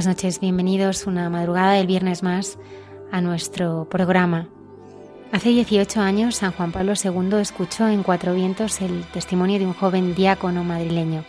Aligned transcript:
Buenas 0.00 0.16
noches, 0.16 0.40
bienvenidos 0.40 1.06
una 1.06 1.28
madrugada 1.28 1.74
del 1.74 1.86
viernes 1.86 2.22
más 2.22 2.56
a 3.12 3.20
nuestro 3.20 3.86
programa. 3.90 4.48
Hace 5.30 5.50
18 5.50 6.00
años 6.00 6.36
San 6.36 6.52
Juan 6.52 6.72
Pablo 6.72 6.94
II 6.94 7.34
escuchó 7.38 7.86
en 7.86 8.02
Cuatro 8.02 8.32
Vientos 8.32 8.80
el 8.80 9.04
testimonio 9.12 9.58
de 9.58 9.66
un 9.66 9.74
joven 9.74 10.14
diácono 10.14 10.64
madrileño. 10.64 11.26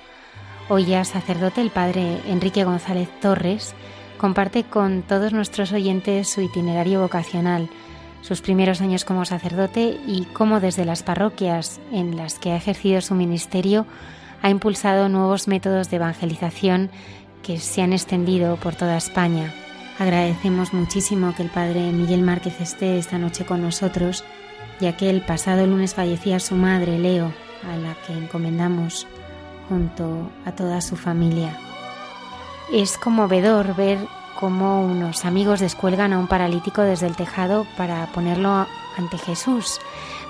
Hoy 0.69 0.85
ya 0.85 1.03
sacerdote, 1.03 1.59
el 1.59 1.69
padre 1.69 2.19
Enrique 2.29 2.63
González 2.63 3.09
Torres 3.19 3.75
comparte 4.17 4.63
con 4.63 5.01
todos 5.01 5.33
nuestros 5.33 5.73
oyentes 5.73 6.29
su 6.29 6.39
itinerario 6.39 7.01
vocacional, 7.01 7.67
sus 8.21 8.39
primeros 8.39 8.79
años 8.79 9.03
como 9.03 9.25
sacerdote 9.25 9.99
y 10.07 10.27
cómo 10.31 10.61
desde 10.61 10.85
las 10.85 11.03
parroquias 11.03 11.81
en 11.91 12.15
las 12.15 12.39
que 12.39 12.53
ha 12.53 12.55
ejercido 12.55 13.01
su 13.01 13.15
ministerio 13.15 13.85
ha 14.41 14.49
impulsado 14.49 15.09
nuevos 15.09 15.49
métodos 15.49 15.89
de 15.89 15.97
evangelización 15.97 16.89
que 17.43 17.59
se 17.59 17.81
han 17.81 17.93
extendido 17.93 18.57
por 18.57 18.75
toda 18.75 18.97
España. 18.97 19.53
Agradecemos 19.99 20.73
muchísimo 20.73 21.33
que 21.35 21.43
el 21.43 21.49
Padre 21.49 21.91
Miguel 21.91 22.21
Márquez 22.21 22.59
esté 22.59 22.97
esta 22.97 23.17
noche 23.17 23.45
con 23.45 23.61
nosotros, 23.61 24.23
ya 24.79 24.97
que 24.97 25.09
el 25.09 25.21
pasado 25.21 25.65
lunes 25.65 25.93
fallecía 25.93 26.39
su 26.39 26.55
madre, 26.55 26.97
Leo, 26.97 27.31
a 27.71 27.75
la 27.75 27.95
que 28.05 28.13
encomendamos 28.13 29.07
junto 29.69 30.29
a 30.45 30.51
toda 30.53 30.81
su 30.81 30.95
familia. 30.95 31.57
Es 32.73 32.97
conmovedor 32.97 33.75
ver 33.75 33.99
cómo 34.39 34.83
unos 34.83 35.25
amigos 35.25 35.59
descuelgan 35.59 36.13
a 36.13 36.19
un 36.19 36.27
paralítico 36.27 36.81
desde 36.81 37.07
el 37.07 37.15
tejado 37.15 37.67
para 37.77 38.05
ponerlo 38.07 38.65
ante 38.97 39.17
Jesús. 39.17 39.79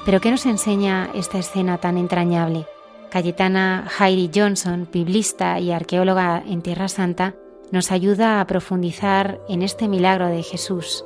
Pero 0.05 0.19
¿qué 0.19 0.31
nos 0.31 0.45
enseña 0.45 1.09
esta 1.13 1.37
escena 1.37 1.77
tan 1.77 1.97
entrañable? 1.97 2.67
Cayetana 3.11 3.89
Heidi 3.99 4.31
Johnson, 4.33 4.87
biblista 4.89 5.59
y 5.59 5.73
arqueóloga 5.73 6.41
en 6.47 6.61
Tierra 6.61 6.87
Santa, 6.87 7.35
nos 7.69 7.91
ayuda 7.91 8.39
a 8.39 8.47
profundizar 8.47 9.41
en 9.49 9.63
este 9.63 9.89
milagro 9.89 10.27
de 10.27 10.43
Jesús. 10.43 11.03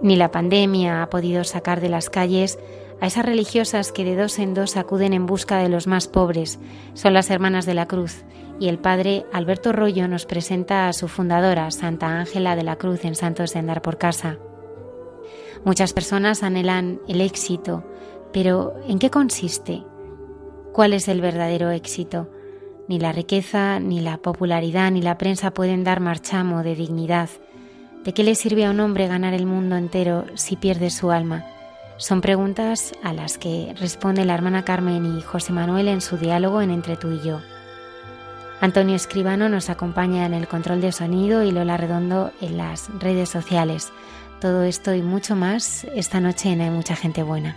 Ni 0.00 0.14
la 0.14 0.30
pandemia 0.30 1.02
ha 1.02 1.10
podido 1.10 1.42
sacar 1.42 1.80
de 1.80 1.88
las 1.88 2.08
calles 2.08 2.60
a 3.00 3.08
esas 3.08 3.26
religiosas 3.26 3.90
que 3.90 4.04
de 4.04 4.14
dos 4.14 4.38
en 4.38 4.54
dos 4.54 4.76
acuden 4.76 5.12
en 5.12 5.26
busca 5.26 5.58
de 5.58 5.68
los 5.68 5.88
más 5.88 6.06
pobres. 6.06 6.60
Son 6.94 7.14
las 7.14 7.30
Hermanas 7.30 7.66
de 7.66 7.74
la 7.74 7.88
Cruz 7.88 8.24
y 8.60 8.68
el 8.68 8.78
padre 8.78 9.26
Alberto 9.32 9.72
Rollo 9.72 10.06
nos 10.06 10.26
presenta 10.26 10.86
a 10.86 10.92
su 10.92 11.08
fundadora, 11.08 11.72
Santa 11.72 12.20
Ángela 12.20 12.54
de 12.54 12.62
la 12.62 12.76
Cruz 12.76 13.04
en 13.04 13.16
Santos 13.16 13.54
de 13.54 13.58
Andar 13.58 13.82
por 13.82 13.98
Casa. 13.98 14.38
Muchas 15.64 15.92
personas 15.94 16.44
anhelan 16.44 17.00
el 17.08 17.20
éxito, 17.20 17.84
pero 18.32 18.74
¿en 18.86 19.00
qué 19.00 19.10
consiste? 19.10 19.82
¿Cuál 20.72 20.92
es 20.92 21.08
el 21.08 21.20
verdadero 21.20 21.70
éxito? 21.70 22.30
Ni 22.86 23.00
la 23.00 23.12
riqueza, 23.12 23.80
ni 23.80 24.00
la 24.00 24.18
popularidad, 24.18 24.90
ni 24.92 25.02
la 25.02 25.18
prensa 25.18 25.52
pueden 25.52 25.82
dar 25.82 26.00
marchamo 26.00 26.62
de 26.62 26.76
dignidad. 26.76 27.28
¿De 28.04 28.14
qué 28.14 28.22
le 28.22 28.34
sirve 28.34 28.64
a 28.64 28.70
un 28.70 28.80
hombre 28.80 29.08
ganar 29.08 29.34
el 29.34 29.46
mundo 29.46 29.76
entero 29.76 30.26
si 30.34 30.56
pierde 30.56 30.90
su 30.90 31.10
alma? 31.10 31.44
Son 31.96 32.20
preguntas 32.20 32.92
a 33.02 33.12
las 33.12 33.36
que 33.36 33.74
responde 33.78 34.24
la 34.24 34.34
hermana 34.34 34.64
Carmen 34.64 35.18
y 35.18 35.22
José 35.22 35.52
Manuel 35.52 35.88
en 35.88 36.00
su 36.00 36.16
diálogo 36.16 36.62
en 36.62 36.70
Entre 36.70 36.96
tú 36.96 37.10
y 37.10 37.20
yo. 37.20 37.40
Antonio 38.60 38.94
Escribano 38.94 39.48
nos 39.48 39.70
acompaña 39.70 40.24
en 40.24 40.34
el 40.34 40.46
control 40.46 40.80
de 40.80 40.92
sonido 40.92 41.42
y 41.42 41.50
Lola 41.50 41.76
Redondo 41.76 42.30
en 42.40 42.56
las 42.56 42.90
redes 43.00 43.28
sociales. 43.28 43.92
Todo 44.40 44.62
esto 44.62 44.94
y 44.94 45.02
mucho 45.02 45.34
más 45.34 45.84
esta 45.94 46.20
noche 46.20 46.50
en 46.50 46.60
Hay 46.60 46.70
mucha 46.70 46.94
gente 46.94 47.22
buena. 47.22 47.56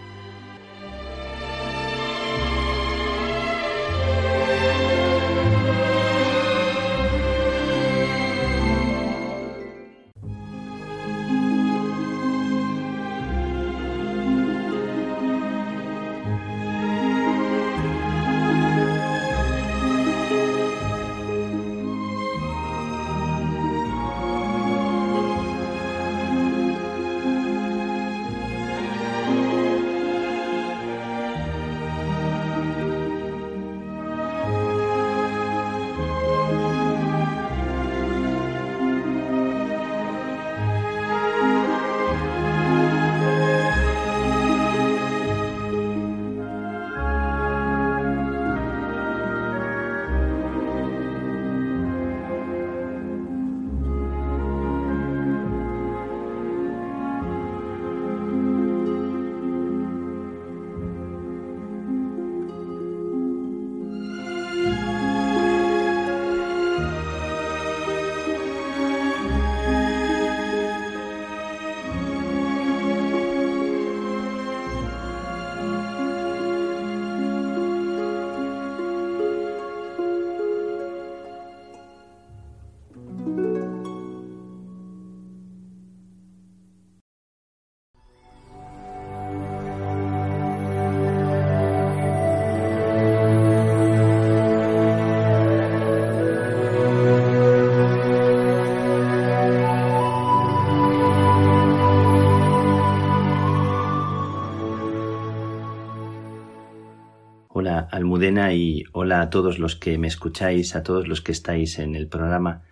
Almudena 107.94 108.56
y 108.56 108.86
hola 108.92 109.22
a 109.22 109.30
todos 109.30 109.60
los 109.60 109.76
que 109.76 110.00
me 110.00 110.08
escucháis, 110.08 110.76
a 110.76 110.82
todos 110.82 111.08
los 111.08 111.22
que 111.22 111.32
estáis 111.32 111.78
en 111.78 111.94
el 111.96 112.08
programa 112.08 112.64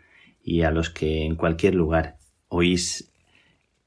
y 0.43 0.63
a 0.63 0.71
los 0.71 0.89
que 0.89 1.25
en 1.27 1.35
cualquier 1.35 1.75
lugar 1.75 2.17
oís 2.47 3.11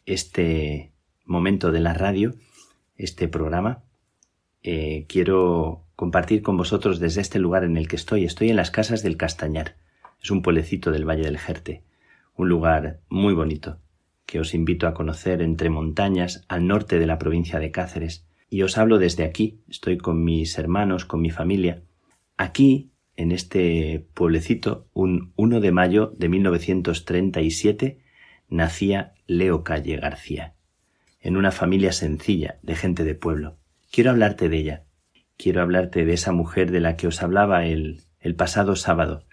este 0.07 0.93
momento 1.25 1.73
de 1.73 1.81
la 1.81 1.93
radio, 1.93 2.37
este 2.97 3.27
programa. 3.27 3.83
Eh, 4.63 5.07
quiero 5.09 5.83
compartir 5.97 6.41
con 6.41 6.57
vosotros 6.57 7.01
desde 7.01 7.21
este 7.21 7.41
lugar 7.41 7.65
en 7.65 7.77
el 7.77 7.89
que 7.89 7.97
estoy. 7.97 8.25
Estoy 8.25 8.51
en 8.51 8.57
las 8.57 8.71
casas 8.71 9.03
del 9.03 9.17
Castañar. 9.17 9.75
Es 10.23 10.31
un 10.31 10.41
pueblecito 10.41 10.93
del 10.93 11.05
Valle 11.05 11.25
del 11.25 11.39
Jerte, 11.39 11.83
un 12.37 12.49
lugar 12.49 13.01
muy 13.09 13.35
bonito 13.35 13.81
que 14.25 14.39
os 14.39 14.55
invito 14.55 14.87
a 14.87 14.95
conocer 14.95 15.43
entre 15.43 15.69
montañas 15.69 16.45
al 16.47 16.69
norte 16.69 17.01
de 17.01 17.07
la 17.09 17.19
provincia 17.19 17.59
de 17.59 17.73
Cáceres. 17.73 18.25
Y 18.55 18.63
os 18.63 18.79
hablo 18.79 19.01
desde 19.01 19.25
aquí, 19.25 19.59
estoy 19.69 19.99
con 19.99 20.23
mis 20.23 20.59
hermanos, 20.59 21.05
con 21.05 21.21
mi 21.21 21.31
familia. 21.31 21.83
Aquí, 22.37 22.93
en 23.17 23.33
este 23.33 24.07
pueblecito, 24.15 24.87
un 24.93 25.33
1 25.35 25.59
de 25.59 25.73
mayo 25.73 26.15
de 26.17 26.29
1937, 26.29 27.99
nacía 28.49 29.15
Leo 29.27 29.65
Calle 29.65 29.97
García, 29.97 30.55
en 31.21 31.37
una 31.37 31.51
familia 31.51 31.91
sencilla 31.91 32.61
de 32.63 32.77
gente 32.77 33.03
de 33.03 33.17
pueblo. 33.17 33.59
Quiero 33.91 34.13
hablarte 34.13 34.49
de 34.49 34.57
ella, 34.59 34.85
quiero 35.37 35.61
hablarte 35.61 36.05
de 36.05 36.13
esa 36.13 36.31
mujer 36.31 36.71
de 36.71 36.79
la 36.79 36.97
que 36.97 37.09
os 37.09 37.25
hablaba 37.25 37.67
el, 37.67 38.03
el 38.21 38.37
pasado 38.37 38.77
sábado, 38.77 39.27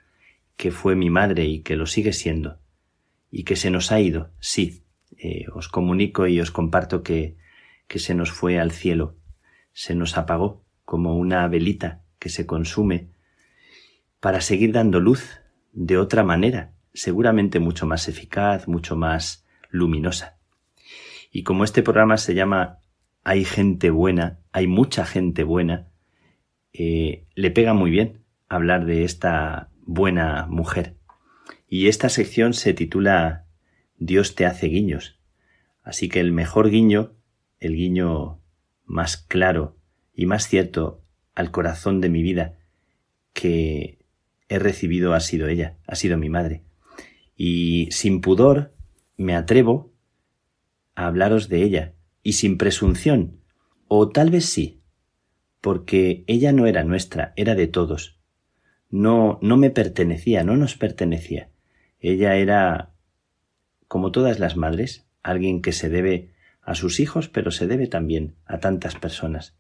que 0.58 0.72
fue 0.72 0.96
mi 0.96 1.12
madre 1.12 1.46
y 1.46 1.60
que 1.60 1.76
lo 1.76 1.86
sigue 1.86 2.14
siendo, 2.14 2.58
y 3.30 3.44
que 3.44 3.56
se 3.56 3.70
nos 3.70 3.92
ha 3.92 4.00
ido, 4.02 4.32
sí, 4.40 4.82
eh, 5.20 5.46
os 5.54 5.68
comunico 5.68 6.26
y 6.26 6.42
os 6.42 6.50
comparto 6.50 7.04
que, 7.04 7.40
que 7.92 8.00
se 8.00 8.16
nos 8.16 8.32
fue 8.32 8.58
al 8.58 8.72
cielo, 8.72 9.18
se 9.74 9.96
nos 9.96 10.18
apagó 10.18 10.64
como 10.86 11.18
una 11.18 11.46
velita 11.50 12.06
que 12.20 12.30
se 12.30 12.46
consume 12.46 13.10
para 14.22 14.40
seguir 14.40 14.72
dando 14.72 15.02
luz 15.02 15.42
de 15.74 15.98
otra 15.98 16.24
manera, 16.24 16.72
seguramente 16.94 17.60
mucho 17.60 17.86
más 17.86 18.08
eficaz, 18.08 18.70
mucho 18.70 18.96
más 18.96 19.46
luminosa. 19.70 20.38
Y 21.34 21.44
como 21.44 21.66
este 21.66 21.84
programa 21.84 22.16
se 22.16 22.34
llama 22.34 22.80
Hay 23.26 23.44
gente 23.44 23.90
buena, 23.90 24.40
hay 24.54 24.68
mucha 24.68 25.04
gente 25.04 25.44
buena, 25.44 25.90
eh, 26.72 27.26
le 27.36 27.52
pega 27.52 27.74
muy 27.74 27.92
bien 27.92 28.24
hablar 28.48 28.86
de 28.86 29.04
esta 29.04 29.70
buena 29.82 30.48
mujer. 30.48 30.96
Y 31.68 31.90
esta 31.90 32.08
sección 32.08 32.54
se 32.54 32.74
titula 32.74 33.48
Dios 33.98 34.34
te 34.36 34.46
hace 34.46 34.68
guiños. 34.68 35.20
Así 35.84 36.08
que 36.08 36.22
el 36.22 36.32
mejor 36.32 36.70
guiño, 36.70 37.18
el 37.62 37.76
guiño 37.76 38.42
más 38.86 39.16
claro 39.16 39.78
y 40.14 40.26
más 40.26 40.48
cierto 40.48 41.02
al 41.34 41.52
corazón 41.52 42.02
de 42.02 42.10
mi 42.10 42.22
vida 42.22 42.58
que 43.34 44.00
he 44.50 44.60
recibido 44.60 45.14
ha 45.14 45.22
sido 45.22 45.48
ella, 45.48 45.78
ha 45.88 45.96
sido 45.96 46.18
mi 46.18 46.30
madre. 46.30 46.64
Y 47.38 47.88
sin 47.92 48.20
pudor 48.20 48.74
me 49.16 49.36
atrevo 49.36 49.94
a 50.96 51.08
hablaros 51.08 51.48
de 51.48 51.64
ella, 51.64 51.94
y 52.24 52.34
sin 52.34 52.58
presunción, 52.58 53.40
o 53.88 54.10
tal 54.10 54.30
vez 54.30 54.46
sí, 54.46 54.82
porque 55.62 56.24
ella 56.28 56.52
no 56.52 56.68
era 56.68 56.84
nuestra, 56.84 57.34
era 57.36 57.56
de 57.56 57.68
todos. 57.68 58.20
No, 58.90 59.40
no 59.42 59.58
me 59.58 59.70
pertenecía, 59.70 60.44
no 60.44 60.58
nos 60.58 60.76
pertenecía. 60.76 61.50
Ella 62.00 62.36
era, 62.36 62.92
como 63.88 64.12
todas 64.12 64.40
las 64.40 64.58
madres, 64.58 65.08
alguien 65.24 65.62
que 65.62 65.72
se 65.72 65.90
debe 65.90 66.32
a 66.62 66.76
sus 66.76 67.00
hijos, 67.00 67.30
pero 67.30 67.52
se 67.52 67.68
debe 67.68 67.88
también 67.88 68.36
a 68.46 68.60
tantas 68.60 68.96
personas, 68.96 69.56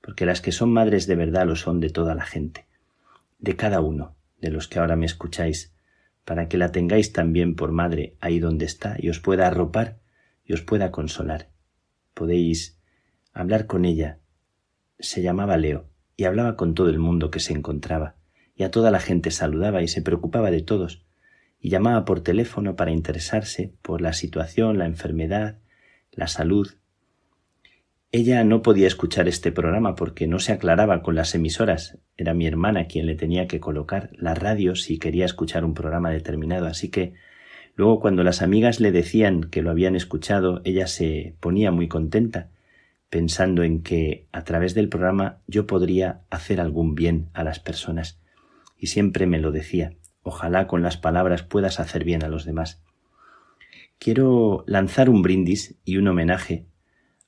porque 0.00 0.26
las 0.26 0.40
que 0.40 0.52
son 0.52 0.72
madres 0.72 1.06
de 1.06 1.16
verdad 1.16 1.46
lo 1.46 1.56
son 1.56 1.80
de 1.80 1.90
toda 1.90 2.14
la 2.14 2.24
gente, 2.24 2.66
de 3.38 3.56
cada 3.56 3.80
uno 3.80 4.14
de 4.40 4.50
los 4.50 4.68
que 4.68 4.78
ahora 4.78 4.96
me 4.96 5.06
escucháis, 5.06 5.72
para 6.24 6.48
que 6.48 6.58
la 6.58 6.72
tengáis 6.72 7.12
también 7.12 7.56
por 7.56 7.72
madre 7.72 8.16
ahí 8.20 8.38
donde 8.38 8.64
está 8.64 8.96
y 8.98 9.08
os 9.08 9.20
pueda 9.20 9.46
arropar 9.46 9.98
y 10.44 10.52
os 10.52 10.62
pueda 10.62 10.90
consolar. 10.90 11.48
Podéis 12.14 12.78
hablar 13.32 13.66
con 13.66 13.84
ella, 13.84 14.18
se 14.98 15.22
llamaba 15.22 15.56
Leo 15.56 15.88
y 16.16 16.24
hablaba 16.24 16.56
con 16.56 16.74
todo 16.74 16.88
el 16.90 16.98
mundo 16.98 17.30
que 17.30 17.40
se 17.40 17.52
encontraba, 17.52 18.16
y 18.54 18.64
a 18.64 18.70
toda 18.70 18.90
la 18.90 19.00
gente 19.00 19.30
saludaba 19.30 19.82
y 19.82 19.88
se 19.88 20.02
preocupaba 20.02 20.50
de 20.50 20.62
todos, 20.62 21.04
y 21.58 21.70
llamaba 21.70 22.04
por 22.04 22.20
teléfono 22.20 22.76
para 22.76 22.90
interesarse 22.90 23.72
por 23.82 24.00
la 24.00 24.12
situación, 24.12 24.78
la 24.78 24.86
enfermedad, 24.86 25.58
la 26.12 26.28
salud. 26.28 26.68
Ella 28.14 28.44
no 28.44 28.60
podía 28.60 28.86
escuchar 28.86 29.26
este 29.26 29.52
programa 29.52 29.94
porque 29.94 30.26
no 30.26 30.38
se 30.38 30.52
aclaraba 30.52 31.02
con 31.02 31.14
las 31.14 31.34
emisoras. 31.34 31.98
Era 32.16 32.34
mi 32.34 32.46
hermana 32.46 32.86
quien 32.86 33.06
le 33.06 33.14
tenía 33.14 33.46
que 33.46 33.58
colocar 33.58 34.10
la 34.12 34.34
radio 34.34 34.76
si 34.76 34.98
quería 34.98 35.24
escuchar 35.24 35.64
un 35.64 35.72
programa 35.72 36.10
determinado. 36.10 36.66
Así 36.66 36.90
que 36.90 37.14
luego 37.74 38.00
cuando 38.00 38.22
las 38.22 38.42
amigas 38.42 38.80
le 38.80 38.92
decían 38.92 39.44
que 39.44 39.62
lo 39.62 39.70
habían 39.70 39.96
escuchado, 39.96 40.60
ella 40.64 40.86
se 40.86 41.36
ponía 41.40 41.70
muy 41.70 41.88
contenta 41.88 42.50
pensando 43.08 43.62
en 43.62 43.82
que 43.82 44.26
a 44.32 44.44
través 44.44 44.74
del 44.74 44.88
programa 44.88 45.40
yo 45.46 45.66
podría 45.66 46.22
hacer 46.30 46.60
algún 46.60 46.94
bien 46.94 47.28
a 47.32 47.44
las 47.44 47.60
personas. 47.60 48.20
Y 48.76 48.88
siempre 48.88 49.26
me 49.26 49.38
lo 49.38 49.52
decía, 49.52 49.94
ojalá 50.22 50.66
con 50.66 50.82
las 50.82 50.96
palabras 50.96 51.42
puedas 51.42 51.80
hacer 51.80 52.04
bien 52.04 52.24
a 52.24 52.28
los 52.28 52.44
demás. 52.44 52.82
Quiero 53.98 54.64
lanzar 54.66 55.08
un 55.08 55.22
brindis 55.22 55.76
y 55.84 55.96
un 55.96 56.08
homenaje 56.08 56.66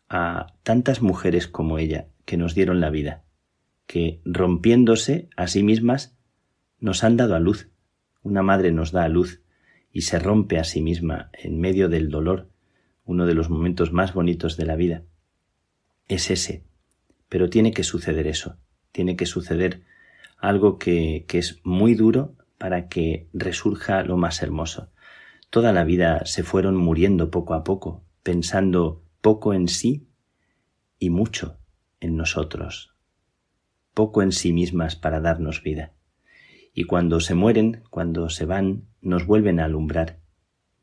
a 0.09 0.55
tantas 0.63 1.03
mujeres 1.03 1.47
como 1.47 1.79
ella 1.79 2.09
que 2.25 2.37
nos 2.37 2.55
dieron 2.55 2.81
la 2.81 2.91
vida, 2.91 3.25
que 3.87 4.21
rompiéndose 4.25 5.29
a 5.37 5.47
sí 5.47 5.63
mismas 5.63 6.17
nos 6.79 7.05
han 7.05 7.17
dado 7.17 7.35
a 7.35 7.41
luz. 7.41 7.71
Una 8.23 8.43
madre 8.43 8.73
nos 8.73 8.93
da 8.93 9.05
a 9.05 9.09
luz 9.09 9.43
y 9.93 10.03
se 10.03 10.19
rompe 10.19 10.59
a 10.59 10.65
sí 10.65 10.83
misma 10.83 11.31
en 11.33 11.61
medio 11.61 11.89
del 11.89 12.11
dolor, 12.11 12.51
uno 13.05 13.27
de 13.27 13.35
los 13.35 13.51
momentos 13.51 13.93
más 13.93 14.15
bonitos 14.15 14.57
de 14.57 14.67
la 14.67 14.77
vida 14.77 15.03
es 16.09 16.31
ese. 16.31 16.65
Pero 17.29 17.51
tiene 17.51 17.73
que 17.73 17.85
suceder 17.85 18.27
eso, 18.27 18.57
tiene 18.93 19.17
que 19.17 19.27
suceder 19.27 19.83
algo 20.39 20.79
que, 20.79 21.25
que 21.27 21.39
es 21.39 21.61
muy 21.65 21.95
duro 21.95 22.35
para 22.59 22.89
que 22.89 23.29
resurja 23.33 24.03
lo 24.03 24.17
más 24.17 24.43
hermoso. 24.43 24.91
Toda 25.51 25.73
la 25.73 25.85
vida 25.85 26.25
se 26.27 26.43
fueron 26.43 26.77
muriendo 26.77 27.31
poco 27.31 27.55
a 27.55 27.65
poco, 27.65 28.05
pensando 28.23 29.05
poco 29.21 29.55
en 29.55 29.69
sí 29.69 30.09
y 30.99 31.11
mucho 31.11 31.59
en 32.01 32.17
nosotros, 32.17 32.95
poco 33.95 34.23
en 34.23 34.33
sí 34.33 34.53
mismas 34.53 34.97
para 34.97 35.21
darnos 35.21 35.63
vida. 35.63 35.93
Y 36.75 36.85
cuando 36.85 37.21
se 37.21 37.35
mueren, 37.35 37.85
cuando 37.91 38.29
se 38.29 38.45
van, 38.45 38.89
nos 39.01 39.27
vuelven 39.27 39.61
a 39.61 39.67
alumbrar, 39.67 40.21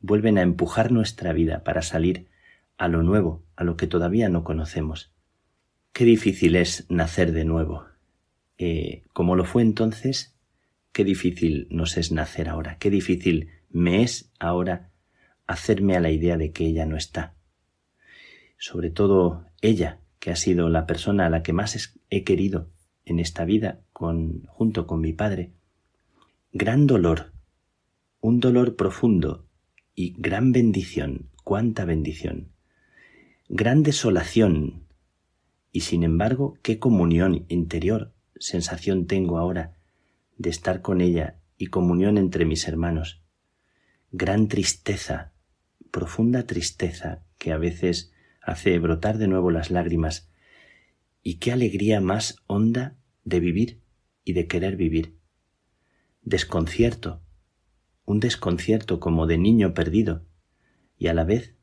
vuelven 0.00 0.38
a 0.38 0.42
empujar 0.42 0.90
nuestra 0.90 1.32
vida 1.32 1.62
para 1.64 1.82
salir 1.82 2.28
a 2.76 2.88
lo 2.88 3.02
nuevo, 3.02 3.44
a 3.56 3.64
lo 3.64 3.76
que 3.76 3.86
todavía 3.86 4.28
no 4.28 4.42
conocemos. 4.42 5.12
Qué 5.92 6.04
difícil 6.04 6.56
es 6.56 6.86
nacer 6.88 7.32
de 7.32 7.44
nuevo. 7.44 7.84
Eh, 8.58 9.04
como 9.12 9.36
lo 9.36 9.44
fue 9.44 9.62
entonces, 9.62 10.36
qué 10.92 11.04
difícil 11.04 11.68
nos 11.70 11.96
es 11.96 12.12
nacer 12.12 12.48
ahora, 12.48 12.78
qué 12.78 12.90
difícil 12.90 13.50
me 13.72 14.02
es 14.02 14.30
ahora 14.38 14.90
hacerme 15.46 15.96
a 15.96 16.00
la 16.00 16.10
idea 16.10 16.36
de 16.36 16.52
que 16.52 16.66
ella 16.66 16.86
no 16.86 16.96
está. 16.96 17.34
Sobre 18.58 18.90
todo 18.90 19.46
ella, 19.60 19.98
que 20.18 20.30
ha 20.30 20.36
sido 20.36 20.68
la 20.68 20.86
persona 20.86 21.26
a 21.26 21.30
la 21.30 21.42
que 21.42 21.52
más 21.52 21.96
he 22.10 22.22
querido 22.22 22.68
en 23.04 23.18
esta 23.18 23.44
vida, 23.44 23.80
junto 23.92 24.86
con 24.86 25.00
mi 25.00 25.12
padre. 25.12 25.50
Gran 26.52 26.86
dolor, 26.86 27.32
un 28.20 28.40
dolor 28.40 28.76
profundo 28.76 29.46
y 29.94 30.14
gran 30.18 30.52
bendición, 30.52 31.28
cuánta 31.44 31.84
bendición. 31.84 32.48
Gran 33.48 33.82
desolación, 33.82 34.84
y 35.72 35.80
sin 35.80 36.04
embargo, 36.04 36.58
qué 36.62 36.78
comunión 36.78 37.44
interior, 37.48 38.12
sensación 38.36 39.06
tengo 39.06 39.38
ahora 39.38 39.74
de 40.36 40.50
estar 40.50 40.82
con 40.82 41.00
ella 41.00 41.36
y 41.56 41.66
comunión 41.66 42.18
entre 42.18 42.44
mis 42.44 42.66
hermanos. 42.68 43.21
Gran 44.14 44.48
tristeza, 44.48 45.32
profunda 45.90 46.46
tristeza 46.46 47.22
que 47.38 47.50
a 47.50 47.56
veces 47.56 48.12
hace 48.42 48.78
brotar 48.78 49.16
de 49.16 49.26
nuevo 49.26 49.50
las 49.50 49.70
lágrimas. 49.70 50.28
Y 51.22 51.36
qué 51.36 51.50
alegría 51.50 52.02
más 52.02 52.36
honda 52.46 52.94
de 53.24 53.40
vivir 53.40 53.80
y 54.22 54.34
de 54.34 54.46
querer 54.46 54.76
vivir. 54.76 55.16
Desconcierto, 56.20 57.22
un 58.04 58.20
desconcierto 58.20 59.00
como 59.00 59.26
de 59.26 59.38
niño 59.38 59.72
perdido, 59.72 60.26
y 60.98 61.06
a 61.06 61.14
la 61.14 61.24
vez 61.24 61.54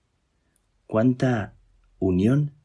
cuánta 0.88 1.56
unión 2.00 2.56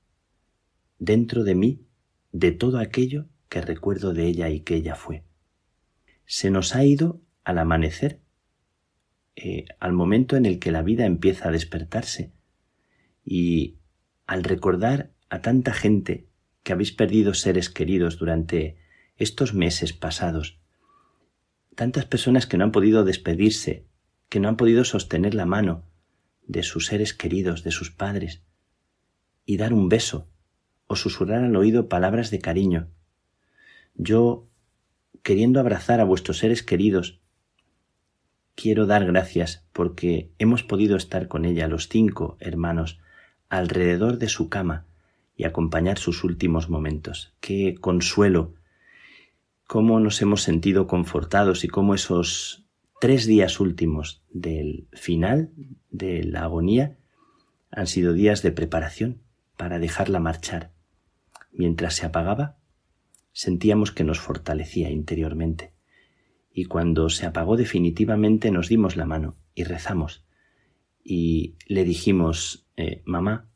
dentro 0.99 1.45
de 1.45 1.55
mí 1.57 1.87
de 2.33 2.53
todo 2.53 2.79
aquello 2.79 3.27
que 3.51 3.61
recuerdo 3.61 4.15
de 4.15 4.29
ella 4.29 4.49
y 4.49 4.61
que 4.61 4.77
ella 4.77 4.95
fue. 4.95 5.25
Se 6.25 6.51
nos 6.51 6.75
ha 6.75 6.85
ido 6.85 7.21
al 7.45 7.59
amanecer, 7.59 8.24
eh, 9.37 9.67
al 9.81 9.93
momento 9.93 10.37
en 10.37 10.47
el 10.47 10.59
que 10.59 10.73
la 10.73 10.83
vida 10.83 11.07
empieza 11.07 11.49
a 11.49 11.53
despertarse, 11.53 12.33
y 13.25 13.77
al 14.27 14.45
recordar 14.45 15.11
a 15.29 15.41
tanta 15.41 15.73
gente 15.73 16.27
que 16.63 16.73
habéis 16.73 16.93
perdido 16.93 17.35
seres 17.35 17.71
queridos 17.71 18.19
durante 18.19 18.77
estos 19.17 19.55
meses 19.55 19.93
pasados. 19.93 20.59
Tantas 21.75 22.05
personas 22.07 22.47
que 22.47 22.57
no 22.57 22.65
han 22.65 22.73
podido 22.73 23.05
despedirse, 23.05 23.87
que 24.29 24.41
no 24.41 24.49
han 24.49 24.57
podido 24.57 24.85
sostener 24.85 25.35
la 25.35 25.47
mano 25.47 25.85
de 26.47 26.63
sus 26.63 26.87
seres 26.87 27.15
queridos, 27.15 27.65
de 27.65 27.71
sus 27.71 27.91
padres, 27.91 28.43
y 29.45 29.57
dar 29.57 29.73
un 29.73 29.89
beso 29.89 30.29
o 30.87 30.97
susurrar 30.97 31.43
al 31.45 31.57
oído 31.57 31.89
palabras 31.89 32.31
de 32.31 32.41
cariño. 32.41 32.89
Yo, 33.95 34.49
queriendo 35.23 35.61
abrazar 35.61 36.01
a 36.01 36.05
vuestros 36.05 36.39
seres 36.39 36.63
queridos, 36.63 37.21
quiero 38.55 38.87
dar 38.87 39.05
gracias 39.05 39.65
porque 39.73 40.31
hemos 40.39 40.63
podido 40.63 40.97
estar 40.97 41.29
con 41.29 41.45
ella, 41.45 41.69
los 41.69 41.89
cinco 41.89 42.37
hermanos, 42.41 43.01
alrededor 43.49 44.19
de 44.19 44.29
su 44.29 44.49
cama 44.49 44.87
y 45.37 45.45
acompañar 45.45 45.99
sus 45.99 46.25
últimos 46.25 46.69
momentos. 46.69 47.35
Qué 47.41 47.77
consuelo, 47.81 48.55
cómo 49.67 50.01
nos 50.01 50.23
hemos 50.23 50.43
sentido 50.43 50.87
confortados 50.87 51.65
y 51.65 51.69
cómo 51.69 51.95
esos 51.95 52.65
tres 53.01 53.27
días 53.27 53.61
últimos 53.61 54.23
del 54.31 54.87
final 54.93 55.51
de 55.91 56.25
la 56.25 56.45
agonía 56.45 56.97
han 57.71 57.87
sido 57.87 58.13
días 58.13 58.43
de 58.43 58.53
preparación 58.53 59.21
para 59.57 59.79
dejarla 59.79 60.21
marchar. 60.21 60.71
Mientras 61.53 61.95
se 61.95 62.07
apagaba, 62.07 62.57
sentíamos 63.33 63.91
que 63.93 64.05
nos 64.05 64.21
fortalecía 64.21 64.91
interiormente 64.91 65.74
y 66.57 66.67
cuando 66.67 67.11
se 67.11 67.27
apagó 67.27 67.57
definitivamente 67.57 68.53
nos 68.53 68.69
dimos 68.69 68.95
la 68.95 69.05
mano 69.05 69.37
y 69.57 69.65
rezamos. 69.65 70.25
Y 71.03 71.57
le 71.67 71.85
dijimos, 71.85 72.69
eh, 72.77 73.03
mamá, 73.05 73.51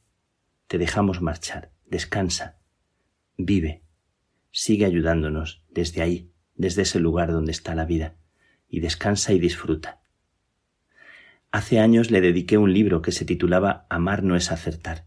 te 0.67 0.78
dejamos 0.78 1.23
marchar, 1.23 1.71
descansa, 1.87 2.59
vive, 3.37 3.85
sigue 4.50 4.85
ayudándonos 4.85 5.62
desde 5.71 6.02
ahí, 6.02 6.33
desde 6.57 6.83
ese 6.83 6.99
lugar 6.99 7.31
donde 7.31 7.52
está 7.52 7.76
la 7.76 7.85
vida, 7.85 8.17
y 8.69 8.81
descansa 8.81 9.33
y 9.33 9.38
disfruta. 9.38 10.02
Hace 11.52 11.78
años 11.78 12.11
le 12.11 12.21
dediqué 12.21 12.59
un 12.59 12.75
libro 12.75 13.00
que 13.00 13.12
se 13.12 13.25
titulaba 13.25 13.87
Amar 13.88 14.25
no 14.25 14.35
es 14.35 14.50
acertar. 14.50 15.07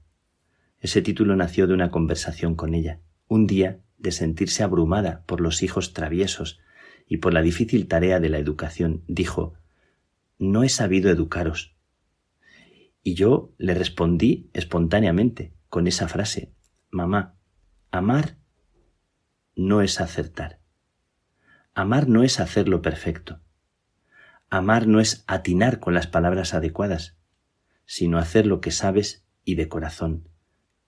Ese 0.79 1.01
título 1.01 1.35
nació 1.35 1.67
de 1.67 1.73
una 1.73 1.91
conversación 1.91 2.55
con 2.55 2.73
ella, 2.73 3.01
un 3.27 3.47
día 3.47 3.81
de 3.97 4.11
sentirse 4.11 4.63
abrumada 4.63 5.25
por 5.25 5.41
los 5.41 5.61
hijos 5.61 5.93
traviesos 5.93 6.61
y 7.11 7.17
por 7.17 7.33
la 7.33 7.41
difícil 7.41 7.89
tarea 7.89 8.21
de 8.21 8.29
la 8.29 8.37
educación, 8.37 9.03
dijo, 9.05 9.55
No 10.39 10.63
he 10.63 10.69
sabido 10.69 11.11
educaros. 11.11 11.75
Y 13.03 13.15
yo 13.15 13.53
le 13.57 13.73
respondí 13.73 14.49
espontáneamente 14.53 15.53
con 15.67 15.87
esa 15.87 16.07
frase, 16.07 16.53
Mamá, 16.89 17.35
amar 17.91 18.37
no 19.57 19.81
es 19.81 19.99
acertar. 19.99 20.61
Amar 21.73 22.07
no 22.07 22.23
es 22.23 22.39
hacerlo 22.39 22.81
perfecto. 22.81 23.41
Amar 24.49 24.87
no 24.87 25.01
es 25.01 25.25
atinar 25.27 25.81
con 25.81 25.93
las 25.93 26.07
palabras 26.07 26.53
adecuadas, 26.53 27.17
sino 27.83 28.19
hacer 28.19 28.45
lo 28.45 28.61
que 28.61 28.71
sabes 28.71 29.25
y 29.43 29.55
de 29.55 29.67
corazón, 29.67 30.29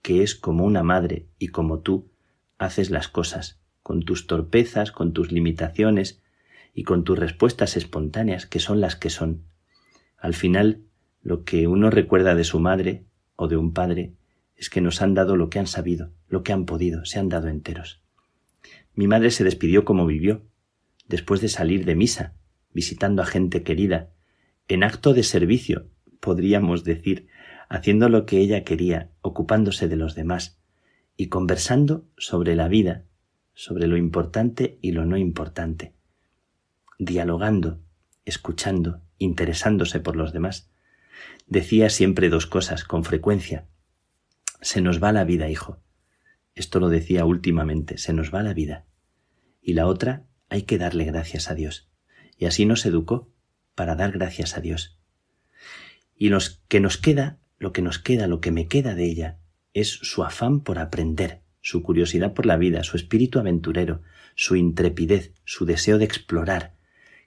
que 0.01 0.23
es 0.23 0.35
como 0.35 0.63
una 0.63 0.83
madre 0.83 1.27
y 1.37 1.49
como 1.49 1.81
tú 1.81 2.13
haces 2.57 2.91
las 2.91 3.09
cosas, 3.09 3.59
con 3.83 4.03
tus 4.03 4.25
torpezas, 4.27 4.91
con 4.91 5.13
tus 5.13 5.31
limitaciones 5.31 6.21
y 6.73 6.83
con 6.83 7.03
tus 7.03 7.19
respuestas 7.19 7.77
espontáneas, 7.77 8.47
que 8.47 8.59
son 8.59 8.81
las 8.81 8.95
que 8.95 9.09
son. 9.09 9.43
Al 10.17 10.33
final, 10.33 10.81
lo 11.21 11.43
que 11.43 11.67
uno 11.67 11.89
recuerda 11.89 12.33
de 12.33 12.45
su 12.45 12.59
madre 12.59 13.03
o 13.35 13.47
de 13.47 13.57
un 13.57 13.73
padre 13.73 14.13
es 14.55 14.69
que 14.69 14.81
nos 14.81 15.01
han 15.01 15.13
dado 15.13 15.35
lo 15.35 15.49
que 15.49 15.59
han 15.59 15.67
sabido, 15.67 16.11
lo 16.27 16.43
que 16.43 16.53
han 16.53 16.65
podido, 16.65 17.05
se 17.05 17.19
han 17.19 17.29
dado 17.29 17.49
enteros. 17.49 18.01
Mi 18.95 19.07
madre 19.07 19.31
se 19.31 19.43
despidió 19.43 19.83
como 19.85 20.05
vivió, 20.05 20.43
después 21.07 21.41
de 21.41 21.49
salir 21.49 21.85
de 21.85 21.95
misa, 21.95 22.33
visitando 22.71 23.21
a 23.21 23.25
gente 23.25 23.63
querida, 23.63 24.09
en 24.67 24.83
acto 24.83 25.13
de 25.13 25.23
servicio, 25.23 25.87
podríamos 26.19 26.83
decir, 26.83 27.27
haciendo 27.67 28.07
lo 28.07 28.25
que 28.25 28.37
ella 28.37 28.63
quería, 28.63 29.09
ocupándose 29.21 29.87
de 29.87 29.97
los 29.97 30.15
demás, 30.15 30.59
y 31.17 31.27
conversando 31.27 32.05
sobre 32.17 32.55
la 32.55 32.67
vida 32.67 33.03
sobre 33.53 33.87
lo 33.87 33.97
importante 33.97 34.77
y 34.81 34.91
lo 34.91 35.05
no 35.05 35.17
importante, 35.17 35.93
dialogando, 36.99 37.79
escuchando, 38.25 39.01
interesándose 39.17 39.99
por 39.99 40.15
los 40.15 40.33
demás. 40.33 40.69
Decía 41.47 41.89
siempre 41.89 42.29
dos 42.29 42.45
cosas 42.45 42.83
con 42.83 43.03
frecuencia. 43.03 43.65
Se 44.61 44.81
nos 44.81 45.03
va 45.03 45.11
la 45.11 45.23
vida, 45.23 45.49
hijo. 45.49 45.79
Esto 46.55 46.79
lo 46.79 46.89
decía 46.89 47.25
últimamente, 47.25 47.97
se 47.97 48.13
nos 48.13 48.33
va 48.33 48.43
la 48.43 48.53
vida. 48.53 48.85
Y 49.61 49.73
la 49.73 49.87
otra, 49.87 50.23
hay 50.49 50.63
que 50.63 50.77
darle 50.77 51.05
gracias 51.05 51.49
a 51.49 51.55
Dios. 51.55 51.89
Y 52.37 52.45
así 52.45 52.65
nos 52.65 52.85
educó, 52.85 53.29
para 53.75 53.95
dar 53.95 54.11
gracias 54.11 54.57
a 54.57 54.61
Dios. 54.61 54.99
Y 56.15 56.29
lo 56.29 56.39
que 56.67 56.79
nos 56.79 56.97
queda, 56.97 57.39
lo 57.57 57.73
que 57.73 57.81
nos 57.81 57.99
queda, 57.99 58.27
lo 58.27 58.39
que 58.39 58.51
me 58.51 58.67
queda 58.67 58.93
de 58.93 59.05
ella, 59.05 59.39
es 59.73 59.89
su 59.89 60.23
afán 60.23 60.61
por 60.61 60.79
aprender, 60.79 61.41
su 61.63 61.81
curiosidad 61.81 62.33
por 62.33 62.45
la 62.45 62.57
vida, 62.57 62.83
su 62.83 62.97
espíritu 62.97 63.39
aventurero, 63.39 64.01
su 64.35 64.57
intrepidez, 64.57 65.33
su 65.45 65.65
deseo 65.65 65.97
de 65.97 66.03
explorar, 66.03 66.75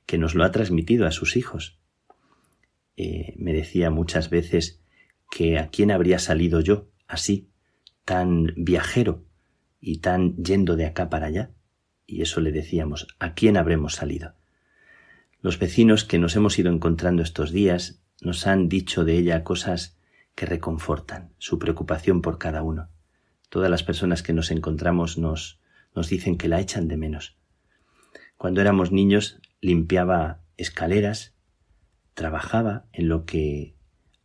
que 0.04 0.18
nos 0.18 0.34
lo 0.34 0.44
ha 0.44 0.52
transmitido 0.52 1.06
a 1.06 1.10
sus 1.10 1.36
hijos. 1.36 1.80
Eh, 2.98 3.32
me 3.38 3.54
decía 3.54 3.90
muchas 3.90 4.28
veces 4.28 4.82
que 5.30 5.58
a 5.58 5.68
quién 5.68 5.90
habría 5.90 6.18
salido 6.18 6.60
yo 6.60 6.90
así, 7.08 7.48
tan 8.04 8.52
viajero 8.56 9.24
y 9.80 9.98
tan 9.98 10.36
yendo 10.36 10.76
de 10.76 10.84
acá 10.84 11.08
para 11.08 11.26
allá. 11.26 11.50
Y 12.06 12.20
eso 12.20 12.40
le 12.42 12.52
decíamos, 12.52 13.08
¿a 13.18 13.32
quién 13.32 13.56
habremos 13.56 13.94
salido? 13.94 14.34
Los 15.40 15.58
vecinos 15.58 16.04
que 16.04 16.18
nos 16.18 16.36
hemos 16.36 16.58
ido 16.58 16.70
encontrando 16.70 17.22
estos 17.22 17.52
días 17.52 18.02
nos 18.20 18.46
han 18.46 18.68
dicho 18.68 19.04
de 19.04 19.16
ella 19.16 19.44
cosas 19.44 19.98
que 20.34 20.44
reconfortan 20.44 21.32
su 21.38 21.58
preocupación 21.58 22.20
por 22.20 22.36
cada 22.36 22.62
uno. 22.62 22.90
Todas 23.48 23.70
las 23.70 23.82
personas 23.82 24.22
que 24.22 24.32
nos 24.32 24.50
encontramos 24.50 25.18
nos, 25.18 25.60
nos 25.94 26.08
dicen 26.08 26.36
que 26.36 26.48
la 26.48 26.60
echan 26.60 26.88
de 26.88 26.96
menos. 26.96 27.36
Cuando 28.36 28.60
éramos 28.60 28.92
niños 28.92 29.40
limpiaba 29.60 30.42
escaleras, 30.56 31.34
trabajaba 32.14 32.86
en 32.92 33.08
lo 33.08 33.24
que 33.24 33.76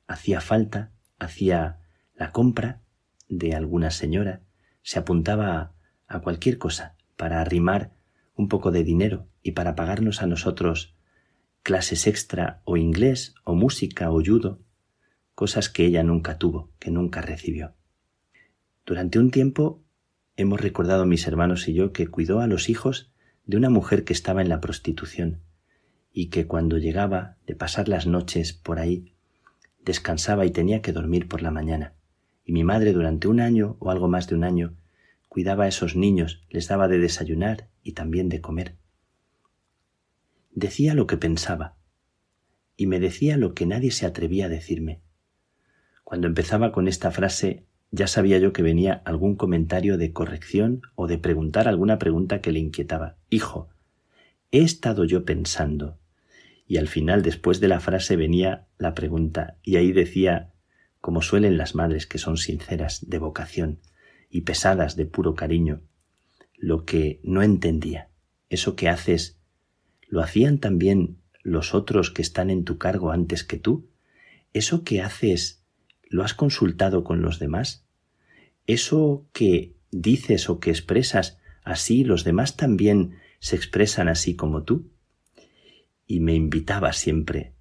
hacía 0.07 0.41
falta, 0.41 0.91
hacía 1.19 1.79
la 2.15 2.31
compra 2.31 2.81
de 3.29 3.55
alguna 3.55 3.91
señora, 3.91 4.41
se 4.83 4.99
apuntaba 4.99 5.73
a 6.07 6.19
cualquier 6.19 6.57
cosa 6.57 6.95
para 7.15 7.41
arrimar 7.41 7.93
un 8.35 8.49
poco 8.49 8.71
de 8.71 8.83
dinero 8.83 9.27
y 9.43 9.51
para 9.51 9.75
pagarnos 9.75 10.21
a 10.21 10.27
nosotros 10.27 10.95
clases 11.63 12.07
extra 12.07 12.61
o 12.65 12.77
inglés 12.77 13.35
o 13.43 13.55
música 13.55 14.11
o 14.11 14.21
judo, 14.23 14.59
cosas 15.35 15.69
que 15.69 15.85
ella 15.85 16.03
nunca 16.03 16.37
tuvo, 16.37 16.71
que 16.79 16.91
nunca 16.91 17.21
recibió. 17.21 17.75
Durante 18.85 19.19
un 19.19 19.31
tiempo 19.31 19.83
hemos 20.35 20.59
recordado 20.59 21.05
mis 21.05 21.27
hermanos 21.27 21.67
y 21.67 21.73
yo 21.73 21.93
que 21.93 22.07
cuidó 22.07 22.39
a 22.39 22.47
los 22.47 22.69
hijos 22.69 23.11
de 23.45 23.57
una 23.57 23.69
mujer 23.69 24.03
que 24.03 24.13
estaba 24.13 24.41
en 24.41 24.49
la 24.49 24.61
prostitución 24.61 25.41
y 26.11 26.29
que 26.29 26.47
cuando 26.47 26.77
llegaba 26.77 27.37
de 27.45 27.55
pasar 27.55 27.87
las 27.87 28.07
noches 28.07 28.53
por 28.53 28.79
ahí 28.79 29.13
descansaba 29.83 30.45
y 30.45 30.51
tenía 30.51 30.81
que 30.81 30.93
dormir 30.93 31.27
por 31.27 31.41
la 31.41 31.51
mañana. 31.51 31.93
Y 32.43 32.53
mi 32.53 32.63
madre 32.63 32.93
durante 32.93 33.27
un 33.27 33.39
año 33.39 33.77
o 33.79 33.91
algo 33.91 34.07
más 34.07 34.27
de 34.27 34.35
un 34.35 34.43
año 34.43 34.75
cuidaba 35.29 35.65
a 35.65 35.67
esos 35.67 35.95
niños, 35.95 36.43
les 36.49 36.67
daba 36.67 36.87
de 36.87 36.99
desayunar 36.99 37.69
y 37.83 37.93
también 37.93 38.29
de 38.29 38.41
comer. 38.41 38.75
Decía 40.51 40.93
lo 40.93 41.07
que 41.07 41.17
pensaba 41.17 41.77
y 42.75 42.87
me 42.87 42.99
decía 42.99 43.37
lo 43.37 43.53
que 43.53 43.65
nadie 43.65 43.91
se 43.91 44.05
atrevía 44.05 44.47
a 44.47 44.49
decirme. 44.49 45.01
Cuando 46.03 46.27
empezaba 46.27 46.71
con 46.71 46.87
esta 46.87 47.11
frase 47.11 47.65
ya 47.91 48.07
sabía 48.07 48.37
yo 48.37 48.53
que 48.53 48.63
venía 48.63 49.01
algún 49.05 49.35
comentario 49.35 49.97
de 49.97 50.13
corrección 50.13 50.81
o 50.95 51.07
de 51.07 51.17
preguntar 51.17 51.67
alguna 51.67 51.99
pregunta 51.99 52.41
que 52.41 52.51
le 52.51 52.59
inquietaba. 52.59 53.17
Hijo, 53.29 53.69
he 54.51 54.61
estado 54.61 55.03
yo 55.03 55.25
pensando. 55.25 55.97
Y 56.65 56.77
al 56.77 56.87
final, 56.87 57.21
después 57.21 57.59
de 57.59 57.67
la 57.67 57.81
frase, 57.81 58.15
venía 58.15 58.65
la 58.77 58.93
pregunta, 58.93 59.57
y 59.61 59.75
ahí 59.75 59.91
decía, 59.91 60.53
como 61.01 61.21
suelen 61.21 61.57
las 61.57 61.75
madres 61.75 62.07
que 62.07 62.17
son 62.17 62.37
sinceras, 62.37 63.09
de 63.09 63.19
vocación, 63.19 63.79
y 64.29 64.41
pesadas 64.41 64.95
de 64.95 65.05
puro 65.05 65.35
cariño, 65.35 65.81
lo 66.55 66.85
que 66.85 67.19
no 67.23 67.43
entendía. 67.43 68.09
Eso 68.49 68.77
que 68.77 68.87
haces, 68.87 69.37
¿lo 70.07 70.21
hacían 70.21 70.59
también 70.59 71.17
los 71.43 71.73
otros 71.73 72.09
que 72.09 72.21
están 72.21 72.49
en 72.49 72.63
tu 72.63 72.77
cargo 72.77 73.11
antes 73.11 73.43
que 73.43 73.57
tú? 73.57 73.89
¿Eso 74.53 74.85
que 74.85 75.01
haces 75.01 75.61
¿Lo 76.11 76.25
has 76.25 76.33
consultado 76.33 77.05
con 77.05 77.21
los 77.21 77.39
demás? 77.39 77.80
¿Eso 78.67 79.27
que 79.33 79.75
dices 79.91 80.49
o 80.49 80.59
que 80.59 80.69
expresas 80.69 81.39
así, 81.63 82.03
los 82.03 82.23
demás 82.23 82.57
también 82.57 83.17
se 83.39 83.55
expresan 83.55 84.07
así 84.07 84.35
como 84.35 84.63
tú? 84.63 84.91
Y 86.07 86.19
me 86.19 86.33
invitaba 86.35 86.93
siempre 86.93 87.53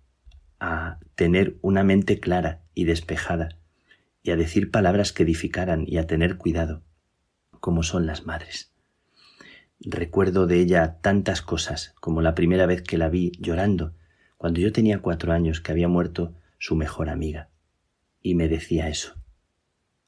a 0.58 0.98
tener 1.14 1.56
una 1.62 1.82
mente 1.84 2.20
clara 2.20 2.62
y 2.74 2.84
despejada, 2.84 3.58
y 4.22 4.30
a 4.30 4.36
decir 4.36 4.70
palabras 4.70 5.12
que 5.12 5.22
edificaran 5.22 5.84
y 5.86 5.96
a 5.96 6.06
tener 6.06 6.36
cuidado, 6.36 6.82
como 7.60 7.82
son 7.82 8.06
las 8.06 8.26
madres. 8.26 8.72
recuerdo 9.82 10.46
de 10.46 10.60
ella 10.60 10.98
tantas 11.00 11.40
cosas, 11.40 11.94
como 12.00 12.20
la 12.20 12.34
primera 12.34 12.66
vez 12.66 12.82
que 12.82 12.98
la 12.98 13.08
vi 13.08 13.32
llorando, 13.38 13.94
cuando 14.36 14.60
yo 14.60 14.72
tenía 14.72 14.98
cuatro 14.98 15.32
años 15.32 15.60
que 15.60 15.72
había 15.72 15.88
muerto 15.88 16.34
su 16.58 16.76
mejor 16.76 17.08
amiga. 17.08 17.48
Y 18.22 18.34
me 18.34 18.48
decía 18.48 18.88
eso. 18.88 19.19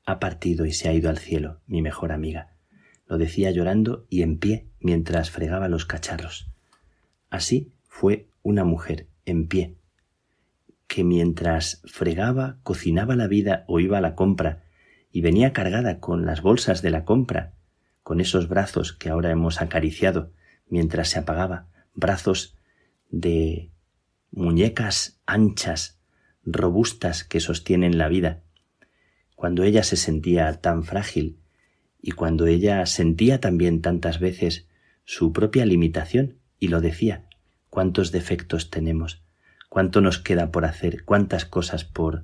Ha 0.05 0.19
partido 0.19 0.67
y 0.67 0.73
se 0.73 0.89
ha 0.89 0.93
ido 0.93 1.11
al 1.11 1.19
cielo, 1.19 1.61
mi 1.67 1.83
mejor 1.83 2.13
amiga. 2.13 2.55
Lo 3.07 3.19
decía 3.19 3.51
llorando 3.51 4.07
y 4.09 4.23
en 4.23 4.39
pie 4.39 4.67
mientras 4.81 5.31
fregaba 5.31 5.69
los 5.69 5.85
cacharros. 5.85 6.51
Así 7.31 7.73
fue 7.85 8.29
una 8.43 8.65
mujer 8.65 9.07
en 9.25 9.47
pie, 9.49 9.77
que 10.87 11.05
mientras 11.05 11.83
fregaba, 11.87 12.59
cocinaba 12.63 13.17
la 13.17 13.27
vida 13.27 13.65
o 13.69 13.81
iba 13.81 13.99
a 13.99 14.03
la 14.03 14.15
compra 14.15 14.65
y 15.11 15.21
venía 15.21 15.53
cargada 15.53 16.01
con 16.01 16.27
las 16.27 16.43
bolsas 16.43 16.83
de 16.83 16.91
la 16.91 17.05
compra, 17.05 17.53
con 18.03 18.21
esos 18.21 18.49
brazos 18.49 18.93
que 18.93 19.09
ahora 19.09 19.31
hemos 19.31 19.61
acariciado 19.61 20.33
mientras 20.69 21.11
se 21.11 21.19
apagaba, 21.19 21.69
brazos 21.95 22.57
de 23.11 23.71
muñecas 24.31 25.21
anchas, 25.27 26.01
robustas 26.45 27.25
que 27.25 27.41
sostienen 27.41 27.99
la 27.99 28.09
vida. 28.09 28.42
Cuando 29.43 29.65
ella 29.65 29.83
se 29.83 29.97
sentía 29.97 30.61
tan 30.61 30.85
frágil 30.85 31.41
y 32.01 32.13
cuando 32.13 32.47
ella 32.47 32.87
sentía 32.87 33.41
también 33.41 33.83
tantas 33.83 34.21
veces 34.21 34.69
su 35.05 35.33
propia 35.33 35.67
limitación 35.67 36.37
y 36.61 36.69
lo 36.69 36.81
decía, 36.81 37.25
cuántos 37.69 38.13
defectos 38.13 38.71
tenemos, 38.71 39.21
cuánto 39.69 40.01
nos 40.01 40.21
queda 40.21 40.53
por 40.53 40.65
hacer, 40.65 41.05
cuántas 41.05 41.45
cosas 41.45 41.83
por, 41.85 42.23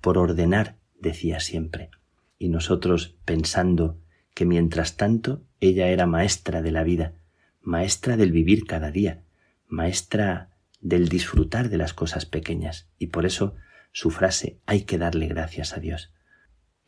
por 0.00 0.16
ordenar, 0.16 0.76
decía 1.00 1.40
siempre. 1.40 1.90
Y 2.38 2.50
nosotros 2.50 3.16
pensando 3.24 3.98
que 4.32 4.44
mientras 4.44 4.96
tanto 4.96 5.42
ella 5.58 5.88
era 5.88 6.06
maestra 6.06 6.62
de 6.62 6.70
la 6.70 6.84
vida, 6.84 7.14
maestra 7.60 8.16
del 8.16 8.30
vivir 8.30 8.64
cada 8.64 8.92
día, 8.92 9.24
maestra 9.66 10.50
del 10.80 11.08
disfrutar 11.08 11.68
de 11.68 11.78
las 11.78 11.94
cosas 11.94 12.26
pequeñas, 12.26 12.86
y 12.96 13.08
por 13.08 13.26
eso 13.26 13.56
su 13.90 14.12
frase 14.12 14.60
hay 14.66 14.82
que 14.82 14.98
darle 14.98 15.26
gracias 15.26 15.76
a 15.76 15.80
Dios. 15.80 16.12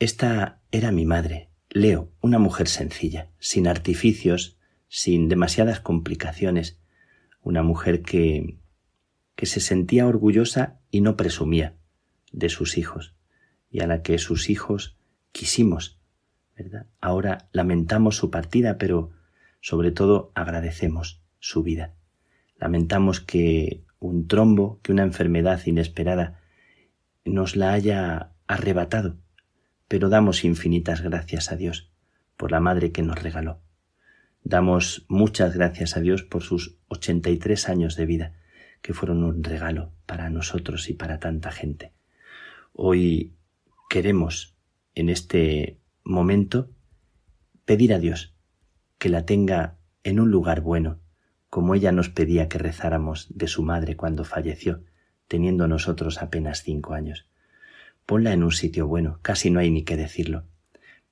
Esta 0.02 0.60
era 0.72 0.90
mi 0.90 1.06
madre, 1.06 1.48
Leo, 1.70 2.10
una 2.20 2.40
mujer 2.40 2.66
sencilla, 2.66 3.30
sin 3.38 3.68
artificios, 3.68 4.58
sin 4.88 5.28
demasiadas 5.28 5.78
complicaciones, 5.78 6.80
una 7.40 7.62
mujer 7.62 8.02
que 8.02 8.58
que 9.36 9.46
se 9.46 9.60
sentía 9.60 10.08
orgullosa 10.08 10.80
y 10.90 11.02
no 11.02 11.16
presumía 11.16 11.76
de 12.32 12.48
sus 12.48 12.78
hijos, 12.78 13.14
y 13.70 13.78
a 13.78 13.86
la 13.86 14.02
que 14.02 14.18
sus 14.18 14.50
hijos 14.50 14.98
quisimos, 15.30 16.00
¿verdad? 16.56 16.86
Ahora 17.00 17.48
lamentamos 17.52 18.16
su 18.16 18.28
partida, 18.28 18.78
pero 18.78 19.12
sobre 19.60 19.92
todo 19.92 20.32
agradecemos 20.34 21.22
su 21.38 21.62
vida. 21.62 21.94
Lamentamos 22.56 23.20
que 23.20 23.84
un 24.00 24.26
trombo, 24.26 24.80
que 24.82 24.90
una 24.90 25.04
enfermedad 25.04 25.64
inesperada 25.64 26.40
nos 27.24 27.54
la 27.54 27.72
haya 27.72 28.32
arrebatado, 28.48 29.21
pero 29.92 30.08
damos 30.08 30.42
infinitas 30.46 31.02
gracias 31.02 31.52
a 31.52 31.56
Dios 31.56 31.90
por 32.38 32.50
la 32.50 32.60
madre 32.60 32.92
que 32.92 33.02
nos 33.02 33.22
regaló. 33.22 33.60
Damos 34.42 35.04
muchas 35.06 35.54
gracias 35.54 35.98
a 35.98 36.00
Dios 36.00 36.22
por 36.22 36.42
sus 36.42 36.78
ochenta 36.88 37.28
y 37.28 37.36
tres 37.36 37.68
años 37.68 37.94
de 37.94 38.06
vida, 38.06 38.32
que 38.80 38.94
fueron 38.94 39.22
un 39.22 39.44
regalo 39.44 39.92
para 40.06 40.30
nosotros 40.30 40.88
y 40.88 40.94
para 40.94 41.20
tanta 41.20 41.52
gente. 41.52 41.92
Hoy 42.72 43.34
queremos, 43.90 44.56
en 44.94 45.10
este 45.10 45.78
momento, 46.04 46.70
pedir 47.66 47.92
a 47.92 47.98
Dios 47.98 48.34
que 48.96 49.10
la 49.10 49.26
tenga 49.26 49.76
en 50.04 50.20
un 50.20 50.30
lugar 50.30 50.62
bueno, 50.62 51.00
como 51.50 51.74
ella 51.74 51.92
nos 51.92 52.08
pedía 52.08 52.48
que 52.48 52.56
rezáramos 52.56 53.26
de 53.28 53.46
su 53.46 53.62
madre 53.62 53.94
cuando 53.94 54.24
falleció, 54.24 54.84
teniendo 55.28 55.68
nosotros 55.68 56.22
apenas 56.22 56.62
cinco 56.62 56.94
años. 56.94 57.26
Ponla 58.06 58.32
en 58.32 58.42
un 58.42 58.52
sitio 58.52 58.86
bueno, 58.86 59.18
casi 59.22 59.50
no 59.50 59.60
hay 59.60 59.70
ni 59.70 59.82
que 59.84 59.96
decirlo. 59.96 60.44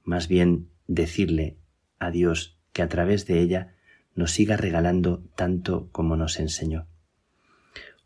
Más 0.02 0.28
bien 0.28 0.68
decirle 0.86 1.56
a 1.98 2.10
Dios 2.10 2.58
que 2.72 2.82
a 2.82 2.88
través 2.88 3.26
de 3.26 3.40
ella 3.40 3.74
nos 4.14 4.32
siga 4.32 4.56
regalando 4.56 5.22
tanto 5.36 5.88
como 5.92 6.16
nos 6.16 6.38
enseñó. 6.38 6.86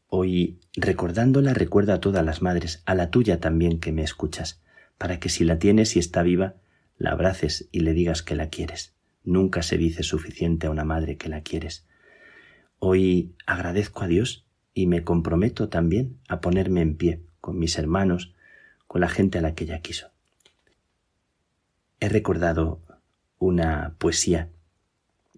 Hoy, 0.08 0.60
recordándola, 0.76 1.54
recuerda 1.54 1.94
a 1.94 2.00
todas 2.00 2.24
las 2.24 2.42
madres, 2.42 2.82
a 2.86 2.94
la 2.94 3.10
tuya 3.10 3.40
también 3.40 3.80
que 3.80 3.90
me 3.90 4.02
escuchas, 4.02 4.62
para 4.98 5.18
que 5.18 5.28
si 5.28 5.44
la 5.44 5.58
tienes 5.58 5.96
y 5.96 5.98
está 5.98 6.22
viva, 6.22 6.54
la 6.98 7.10
abraces 7.10 7.68
y 7.72 7.80
le 7.80 7.94
digas 7.94 8.22
que 8.22 8.36
la 8.36 8.48
quieres. 8.48 8.94
Nunca 9.24 9.62
se 9.62 9.78
dice 9.78 10.02
suficiente 10.02 10.66
a 10.66 10.70
una 10.70 10.84
madre 10.84 11.16
que 11.16 11.28
la 11.28 11.40
quieres. 11.40 11.86
Hoy 12.78 13.34
agradezco 13.46 14.02
a 14.02 14.06
Dios 14.06 14.46
y 14.74 14.86
me 14.86 15.02
comprometo 15.02 15.68
también 15.68 16.18
a 16.28 16.40
ponerme 16.40 16.82
en 16.82 16.96
pie 16.96 17.22
con 17.40 17.58
mis 17.58 17.78
hermanos, 17.78 18.33
con 18.94 19.00
la 19.00 19.08
gente 19.08 19.38
a 19.38 19.40
la 19.40 19.56
que 19.56 19.64
ella 19.64 19.80
quiso. 19.80 20.12
He 21.98 22.08
recordado 22.08 22.80
una 23.40 23.96
poesía 23.98 24.52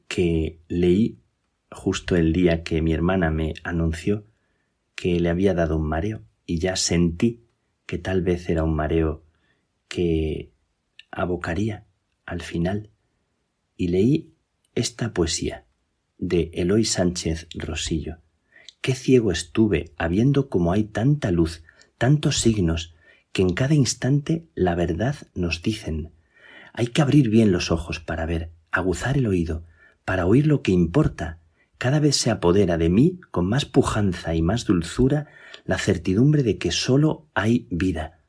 que 0.09 0.61
leí 0.69 1.21
justo 1.71 2.17
el 2.17 2.35
día 2.35 2.63
que 2.63 2.83
mi 2.83 2.93
hermana 2.93 3.31
me 3.31 3.55
anunció 3.65 4.27
que 4.95 5.19
le 5.21 5.31
había 5.31 5.55
dado 5.55 5.79
un 5.79 5.89
mareo 5.89 6.21
y 6.45 6.59
ya 6.59 6.77
sentí 6.77 7.47
que 7.87 7.97
tal 7.97 8.21
vez 8.21 8.51
era 8.51 8.63
un 8.63 8.77
mareo 8.77 9.25
que 9.89 10.51
abocaría 11.11 11.87
al 12.27 12.43
final 12.43 12.91
y 13.75 13.89
leí 13.89 14.35
esta 14.75 15.15
poesía 15.15 15.65
de 16.19 16.51
Eloy 16.53 16.85
Sánchez 16.85 17.49
Rosillo. 17.55 18.19
Qué 18.83 18.95
ciego 18.95 19.33
estuve 19.33 19.95
habiendo 19.97 20.51
como 20.51 20.73
hay 20.73 20.85
tanta 20.85 21.31
luz, 21.31 21.65
tantos 21.97 22.41
signos, 22.41 22.93
que 23.37 23.43
en 23.43 23.51
cada 23.53 23.75
instante 23.75 24.47
la 24.55 24.75
verdad 24.75 25.15
nos 25.35 25.61
dicen. 25.61 26.11
Hay 26.73 26.87
que 26.87 27.03
abrir 27.03 27.29
bien 27.29 27.53
los 27.53 27.71
ojos 27.71 28.01
para 28.01 28.25
ver, 28.25 28.51
aguzar 28.71 29.19
el 29.19 29.27
oído, 29.27 29.67
para 30.07 30.25
oír 30.25 30.47
lo 30.47 30.63
que 30.63 30.73
importa, 30.73 31.39
cada 31.77 32.01
vez 32.01 32.17
se 32.17 32.31
apodera 32.31 32.79
de 32.79 32.89
mí 32.89 33.21
con 33.31 33.47
más 33.47 33.67
pujanza 33.67 34.35
y 34.35 34.41
más 34.41 34.65
dulzura 34.65 35.27
la 35.67 35.77
certidumbre 35.77 36.45
de 36.45 36.57
que 36.57 36.71
sólo 36.71 37.27
hay 37.35 37.69
vida. 37.71 38.23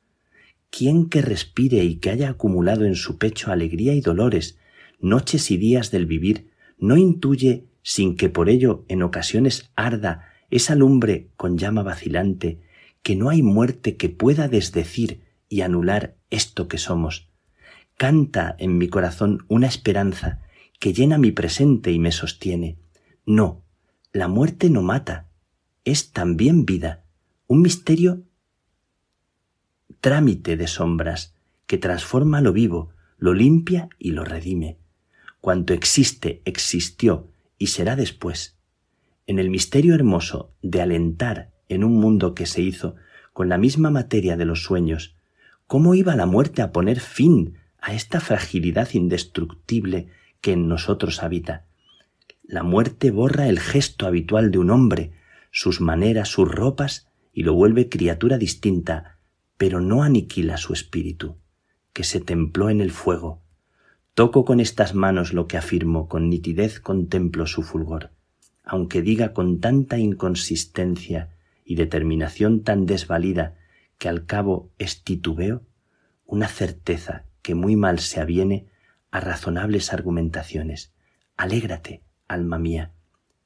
¿Quién 0.71 1.07
que 1.07 1.21
respire 1.21 1.85
y 1.85 1.99
que 1.99 2.09
haya 2.09 2.27
acumulado 2.27 2.83
en 2.83 2.95
su 2.95 3.17
pecho 3.17 3.53
alegría 3.53 3.93
y 3.93 4.01
dolores, 4.01 4.59
noches 4.99 5.51
y 5.51 5.55
días 5.55 5.89
del 5.89 6.05
vivir, 6.05 6.51
no 6.79 6.97
intuye, 6.97 7.69
sin 7.81 8.17
que 8.17 8.27
por 8.27 8.49
ello 8.49 8.83
en 8.89 9.03
ocasiones 9.03 9.71
arda 9.77 10.33
esa 10.49 10.75
lumbre 10.75 11.29
con 11.37 11.57
llama 11.57 11.81
vacilante, 11.81 12.59
que 13.03 13.15
no 13.15 13.29
hay 13.29 13.41
muerte 13.41 13.97
que 13.97 14.09
pueda 14.09 14.47
desdecir 14.47 15.21
y 15.49 15.61
anular 15.61 16.17
esto 16.29 16.67
que 16.67 16.77
somos? 16.77 17.29
Canta 17.95 18.55
en 18.59 18.77
mi 18.77 18.89
corazón 18.89 19.45
una 19.47 19.67
esperanza 19.67 20.41
que 20.79 20.93
llena 20.93 21.17
mi 21.17 21.31
presente 21.31 21.91
y 21.91 21.99
me 21.99 22.11
sostiene 22.11 22.77
no, 23.27 23.65
la 24.13 24.29
muerte 24.29 24.69
no 24.69 24.81
mata, 24.81 25.27
es 25.83 26.13
también 26.13 26.65
vida, 26.65 27.03
un 27.45 27.61
misterio 27.61 28.23
trámite 29.99 30.55
de 30.55 30.67
sombras 30.67 31.35
que 31.65 31.77
transforma 31.77 32.39
lo 32.39 32.53
vivo, 32.53 32.93
lo 33.17 33.33
limpia 33.33 33.89
y 33.99 34.11
lo 34.11 34.23
redime. 34.23 34.77
Cuanto 35.41 35.73
existe, 35.73 36.41
existió 36.45 37.29
y 37.57 37.67
será 37.67 37.97
después. 37.97 38.57
En 39.25 39.39
el 39.39 39.49
misterio 39.49 39.93
hermoso 39.93 40.53
de 40.61 40.81
alentar 40.81 41.51
en 41.69 41.83
un 41.83 41.95
mundo 41.95 42.33
que 42.33 42.45
se 42.45 42.61
hizo 42.61 42.95
con 43.33 43.49
la 43.49 43.57
misma 43.57 43.91
materia 43.91 44.35
de 44.37 44.45
los 44.45 44.63
sueños, 44.63 45.15
¿cómo 45.67 45.93
iba 45.95 46.15
la 46.15 46.25
muerte 46.25 46.61
a 46.61 46.71
poner 46.71 46.99
fin 46.99 47.57
a 47.79 47.93
esta 47.93 48.19
fragilidad 48.19 48.89
indestructible 48.93 50.07
que 50.41 50.53
en 50.53 50.67
nosotros 50.67 51.21
habita? 51.21 51.65
La 52.43 52.63
muerte 52.63 53.11
borra 53.11 53.47
el 53.47 53.59
gesto 53.59 54.07
habitual 54.07 54.51
de 54.51 54.57
un 54.57 54.71
hombre, 54.71 55.11
sus 55.51 55.81
maneras, 55.81 56.29
sus 56.29 56.49
ropas, 56.49 57.07
y 57.33 57.43
lo 57.43 57.53
vuelve 57.53 57.89
criatura 57.89 58.37
distinta, 58.37 59.17
pero 59.57 59.81
no 59.81 60.01
aniquila 60.01 60.57
su 60.57 60.73
espíritu, 60.73 61.35
que 61.93 62.03
se 62.03 62.19
templó 62.19 62.69
en 62.69 62.81
el 62.81 62.91
fuego. 62.91 63.41
Toco 64.15 64.45
con 64.45 64.59
estas 64.59 64.95
manos 64.95 65.33
lo 65.33 65.47
que 65.47 65.57
afirmo, 65.57 66.07
con 66.07 66.29
nitidez 66.29 66.79
contemplo 66.79 67.45
su 67.45 67.61
fulgor, 67.61 68.09
aunque 68.63 69.03
diga 69.03 69.33
con 69.33 69.59
tanta 69.59 69.99
inconsistencia 69.99 71.36
y 71.67 71.75
determinación 71.75 72.63
tan 72.63 72.85
desvalida 72.85 73.55
que 73.97 74.07
al 74.07 74.25
cabo 74.25 74.71
es 74.77 75.03
titubeo, 75.03 75.63
una 76.25 76.47
certeza 76.47 77.25
que 77.41 77.55
muy 77.55 77.75
mal 77.75 77.99
se 77.99 78.21
aviene 78.21 78.67
a 79.11 79.19
razonables 79.19 79.91
argumentaciones. 79.91 80.93
Alégrate, 81.35 82.01
alma 82.29 82.57
mía, 82.57 82.93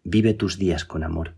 vive 0.03 0.35
tus 0.35 0.59
días 0.59 0.85
con 0.85 1.03
amor. 1.03 1.35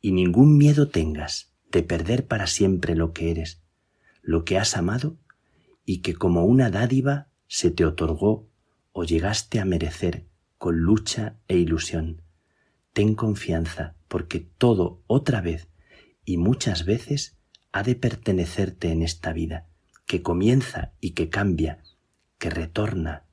Y 0.00 0.12
ningún 0.12 0.56
miedo 0.58 0.88
tengas 0.88 1.52
de 1.72 1.82
perder 1.82 2.28
para 2.28 2.46
siempre 2.46 2.94
lo 2.94 3.12
que 3.12 3.32
eres, 3.32 3.60
lo 4.22 4.44
que 4.44 4.58
has 4.58 4.76
amado 4.76 5.16
y 5.84 6.02
que 6.02 6.14
como 6.14 6.44
una 6.44 6.70
dádiva 6.70 7.26
se 7.48 7.72
te 7.72 7.84
otorgó 7.84 8.46
o 8.92 9.02
llegaste 9.02 9.58
a 9.58 9.64
merecer 9.64 10.24
con 10.56 10.78
lucha 10.78 11.34
e 11.48 11.56
ilusión. 11.56 12.22
Ten 12.92 13.16
confianza, 13.16 13.96
porque 14.08 14.40
todo 14.40 15.02
otra 15.06 15.40
vez 15.40 15.68
y 16.24 16.36
muchas 16.36 16.84
veces 16.84 17.36
ha 17.72 17.82
de 17.82 17.94
pertenecerte 17.96 18.92
en 18.92 19.02
esta 19.02 19.32
vida, 19.32 19.66
que 20.06 20.22
comienza 20.22 20.92
y 21.00 21.10
que 21.10 21.28
cambia, 21.28 21.82
que 22.38 22.50
retorna 22.50 23.24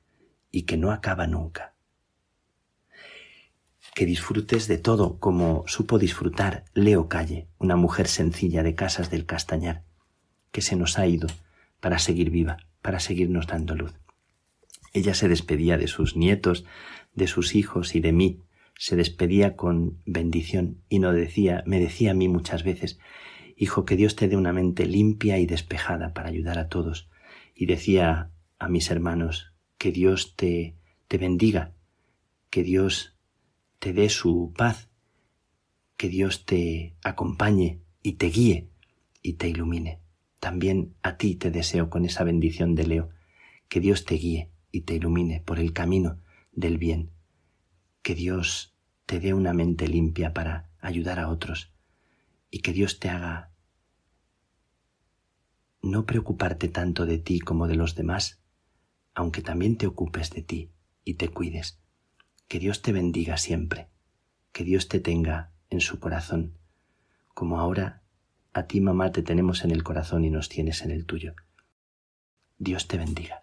y 0.50 0.62
que 0.62 0.76
no 0.76 0.90
acaba 0.90 1.26
nunca. 1.26 1.74
Que 3.94 4.06
disfrutes 4.06 4.68
de 4.68 4.78
todo 4.78 5.18
como 5.18 5.64
supo 5.66 5.98
disfrutar 5.98 6.64
Leo 6.74 7.08
Calle, 7.08 7.46
una 7.58 7.76
mujer 7.76 8.08
sencilla 8.08 8.62
de 8.62 8.74
Casas 8.74 9.10
del 9.10 9.26
Castañar, 9.26 9.84
que 10.50 10.62
se 10.62 10.76
nos 10.76 10.98
ha 10.98 11.06
ido 11.06 11.28
para 11.80 11.98
seguir 11.98 12.30
viva, 12.30 12.58
para 12.80 13.00
seguirnos 13.00 13.46
dando 13.46 13.74
luz. 13.74 13.92
Ella 14.92 15.14
se 15.14 15.28
despedía 15.28 15.78
de 15.78 15.88
sus 15.88 16.16
nietos, 16.16 16.64
de 17.14 17.26
sus 17.26 17.54
hijos 17.54 17.94
y 17.94 18.00
de 18.00 18.12
mí, 18.12 18.40
se 18.76 18.96
despedía 18.96 19.56
con 19.56 20.02
bendición 20.06 20.82
y 20.88 20.98
no 20.98 21.12
decía, 21.12 21.62
me 21.66 21.80
decía 21.80 22.12
a 22.12 22.14
mí 22.14 22.28
muchas 22.28 22.64
veces, 22.64 22.98
Hijo, 23.56 23.84
que 23.84 23.96
Dios 23.96 24.16
te 24.16 24.28
dé 24.28 24.36
una 24.36 24.52
mente 24.52 24.86
limpia 24.86 25.38
y 25.38 25.46
despejada 25.46 26.12
para 26.14 26.28
ayudar 26.28 26.58
a 26.58 26.68
todos. 26.68 27.08
Y 27.54 27.66
decía 27.66 28.32
a 28.58 28.68
mis 28.68 28.90
hermanos, 28.90 29.52
que 29.78 29.92
Dios 29.92 30.34
te, 30.36 30.76
te 31.06 31.18
bendiga, 31.18 31.72
que 32.50 32.62
Dios 32.62 33.16
te 33.78 33.92
dé 33.92 34.08
su 34.08 34.52
paz, 34.56 34.88
que 35.96 36.08
Dios 36.08 36.44
te 36.44 36.96
acompañe 37.02 37.80
y 38.02 38.14
te 38.14 38.30
guíe 38.30 38.68
y 39.22 39.34
te 39.34 39.48
ilumine. 39.48 40.00
También 40.40 40.94
a 41.02 41.16
ti 41.16 41.36
te 41.36 41.50
deseo 41.50 41.88
con 41.88 42.04
esa 42.04 42.24
bendición 42.24 42.74
de 42.74 42.86
Leo, 42.86 43.10
que 43.68 43.80
Dios 43.80 44.04
te 44.04 44.16
guíe 44.16 44.50
y 44.72 44.80
te 44.80 44.94
ilumine 44.94 45.40
por 45.40 45.60
el 45.60 45.72
camino 45.72 46.18
del 46.52 46.78
bien, 46.78 47.10
que 48.02 48.14
Dios 48.14 48.74
te 49.06 49.20
dé 49.20 49.32
una 49.32 49.52
mente 49.52 49.88
limpia 49.88 50.32
para 50.32 50.70
ayudar 50.80 51.18
a 51.18 51.28
otros 51.28 51.72
y 52.50 52.60
que 52.60 52.72
Dios 52.72 52.98
te 52.98 53.08
haga 53.08 53.52
no 55.82 56.06
preocuparte 56.06 56.68
tanto 56.68 57.06
de 57.06 57.18
ti 57.18 57.40
como 57.40 57.66
de 57.66 57.74
los 57.74 57.94
demás, 57.94 58.40
aunque 59.14 59.42
también 59.42 59.76
te 59.76 59.86
ocupes 59.86 60.30
de 60.30 60.42
ti 60.42 60.70
y 61.04 61.14
te 61.14 61.28
cuides. 61.28 61.80
Que 62.48 62.58
Dios 62.58 62.82
te 62.82 62.92
bendiga 62.92 63.36
siempre, 63.36 63.88
que 64.52 64.64
Dios 64.64 64.88
te 64.88 65.00
tenga 65.00 65.52
en 65.70 65.80
su 65.80 65.98
corazón, 65.98 66.58
como 67.34 67.58
ahora 67.58 68.02
a 68.52 68.66
ti 68.66 68.80
mamá 68.80 69.10
te 69.12 69.22
tenemos 69.22 69.64
en 69.64 69.70
el 69.70 69.82
corazón 69.82 70.24
y 70.24 70.30
nos 70.30 70.48
tienes 70.48 70.82
en 70.82 70.90
el 70.90 71.06
tuyo. 71.06 71.34
Dios 72.58 72.86
te 72.86 72.98
bendiga. 72.98 73.41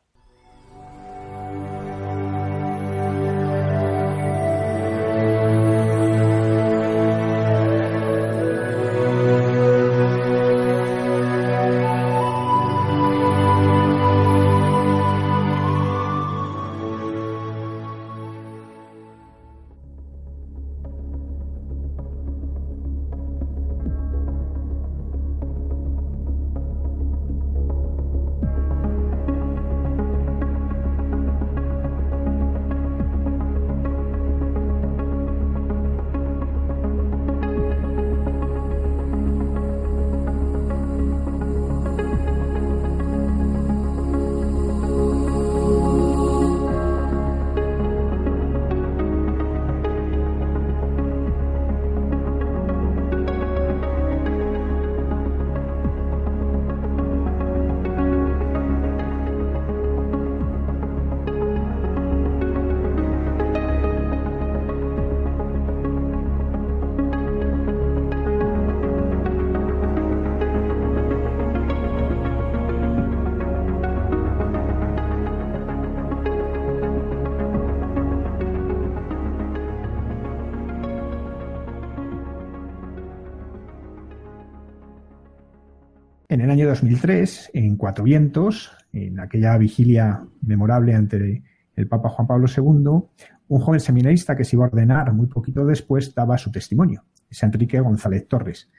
2003, 86.69 87.51
en 87.53 87.75
Cuatro 87.77 88.03
Vientos, 88.03 88.71
en 88.93 89.19
aquella 89.19 89.57
vigilia 89.57 90.23
memorable 90.41 90.93
ante 90.93 91.43
el 91.75 91.87
Papa 91.87 92.09
Juan 92.09 92.27
Pablo 92.27 92.47
II, 92.47 93.09
un 93.47 93.59
joven 93.59 93.79
seminarista 93.79 94.35
que 94.35 94.43
se 94.43 94.55
iba 94.55 94.65
a 94.65 94.69
ordenar 94.69 95.11
muy 95.13 95.27
poquito 95.27 95.65
después 95.65 96.13
daba 96.13 96.37
su 96.37 96.51
testimonio, 96.51 97.05
es 97.29 97.41
Enrique 97.41 97.79
González 97.79 98.27
Torres. 98.27 98.69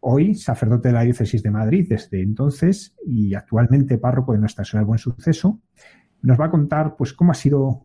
Hoy, 0.00 0.34
sacerdote 0.34 0.88
de 0.88 0.94
la 0.94 1.02
diócesis 1.02 1.42
de 1.42 1.50
Madrid 1.50 1.86
desde 1.88 2.22
entonces 2.22 2.94
y 3.06 3.34
actualmente 3.34 3.98
párroco 3.98 4.32
de 4.32 4.38
Nuestra 4.38 4.64
Señora 4.64 4.80
del 4.80 4.88
Buen 4.88 4.98
Suceso, 4.98 5.60
nos 6.22 6.40
va 6.40 6.46
a 6.46 6.50
contar 6.50 6.96
pues 6.96 7.12
cómo 7.12 7.32
ha 7.32 7.34
sido 7.34 7.84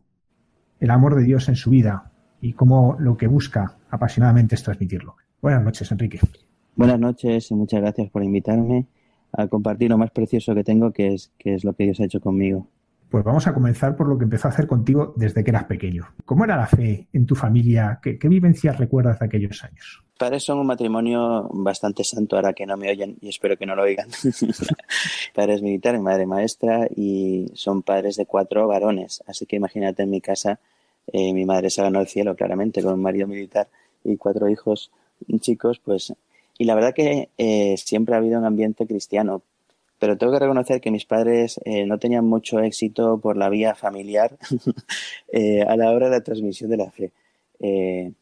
el 0.80 0.92
amor 0.92 1.16
de 1.16 1.24
Dios 1.24 1.50
en 1.50 1.56
su 1.56 1.70
vida 1.70 2.12
y 2.40 2.54
cómo 2.54 2.96
lo 3.00 3.18
que 3.18 3.28
busca 3.28 3.78
apasionadamente 3.90 4.56
es 4.56 4.64
transmitirlo. 4.64 5.18
Buenas 5.42 5.64
noches, 5.64 5.92
Enrique. 5.92 6.20
Buenas 6.76 7.00
noches 7.00 7.52
y 7.52 7.56
muchas 7.56 7.82
gracias 7.82 8.10
por 8.10 8.24
invitarme 8.24 8.88
a 9.32 9.48
compartir 9.48 9.90
lo 9.90 9.98
más 9.98 10.12
precioso 10.12 10.56
que 10.56 10.64
tengo, 10.64 10.92
que 10.92 11.14
es, 11.14 11.32
que 11.38 11.54
es 11.54 11.64
lo 11.64 11.74
que 11.74 11.86
Dios 11.86 12.00
ha 12.00 12.06
hecho 12.06 12.20
conmigo. 12.20 12.68
Pues 13.10 13.24
vamos 13.24 13.48
a 13.48 13.54
comenzar 13.56 13.96
por 13.96 14.08
lo 14.08 14.20
que 14.20 14.26
empezó 14.26 14.48
a 14.48 14.52
hacer 14.52 14.68
contigo 14.68 15.14
desde 15.16 15.44
que 15.44 15.50
eras 15.50 15.64
pequeño. 15.64 16.06
¿Cómo 16.26 16.44
era 16.44 16.56
la 16.56 16.68
fe 16.68 17.08
en 17.12 17.26
tu 17.26 17.34
familia? 17.34 18.00
¿Qué, 18.04 18.20
vivencias 18.22 18.78
recuerdas 18.78 19.20
de 19.20 19.26
aquellos 19.26 19.64
años? 19.64 20.04
Padres 20.16 20.44
son 20.44 20.60
un 20.60 20.68
matrimonio 20.68 21.50
bastante 21.52 22.04
santo, 22.04 22.36
ahora 22.36 22.54
que 22.54 22.68
no 22.68 22.78
me 22.78 22.92
oyen 22.92 23.18
y 23.20 23.30
espero 23.30 23.58
que 23.58 23.66
no 23.66 23.76
lo 23.76 23.84
oigan. 23.84 24.10
padres 25.34 25.64
militares, 25.64 26.00
madre 26.02 26.28
maestra 26.28 26.88
y 26.96 27.52
son 27.56 27.82
padres 27.82 28.16
de 28.16 28.28
cuatro 28.28 28.68
varones. 28.68 29.24
Así 29.26 29.48
que 29.48 29.56
imagínate 29.56 30.04
en 30.04 30.12
mi 30.12 30.22
casa, 30.22 30.60
eh, 31.08 31.34
mi 31.34 31.46
madre 31.46 31.72
se 31.72 31.82
ganó 31.82 32.02
el 32.02 32.08
cielo 32.08 32.36
claramente 32.36 32.84
con 32.84 32.94
un 32.94 33.02
marido 33.02 33.28
militar 33.28 33.70
y 34.04 34.18
cuatro 34.18 34.50
hijos 34.50 34.92
chicos, 35.40 35.80
pues 35.84 36.14
y 36.60 36.66
la 36.66 36.76
verdad 36.76 36.94
que 36.94 37.30
eh, 37.38 37.78
siempre 37.78 38.14
ha 38.14 38.18
habido 38.18 38.38
un 38.38 38.44
ambiente 38.44 38.86
cristiano, 38.86 39.42
pero 39.98 40.18
tengo 40.18 40.34
que 40.34 40.40
reconocer 40.40 40.82
que 40.82 40.92
mis 40.92 41.06
padres 41.06 41.60
eh, 41.64 41.86
no 41.86 42.00
tenían 42.00 42.26
mucho 42.26 42.60
éxito 42.60 43.18
por 43.18 43.38
la 43.38 43.48
vía 43.48 43.76
familiar 43.76 44.38
eh, 45.32 45.64
a 45.64 45.78
la 45.78 45.90
hora 45.92 46.10
de 46.10 46.18
la 46.18 46.24
transmisión 46.24 46.70
de 46.70 46.78
la 46.78 46.92
fe. 46.92 47.12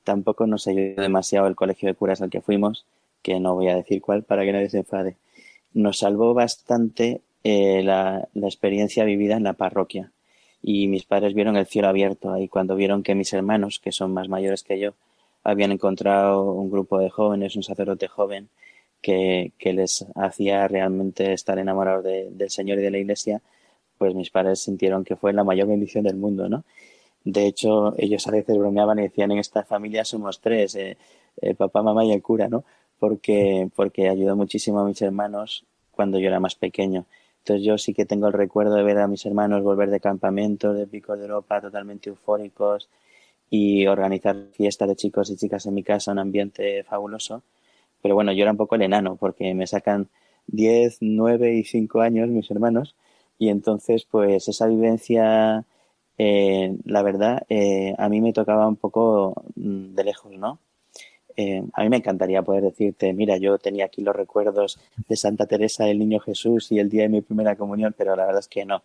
tampoco 0.04 0.46
nos 0.46 0.68
ayudó 0.68 1.02
demasiado 1.02 1.48
el 1.48 1.56
colegio 1.56 1.90
de 1.90 1.96
curas 1.96 2.22
al 2.22 2.30
que 2.30 2.42
fuimos, 2.42 2.86
que 3.24 3.40
no 3.40 3.56
voy 3.56 3.70
a 3.70 3.76
decir 3.76 4.02
cuál 4.02 4.22
para 4.22 4.46
que 4.46 4.54
nadie 4.54 4.70
se 4.70 4.80
enfade. 4.80 5.18
Nos 5.74 5.98
salvó 6.00 6.36
bastante 6.36 7.22
la, 7.44 8.28
la 8.34 8.48
experiencia 8.48 9.04
vivida 9.04 9.36
en 9.36 9.44
la 9.44 9.54
parroquia 9.54 10.12
y 10.62 10.88
mis 10.88 11.06
padres 11.06 11.34
vieron 11.34 11.58
el 11.58 11.66
cielo 11.66 11.88
abierto 11.88 12.32
ahí 12.32 12.48
cuando 12.48 12.76
vieron 12.76 13.02
que 13.02 13.16
mis 13.16 13.34
hermanos, 13.34 13.80
que 13.80 13.92
son 13.92 14.14
más 14.14 14.30
mayores 14.30 14.64
que 14.64 14.80
yo, 14.80 14.94
habían 15.48 15.72
encontrado 15.72 16.52
un 16.52 16.70
grupo 16.70 17.00
de 17.00 17.10
jóvenes, 17.10 17.56
un 17.56 17.64
sacerdote 17.64 18.10
joven, 18.10 18.50
que, 19.02 19.54
que 19.58 19.72
les 19.72 20.06
hacía 20.16 20.68
realmente 20.68 21.32
estar 21.32 21.58
enamorados 21.58 22.04
del 22.04 22.50
Señor 22.50 22.80
y 22.80 22.82
de 22.82 22.92
la 22.92 22.98
Iglesia, 22.98 23.42
pues 23.98 24.14
mis 24.14 24.30
padres 24.30 24.60
sintieron 24.60 25.06
que 25.06 25.16
fue 25.16 25.32
la 25.32 25.46
mayor 25.46 25.70
bendición 25.70 26.04
del 26.04 26.18
mundo, 26.18 26.50
¿no? 26.50 26.66
De 27.24 27.46
hecho, 27.46 27.94
ellos 27.98 28.28
a 28.28 28.32
veces 28.32 28.58
bromeaban 28.58 29.00
y 29.00 29.04
decían, 29.04 29.32
en 29.32 29.38
esta 29.38 29.64
familia 29.64 30.04
somos 30.04 30.42
tres, 30.42 30.76
eh, 30.76 30.98
papá, 31.58 31.82
mamá 31.82 32.04
y 32.04 32.12
el 32.12 32.22
cura, 32.22 32.50
¿no? 32.50 32.66
Porque, 33.00 33.70
porque 33.74 34.10
ayudó 34.10 34.36
muchísimo 34.36 34.82
a 34.82 34.86
mis 34.86 35.02
hermanos 35.02 35.64
cuando 35.92 36.20
yo 36.20 36.28
era 36.28 36.42
más 36.42 36.56
pequeño. 36.56 37.06
Entonces 37.40 37.66
yo 37.66 37.78
sí 37.78 37.94
que 37.94 38.06
tengo 38.06 38.28
el 38.28 38.34
recuerdo 38.34 38.76
de 38.76 38.84
ver 38.84 38.98
a 38.98 39.08
mis 39.08 39.26
hermanos 39.26 39.64
volver 39.64 39.90
de 39.92 40.02
campamentos, 40.02 40.76
de 40.78 40.88
picos 40.88 41.18
de 41.18 41.26
Europa, 41.26 41.62
totalmente 41.62 42.10
eufóricos, 42.10 42.90
y 43.50 43.88
organizar 43.88 44.36
fiestas 44.54 44.90
de 44.90 44.96
chicos 44.96 45.30
y 45.30 45.38
chicas 45.38 45.66
en 45.66 45.74
mi 45.74 45.84
casa, 45.84 46.12
un 46.12 46.20
ambiente 46.20 46.84
fabuloso. 46.84 47.44
Pero 48.02 48.16
bueno, 48.16 48.32
yo 48.34 48.44
era 48.44 48.52
un 48.52 48.58
poco 48.58 48.76
el 48.76 48.84
enano 48.84 49.16
porque 49.16 49.54
me 49.54 49.68
sacan 49.68 50.10
10, 50.48 50.98
9 51.02 51.56
y 51.56 51.64
5 51.64 52.02
años 52.02 52.30
mis 52.30 52.50
hermanos 52.52 52.96
y 53.40 53.50
entonces 53.50 54.06
pues 54.10 54.48
esa 54.48 54.68
vivencia 54.68 55.66
eh, 56.18 56.76
la 56.86 57.04
verdad, 57.04 57.44
eh, 57.50 57.94
a 57.98 58.10
mí 58.10 58.22
me 58.22 58.34
tocaba 58.34 58.68
un 58.68 58.76
poco 58.76 59.36
mm, 59.56 59.94
de 59.94 60.04
lejos, 60.04 60.32
¿no? 60.34 60.60
Eh, 61.36 61.64
a 61.74 61.84
mí 61.84 61.90
me 61.90 61.98
encantaría 61.98 62.42
poder 62.42 62.64
decirte, 62.64 63.14
mira, 63.14 63.38
yo 63.38 63.60
tenía 63.60 63.86
aquí 63.86 64.02
los 64.02 64.16
recuerdos 64.16 64.80
de 65.08 65.16
Santa 65.16 65.46
Teresa 65.46 65.86
del 65.86 66.00
Niño 66.00 66.20
Jesús 66.20 66.72
y 66.72 66.80
el 66.80 66.90
día 66.90 67.04
de 67.04 67.10
mi 67.10 67.22
primera 67.22 67.56
comunión, 67.56 67.94
pero 67.96 68.16
la 68.16 68.26
verdad 68.26 68.40
es 68.40 68.48
que 68.48 68.66
no. 68.66 68.84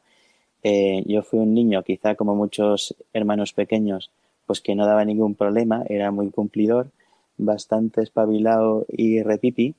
yo 0.63 1.23
fui 1.23 1.39
un 1.41 1.55
niño, 1.55 1.83
quizá 1.83 2.15
como 2.15 2.35
muchos 2.35 2.95
hermanos 3.13 3.53
pequeños, 3.55 4.11
pues 4.47 4.61
que 4.61 4.75
no 4.75 4.87
daba 4.87 5.05
ningún 5.05 5.35
problema, 5.35 5.85
era 5.89 6.11
muy 6.11 6.31
cumplidor, 6.31 6.91
bastante 7.37 8.03
espabilado 8.03 8.87
y 8.89 9.23
repipi, 9.23 9.75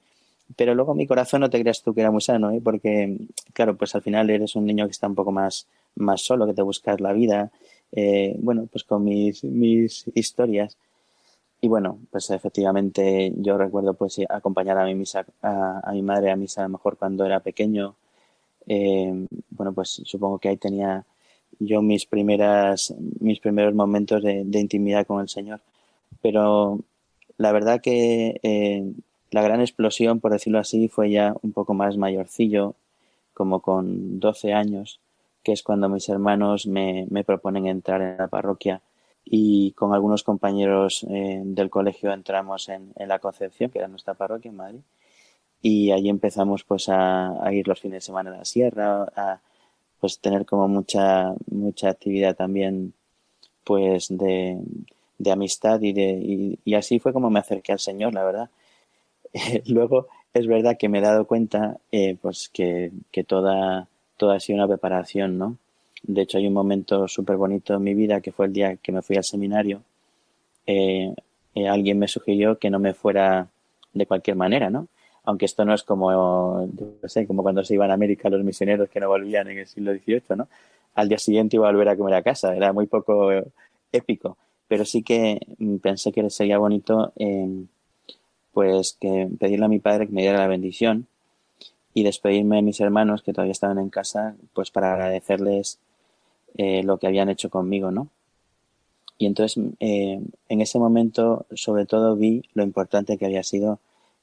pero 0.55 0.75
luego 0.75 0.93
mi 0.93 1.07
corazón 1.07 1.41
no 1.41 1.49
te 1.49 1.59
creas 1.61 1.81
tú 1.81 1.93
que 1.93 2.01
era 2.01 2.11
muy 2.11 2.21
sano, 2.21 2.51
¿eh? 2.51 2.61
porque, 2.63 3.17
claro, 3.53 3.75
pues 3.75 3.95
al 3.95 4.01
final 4.01 4.29
eres 4.29 4.55
un 4.55 4.65
niño 4.65 4.85
que 4.85 4.91
está 4.91 5.07
un 5.07 5.15
poco 5.15 5.31
más, 5.31 5.67
más 5.95 6.21
solo, 6.21 6.45
que 6.45 6.53
te 6.53 6.61
buscas 6.61 6.99
la 7.01 7.13
vida, 7.13 7.51
eh, 7.91 8.35
bueno, 8.39 8.67
pues 8.71 8.83
con 8.83 9.03
mis, 9.03 9.43
mis 9.43 10.05
historias. 10.13 10.77
Y 11.61 11.69
bueno, 11.69 11.99
pues 12.11 12.29
efectivamente 12.31 13.31
yo 13.37 13.57
recuerdo 13.57 13.93
pues 13.93 14.19
acompañar 14.29 14.77
a 14.77 14.85
mi 14.85 14.95
misa, 14.95 15.25
a, 15.41 15.91
mi 15.93 16.01
madre 16.01 16.31
a 16.31 16.35
misa 16.35 16.61
a 16.61 16.65
lo 16.65 16.71
mejor 16.71 16.97
cuando 16.97 17.25
era 17.25 17.39
pequeño. 17.39 17.95
Eh, 18.67 19.27
bueno, 19.49 19.73
pues 19.73 20.01
supongo 20.03 20.39
que 20.39 20.49
ahí 20.49 20.57
tenía 20.57 21.05
yo 21.65 21.81
mis 21.81 22.05
primeras, 22.05 22.93
mis 23.19 23.39
primeros 23.39 23.73
momentos 23.73 24.23
de, 24.23 24.59
intimidad 24.59 25.05
con 25.05 25.21
el 25.21 25.29
Señor. 25.29 25.61
Pero 26.21 26.79
la 27.37 27.51
verdad 27.51 27.81
que 27.81 28.39
eh, 28.43 28.93
la 29.31 29.41
gran 29.41 29.61
explosión, 29.61 30.19
por 30.19 30.31
decirlo 30.31 30.59
así, 30.59 30.87
fue 30.87 31.11
ya 31.11 31.35
un 31.41 31.53
poco 31.53 31.73
más 31.73 31.97
mayorcillo, 31.97 32.75
como 33.33 33.61
con 33.61 34.19
12 34.19 34.53
años, 34.53 34.99
que 35.43 35.51
es 35.51 35.63
cuando 35.63 35.89
mis 35.89 36.07
hermanos 36.09 36.67
me, 36.67 37.07
proponen 37.25 37.67
entrar 37.67 38.01
en 38.01 38.17
la 38.17 38.27
parroquia 38.27 38.81
y 39.25 39.71
con 39.71 39.93
algunos 39.93 40.23
compañeros 40.23 41.05
eh, 41.09 41.41
del 41.43 41.69
colegio 41.69 42.11
entramos 42.13 42.69
en, 42.69 42.93
la 42.95 43.19
Concepción, 43.19 43.69
que 43.69 43.79
era 43.79 43.87
nuestra 43.87 44.13
parroquia 44.13 44.49
en 44.49 44.57
Madrid, 44.57 44.81
y 45.61 45.91
allí 45.91 46.09
empezamos 46.09 46.63
pues 46.63 46.89
a, 46.89 47.39
ir 47.51 47.67
los 47.67 47.79
fines 47.79 47.97
de 47.97 48.01
semana 48.01 48.31
a 48.31 48.37
la 48.37 48.45
sierra, 48.45 49.41
pues 50.03 50.19
tener 50.19 50.45
como 50.45 50.67
mucha, 50.67 51.33
mucha 51.49 51.87
actividad 51.87 52.35
también 52.35 52.91
pues 53.63 54.07
de, 54.09 54.59
amistad 55.31 55.81
y 55.81 55.93
de 55.93 56.57
y 56.65 56.73
así 56.73 56.99
fue 56.99 57.13
como 57.13 57.29
me 57.29 57.39
acerqué 57.39 57.71
al 57.71 57.79
Señor, 57.79 58.13
la 58.13 58.25
verdad 58.25 58.49
luego 59.67 60.07
es 60.33 60.45
verdad 60.45 60.75
que 60.77 60.89
me 60.89 60.99
he 60.99 61.01
dado 61.01 61.25
cuenta 61.25 61.77
eh, 61.93 62.17
pues 62.21 62.49
que, 62.51 62.91
que 63.11 63.23
toda, 63.23 63.87
toda 64.17 64.35
ha 64.35 64.39
sido 64.41 64.57
una 64.57 64.67
preparación, 64.67 65.37
¿no? 65.37 65.57
De 66.01 66.23
hecho, 66.23 66.37
hay 66.37 66.47
un 66.47 66.53
momento 66.53 67.07
súper 67.07 67.37
bonito 67.37 67.75
en 67.75 67.83
mi 67.83 67.93
vida 67.93 68.19
que 68.19 68.33
fue 68.33 68.47
el 68.47 68.53
día 68.53 68.75
que 68.75 68.91
me 68.91 69.01
fui 69.01 69.15
al 69.15 69.23
seminario. 69.23 69.83
Eh, 70.67 71.13
eh, 71.55 71.67
alguien 71.69 71.97
me 71.97 72.09
sugirió 72.09 72.57
que 72.57 72.69
no 72.69 72.79
me 72.79 72.93
fuera 72.93 73.47
de 73.93 74.05
cualquier 74.05 74.35
manera, 74.35 74.69
¿no? 74.69 74.87
Aunque 75.23 75.45
esto 75.45 75.63
no 75.65 75.73
es 75.73 75.83
como, 75.83 76.11
no 76.11 77.09
sé, 77.09 77.25
como 77.25 77.43
cuando 77.43 77.63
se 77.63 77.75
iban 77.75 77.91
a 77.91 77.93
América 77.93 78.29
los 78.29 78.43
misioneros 78.43 78.89
que 78.89 78.99
no 78.99 79.07
volvían 79.07 79.47
en 79.49 79.59
el 79.59 79.67
siglo 79.67 79.93
XVIII, 79.93 80.37
¿no? 80.37 80.47
Al 80.95 81.09
día 81.09 81.17
siguiente 81.17 81.55
iba 81.55 81.67
a 81.67 81.71
volver 81.71 81.89
a 81.89 81.97
comer 81.97 82.15
a 82.15 82.23
casa, 82.23 82.55
era 82.55 82.73
muy 82.73 82.87
poco 82.87 83.29
épico, 83.91 84.37
pero 84.67 84.85
sí 84.85 85.01
que 85.03 85.39
mm, 85.57 85.77
pensé 85.77 86.11
que 86.11 86.29
sería 86.29 86.57
bonito 86.57 87.13
pues 88.53 88.97
que 88.99 89.29
pedirle 89.39 89.65
a 89.65 89.69
mi 89.69 89.79
padre 89.79 90.07
que 90.07 90.13
me 90.13 90.21
diera 90.21 90.37
la 90.37 90.47
bendición 90.47 91.07
y 91.93 92.03
despedirme 92.03 92.57
de 92.57 92.61
mis 92.61 92.79
hermanos 92.79 93.21
que 93.21 93.33
todavía 93.33 93.51
estaban 93.51 93.79
en 93.79 93.89
casa, 93.89 94.35
pues 94.53 94.71
para 94.71 94.93
agradecerles 94.93 95.79
eh, 96.57 96.83
lo 96.83 96.97
que 96.97 97.07
habían 97.07 97.29
hecho 97.29 97.49
conmigo, 97.49 97.91
¿no? 97.91 98.09
Y 99.17 99.25
entonces 99.25 99.63
eh, 99.79 100.21
en 100.49 100.61
ese 100.61 100.79
momento 100.79 101.45
sobre 101.55 101.85
todo 101.85 102.15
vi 102.15 102.43
lo 102.53 102.63
importante 102.63 103.17
que 103.17 103.25
había 103.25 103.43
sido 103.43 103.79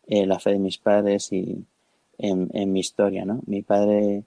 eh, 0.06 0.26
la 0.26 0.38
fe 0.38 0.50
de 0.50 0.58
mis 0.58 0.78
padres 0.78 1.32
y 1.32 1.64
en, 2.18 2.72
mi 2.72 2.80
historia, 2.80 3.24
¿no? 3.24 3.40
Mi 3.46 3.62
padre, 3.62 4.24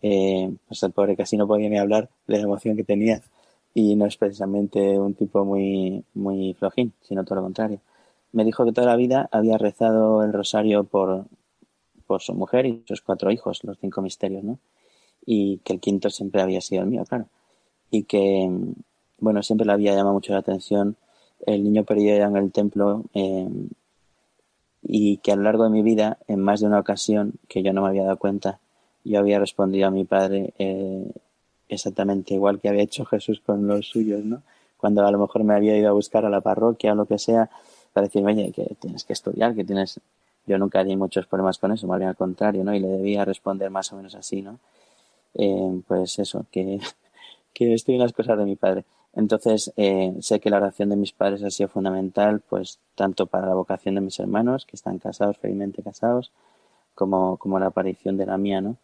pues 0.00 0.82
el 0.82 0.92
pobre 0.92 1.16
casi 1.16 1.36
no 1.36 1.46
podía 1.46 1.68
ni 1.68 1.78
hablar 1.78 2.08
de 2.26 2.38
la 2.38 2.44
emoción 2.44 2.76
que 2.76 2.84
tenía 2.84 3.22
y 3.74 3.94
no 3.96 4.06
es 4.06 4.16
precisamente 4.16 4.98
un 4.98 5.14
tipo 5.14 5.44
muy, 5.44 6.04
muy 6.14 6.54
flojín, 6.54 6.92
sino 7.02 7.24
todo 7.24 7.36
lo 7.36 7.42
contrario 7.42 7.80
me 8.32 8.44
dijo 8.44 8.64
que 8.64 8.72
toda 8.72 8.86
la 8.86 8.96
vida 8.96 9.28
había 9.30 9.58
rezado 9.58 10.24
el 10.24 10.32
rosario 10.32 10.84
por, 10.84 11.26
por 12.06 12.22
su 12.22 12.34
mujer 12.34 12.66
y 12.66 12.82
sus 12.86 13.02
cuatro 13.02 13.30
hijos, 13.30 13.62
los 13.62 13.78
cinco 13.78 14.02
misterios, 14.02 14.42
¿no? 14.42 14.58
Y 15.24 15.58
que 15.58 15.74
el 15.74 15.80
quinto 15.80 16.10
siempre 16.10 16.42
había 16.42 16.60
sido 16.60 16.82
el 16.82 16.88
mío, 16.88 17.04
claro. 17.04 17.26
Y 17.90 18.04
que, 18.04 18.50
bueno, 19.18 19.42
siempre 19.42 19.66
le 19.66 19.72
había 19.72 19.94
llamado 19.94 20.14
mucho 20.14 20.32
la 20.32 20.40
atención 20.40 20.96
el 21.46 21.62
niño 21.62 21.84
perdido 21.84 22.16
en 22.16 22.36
el 22.36 22.52
templo 22.52 23.04
eh, 23.14 23.48
y 24.82 25.18
que 25.18 25.32
a 25.32 25.36
lo 25.36 25.42
largo 25.42 25.64
de 25.64 25.70
mi 25.70 25.82
vida, 25.82 26.18
en 26.28 26.40
más 26.40 26.60
de 26.60 26.66
una 26.66 26.80
ocasión 26.80 27.34
que 27.48 27.62
yo 27.62 27.72
no 27.72 27.82
me 27.82 27.88
había 27.88 28.04
dado 28.04 28.18
cuenta, 28.18 28.58
yo 29.04 29.18
había 29.18 29.38
respondido 29.38 29.88
a 29.88 29.90
mi 29.90 30.04
padre 30.04 30.52
eh, 30.58 31.10
exactamente 31.68 32.34
igual 32.34 32.60
que 32.60 32.68
había 32.68 32.82
hecho 32.82 33.04
Jesús 33.04 33.40
con 33.40 33.66
los 33.66 33.88
suyos, 33.88 34.24
¿no? 34.24 34.42
Cuando 34.76 35.06
a 35.06 35.10
lo 35.10 35.18
mejor 35.18 35.44
me 35.44 35.54
había 35.54 35.76
ido 35.76 35.88
a 35.88 35.92
buscar 35.92 36.24
a 36.24 36.30
la 36.30 36.40
parroquia 36.40 36.92
o 36.92 36.94
lo 36.96 37.06
que 37.06 37.18
sea, 37.18 37.48
para 37.92 38.06
decirme, 38.06 38.32
oye, 38.32 38.52
que 38.52 38.74
tienes 38.80 39.04
que 39.04 39.12
estudiar, 39.12 39.54
que 39.54 39.64
tienes... 39.64 40.00
Yo 40.44 40.58
nunca 40.58 40.82
di 40.82 40.96
muchos 40.96 41.26
problemas 41.26 41.58
con 41.58 41.70
eso, 41.70 41.86
más 41.86 41.98
bien 41.98 42.08
al 42.08 42.16
contrario, 42.16 42.64
¿no? 42.64 42.74
Y 42.74 42.80
le 42.80 42.88
debía 42.88 43.24
responder 43.24 43.70
más 43.70 43.92
o 43.92 43.96
menos 43.96 44.16
así, 44.16 44.42
¿no? 44.42 44.58
Eh, 45.34 45.80
pues 45.86 46.18
eso, 46.18 46.46
que, 46.50 46.80
que 47.54 47.74
estoy 47.74 47.94
en 47.94 48.00
las 48.00 48.12
cosas 48.12 48.36
de 48.38 48.44
mi 48.44 48.56
padre. 48.56 48.84
Entonces, 49.14 49.72
eh, 49.76 50.14
sé 50.20 50.40
que 50.40 50.50
la 50.50 50.56
oración 50.56 50.88
de 50.88 50.96
mis 50.96 51.12
padres 51.12 51.42
ha 51.42 51.50
sido 51.50 51.68
fundamental, 51.68 52.40
pues, 52.40 52.78
tanto 52.94 53.26
para 53.26 53.46
la 53.46 53.54
vocación 53.54 53.94
de 53.94 54.00
mis 54.00 54.18
hermanos, 54.18 54.66
que 54.66 54.76
están 54.76 54.98
casados, 54.98 55.38
felizmente 55.38 55.82
casados, 55.82 56.32
como, 56.94 57.36
como 57.36 57.58
la 57.58 57.66
aparición 57.66 58.16
de 58.16 58.26
la 58.26 58.38
mía, 58.38 58.60
¿no? 58.60 58.76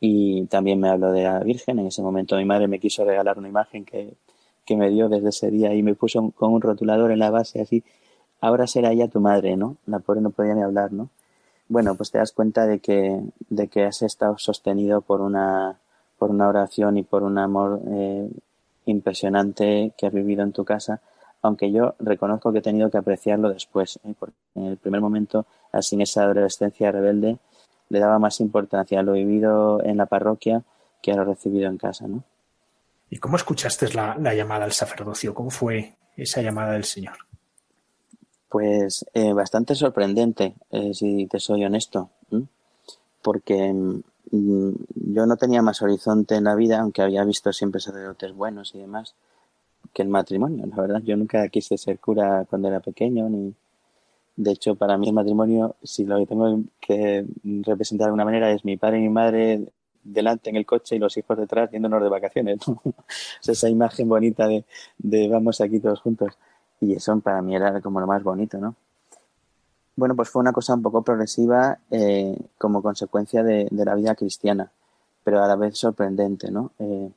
Y 0.00 0.46
también 0.46 0.80
me 0.80 0.88
habló 0.88 1.12
de 1.12 1.22
la 1.24 1.40
Virgen. 1.40 1.78
En 1.78 1.86
ese 1.86 2.02
momento 2.02 2.36
mi 2.36 2.44
madre 2.44 2.68
me 2.68 2.80
quiso 2.80 3.04
regalar 3.04 3.38
una 3.38 3.48
imagen 3.48 3.84
que, 3.84 4.14
que 4.66 4.76
me 4.76 4.90
dio 4.90 5.08
desde 5.08 5.30
ese 5.30 5.50
día 5.50 5.74
y 5.74 5.82
me 5.82 5.94
puso 5.94 6.30
con 6.32 6.52
un 6.52 6.60
rotulador 6.60 7.12
en 7.12 7.20
la 7.20 7.30
base 7.30 7.60
así 7.60 7.84
ahora 8.44 8.66
será 8.66 8.92
ella 8.92 9.08
tu 9.08 9.20
madre, 9.20 9.56
¿no? 9.56 9.76
La 9.86 10.00
pobre 10.00 10.20
no 10.20 10.30
podía 10.30 10.54
ni 10.54 10.62
hablar, 10.62 10.92
¿no? 10.92 11.08
Bueno, 11.68 11.94
pues 11.94 12.10
te 12.10 12.18
das 12.18 12.32
cuenta 12.32 12.66
de 12.66 12.78
que, 12.78 13.22
de 13.48 13.68
que 13.68 13.84
has 13.84 14.02
estado 14.02 14.36
sostenido 14.36 15.00
por 15.00 15.22
una, 15.22 15.78
por 16.18 16.30
una 16.30 16.48
oración 16.48 16.98
y 16.98 17.02
por 17.02 17.22
un 17.22 17.38
amor 17.38 17.80
eh, 17.88 18.28
impresionante 18.86 19.92
que 19.96 20.06
has 20.06 20.12
vivido 20.12 20.42
en 20.42 20.52
tu 20.52 20.64
casa, 20.64 21.00
aunque 21.42 21.70
yo 21.70 21.94
reconozco 21.98 22.52
que 22.52 22.58
he 22.58 22.62
tenido 22.62 22.90
que 22.90 22.98
apreciarlo 22.98 23.50
después, 23.50 23.98
¿eh? 24.04 24.14
porque 24.18 24.36
en 24.54 24.66
el 24.66 24.76
primer 24.76 25.00
momento, 25.00 25.46
así 25.72 25.94
en 25.94 26.02
esa 26.02 26.24
adolescencia 26.24 26.90
rebelde, 26.90 27.38
le 27.90 27.98
daba 27.98 28.18
más 28.18 28.40
importancia 28.40 29.00
a 29.00 29.02
lo 29.02 29.12
vivido 29.12 29.82
en 29.84 29.98
la 29.98 30.06
parroquia 30.06 30.62
que 31.02 31.12
a 31.12 31.16
lo 31.16 31.24
recibido 31.24 31.68
en 31.68 31.76
casa, 31.76 32.06
¿no? 32.08 32.24
¿Y 33.10 33.18
cómo 33.18 33.36
escuchaste 33.36 33.92
la, 33.92 34.16
la 34.18 34.34
llamada 34.34 34.64
al 34.64 34.72
sacerdocio? 34.72 35.34
¿Cómo 35.34 35.50
fue 35.50 35.96
esa 36.16 36.40
llamada 36.40 36.72
del 36.72 36.84
Señor? 36.84 37.16
Pues 38.48 39.04
eh, 39.12 39.32
bastante 39.32 39.74
sorprendente, 39.74 40.54
eh, 40.70 40.94
si 40.94 41.26
te 41.26 41.40
soy 41.40 41.64
honesto, 41.64 42.10
porque 43.20 43.74
yo 44.30 45.26
no 45.26 45.36
tenía 45.36 45.62
más 45.62 45.82
horizonte 45.82 46.34
en 46.36 46.44
la 46.44 46.54
vida, 46.54 46.80
aunque 46.80 47.02
había 47.02 47.24
visto 47.24 47.52
siempre 47.52 47.80
sacerdotes 47.80 48.32
buenos 48.34 48.74
y 48.74 48.78
demás, 48.78 49.14
que 49.92 50.02
el 50.02 50.08
matrimonio. 50.08 50.66
La 50.66 50.76
verdad, 50.76 51.02
yo 51.02 51.16
nunca 51.16 51.48
quise 51.48 51.78
ser 51.78 51.98
cura 51.98 52.46
cuando 52.48 52.68
era 52.68 52.80
pequeño, 52.80 53.28
ni 53.28 53.54
de 54.36 54.50
hecho 54.50 54.74
para 54.74 54.98
mí 54.98 55.08
el 55.08 55.14
matrimonio, 55.14 55.76
si 55.82 56.04
lo 56.04 56.24
tengo 56.26 56.62
que 56.80 57.26
representar 57.62 58.06
de 58.06 58.08
alguna 58.08 58.24
manera, 58.24 58.50
es 58.50 58.64
mi 58.64 58.76
padre 58.76 58.98
y 58.98 59.02
mi 59.02 59.10
madre 59.10 59.68
delante 60.02 60.50
en 60.50 60.56
el 60.56 60.66
coche 60.66 60.96
y 60.96 60.98
los 60.98 61.16
hijos 61.16 61.38
detrás 61.38 61.70
yéndonos 61.70 62.02
de 62.02 62.08
vacaciones. 62.08 62.58
esa 63.46 63.68
imagen 63.68 64.08
bonita 64.08 64.46
de, 64.48 64.64
de 64.98 65.28
vamos 65.28 65.60
aquí 65.60 65.80
todos 65.80 66.00
juntos. 66.00 66.36
Y 66.80 66.94
eso 66.94 67.18
para 67.20 67.40
mí 67.42 67.54
era 67.56 67.80
como 67.80 68.00
lo 68.00 68.06
más 68.06 68.22
bonito, 68.22 68.58
¿no? 68.58 68.74
Bueno, 69.96 70.16
pues 70.16 70.28
fue 70.28 70.40
una 70.40 70.52
cosa 70.52 70.74
un 70.74 70.82
poco 70.82 71.02
progresiva 71.02 71.78
eh, 71.90 72.36
como 72.58 72.82
consecuencia 72.82 73.42
de, 73.44 73.68
la 73.70 73.94
vida 73.94 74.14
cristiana, 74.16 74.70
pero 75.22 75.42
a 75.42 75.48
la 75.48 75.56
vez 75.56 75.78
sorprendente, 75.78 76.50
¿no? 76.50 76.72
Eh, 76.78 77.10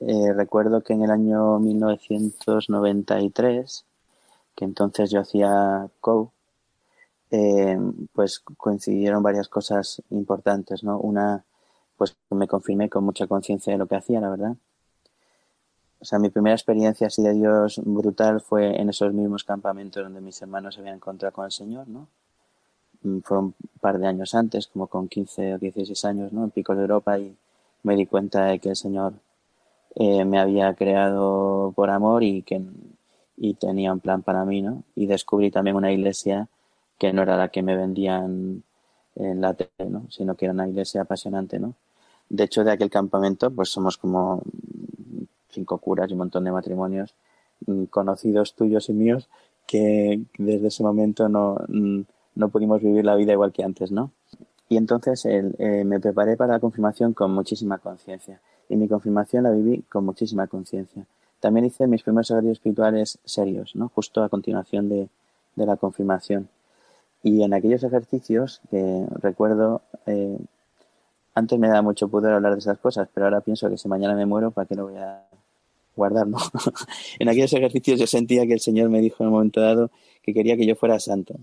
eh, 0.00 0.32
recuerdo 0.34 0.82
que 0.82 0.94
en 0.94 1.02
el 1.04 1.10
año 1.10 1.58
1993, 1.60 3.84
que 4.56 4.64
entonces 4.64 5.10
yo 5.10 5.20
hacía 5.20 5.88
COU, 6.00 6.32
pues 8.12 8.40
coincidieron 8.40 9.22
varias 9.22 9.48
cosas 9.48 10.02
importantes, 10.10 10.82
¿no? 10.82 10.98
Una, 10.98 11.44
pues 11.96 12.16
me 12.30 12.48
confirmé 12.48 12.88
con 12.90 13.04
mucha 13.04 13.26
conciencia 13.28 13.72
de 13.72 13.78
lo 13.78 13.86
que 13.86 13.96
hacía, 13.96 14.20
la 14.20 14.30
verdad 14.30 14.56
o 16.00 16.04
sea, 16.04 16.18
mi 16.18 16.30
primera 16.30 16.54
experiencia 16.54 17.08
así 17.08 17.22
de 17.22 17.34
Dios 17.34 17.80
brutal 17.84 18.40
fue 18.40 18.80
en 18.80 18.88
esos 18.88 19.12
mismos 19.12 19.44
campamentos 19.44 20.02
donde 20.02 20.20
mis 20.20 20.40
hermanos 20.40 20.74
se 20.74 20.80
habían 20.80 20.96
encontrado 20.96 21.32
con 21.34 21.44
el 21.44 21.52
Señor, 21.52 21.88
¿no? 21.88 22.08
Mm, 23.02 23.20
fue 23.20 23.38
un 23.38 23.54
par 23.80 23.98
de 23.98 24.06
años 24.06 24.34
antes, 24.34 24.66
como 24.68 24.86
con 24.86 25.08
15 25.08 25.54
o 25.54 25.58
16 25.58 26.04
años, 26.06 26.32
¿no? 26.32 26.44
En 26.44 26.50
Picos 26.50 26.76
de 26.76 26.82
Europa 26.82 27.18
y 27.18 27.36
me 27.82 27.96
di 27.96 28.06
cuenta 28.06 28.46
de 28.46 28.58
que 28.58 28.70
el 28.70 28.76
Señor 28.76 29.14
eh, 29.96 30.24
me 30.24 30.38
había 30.38 30.74
creado 30.74 31.72
por 31.76 31.90
amor 31.90 32.22
y 32.22 32.42
que 32.42 32.62
y 33.36 33.54
tenía 33.54 33.92
un 33.92 34.00
plan 34.00 34.22
para 34.22 34.44
mí, 34.44 34.62
¿no? 34.62 34.82
Y 34.94 35.06
descubrí 35.06 35.50
también 35.50 35.76
una 35.76 35.92
iglesia 35.92 36.48
que 36.98 37.12
no 37.12 37.22
era 37.22 37.36
la 37.36 37.48
que 37.48 37.62
me 37.62 37.76
vendían 37.76 38.62
en 39.16 39.40
la 39.40 39.54
tele, 39.54 39.90
¿no? 39.90 40.06
Sino 40.10 40.34
que 40.36 40.46
era 40.46 40.54
una 40.54 40.68
iglesia 40.68 41.02
apasionante, 41.02 41.58
¿no? 41.58 41.74
De 42.28 42.44
hecho, 42.44 42.64
de 42.64 42.72
aquel 42.72 42.90
campamento, 42.90 43.50
pues 43.50 43.70
somos 43.70 43.96
como 43.96 44.42
cinco 45.50 45.78
curas 45.78 46.10
y 46.10 46.12
un 46.12 46.18
montón 46.18 46.44
de 46.44 46.52
matrimonios 46.52 47.14
mm, 47.66 47.84
conocidos 47.84 48.54
tuyos 48.54 48.88
y 48.88 48.92
míos 48.92 49.28
que 49.66 50.22
desde 50.38 50.68
ese 50.68 50.82
momento 50.82 51.28
no, 51.28 51.56
mm, 51.68 52.00
no 52.34 52.48
pudimos 52.48 52.80
vivir 52.82 53.04
la 53.04 53.14
vida 53.14 53.32
igual 53.32 53.52
que 53.52 53.62
antes, 53.62 53.92
¿no? 53.92 54.10
Y 54.68 54.76
entonces 54.76 55.24
eh, 55.26 55.84
me 55.84 55.98
preparé 55.98 56.36
para 56.36 56.54
la 56.54 56.60
confirmación 56.60 57.12
con 57.12 57.32
muchísima 57.32 57.78
conciencia. 57.78 58.40
Y 58.68 58.76
mi 58.76 58.86
confirmación 58.86 59.42
la 59.42 59.50
viví 59.50 59.82
con 59.82 60.04
muchísima 60.04 60.46
conciencia. 60.46 61.06
También 61.40 61.66
hice 61.66 61.88
mis 61.88 62.04
primeros 62.04 62.30
ejercicios 62.30 62.58
espirituales 62.58 63.18
serios, 63.24 63.74
¿no? 63.74 63.88
Justo 63.88 64.22
a 64.22 64.28
continuación 64.28 64.88
de, 64.88 65.08
de 65.56 65.66
la 65.66 65.76
confirmación. 65.76 66.48
Y 67.22 67.42
en 67.42 67.52
aquellos 67.52 67.82
ejercicios 67.82 68.60
que 68.70 69.06
recuerdo, 69.20 69.82
eh, 70.06 70.38
antes 71.34 71.58
me 71.58 71.68
da 71.68 71.82
mucho 71.82 72.08
pudor 72.08 72.32
hablar 72.32 72.52
de 72.52 72.60
esas 72.60 72.78
cosas, 72.78 73.08
pero 73.12 73.26
ahora 73.26 73.40
pienso 73.40 73.68
que 73.68 73.76
si 73.76 73.88
mañana 73.88 74.14
me 74.14 74.26
muero, 74.26 74.50
¿para 74.50 74.66
qué 74.66 74.74
lo 74.74 74.84
voy 74.84 74.96
a 74.96 75.22
guardar? 76.00 76.26
No? 76.26 76.38
en 77.18 77.28
aquellos 77.28 77.52
ejercicios 77.52 78.00
yo 78.00 78.06
sentía 78.06 78.46
que 78.46 78.54
el 78.54 78.60
Señor 78.60 78.88
me 78.88 79.00
dijo 79.00 79.22
en 79.22 79.28
un 79.28 79.34
momento 79.34 79.60
dado 79.60 79.90
que 80.22 80.32
quería 80.34 80.56
que 80.56 80.66
yo 80.66 80.74
fuera 80.74 80.98
santo. 80.98 81.34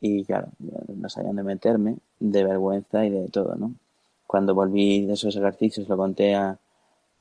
Y 0.00 0.24
claro, 0.24 0.48
no 0.94 1.08
sabían 1.08 1.36
de 1.36 1.42
meterme, 1.42 1.96
de 2.20 2.44
vergüenza 2.44 3.04
y 3.04 3.10
de 3.10 3.28
todo, 3.28 3.56
¿no? 3.56 3.74
Cuando 4.26 4.54
volví 4.54 5.06
de 5.06 5.14
esos 5.14 5.34
ejercicios, 5.34 5.88
lo 5.88 5.96
conté 5.96 6.34
a, 6.34 6.58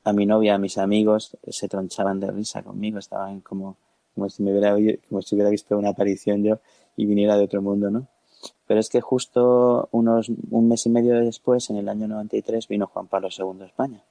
a 0.03 0.13
mi 0.13 0.25
novia, 0.25 0.55
a 0.55 0.57
mis 0.57 0.77
amigos, 0.77 1.37
se 1.47 1.67
tronchaban 1.67 2.19
de 2.19 2.29
risa 2.29 2.61
conmigo, 2.63 2.99
estaban 2.99 3.39
como, 3.39 3.77
como 4.13 4.29
si 4.29 4.43
me 4.43 4.51
hubiera, 4.51 4.75
como 5.07 5.21
si 5.21 5.35
hubiera 5.35 5.49
visto 5.49 5.77
una 5.77 5.89
aparición 5.89 6.43
yo 6.43 6.59
y 6.97 7.05
viniera 7.05 7.37
de 7.37 7.45
otro 7.45 7.61
mundo, 7.61 7.89
¿no? 7.89 8.07
Pero 8.67 8.79
es 8.79 8.89
que 8.89 9.01
justo 9.01 9.87
unos, 9.91 10.29
un 10.51 10.67
mes 10.67 10.85
y 10.85 10.89
medio 10.89 11.15
después, 11.15 11.69
en 11.69 11.77
el 11.77 11.89
año 11.89 12.07
93, 12.07 12.67
vino 12.67 12.87
Juan 12.87 13.07
Pablo 13.07 13.29
II 13.35 13.61
a 13.61 13.65
España. 13.65 14.03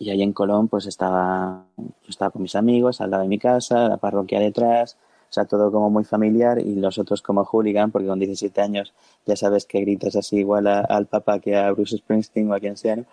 Y 0.00 0.08
ahí 0.08 0.22
en 0.22 0.32
Colón, 0.32 0.68
pues 0.68 0.86
estaba, 0.86 1.66
estaba 2.08 2.30
con 2.30 2.40
mis 2.40 2.56
amigos, 2.56 3.02
al 3.02 3.10
lado 3.10 3.22
de 3.22 3.28
mi 3.28 3.38
casa, 3.38 3.86
la 3.86 3.98
parroquia 3.98 4.40
detrás, 4.40 4.96
o 5.28 5.32
sea, 5.32 5.44
todo 5.44 5.70
como 5.70 5.90
muy 5.90 6.04
familiar 6.04 6.58
y 6.58 6.74
los 6.76 6.96
otros 6.96 7.20
como 7.20 7.44
hooligan, 7.44 7.90
porque 7.90 8.08
con 8.08 8.18
17 8.18 8.62
años 8.62 8.94
ya 9.26 9.36
sabes 9.36 9.66
que 9.66 9.78
gritas 9.80 10.16
así 10.16 10.38
igual 10.38 10.66
al 10.66 11.06
papá 11.06 11.38
que 11.38 11.54
a 11.54 11.70
Bruce 11.70 11.98
Springsteen 11.98 12.50
o 12.50 12.54
a 12.54 12.60
quien 12.60 12.78
sea, 12.78 12.96
¿no? 12.96 13.04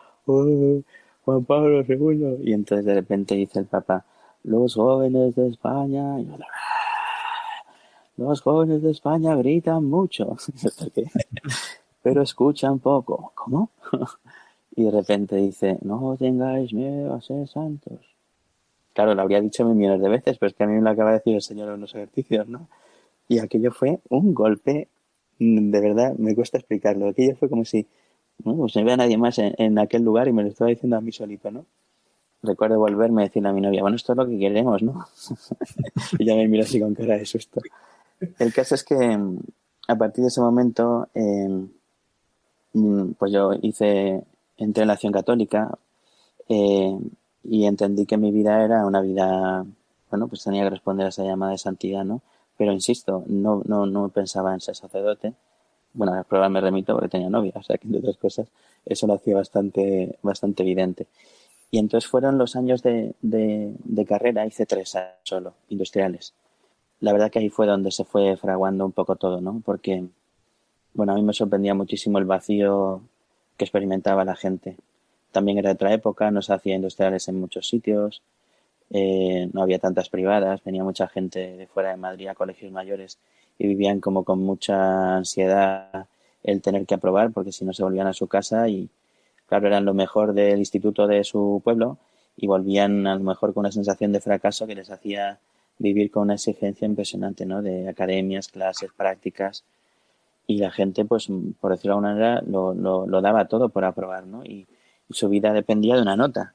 Juan 1.25 1.43
Pablo 1.43 1.81
II. 1.81 2.37
Y 2.41 2.53
entonces 2.53 2.85
de 2.85 2.93
repente 2.93 3.35
dice 3.35 3.59
el 3.59 3.65
papá, 3.65 4.05
los 4.43 4.75
jóvenes 4.75 5.35
de 5.35 5.49
España, 5.49 6.21
y 6.21 6.25
los 8.15 8.41
jóvenes 8.41 8.81
de 8.81 8.91
España 8.91 9.35
gritan 9.35 9.83
mucho, 9.83 10.37
pero 12.01 12.21
escuchan 12.21 12.79
poco. 12.79 13.33
¿Cómo? 13.35 13.71
y 14.77 14.83
de 14.83 14.91
repente 14.91 15.35
dice, 15.35 15.79
no 15.81 16.15
tengáis 16.17 16.71
miedo 16.71 17.15
a 17.15 17.19
ser 17.19 17.47
santos. 17.47 17.99
Claro, 18.93 19.15
lo 19.15 19.23
habría 19.23 19.41
dicho 19.41 19.65
millones 19.65 19.99
de 19.99 20.07
veces, 20.07 20.37
pero 20.37 20.51
es 20.51 20.55
que 20.55 20.63
a 20.63 20.67
mí 20.67 20.75
me 20.75 20.81
lo 20.81 20.91
acaba 20.91 21.09
de 21.09 21.17
decir 21.17 21.33
el 21.33 21.41
Señor 21.41 21.73
en 21.73 21.81
los 21.81 21.95
ejercicios, 21.95 22.47
¿no? 22.47 22.69
Y 23.27 23.39
aquello 23.39 23.71
fue 23.71 23.99
un 24.09 24.35
golpe, 24.35 24.87
de 25.39 25.79
verdad, 25.81 26.13
me 26.19 26.35
cuesta 26.35 26.59
explicarlo. 26.59 27.07
Aquello 27.07 27.35
fue 27.35 27.49
como 27.49 27.65
si, 27.65 27.87
no, 28.45 28.55
pues 28.55 28.75
no 28.75 28.83
nadie 28.95 29.17
más 29.17 29.39
en, 29.39 29.79
aquel 29.79 30.03
lugar 30.03 30.27
y 30.27 30.33
me 30.33 30.43
lo 30.43 30.49
estaba 30.49 30.69
diciendo 30.69 30.95
a 30.95 31.01
mí 31.01 31.11
solito, 31.11 31.49
¿no? 31.49 31.65
Recuerdo 32.43 32.77
volverme 32.77 33.23
a 33.23 33.25
decirle 33.25 33.49
a 33.49 33.53
mi 33.53 33.61
novia, 33.61 33.81
bueno, 33.81 33.95
esto 33.95 34.13
es 34.13 34.17
lo 34.17 34.27
que 34.27 34.37
queremos, 34.37 34.83
¿no? 34.83 35.07
y 36.19 36.23
ya 36.23 36.35
me 36.35 36.47
mira 36.47 36.65
así 36.65 36.79
con 36.79 36.93
cara 36.93 37.17
de 37.17 37.25
susto. 37.25 37.61
El 38.37 38.53
caso 38.53 38.75
es 38.75 38.83
que 38.83 38.95
mm, 38.95 39.39
a 39.87 39.95
partir 39.95 40.21
de 40.21 40.27
ese 40.27 40.41
momento, 40.41 41.07
em, 41.15 41.67
mm, 42.73 43.13
pues 43.13 43.31
yo 43.31 43.53
hice, 43.59 44.23
entré 44.57 44.83
en 44.83 44.87
la 44.87 44.93
acción 44.93 45.13
católica 45.13 45.77
eh, 46.49 46.97
y 47.43 47.65
entendí 47.65 48.05
que 48.05 48.17
mi 48.17 48.31
vida 48.31 48.63
era 48.63 48.85
una 48.85 49.01
vida, 49.01 49.65
bueno, 50.09 50.27
pues 50.27 50.43
tenía 50.43 50.63
que 50.63 50.71
responder 50.71 51.05
a 51.05 51.09
esa 51.09 51.23
llamada 51.23 51.53
de 51.53 51.57
santidad, 51.57 52.03
¿no? 52.03 52.21
Pero 52.57 52.71
insisto, 52.73 53.23
no, 53.27 53.61
no, 53.65 53.85
no 53.85 54.09
pensaba 54.09 54.53
en 54.53 54.61
ser 54.61 54.75
sacerdote. 54.75 55.33
Bueno, 55.93 56.13
a 56.13 56.17
la 56.17 56.23
prueba 56.23 56.49
me 56.49 56.61
remito 56.61 56.93
porque 56.93 57.09
tenía 57.09 57.29
novia, 57.29 57.53
o 57.55 57.63
sea 57.63 57.77
que 57.77 57.87
entre 57.87 57.99
otras 57.99 58.17
cosas 58.17 58.47
eso 58.85 59.07
lo 59.07 59.13
hacía 59.13 59.35
bastante, 59.35 60.17
bastante 60.21 60.63
evidente. 60.63 61.07
Y 61.71 61.79
entonces 61.79 62.09
fueron 62.09 62.37
los 62.37 62.55
años 62.55 62.81
de, 62.83 63.13
de, 63.21 63.73
de 63.83 64.05
carrera, 64.05 64.45
hice 64.45 64.65
tres 64.65 64.95
años 64.95 65.15
solo, 65.23 65.53
industriales 65.69 66.33
la 66.99 67.13
verdad 67.13 67.31
que 67.31 67.39
ahí 67.39 67.49
fue 67.49 67.67
donde 67.67 67.91
se 67.91 68.05
fue 68.05 68.37
fraguando 68.37 68.85
un 68.85 68.91
poco 68.91 69.15
todo, 69.15 69.41
¿no? 69.41 69.61
Porque, 69.63 70.05
bueno, 70.93 71.13
a 71.13 71.15
mí 71.15 71.21
me 71.21 71.33
sorprendía 71.33 71.73
muchísimo 71.73 72.17
el 72.17 72.25
vacío 72.25 73.01
que 73.57 73.65
experimentaba 73.65 74.23
la 74.25 74.35
gente. 74.35 74.77
También 75.31 75.57
era 75.57 75.71
otra 75.71 75.93
época, 75.93 76.31
no 76.31 76.41
se 76.41 76.53
hacía 76.53 76.75
industriales 76.75 77.27
en 77.27 77.39
muchos 77.39 77.67
sitios, 77.67 78.21
eh, 78.89 79.49
no 79.51 79.61
había 79.61 79.79
tantas 79.79 80.09
privadas, 80.09 80.63
venía 80.63 80.83
mucha 80.83 81.07
gente 81.07 81.57
de 81.57 81.67
fuera 81.67 81.89
de 81.89 81.97
Madrid 81.97 82.27
a 82.27 82.35
colegios 82.35 82.71
mayores 82.71 83.17
y 83.59 83.67
vivían 83.67 83.99
como 83.99 84.23
con 84.23 84.39
mucha 84.39 85.17
ansiedad 85.17 86.07
el 86.43 86.61
tener 86.61 86.85
que 86.85 86.95
aprobar 86.95 87.31
porque 87.31 87.51
si 87.51 87.65
no 87.65 87.73
se 87.73 87.83
volvían 87.83 88.07
a 88.07 88.13
su 88.13 88.27
casa 88.27 88.69
y 88.69 88.89
claro 89.47 89.67
eran 89.67 89.83
lo 89.83 89.93
mejor 89.93 90.33
del 90.33 90.59
instituto 90.59 91.07
de 91.07 91.23
su 91.23 91.61
pueblo 91.63 91.97
y 92.37 92.47
volvían 92.47 93.07
a 93.07 93.15
lo 93.15 93.23
mejor 93.23 93.53
con 93.53 93.61
una 93.61 93.71
sensación 93.71 94.13
de 94.13 94.21
fracaso 94.21 94.67
que 94.67 94.75
les 94.75 94.89
hacía 94.89 95.39
vivir 95.79 96.11
con 96.11 96.23
una 96.23 96.35
exigencia 96.35 96.85
impresionante, 96.85 97.45
¿no? 97.45 97.61
De 97.61 97.89
academias, 97.89 98.47
clases, 98.47 98.91
prácticas. 98.95 99.63
Y 100.47 100.59
la 100.59 100.71
gente, 100.71 101.05
pues, 101.05 101.27
por 101.59 101.71
decirlo 101.71 101.99
de 101.99 102.07
alguna 102.07 102.13
manera, 102.13 102.41
lo, 102.47 102.73
lo, 103.05 103.21
daba 103.21 103.47
todo 103.47 103.69
por 103.69 103.85
aprobar, 103.85 104.25
¿no? 104.25 104.43
Y, 104.45 104.67
su 105.09 105.29
vida 105.29 105.53
dependía 105.53 105.95
de 105.95 106.01
una 106.01 106.17
nota. 106.17 106.53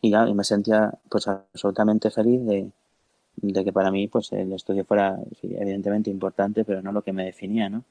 Y, 0.00 0.12
me 0.34 0.44
sentía, 0.44 0.92
pues, 1.10 1.28
absolutamente 1.28 2.10
feliz 2.10 2.44
de, 2.46 2.70
de 3.36 3.64
que 3.64 3.72
para 3.72 3.90
mí, 3.90 4.08
pues, 4.08 4.32
el 4.32 4.52
estudio 4.52 4.84
fuera, 4.84 5.18
evidentemente, 5.42 6.10
importante, 6.10 6.64
pero 6.64 6.82
no 6.82 6.92
lo 6.92 7.02
que 7.02 7.12
me 7.12 7.24
definía, 7.24 7.68
¿no? 7.68 7.84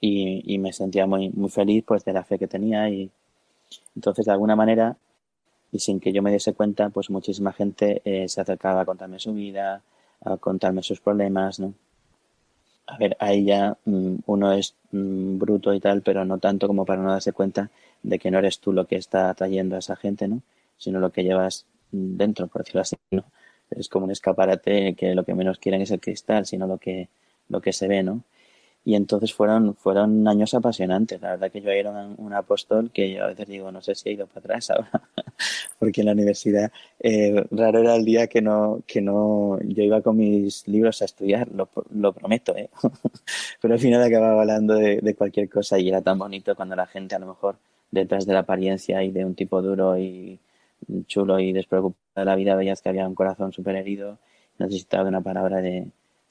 Y, 0.00 0.42
y 0.54 0.58
me 0.58 0.72
sentía 0.72 1.06
muy, 1.06 1.30
muy 1.30 1.50
feliz, 1.50 1.84
pues, 1.86 2.04
de 2.04 2.12
la 2.12 2.24
fe 2.24 2.38
que 2.38 2.48
tenía 2.48 2.88
y 2.90 3.10
entonces, 3.96 4.26
de 4.26 4.32
alguna 4.32 4.56
manera, 4.56 4.96
y 5.72 5.78
sin 5.78 6.00
que 6.00 6.12
yo 6.12 6.22
me 6.22 6.32
diese 6.32 6.54
cuenta, 6.54 6.90
pues 6.90 7.10
muchísima 7.10 7.52
gente 7.52 8.02
eh, 8.04 8.28
se 8.28 8.40
acercaba 8.40 8.82
a 8.82 8.84
contarme 8.84 9.18
su 9.18 9.32
vida, 9.34 9.82
a 10.22 10.36
contarme 10.36 10.82
sus 10.82 11.00
problemas, 11.00 11.60
¿no? 11.60 11.74
A 12.92 12.96
ver, 12.98 13.16
ahí 13.20 13.44
ya 13.44 13.76
mm, 13.84 14.16
uno 14.26 14.52
es 14.52 14.74
mm, 14.92 15.38
bruto 15.38 15.72
y 15.74 15.80
tal, 15.80 16.02
pero 16.02 16.24
no 16.24 16.38
tanto 16.38 16.66
como 16.66 16.84
para 16.84 17.02
no 17.02 17.12
darse 17.12 17.32
cuenta 17.32 17.70
de 18.02 18.18
que 18.18 18.30
no 18.30 18.38
eres 18.38 18.58
tú 18.60 18.72
lo 18.72 18.86
que 18.86 18.96
está 18.96 19.30
atrayendo 19.30 19.76
a 19.76 19.78
esa 19.78 19.96
gente, 19.96 20.26
¿no? 20.28 20.42
Sino 20.76 20.98
lo 21.00 21.12
que 21.12 21.22
llevas 21.24 21.66
mm, 21.92 22.16
dentro, 22.16 22.46
por 22.48 22.62
decirlo 22.62 22.80
así, 22.82 22.96
¿no? 23.12 23.24
Es 23.70 23.88
como 23.88 24.06
un 24.06 24.10
escaparate 24.10 24.94
que 24.94 25.14
lo 25.14 25.24
que 25.24 25.34
menos 25.34 25.58
quieren 25.58 25.82
es 25.82 25.90
el 25.92 26.00
cristal, 26.00 26.44
sino 26.46 26.66
lo 26.66 26.78
que, 26.78 27.08
lo 27.48 27.60
que 27.60 27.72
se 27.72 27.86
ve, 27.88 28.02
¿no? 28.02 28.22
Y 28.84 28.94
entonces 28.94 29.34
fueron, 29.34 29.74
fueron 29.74 30.26
años 30.26 30.54
apasionantes. 30.54 31.20
La 31.20 31.32
verdad 31.32 31.50
que 31.50 31.60
yo 31.60 31.70
era 31.70 31.90
un, 31.90 32.32
apóstol 32.32 32.90
que 32.92 33.12
yo 33.12 33.24
a 33.24 33.26
veces 33.28 33.46
digo, 33.46 33.70
no 33.70 33.82
sé 33.82 33.94
si 33.94 34.08
he 34.08 34.12
ido 34.12 34.26
para 34.26 34.40
atrás 34.40 34.70
ahora, 34.70 34.90
porque 35.78 36.00
en 36.00 36.06
la 36.06 36.12
universidad 36.12 36.72
eh, 36.98 37.44
raro 37.50 37.80
era 37.80 37.94
el 37.96 38.04
día 38.04 38.26
que 38.26 38.40
no, 38.40 38.82
que 38.86 39.02
no, 39.02 39.58
yo 39.62 39.82
iba 39.82 40.00
con 40.00 40.16
mis 40.16 40.66
libros 40.66 41.02
a 41.02 41.04
estudiar, 41.04 41.48
lo, 41.52 41.68
lo 41.90 42.12
prometo, 42.12 42.56
¿eh? 42.56 42.70
pero 43.60 43.74
al 43.74 43.80
final 43.80 44.02
acababa 44.02 44.40
hablando 44.40 44.74
de, 44.74 45.14
cualquier 45.14 45.50
cosa 45.50 45.78
y 45.78 45.88
era 45.88 46.00
tan 46.00 46.18
bonito 46.18 46.54
cuando 46.54 46.76
la 46.76 46.86
gente 46.86 47.14
a 47.14 47.18
lo 47.18 47.26
mejor 47.26 47.56
detrás 47.90 48.24
de 48.24 48.32
la 48.32 48.40
apariencia 48.40 49.02
y 49.02 49.10
de 49.10 49.24
un 49.24 49.34
tipo 49.34 49.60
duro 49.60 49.98
y 49.98 50.38
chulo 51.06 51.38
y 51.40 51.52
despreocupado 51.52 52.00
de 52.16 52.24
la 52.24 52.36
vida 52.36 52.54
veías 52.54 52.80
que 52.80 52.88
había 52.88 53.06
un 53.06 53.14
corazón 53.14 53.52
súper 53.52 53.76
herido, 53.76 54.18
necesitaba 54.58 55.08
una 55.08 55.20
palabra 55.20 55.60
de, 55.60 55.88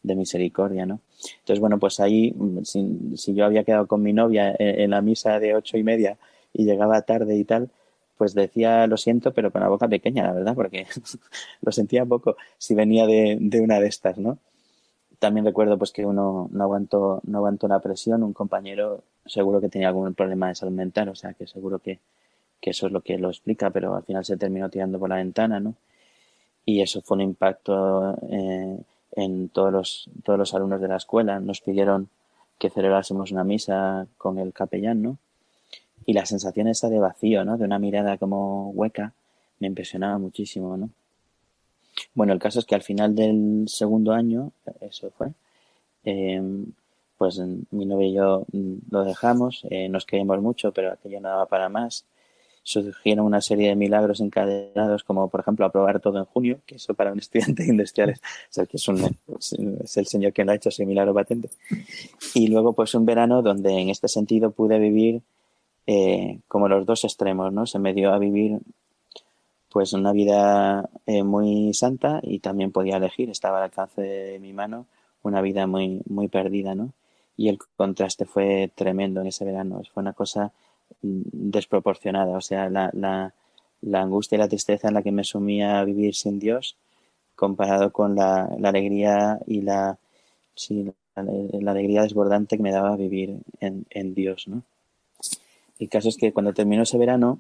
de 0.10 0.16
misericordia, 0.16 0.86
¿no? 0.86 1.00
Entonces, 1.40 1.60
bueno, 1.60 1.80
pues 1.80 2.00
ahí, 2.00 2.34
mm, 2.36 2.64
si, 2.64 3.34
yo 3.34 3.46
había 3.46 3.64
quedado 3.64 3.88
con 3.88 4.02
mi 4.04 4.14
novia 4.14 4.56
en, 4.60 4.92
la 4.92 5.02
misa 5.02 5.40
de 5.40 5.56
ocho 5.56 5.78
y 5.78 5.84
media 5.84 6.18
y 6.54 6.66
llegaba 6.66 7.02
tarde 7.04 7.38
y 7.38 7.46
tal, 7.46 7.70
pues 8.18 8.34
decía 8.34 8.88
lo 8.88 8.98
siento, 8.98 9.34
pero 9.34 9.52
con 9.52 9.62
la 9.62 9.70
boca 9.70 9.88
pequeña, 9.88 10.24
la 10.24 10.34
verdad, 10.34 10.56
porque 10.56 10.88
lo 11.62 11.72
sentía 11.72 12.06
poco 12.06 12.36
si 12.58 12.76
venía 12.76 13.08
de, 13.08 13.38
una 13.62 13.80
de 13.80 13.88
estas, 13.88 14.18
¿no? 14.18 14.38
También 15.20 15.46
recuerdo 15.46 15.78
pues 15.78 15.92
que 15.92 16.06
uno 16.06 16.50
no 16.52 16.64
aguantó, 16.64 17.22
no 17.26 17.58
la 17.68 17.80
presión, 17.80 18.24
un 18.24 18.34
compañero 18.34 19.04
seguro 19.26 19.62
que 19.62 19.70
tenía 19.70 19.90
algún 19.90 20.14
problema 20.16 20.50
de 20.50 20.56
salud 20.56 20.74
mental, 20.74 21.10
o 21.10 21.16
sea 21.16 21.34
que 21.34 21.48
seguro 21.48 21.80
que, 21.80 22.00
que 22.62 22.72
eso 22.72 22.88
es 22.88 22.94
lo 22.94 23.02
que 23.02 23.18
lo 23.18 23.30
explica, 23.30 23.70
pero 23.70 23.96
al 23.96 24.04
final 24.04 24.26
se 24.26 24.38
terminó 24.38 24.70
tirando 24.70 25.00
por 25.00 25.10
la 25.10 25.18
ventana, 25.18 25.60
¿no? 25.60 25.76
Y 26.66 26.82
eso 26.82 27.02
fue 27.02 27.16
un 27.18 27.22
impacto 27.22 28.16
eh, 28.30 28.78
en 29.16 29.50
todos 29.50 29.72
los, 29.72 30.10
todos 30.24 30.38
los 30.38 30.54
alumnos 30.54 30.82
de 30.82 30.88
la 30.88 30.98
escuela. 30.98 31.40
Nos 31.40 31.62
pidieron 31.62 32.10
que 32.58 32.70
celebrásemos 32.70 33.32
una 33.32 33.44
misa 33.44 34.08
con 34.18 34.38
el 34.38 34.54
capellán, 34.54 35.02
¿no? 35.02 35.18
Y 36.06 36.14
la 36.14 36.26
sensación 36.26 36.68
esa 36.68 36.90
de 36.90 37.00
vacío, 37.00 37.46
¿no? 37.46 37.58
De 37.58 37.66
una 37.66 37.80
mirada 37.80 38.18
como 38.18 38.72
hueca, 38.72 39.14
me 39.60 39.68
impresionaba 39.68 40.18
muchísimo, 40.18 40.78
¿no? 40.78 40.90
Bueno, 42.14 42.34
el 42.34 42.40
caso 42.40 42.60
es 42.60 42.66
que 42.66 42.76
al 42.76 42.82
final 42.82 43.16
del 43.16 43.66
segundo 43.68 44.14
año, 44.14 44.52
eso 44.82 45.12
fue, 45.12 45.34
em, 46.04 46.66
pues 47.18 47.40
mi 47.72 47.86
novia 47.86 48.08
y 48.08 48.14
yo 48.14 48.46
mm, 48.52 48.74
lo 48.92 49.04
dejamos, 49.04 49.66
eh, 49.70 49.90
nos 49.90 50.06
queríamos 50.06 50.42
mucho, 50.42 50.72
pero 50.72 50.94
aquello 50.94 51.20
no 51.20 51.30
daba 51.30 51.46
para 51.48 51.70
más. 51.70 52.06
Surgieron 52.70 53.26
una 53.26 53.42
serie 53.42 53.70
de 53.70 53.76
milagros 53.76 54.22
encadenados, 54.22 55.04
como 55.04 55.28
por 55.28 55.40
ejemplo 55.40 55.66
aprobar 55.66 56.00
todo 56.00 56.20
en 56.20 56.26
junio, 56.26 56.60
que 56.68 56.76
eso 56.76 56.94
para 56.94 57.12
un 57.12 57.18
estudiante 57.18 57.64
de 57.64 57.70
industriales, 57.70 58.22
o 58.56 58.66
que 58.68 58.78
es, 58.78 58.88
un, 58.88 59.18
es 59.84 59.98
el 59.98 60.06
señor 60.06 60.34
quien 60.34 60.46
lo 60.46 60.54
ha 60.54 60.56
hecho 60.56 60.70
ese 60.70 60.86
milagro 60.86 61.16
patente. 61.16 61.50
Y 62.36 62.48
luego 62.48 62.74
pues 62.74 62.94
un 62.94 63.08
verano 63.08 63.42
donde 63.42 63.72
en 63.72 63.90
este 63.90 64.08
sentido 64.08 64.52
pude 64.52 64.78
vivir 64.78 65.24
eh, 65.88 66.42
como 66.48 66.68
los 66.68 66.86
dos 66.86 67.04
extremos, 67.06 67.52
¿no? 67.52 67.66
Se 67.66 67.80
me 67.80 67.96
dio 67.96 68.14
a 68.14 68.20
vivir 68.20 68.60
pues 69.72 69.94
una 69.94 70.12
vida 70.12 70.88
eh, 71.08 71.24
muy 71.24 71.74
santa 71.74 72.20
y 72.22 72.38
también 72.38 72.72
podía 72.72 72.98
elegir, 72.98 73.32
estaba 73.32 73.58
al 73.58 73.64
alcance 73.64 74.02
de 74.04 74.38
mi 74.38 74.54
mano, 74.54 74.86
una 75.24 75.42
vida 75.42 75.66
muy, 75.66 76.04
muy 76.08 76.28
perdida, 76.28 76.76
¿no? 76.76 76.94
Y 77.36 77.50
el 77.50 77.58
contraste 77.76 78.26
fue 78.26 78.72
tremendo 78.76 79.22
en 79.22 79.28
ese 79.28 79.46
verano, 79.46 79.82
fue 79.92 80.02
una 80.02 80.14
cosa 80.14 80.52
desproporcionada, 81.02 82.38
o 82.38 82.42
sea, 82.42 82.70
la, 82.70 82.92
la, 82.94 84.02
angustia 84.02 84.36
y 84.36 84.40
la 84.40 84.48
tristeza 84.48 84.90
en 84.90 84.94
la 84.94 85.02
que 85.02 85.12
me 85.12 85.24
sumía 85.24 85.80
a 85.80 85.86
vivir 85.86 86.16
sin 86.16 86.40
Dios, 86.40 86.76
comparado 87.36 87.92
con 87.92 88.16
la, 88.16 88.50
la 88.60 88.70
alegría 88.70 89.40
y 89.48 89.62
la, 89.62 89.98
sí, 90.56 90.92
la, 91.16 91.72
alegría 91.72 92.04
desbordante 92.04 92.58
que 92.58 92.64
me 92.64 92.72
daba 92.72 92.96
vivir 92.96 93.38
en, 93.60 93.86
en 93.90 94.14
Dios, 94.14 94.48
¿no? 94.48 94.64
El 95.80 95.88
caso 95.88 96.10
es 96.10 96.18
que 96.18 96.34
cuando 96.34 96.54
terminó 96.54 96.84
ese 96.84 96.98
verano, 96.98 97.40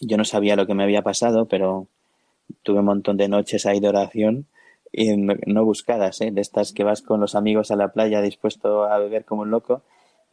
yo 0.00 0.16
no 0.16 0.24
sabía 0.24 0.56
lo 0.56 0.66
que 0.66 0.74
me 0.74 0.82
había 0.82 1.02
pasado, 1.02 1.46
pero 1.46 1.86
tuve 2.62 2.80
un 2.80 2.86
montón 2.86 3.16
de 3.16 3.28
noches 3.28 3.66
ahí 3.66 3.78
de 3.78 3.88
oración 3.88 4.46
y 4.92 5.16
no 5.16 5.64
buscadas, 5.64 6.20
¿eh? 6.20 6.30
de 6.30 6.40
estas 6.40 6.72
que 6.72 6.84
vas 6.84 7.02
con 7.02 7.20
los 7.20 7.34
amigos 7.34 7.70
a 7.70 7.76
la 7.76 7.92
playa 7.92 8.20
dispuesto 8.20 8.84
a 8.84 8.98
beber 8.98 9.24
como 9.24 9.42
un 9.42 9.50
loco 9.50 9.82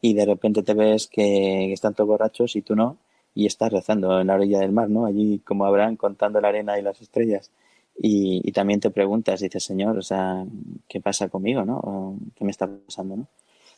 y 0.01 0.13
de 0.13 0.25
repente 0.25 0.63
te 0.63 0.73
ves 0.73 1.07
que 1.07 1.71
están 1.71 1.93
todos 1.93 2.07
borrachos 2.07 2.55
y 2.55 2.61
tú 2.61 2.75
no 2.75 2.97
y 3.33 3.45
estás 3.45 3.71
rezando 3.71 4.19
en 4.19 4.27
la 4.27 4.35
orilla 4.35 4.59
del 4.59 4.71
mar, 4.71 4.89
¿no? 4.89 5.05
Allí 5.05 5.39
como 5.39 5.65
Abraham 5.65 5.95
contando 5.95 6.41
la 6.41 6.49
arena 6.49 6.77
y 6.77 6.81
las 6.81 7.01
estrellas. 7.01 7.51
Y, 7.97 8.41
y 8.43 8.51
también 8.51 8.79
te 8.79 8.89
preguntas, 8.89 9.39
dices, 9.41 9.63
Señor, 9.63 9.97
o 9.97 10.01
sea, 10.01 10.45
¿qué 10.87 10.99
pasa 11.01 11.29
conmigo, 11.29 11.63
no? 11.63 12.17
¿Qué 12.35 12.43
me 12.43 12.51
está 12.51 12.67
pasando, 12.67 13.17
no? 13.17 13.27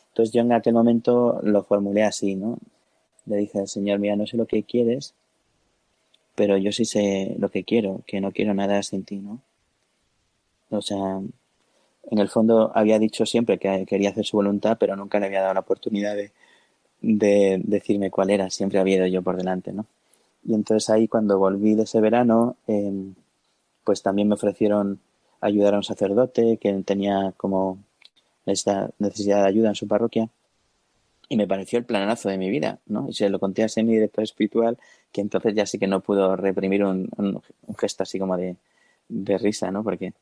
Entonces 0.08 0.32
yo 0.32 0.42
en 0.42 0.52
aquel 0.52 0.74
momento 0.74 1.40
lo 1.42 1.62
formulé 1.64 2.04
así, 2.04 2.36
¿no? 2.36 2.58
Le 3.26 3.36
dije 3.36 3.60
al 3.60 3.68
Señor, 3.68 3.98
mira, 3.98 4.16
no 4.16 4.26
sé 4.26 4.36
lo 4.36 4.46
que 4.46 4.62
quieres, 4.62 5.14
pero 6.34 6.56
yo 6.56 6.72
sí 6.72 6.84
sé 6.84 7.36
lo 7.38 7.50
que 7.50 7.64
quiero, 7.64 8.02
que 8.06 8.20
no 8.20 8.32
quiero 8.32 8.54
nada 8.54 8.82
sin 8.82 9.04
ti, 9.04 9.16
¿no? 9.16 9.40
O 10.70 10.82
sea, 10.82 11.20
en 12.10 12.18
el 12.18 12.28
fondo 12.28 12.72
había 12.74 12.98
dicho 12.98 13.26
siempre 13.26 13.58
que 13.58 13.86
quería 13.86 14.10
hacer 14.10 14.24
su 14.24 14.36
voluntad, 14.36 14.76
pero 14.78 14.96
nunca 14.96 15.18
le 15.20 15.26
había 15.26 15.42
dado 15.42 15.54
la 15.54 15.60
oportunidad 15.60 16.14
de, 16.14 16.32
de 17.00 17.60
decirme 17.64 18.10
cuál 18.10 18.30
era, 18.30 18.50
siempre 18.50 18.78
había 18.78 18.96
ido 18.96 19.06
yo 19.06 19.22
por 19.22 19.36
delante, 19.36 19.72
¿no? 19.72 19.86
Y 20.44 20.54
entonces 20.54 20.90
ahí 20.90 21.08
cuando 21.08 21.38
volví 21.38 21.74
de 21.74 21.84
ese 21.84 22.00
verano, 22.00 22.56
em, 22.66 23.14
pues 23.84 24.02
también 24.02 24.28
me 24.28 24.34
ofrecieron 24.34 25.00
ayudar 25.40 25.74
a 25.74 25.78
un 25.78 25.84
sacerdote 25.84 26.58
que 26.58 26.72
tenía 26.84 27.34
como 27.36 27.78
esta 28.46 28.90
necesidad 28.98 29.42
de 29.42 29.48
ayuda 29.48 29.70
en 29.70 29.74
su 29.74 29.88
parroquia 29.88 30.28
y 31.28 31.36
me 31.36 31.46
pareció 31.46 31.78
el 31.78 31.84
planazo 31.84 32.28
de 32.28 32.38
mi 32.38 32.50
vida, 32.50 32.78
¿no? 32.86 33.08
Y 33.08 33.14
se 33.14 33.28
lo 33.30 33.40
conté 33.40 33.62
a 33.62 33.66
ese 33.66 33.82
mi 33.82 33.94
director 33.94 34.24
espiritual, 34.24 34.78
que 35.12 35.20
entonces 35.20 35.54
ya 35.54 35.66
sí 35.66 35.78
que 35.78 35.86
no 35.86 36.00
pudo 36.00 36.36
reprimir 36.36 36.84
un, 36.84 37.08
un, 37.16 37.42
gesto 37.78 38.02
así 38.02 38.18
como 38.18 38.36
de, 38.36 38.56
de, 39.08 39.38
risa, 39.38 39.70
¿no? 39.70 39.82
Porque 39.82 40.12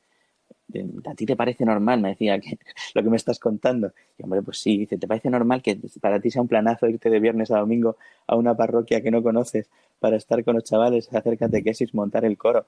a 1.05 1.15
ti 1.15 1.27
te 1.27 1.37
parece 1.37 1.65
normal, 1.65 2.01
me 2.01 2.11
decía, 2.11 2.39
que 2.41 2.59
lo 2.95 3.03
que 3.03 3.11
me 3.11 3.17
estás 3.17 3.39
contando. 3.39 3.93
Y 4.19 4.23
hombre, 4.23 4.43
pues 4.43 4.59
sí, 4.59 4.79
dice, 4.79 4.99
¿te 4.99 5.07
parece 5.07 5.31
normal 5.31 5.63
que 5.63 5.79
para 6.01 6.21
ti 6.21 6.31
sea 6.31 6.43
un 6.43 6.49
planazo 6.49 6.89
irte 6.89 7.11
de 7.11 7.21
viernes 7.21 7.51
a 7.51 7.59
domingo 7.59 7.97
a 8.27 8.37
una 8.37 8.57
parroquia 8.57 9.03
que 9.03 9.11
no 9.11 9.23
conoces 9.23 9.69
para 10.01 10.17
estar 10.17 10.43
con 10.45 10.55
los 10.55 10.65
chavales, 10.65 11.13
hacer 11.13 11.39
catequesis, 11.39 11.95
montar 11.95 12.25
el 12.25 12.37
coro? 12.37 12.67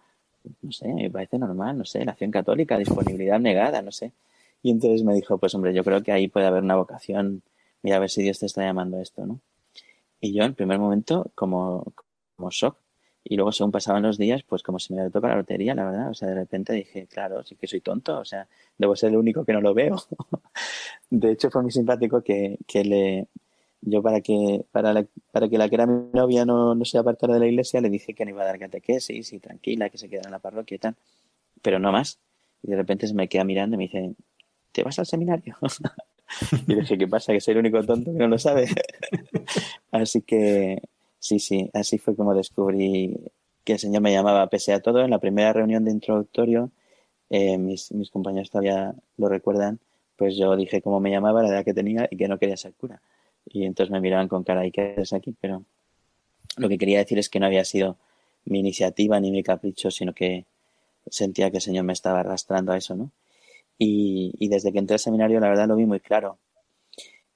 No 0.62 0.72
sé, 0.72 0.92
me 0.92 1.10
parece 1.10 1.38
normal, 1.38 1.78
no 1.78 1.84
sé, 1.84 2.04
la 2.04 2.12
acción 2.12 2.30
católica, 2.30 2.76
disponibilidad 2.78 3.40
negada, 3.40 3.82
no 3.82 3.92
sé. 3.92 4.12
Y 4.62 4.70
entonces 4.70 5.04
me 5.04 5.14
dijo, 5.14 5.38
pues 5.38 5.54
hombre, 5.54 5.72
yo 5.74 5.84
creo 5.84 6.02
que 6.02 6.12
ahí 6.12 6.28
puede 6.28 6.46
haber 6.46 6.62
una 6.62 6.76
vocación 6.76 7.42
mira 7.84 7.98
a 7.98 8.00
ver 8.00 8.10
si 8.10 8.22
Dios 8.22 8.38
te 8.38 8.46
está 8.46 8.62
llamando 8.62 8.96
a 8.96 9.02
esto, 9.02 9.24
¿no? 9.26 9.40
Y 10.20 10.32
yo 10.32 10.42
en 10.42 10.54
primer 10.54 10.78
momento 10.78 11.30
como, 11.34 11.92
como 12.34 12.50
shock. 12.50 12.76
Y 13.26 13.36
luego 13.36 13.52
según 13.52 13.72
pasaban 13.72 14.02
los 14.02 14.18
días, 14.18 14.42
pues 14.42 14.62
como 14.62 14.78
si 14.78 14.92
me 14.92 15.00
había 15.00 15.10
tocado 15.10 15.32
la 15.32 15.38
lotería, 15.38 15.74
la 15.74 15.86
verdad. 15.86 16.10
O 16.10 16.14
sea, 16.14 16.28
de 16.28 16.34
repente 16.34 16.74
dije, 16.74 17.06
claro, 17.06 17.42
sí 17.42 17.56
que 17.56 17.66
soy 17.66 17.80
tonto. 17.80 18.18
O 18.18 18.24
sea, 18.24 18.46
debo 18.76 18.94
ser 18.94 19.10
el 19.10 19.16
único 19.16 19.44
que 19.44 19.54
no 19.54 19.62
lo 19.62 19.72
veo. 19.72 19.96
de 21.10 21.32
hecho, 21.32 21.50
fue 21.50 21.62
muy 21.62 21.70
simpático 21.70 22.22
que, 22.22 22.58
que 22.66 22.84
le, 22.84 23.28
yo 23.80 24.02
para 24.02 24.20
que, 24.20 24.64
para, 24.72 24.92
la, 24.92 25.06
para 25.32 25.48
que 25.48 25.58
la 25.58 25.68
que 25.68 25.74
era 25.74 25.86
mi 25.86 26.10
novia 26.12 26.44
no, 26.44 26.74
no 26.74 26.84
se 26.84 26.98
apartara 26.98 27.34
de 27.34 27.40
la 27.40 27.46
iglesia, 27.46 27.80
le 27.80 27.90
dije 27.90 28.14
que 28.14 28.24
no 28.24 28.30
iba 28.30 28.42
a 28.42 28.46
dar 28.46 28.58
catequesis 28.58 29.32
y 29.32 29.38
tranquila, 29.40 29.88
que 29.88 29.98
se 29.98 30.08
quedara 30.08 30.28
en 30.28 30.32
la 30.32 30.38
parroquia 30.38 30.74
y 30.74 30.78
tal. 30.78 30.96
Pero 31.62 31.78
no 31.78 31.92
más. 31.92 32.18
Y 32.62 32.70
de 32.70 32.76
repente 32.76 33.06
se 33.06 33.14
me 33.14 33.28
queda 33.28 33.44
mirando 33.44 33.74
y 33.74 33.78
me 33.78 33.84
dice, 33.84 34.14
¿te 34.72 34.82
vas 34.82 34.98
al 34.98 35.06
seminario? 35.06 35.56
Y 36.66 36.74
dije, 36.74 36.98
¿qué 36.98 37.06
pasa? 37.06 37.32
Que 37.32 37.40
soy 37.40 37.52
el 37.52 37.58
único 37.58 37.80
tonto 37.84 38.10
que 38.10 38.18
no 38.18 38.26
lo 38.26 38.38
sabe. 38.38 38.66
así 39.92 40.22
que 40.22 40.82
sí, 41.24 41.38
sí, 41.38 41.70
así 41.72 41.96
fue 41.98 42.14
como 42.14 42.34
descubrí 42.34 43.16
que 43.64 43.74
el 43.74 43.78
Señor 43.78 44.02
me 44.02 44.12
llamaba 44.12 44.46
pese 44.50 44.74
a 44.74 44.80
todo. 44.80 45.00
En 45.02 45.10
la 45.10 45.18
primera 45.18 45.54
reunión 45.54 45.84
de 45.84 45.90
introductorio, 45.90 46.70
eh, 47.30 47.56
mis, 47.56 47.92
mis 47.92 48.10
compañeros 48.10 48.50
todavía 48.50 48.94
lo 49.16 49.28
recuerdan, 49.30 49.80
pues 50.16 50.36
yo 50.36 50.54
dije 50.56 50.82
cómo 50.82 51.00
me 51.00 51.10
llamaba, 51.10 51.42
la 51.42 51.48
edad 51.48 51.64
que 51.64 51.72
tenía 51.72 52.06
y 52.10 52.18
que 52.18 52.28
no 52.28 52.38
quería 52.38 52.58
ser 52.58 52.74
cura. 52.74 53.00
Y 53.46 53.64
entonces 53.64 53.90
me 53.90 54.00
miraban 54.02 54.28
con 54.28 54.44
cara, 54.44 54.66
¿y 54.66 54.70
qué 54.70 54.92
haces 54.92 55.14
aquí? 55.14 55.34
Pero 55.40 55.64
lo 56.58 56.68
que 56.68 56.78
quería 56.78 56.98
decir 56.98 57.18
es 57.18 57.30
que 57.30 57.40
no 57.40 57.46
había 57.46 57.64
sido 57.64 57.96
mi 58.44 58.60
iniciativa 58.60 59.18
ni 59.18 59.30
mi 59.30 59.42
capricho, 59.42 59.90
sino 59.90 60.12
que 60.12 60.44
sentía 61.08 61.50
que 61.50 61.58
el 61.58 61.62
Señor 61.62 61.84
me 61.84 61.94
estaba 61.94 62.20
arrastrando 62.20 62.72
a 62.72 62.76
eso, 62.76 62.94
¿no? 62.96 63.10
Y, 63.78 64.34
y, 64.38 64.48
desde 64.48 64.72
que 64.72 64.78
entré 64.78 64.94
al 64.94 65.00
seminario, 65.00 65.40
la 65.40 65.48
verdad 65.48 65.68
lo 65.68 65.76
vi 65.76 65.86
muy 65.86 66.00
claro. 66.00 66.38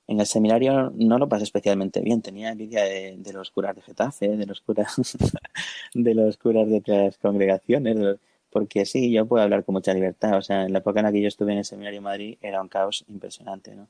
En 0.09 0.19
el 0.21 0.27
seminario 0.27 0.91
no 0.97 1.19
lo 1.19 1.29
pasé 1.29 1.45
especialmente 1.45 2.01
bien, 2.01 2.23
tenía 2.23 2.51
envidia 2.51 2.83
de, 2.83 3.17
de 3.19 3.33
los 3.33 3.51
curas 3.51 3.77
de 3.77 3.83
Getafe, 3.83 4.37
de 4.37 4.47
los 4.47 4.61
curas, 4.63 4.97
de 5.95 6.15
los 6.15 6.37
curas 6.39 6.69
de 6.69 6.79
otras 6.79 7.19
congregaciones, 7.19 8.19
porque 8.51 8.87
sí, 8.87 9.13
yo 9.13 9.27
puedo 9.27 9.43
hablar 9.43 9.65
con 9.65 9.75
mucha 9.75 9.95
libertad. 9.95 10.37
O 10.39 10.43
sea, 10.43 10.65
en 10.65 10.73
la 10.73 10.79
época 10.81 11.01
en 11.01 11.07
la 11.07 11.13
que 11.13 11.21
yo 11.21 11.29
estuve 11.29 11.53
en 11.53 11.59
el 11.59 11.65
seminario 11.65 11.99
en 11.99 12.05
Madrid 12.05 12.39
era 12.41 12.63
un 12.63 12.69
caos 12.69 13.05
impresionante, 13.09 13.75
¿no? 13.75 13.89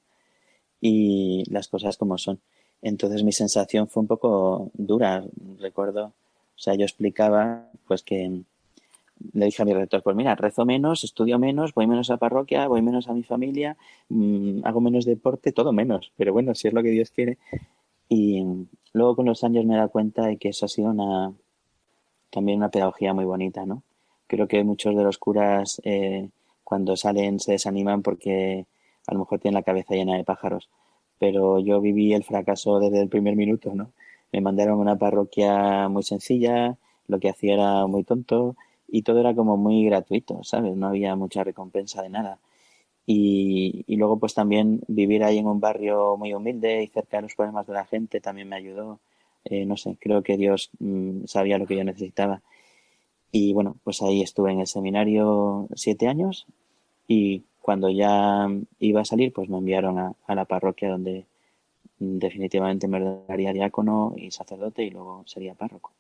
Y 0.81 1.45
las 1.51 1.69
cosas 1.69 1.97
como 1.97 2.19
son. 2.19 2.41
Entonces 2.83 3.25
mi 3.25 3.33
sensación 3.33 3.89
fue 3.89 4.03
un 4.03 4.07
poco 4.09 4.71
dura, 4.75 5.25
recuerdo. 5.59 6.07
O 6.07 6.61
sea, 6.61 6.75
yo 6.75 6.85
explicaba, 6.85 7.71
pues 7.87 8.03
que 8.03 8.43
le 9.33 9.47
dije 9.47 9.62
a 9.62 9.64
mi 9.64 9.75
rector, 9.75 10.03
pues 10.03 10.16
mira, 10.16 10.35
rezo 10.35 10.64
menos, 10.64 11.05
estudio 11.05 11.39
menos, 11.39 11.75
voy 11.75 11.87
menos 11.87 12.11
a 12.11 12.16
parroquia, 12.16 12.69
voy 12.69 12.83
menos 12.83 13.09
a 13.09 13.14
mi 13.14 13.23
familia, 13.23 13.77
mmm, 14.09 14.61
hago 14.64 14.81
menos 14.81 15.05
deporte, 15.05 15.53
todo 15.53 15.73
menos. 15.73 16.12
Pero 16.16 16.33
bueno, 16.33 16.55
si 16.55 16.69
es 16.69 16.75
lo 16.75 16.83
que 16.83 16.91
Dios 16.91 17.11
quiere. 17.11 17.39
Y 18.09 18.45
luego 18.93 19.16
con 19.16 19.27
los 19.27 19.45
años 19.45 19.64
me 19.64 19.75
he 19.75 19.77
dado 19.77 19.91
cuenta 19.91 20.27
de 20.27 20.37
que 20.39 20.51
eso 20.51 20.66
ha 20.66 20.69
sido 20.69 20.91
una 20.91 21.33
también 22.31 22.59
una 22.59 22.71
pedagogía 22.71 23.14
muy 23.14 23.25
bonita, 23.25 23.64
¿no? 23.66 23.83
Creo 24.27 24.47
que 24.49 24.62
muchos 24.64 24.95
de 24.95 25.03
los 25.03 25.19
curas 25.19 25.81
eh, 25.85 26.29
cuando 26.64 26.97
salen 26.97 27.41
se 27.41 27.53
desaniman 27.53 28.03
porque 28.03 28.66
a 29.07 29.14
lo 29.14 29.21
mejor 29.21 29.41
tienen 29.41 29.55
la 29.55 29.62
cabeza 29.62 29.95
llena 29.95 30.16
de 30.16 30.25
pájaros. 30.25 30.69
Pero 31.19 31.59
yo 31.59 31.81
viví 31.81 32.12
el 32.14 32.25
fracaso 32.25 32.79
desde 32.79 33.01
el 33.01 33.09
primer 33.09 33.37
minuto, 33.37 33.75
¿no? 33.75 33.91
Me 34.33 34.41
mandaron 34.41 34.75
a 34.75 34.83
una 34.83 34.97
parroquia 34.97 35.89
muy 35.89 36.03
sencilla, 36.03 36.77
lo 37.07 37.19
que 37.19 37.31
hacía 37.31 37.55
era 37.55 37.87
muy 37.87 38.05
tonto, 38.05 38.57
y 38.89 39.03
todo 39.03 39.20
era 39.20 39.34
como 39.34 39.57
muy 39.57 39.84
gratuito, 39.84 40.43
¿sabes? 40.45 40.76
No 40.76 40.89
había 40.89 41.14
mucha 41.16 41.45
recompensa 41.45 42.03
de 42.03 42.09
nada. 42.11 42.39
Y, 43.07 43.84
y, 43.86 43.97
luego 43.97 44.18
pues 44.18 44.34
también 44.34 44.82
vivir 44.89 45.24
ahí 45.24 45.39
en 45.39 45.47
un 45.47 45.61
barrio 45.61 46.16
muy 46.18 46.34
humilde 46.34 46.82
y 46.82 46.89
cerca 46.89 47.18
de 47.18 47.22
los 47.22 47.34
problemas 47.34 47.66
de 47.66 47.74
la 47.74 47.86
gente 47.86 48.20
también 48.20 48.49
me 48.49 48.57
ayudó. 48.57 49.01
Eh, 49.45 49.66
no 49.66 49.76
sé, 49.76 49.97
creo 50.01 50.22
que 50.22 50.36
Dios 50.36 50.70
mmm, 50.80 51.24
sabía 51.26 51.59
lo 51.59 51.66
que 51.66 51.76
yo 51.76 51.84
necesitaba. 51.84 52.43
Y 53.32 53.53
bueno, 53.55 53.76
pues 53.84 54.03
ahí 54.03 54.22
estuve 54.22 54.53
en 54.53 54.61
el 54.61 54.66
seminario 54.66 55.68
siete 55.74 56.09
años 56.09 56.47
y 57.09 57.45
cuando 57.62 57.91
ya 57.91 58.49
iba 58.80 59.03
a 59.03 59.05
salir 59.05 59.32
pues 59.32 59.49
me 59.49 59.59
enviaron 59.59 59.99
a, 59.99 60.14
a 60.26 60.34
la 60.34 60.47
parroquia 60.47 60.91
donde 60.91 61.26
definitivamente 61.99 62.89
me 62.89 63.01
daría 63.28 63.53
diácono 63.53 64.14
y 64.16 64.30
sacerdote 64.30 64.84
y 64.84 64.91
luego 64.91 65.24
sería 65.26 65.55
párroco 65.55 65.93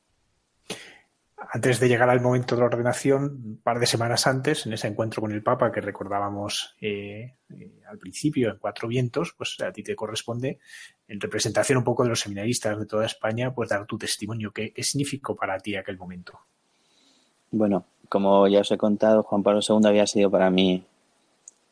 antes 1.50 1.78
de 1.78 1.88
llegar 1.88 2.10
al 2.10 2.20
momento 2.20 2.54
de 2.54 2.60
la 2.60 2.66
ordenación, 2.66 3.22
un 3.22 3.60
par 3.62 3.78
de 3.78 3.86
semanas 3.86 4.26
antes, 4.26 4.66
en 4.66 4.72
ese 4.72 4.88
encuentro 4.88 5.22
con 5.22 5.32
el 5.32 5.42
Papa 5.42 5.70
que 5.70 5.80
recordábamos 5.80 6.74
eh, 6.80 7.34
eh, 7.50 7.80
al 7.88 7.98
principio 7.98 8.50
en 8.50 8.58
Cuatro 8.58 8.88
Vientos, 8.88 9.34
pues 9.36 9.56
a 9.60 9.72
ti 9.72 9.82
te 9.82 9.94
corresponde, 9.94 10.58
en 11.06 11.20
representación 11.20 11.78
un 11.78 11.84
poco 11.84 12.02
de 12.02 12.10
los 12.10 12.20
seminaristas 12.20 12.78
de 12.78 12.86
toda 12.86 13.06
España, 13.06 13.54
pues 13.54 13.68
dar 13.68 13.86
tu 13.86 13.96
testimonio. 13.96 14.52
¿Qué, 14.52 14.72
significó 14.82 15.36
para 15.36 15.58
ti 15.58 15.76
aquel 15.76 15.96
momento? 15.96 16.40
Bueno, 17.50 17.86
como 18.08 18.46
ya 18.48 18.60
os 18.60 18.70
he 18.70 18.76
contado, 18.76 19.22
Juan 19.22 19.42
Pablo 19.42 19.60
II 19.66 19.86
había 19.86 20.06
sido 20.06 20.30
para 20.30 20.50
mí 20.50 20.84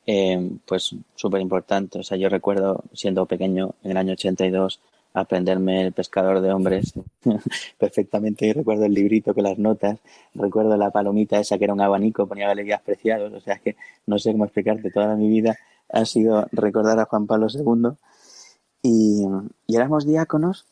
eh, 0.07 0.51
pues 0.65 0.95
súper 1.17 1.41
importante. 1.41 1.99
O 1.99 2.03
sea, 2.03 2.17
yo 2.17 2.29
recuerdo 2.29 2.85
siendo 2.93 3.27
pequeño 3.27 3.75
en 3.83 3.91
el 3.91 3.97
año 3.97 4.13
82 4.13 4.81
aprenderme 5.17 5.87
el 5.87 5.93
pescador 5.93 6.43
de 6.43 6.53
hombres 6.53 6.93
perfectamente. 7.79 8.47
Y 8.47 8.53
recuerdo 8.53 8.85
el 8.85 8.93
librito 8.93 9.33
con 9.33 9.45
las 9.45 9.59
notas, 9.59 9.99
recuerdo 10.35 10.77
la 10.77 10.91
palomita 10.91 11.41
esa 11.41 11.57
que 11.57 11.65
era 11.65 11.73
un 11.73 11.81
abanico, 11.81 12.27
ponía 12.27 12.47
galerías 12.47 12.83
preciados. 12.83 13.33
O 13.33 13.41
sea, 13.41 13.57
que 13.59 13.77
no 14.07 14.19
sé 14.19 14.33
cómo 14.33 14.45
explicarte, 14.45 14.91
toda 14.91 15.17
mi 15.17 15.29
vida 15.29 15.57
ha 15.89 16.05
sido 16.05 16.47
recordar 16.53 17.01
a 17.01 17.07
Juan 17.07 17.27
Pablo 17.27 17.47
II. 17.49 17.97
Y, 18.83 19.25
y 19.67 19.77
éramos 19.77 20.07
diáconos. 20.07 20.67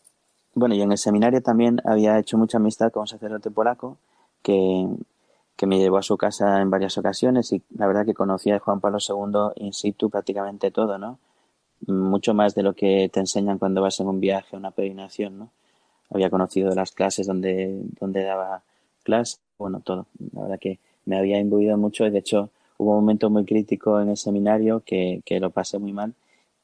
Bueno, 0.54 0.74
yo 0.74 0.84
en 0.84 0.92
el 0.92 0.98
seminario 0.98 1.42
también 1.42 1.80
había 1.84 2.18
hecho 2.18 2.36
mucha 2.36 2.58
amistad 2.58 2.92
con 2.92 3.02
un 3.02 3.08
sacerdote 3.08 3.50
polaco 3.50 3.96
que, 4.42 4.86
que 5.56 5.66
me 5.66 5.78
llevó 5.78 5.96
a 5.96 6.02
su 6.02 6.18
casa 6.18 6.60
en 6.60 6.70
varias 6.70 6.98
ocasiones 6.98 7.50
y 7.52 7.62
la 7.76 7.86
verdad 7.86 8.04
que 8.04 8.14
conocía 8.14 8.56
a 8.56 8.60
Juan 8.60 8.80
Pablo 8.80 8.98
II 9.00 9.64
in 9.64 9.72
situ 9.72 10.10
prácticamente 10.10 10.70
todo, 10.70 10.98
¿no? 10.98 11.18
Mucho 11.86 12.34
más 12.34 12.54
de 12.54 12.62
lo 12.62 12.74
que 12.74 13.10
te 13.12 13.20
enseñan 13.20 13.58
cuando 13.58 13.82
vas 13.82 14.00
en 14.00 14.08
un 14.08 14.20
viaje, 14.20 14.56
una 14.56 14.70
peregrinación, 14.70 15.38
¿no? 15.38 15.50
Había 16.10 16.30
conocido 16.30 16.74
las 16.74 16.92
clases 16.92 17.26
donde, 17.26 17.82
donde 18.00 18.22
daba 18.22 18.62
clases, 19.02 19.40
bueno, 19.58 19.80
todo. 19.80 20.06
La 20.32 20.42
verdad 20.42 20.58
que 20.58 20.78
me 21.04 21.18
había 21.18 21.38
imbuido 21.38 21.76
mucho 21.76 22.06
y 22.06 22.10
de 22.10 22.18
hecho 22.18 22.50
hubo 22.78 22.90
un 22.90 23.00
momento 23.00 23.30
muy 23.30 23.44
crítico 23.44 24.00
en 24.00 24.10
el 24.10 24.16
seminario 24.16 24.80
que, 24.80 25.22
que 25.24 25.40
lo 25.40 25.50
pasé 25.50 25.78
muy 25.78 25.92
mal 25.92 26.14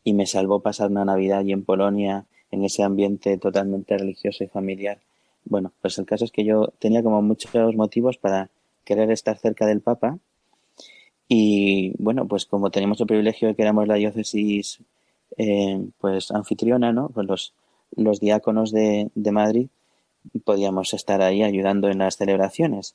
y 0.05 0.15
me 0.15 0.27
salvó 0.27 0.61
pasar 0.61 0.91
una 0.91 1.05
Navidad 1.05 1.39
allí 1.41 1.53
en 1.53 1.65
Polonia 1.65 2.25
en 2.51 2.65
ese 2.65 2.83
ambiente 2.83 3.37
totalmente 3.39 3.97
religioso 3.97 4.45
y 4.45 4.49
familiar. 4.49 4.99
Bueno, 5.45 5.73
pues 5.81 5.99
el 5.99 6.07
caso 6.07 6.25
es 6.25 6.33
que 6.33 6.45
yo 6.45 6.73
tenía 6.79 7.03
como 7.03 7.23
muchos 7.23 7.75
motivos 7.75 8.19
para 8.19 8.51
querer 8.85 9.11
estar 9.11 9.39
cerca 9.39 9.67
del 9.67 9.81
Papa. 9.81 10.19
Y 11.29 11.93
bueno, 11.99 12.27
pues 12.27 12.45
como 12.47 12.71
teníamos 12.71 13.01
el 13.01 13.07
privilegio 13.07 13.49
de 13.49 13.55
que 13.55 13.63
éramos 13.63 13.87
la 13.87 13.95
diócesis 13.95 14.81
eh, 15.37 15.85
pues 15.99 16.31
anfitriona, 16.31 16.93
¿no? 16.93 17.09
Pues 17.09 17.27
los, 17.27 17.55
los 17.97 18.21
diáconos 18.21 18.73
de, 18.73 19.11
de 19.15 19.33
Madrid 19.33 19.69
podíamos 20.45 20.95
estar 20.95 21.23
ahí 21.23 21.43
ayudando 21.43 21.89
en 21.89 21.99
las 21.99 22.17
celebraciones. 22.17 22.95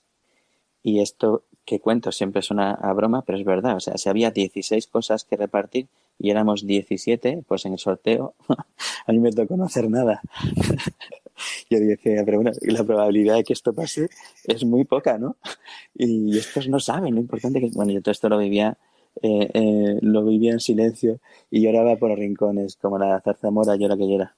Y 0.84 1.00
esto 1.00 1.44
que 1.66 1.80
cuento 1.80 2.12
siempre 2.12 2.44
suena 2.44 2.72
a 2.72 2.94
broma, 2.94 3.24
pero 3.24 3.38
es 3.38 3.46
verdad. 3.46 3.76
O 3.76 3.80
sea, 3.80 3.98
si 3.98 4.08
había 4.08 4.32
16 4.32 4.88
cosas 4.88 5.26
que 5.26 5.36
repartir 5.36 5.88
y 6.20 6.30
éramos 6.30 6.66
17, 6.66 7.44
pues 7.48 7.66
en 7.66 7.74
el 7.74 7.80
sorteo 7.80 8.36
a 9.08 9.12
mí 9.12 9.20
me 9.20 9.32
tocó 9.32 9.58
no 9.58 9.66
hacer 9.66 9.90
nada. 9.90 10.22
yo 11.70 11.80
dije, 11.80 12.22
pero 12.24 12.38
bueno, 12.38 12.52
la 12.62 12.84
probabilidad 12.84 13.36
de 13.36 13.44
que 13.44 13.54
esto 13.54 13.74
pase 13.74 14.10
es 14.46 14.64
muy 14.64 14.86
poca, 14.86 15.18
¿no? 15.18 15.38
Y 15.98 16.38
estos 16.38 16.68
no 16.68 16.80
saben 16.80 17.16
lo 17.16 17.22
importante 17.22 17.60
que... 17.60 17.70
Bueno, 17.74 17.92
yo 17.92 18.02
todo 18.02 18.12
esto 18.12 18.30
lo 18.30 18.38
vivía, 18.38 18.78
eh, 19.22 19.50
eh, 19.54 20.00
lo 20.02 20.24
vivía 20.24 20.52
en 20.52 20.60
silencio 20.60 21.20
y 21.50 21.62
lloraba 21.62 21.96
por 21.98 22.10
los 22.10 22.20
rincones, 22.20 22.76
como 22.76 22.98
la 22.98 23.22
zarzamora 23.22 23.76
llora 23.76 23.98
que 23.98 24.08
llora 24.08 24.36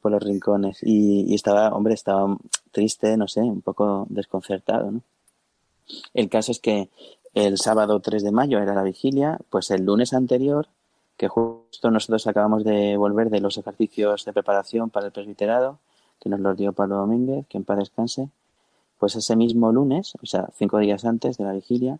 por 0.00 0.12
los 0.12 0.22
rincones. 0.22 0.78
Y, 0.82 1.34
estaba, 1.34 1.74
hombre, 1.74 1.94
estaba 1.94 2.36
triste, 2.70 3.16
no 3.16 3.28
sé, 3.28 3.40
un 3.40 3.62
poco 3.62 4.06
desconcertado, 4.10 4.90
¿no? 4.90 5.02
El 6.12 6.28
caso 6.28 6.52
es 6.52 6.60
que 6.60 6.90
el 7.34 7.56
sábado 7.56 8.00
3 8.00 8.22
de 8.22 8.32
mayo 8.32 8.58
era 8.58 8.74
la 8.74 8.82
vigilia, 8.82 9.38
pues 9.50 9.70
el 9.70 9.84
lunes 9.84 10.12
anterior, 10.12 10.68
que 11.16 11.28
justo 11.28 11.90
nosotros 11.90 12.26
acabamos 12.26 12.64
de 12.64 12.96
volver 12.96 13.30
de 13.30 13.40
los 13.40 13.56
ejercicios 13.58 14.24
de 14.24 14.32
preparación 14.32 14.90
para 14.90 15.06
el 15.06 15.12
presbiterado, 15.12 15.78
que 16.20 16.28
nos 16.28 16.40
los 16.40 16.56
dio 16.56 16.72
Pablo 16.72 16.96
Domínguez, 16.96 17.46
que 17.48 17.58
en 17.58 17.64
paz 17.64 17.78
descanse, 17.78 18.28
pues 18.98 19.16
ese 19.16 19.36
mismo 19.36 19.72
lunes, 19.72 20.14
o 20.22 20.26
sea, 20.26 20.48
cinco 20.56 20.78
días 20.78 21.04
antes 21.04 21.38
de 21.38 21.44
la 21.44 21.52
vigilia, 21.52 21.98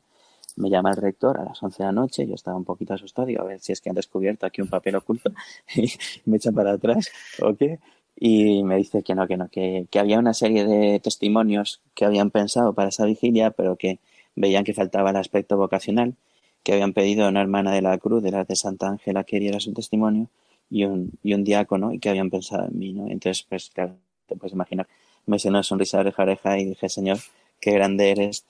me 0.59 0.71
llama 0.71 0.91
el 0.91 0.97
rector 0.97 1.39
a 1.39 1.45
las 1.45 1.63
11 1.63 1.83
de 1.83 1.87
la 1.87 1.93
noche, 1.93 2.27
yo 2.27 2.35
estaba 2.35 2.57
un 2.57 2.65
poquito 2.65 2.95
asustado, 2.95 3.27
digo, 3.27 3.43
a 3.43 3.47
ver 3.47 3.61
si 3.61 3.73
es 3.73 3.81
que 3.81 3.91
han 3.91 3.97
descubierto 3.97 4.47
aquí 4.47 4.61
un 4.61 4.69
papel 4.69 4.97
oculto 4.97 5.33
y 5.75 5.91
me 6.27 6.37
echan 6.37 6.55
para 6.55 6.73
atrás 6.73 7.11
o 7.41 7.55
qué, 7.55 7.79
y 8.17 8.65
me 8.65 8.77
dice 8.77 9.03
que 9.03 9.15
no, 9.15 9.27
que 9.29 9.37
no, 9.37 9.49
que, 9.49 9.87
que 9.91 9.99
había 9.99 10.19
una 10.19 10.35
serie 10.35 10.65
de 10.65 10.99
testimonios 11.01 11.81
que 11.95 12.05
habían 12.05 12.31
pensado 12.31 12.73
para 12.73 12.89
esa 12.89 13.05
vigilia, 13.05 13.53
pero 13.53 13.77
que 13.77 14.01
veían 14.35 14.65
que 14.65 14.75
faltaba 14.75 15.11
el 15.11 15.17
aspecto 15.17 15.57
vocacional, 15.57 16.15
que 16.63 16.73
habían 16.73 16.93
pedido 16.93 17.25
a 17.25 17.29
una 17.29 17.41
hermana 17.41 17.73
de 17.73 17.83
la 17.83 17.97
cruz, 17.99 18.23
de 18.23 18.33
la 18.33 18.45
de 18.45 18.57
Santa 18.57 18.89
Ángela, 18.89 19.25
que 19.25 19.39
diera 19.39 19.61
su 19.61 19.73
testimonio, 19.73 20.29
y 20.71 20.85
un, 20.85 21.13
y 21.23 21.35
un 21.35 21.45
diácono, 21.45 21.93
y 21.93 21.99
que 21.99 22.11
habían 22.11 22.31
pensado 22.31 22.67
en 22.67 22.79
mí, 22.79 22.93
¿no? 22.93 23.07
Entonces, 23.09 23.47
pues 23.49 23.71
claro, 23.71 23.95
te 24.27 24.37
puedes 24.37 24.53
imaginar. 24.53 24.87
Me 25.27 25.37
una 25.45 25.63
sonrisa 25.63 25.99
de 25.99 26.03
oreja 26.03 26.23
a 26.23 26.25
oreja 26.25 26.59
y 26.59 26.65
dije, 26.65 26.89
Señor, 26.89 27.19
qué 27.61 27.73
grande 27.73 28.11
eres. 28.11 28.45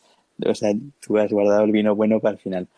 O 0.47 0.55
sea, 0.55 0.73
tú 1.01 1.19
has 1.19 1.33
guardado 1.33 1.65
el 1.65 1.73
vino 1.73 1.95
bueno 1.95 2.21
para 2.21 2.35
el 2.35 2.39
final. 2.39 2.69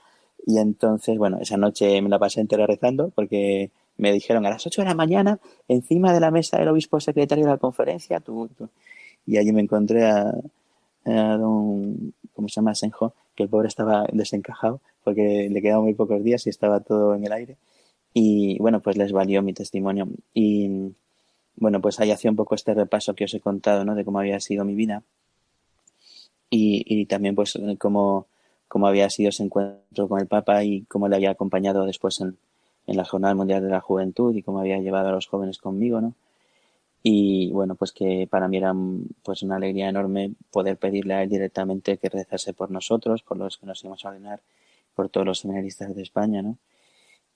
Y 0.46 0.58
entonces, 0.58 1.18
bueno, 1.18 1.38
esa 1.40 1.56
noche 1.56 2.00
me 2.02 2.08
la 2.08 2.18
pasé 2.18 2.40
entera 2.40 2.66
rezando 2.66 3.11
porque 3.11 3.70
me 3.98 4.12
dijeron 4.12 4.46
a 4.46 4.50
las 4.50 4.66
8 4.66 4.82
de 4.82 4.88
la 4.88 4.94
mañana, 4.94 5.38
encima 5.68 6.12
de 6.14 6.20
la 6.20 6.30
mesa 6.30 6.58
del 6.58 6.68
obispo 6.68 7.00
secretario 7.00 7.44
de 7.44 7.50
la 7.50 7.58
conferencia, 7.58 8.20
tú, 8.20 8.48
y 9.26 9.36
allí 9.36 9.52
me 9.52 9.61
encontré 9.61 10.06
a, 10.06 10.32
don, 11.04 12.14
¿cómo 12.32 12.48
se 12.48 12.56
llama? 12.56 12.74
Senjo, 12.74 13.14
que 13.34 13.42
el 13.44 13.48
pobre 13.48 13.68
estaba 13.68 14.06
desencajado 14.12 14.80
porque 15.04 15.48
le 15.50 15.62
quedaban 15.62 15.84
muy 15.84 15.94
pocos 15.94 16.22
días 16.22 16.46
y 16.46 16.50
estaba 16.50 16.80
todo 16.80 17.14
en 17.14 17.24
el 17.24 17.32
aire. 17.32 17.56
Y 18.12 18.58
bueno, 18.58 18.80
pues 18.80 18.96
les 18.96 19.12
valió 19.12 19.42
mi 19.42 19.52
testimonio. 19.52 20.08
Y 20.34 20.94
bueno, 21.56 21.80
pues 21.80 22.00
ahí 22.00 22.11
hacía 22.11 22.30
un 22.30 22.36
poco 22.36 22.54
este 22.54 22.74
repaso 22.74 23.14
que 23.14 23.24
os 23.24 23.34
he 23.34 23.40
contado, 23.40 23.84
¿no? 23.84 23.94
De 23.94 24.04
cómo 24.04 24.18
había 24.18 24.40
sido 24.40 24.64
mi 24.64 24.74
vida. 24.74 25.02
Y, 26.51 26.84
y 26.86 27.07
también, 27.07 27.34
pues, 27.34 27.59
cómo, 27.78 28.26
cómo 28.68 28.86
había 28.88 29.09
sido 29.11 29.30
ese 29.30 29.44
encuentro 29.44 30.09
con 30.09 30.20
el 30.20 30.26
Papa 30.26 30.64
y 30.64 30.82
cómo 30.82 31.09
le 31.09 31.16
había 31.16 31.30
acompañado 31.30 31.86
después 31.86 32.20
en, 32.20 32.36
en 32.86 32.96
la 32.96 33.05
Jornada 33.05 33.34
Mundial 33.34 33.62
de 33.62 33.70
la 33.70 33.80
Juventud 33.80 34.34
y 34.34 34.42
cómo 34.42 34.61
había 34.61 34.78
llevado 34.78 35.09
a 35.09 35.12
los 35.12 35.26
jóvenes 35.26 35.59
conmigo, 35.59 36.01
¿no? 36.01 36.14
Y 37.03 37.51
bueno, 37.53 37.76
pues 37.76 37.92
que 37.92 38.28
para 38.30 38.48
mí 38.48 38.59
era 38.59 38.74
pues 39.22 39.42
una 39.42 39.57
alegría 39.57 39.88
enorme 39.88 40.32
poder 40.51 40.76
pedirle 40.76 41.14
a 41.14 41.22
él 41.22 41.30
directamente 41.30 41.96
que 41.96 42.11
rezase 42.11 42.53
por 42.53 42.70
nosotros, 42.70 43.22
por 43.22 43.38
los 43.38 43.57
que 43.59 43.66
nos 43.66 43.82
íbamos 43.82 44.05
a 44.05 44.11
ordenar, 44.11 44.40
por 44.94 45.09
todos 45.09 45.26
los 45.26 45.38
seminaristas 45.40 45.94
de 45.94 46.03
España, 46.03 46.42
¿no? 46.42 46.59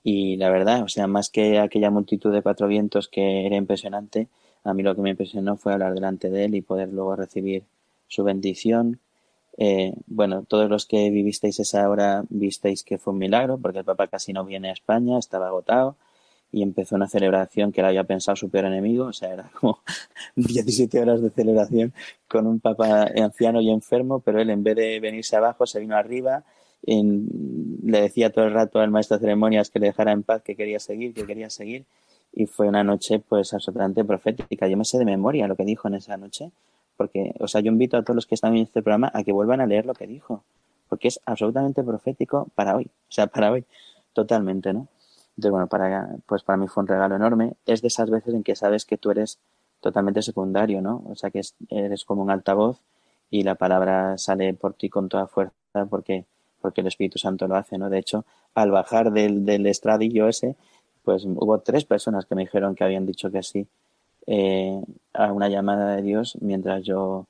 Y 0.03 0.37
la 0.37 0.51
verdad, 0.51 0.83
o 0.83 0.89
sea, 0.89 1.07
más 1.07 1.31
que 1.31 1.59
aquella 1.59 1.91
multitud 1.91 2.33
de 2.33 2.43
cuatro 2.43 2.69
vientos 2.69 3.09
que 3.09 3.47
era 3.47 3.57
impresionante, 3.57 4.29
a 4.63 4.75
mí 4.75 4.83
lo 4.83 4.95
que 4.95 5.01
me 5.01 5.11
impresionó 5.11 5.57
fue 5.57 5.73
hablar 5.73 5.95
delante 5.95 6.29
de 6.31 6.45
él 6.45 6.55
y 6.55 6.63
poder 6.63 6.91
luego 6.93 7.17
recibir 7.17 7.65
su 8.09 8.25
bendición. 8.25 9.01
Eh, 9.57 9.95
bueno, 10.07 10.45
todos 10.45 10.69
los 10.69 10.87
que 10.87 11.11
vivisteis 11.11 11.61
esa 11.61 11.89
hora 11.89 12.25
visteis 12.29 12.83
que 12.83 12.99
fue 12.99 13.13
un 13.13 13.19
milagro, 13.19 13.59
porque 13.59 13.81
el 13.81 13.85
Papa 13.85 14.09
casi 14.09 14.33
no 14.33 14.45
viene 14.45 14.71
a 14.71 14.73
España, 14.73 15.19
estaba 15.19 15.49
agotado 15.49 15.97
y 16.51 16.63
empezó 16.63 16.97
una 16.97 17.09
celebración 17.09 17.73
que 17.73 17.81
él 17.81 17.87
había 17.87 18.05
pensado 18.05 18.37
su 18.37 18.49
peor 18.49 18.67
enemigo, 18.67 19.07
o 19.07 19.13
sea, 19.13 19.33
era 19.33 19.51
como 19.61 19.81
17 20.37 21.01
horas 21.01 21.21
de 21.23 21.31
celebración 21.31 21.93
con 22.29 22.47
un 22.47 22.61
Papa 22.61 23.09
anciano 23.17 23.61
y 23.61 23.71
enfermo, 23.71 24.21
pero 24.21 24.41
él 24.41 24.51
en 24.51 24.63
vez 24.63 24.77
de 24.77 25.01
venirse 25.01 25.37
abajo 25.37 25.67
se 25.67 25.81
vino 25.81 25.97
arriba 25.97 26.45
le 26.87 28.01
decía 28.01 28.31
todo 28.31 28.45
el 28.47 28.53
rato 28.53 28.81
al 28.81 28.91
maestro 28.91 29.17
de 29.17 29.23
ceremonias 29.23 29.71
que 29.71 29.79
le 29.79 29.87
dejara 29.87 30.13
en 30.13 30.23
paz, 30.23 30.43
que 30.43 30.57
quería 30.57 30.79
seguir, 30.81 31.15
que 31.15 31.27
quería 31.27 31.51
seguir. 31.51 31.87
Y 32.33 32.47
fue 32.47 32.69
una 32.69 32.83
noche, 32.83 33.21
pues, 33.21 33.55
absolutamente 33.55 34.05
profética. 34.05 34.67
Yo 34.67 34.77
me 34.77 34.85
sé 34.85 34.99
de 34.99 35.05
memoria 35.05 35.47
lo 35.47 35.57
que 35.57 35.65
dijo 35.65 35.89
en 35.89 35.95
esa 35.95 36.17
noche, 36.17 36.51
porque, 36.97 37.35
o 37.41 37.49
sea, 37.49 37.61
yo 37.61 37.71
invito 37.71 37.97
a 37.97 38.03
todos 38.03 38.15
los 38.15 38.27
que 38.27 38.35
están 38.35 38.55
en 38.57 38.63
este 38.63 38.83
programa 38.83 39.11
a 39.15 39.25
que 39.25 39.33
vuelvan 39.33 39.61
a 39.61 39.67
leer 39.67 39.87
lo 39.87 39.95
que 39.95 40.07
dijo, 40.07 40.45
porque 40.89 41.09
es 41.09 41.21
absolutamente 41.27 41.83
profético 41.83 42.49
para 42.55 42.77
hoy, 42.77 42.85
o 42.87 43.13
sea, 43.13 43.27
para 43.27 43.51
hoy, 43.51 43.65
totalmente, 44.13 44.73
¿no? 44.73 44.89
Entonces, 45.37 45.51
bueno, 45.51 45.67
para, 45.67 46.17
pues 46.27 46.43
para 46.43 46.57
mí 46.57 46.69
fue 46.69 46.83
un 46.83 46.87
regalo 46.87 47.17
enorme. 47.17 47.55
Es 47.67 47.83
de 47.83 47.89
esas 47.89 48.09
veces 48.09 48.35
en 48.35 48.45
que 48.45 48.55
sabes 48.55 48.85
que 48.85 48.97
tú 48.97 49.11
eres 49.11 49.39
totalmente 49.81 50.23
secundario, 50.23 50.81
¿no? 50.81 51.03
O 51.09 51.17
sea, 51.17 51.31
que 51.31 51.43
eres 51.71 52.05
como 52.05 52.23
un 52.23 52.31
altavoz 52.31 52.81
y 53.31 53.43
la 53.43 53.57
palabra 53.57 54.17
sale 54.17 54.55
por 54.55 54.75
ti 54.75 54.89
con 54.89 55.09
toda 55.09 55.27
fuerza 55.27 55.53
porque 55.91 56.25
porque 56.65 56.81
el 56.81 56.87
Espíritu 56.87 57.19
Santo 57.19 57.47
lo 57.47 57.57
hace, 57.57 57.77
¿no? 57.77 57.91
De 57.91 57.99
hecho, 57.99 58.25
al 58.55 58.71
bajar 58.71 59.13
del, 59.13 59.45
del 59.45 59.67
estradillo 59.67 60.29
ese, 60.29 60.57
pues 61.03 61.27
hubo 61.27 61.59
tres 61.59 61.85
personas 61.85 62.25
que 62.25 62.35
me 62.35 62.45
dijeron 62.45 62.75
que 62.75 62.85
habían 62.85 63.05
dicho 63.05 63.31
que 63.31 63.43
sí 63.43 63.67
eh, 64.27 64.81
a 65.13 65.33
una 65.33 65.49
llamada 65.49 65.97
de 65.97 66.03
Dios 66.03 66.37
mientras 66.41 66.83
yo 66.83 67.27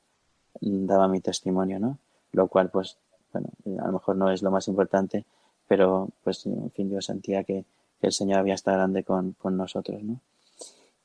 daba 0.60 1.08
mi 1.08 1.20
testimonio, 1.20 1.78
¿no? 1.78 1.98
Lo 2.32 2.48
cual, 2.48 2.70
pues, 2.70 2.98
bueno, 3.32 3.48
a 3.80 3.86
lo 3.86 3.92
mejor 3.92 4.16
no 4.16 4.30
es 4.30 4.42
lo 4.42 4.50
más 4.50 4.68
importante, 4.68 5.24
pero, 5.68 6.08
pues, 6.22 6.46
en 6.46 6.70
fin, 6.70 6.90
yo 6.90 7.00
sentía 7.00 7.44
que, 7.44 7.64
el 8.02 8.12
Señor 8.12 8.40
había 8.40 8.52
estado 8.52 8.76
grande 8.76 9.02
con, 9.02 9.32
con 9.32 9.56
nosotros, 9.56 10.02
¿no? 10.02 10.20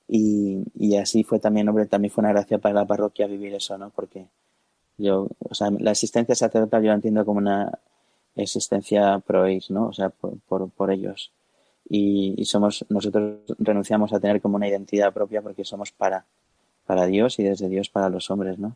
Y, 0.09 0.63
y, 0.77 0.97
así 0.97 1.23
fue 1.23 1.39
también, 1.39 1.69
hombre, 1.69 1.85
también 1.85 2.11
fue 2.11 2.23
una 2.23 2.33
gracia 2.33 2.57
para 2.57 2.75
la 2.75 2.85
parroquia 2.85 3.25
vivir 3.25 3.53
eso, 3.53 3.77
¿no? 3.77 3.89
Porque 3.91 4.27
yo, 4.97 5.29
o 5.39 5.55
sea, 5.55 5.69
la 5.71 5.91
existencia 5.91 6.35
sacerdotal 6.35 6.83
yo 6.83 6.89
la 6.89 6.95
entiendo 6.95 7.23
como 7.25 7.37
una 7.37 7.79
existencia 8.35 9.19
pro 9.19 9.45
¿no? 9.69 9.87
O 9.87 9.93
sea, 9.93 10.09
por, 10.09 10.69
por, 10.69 10.91
ellos. 10.91 11.31
Y, 11.91 12.45
somos, 12.45 12.85
nosotros 12.89 13.39
renunciamos 13.57 14.13
a 14.13 14.19
tener 14.19 14.41
como 14.41 14.57
una 14.57 14.67
identidad 14.67 15.11
propia 15.11 15.41
porque 15.41 15.65
somos 15.65 15.91
para, 15.91 16.25
para 16.85 17.07
Dios 17.07 17.39
y 17.39 17.43
desde 17.43 17.67
Dios 17.67 17.89
para 17.89 18.09
los 18.09 18.29
hombres, 18.29 18.59
¿no? 18.59 18.75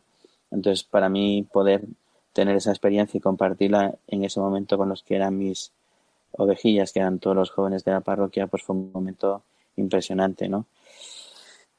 Entonces, 0.50 0.84
para 0.84 1.08
mí 1.08 1.46
poder 1.52 1.84
tener 2.32 2.56
esa 2.56 2.70
experiencia 2.70 3.18
y 3.18 3.20
compartirla 3.20 3.94
en 4.08 4.24
ese 4.24 4.40
momento 4.40 4.76
con 4.76 4.88
los 4.88 5.04
que 5.04 5.14
eran 5.14 5.38
mis 5.38 5.72
ovejillas, 6.32 6.92
que 6.92 7.00
eran 7.00 7.20
todos 7.20 7.36
los 7.36 7.50
jóvenes 7.50 7.84
de 7.84 7.92
la 7.92 8.00
parroquia, 8.00 8.48
pues 8.48 8.64
fue 8.64 8.74
un 8.74 8.90
momento 8.92 9.42
impresionante, 9.76 10.48
¿no? 10.48 10.66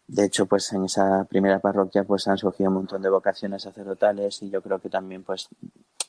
De 0.07 0.25
hecho, 0.25 0.45
pues 0.45 0.71
en 0.71 0.85
esa 0.85 1.25
primera 1.25 1.59
parroquia 1.59 2.03
pues 2.03 2.27
han 2.27 2.37
surgido 2.37 2.69
un 2.69 2.75
montón 2.75 3.01
de 3.01 3.09
vocaciones 3.09 3.63
sacerdotales 3.63 4.41
y 4.43 4.49
yo 4.49 4.61
creo 4.61 4.79
que 4.79 4.89
también 4.89 5.23
pues 5.23 5.49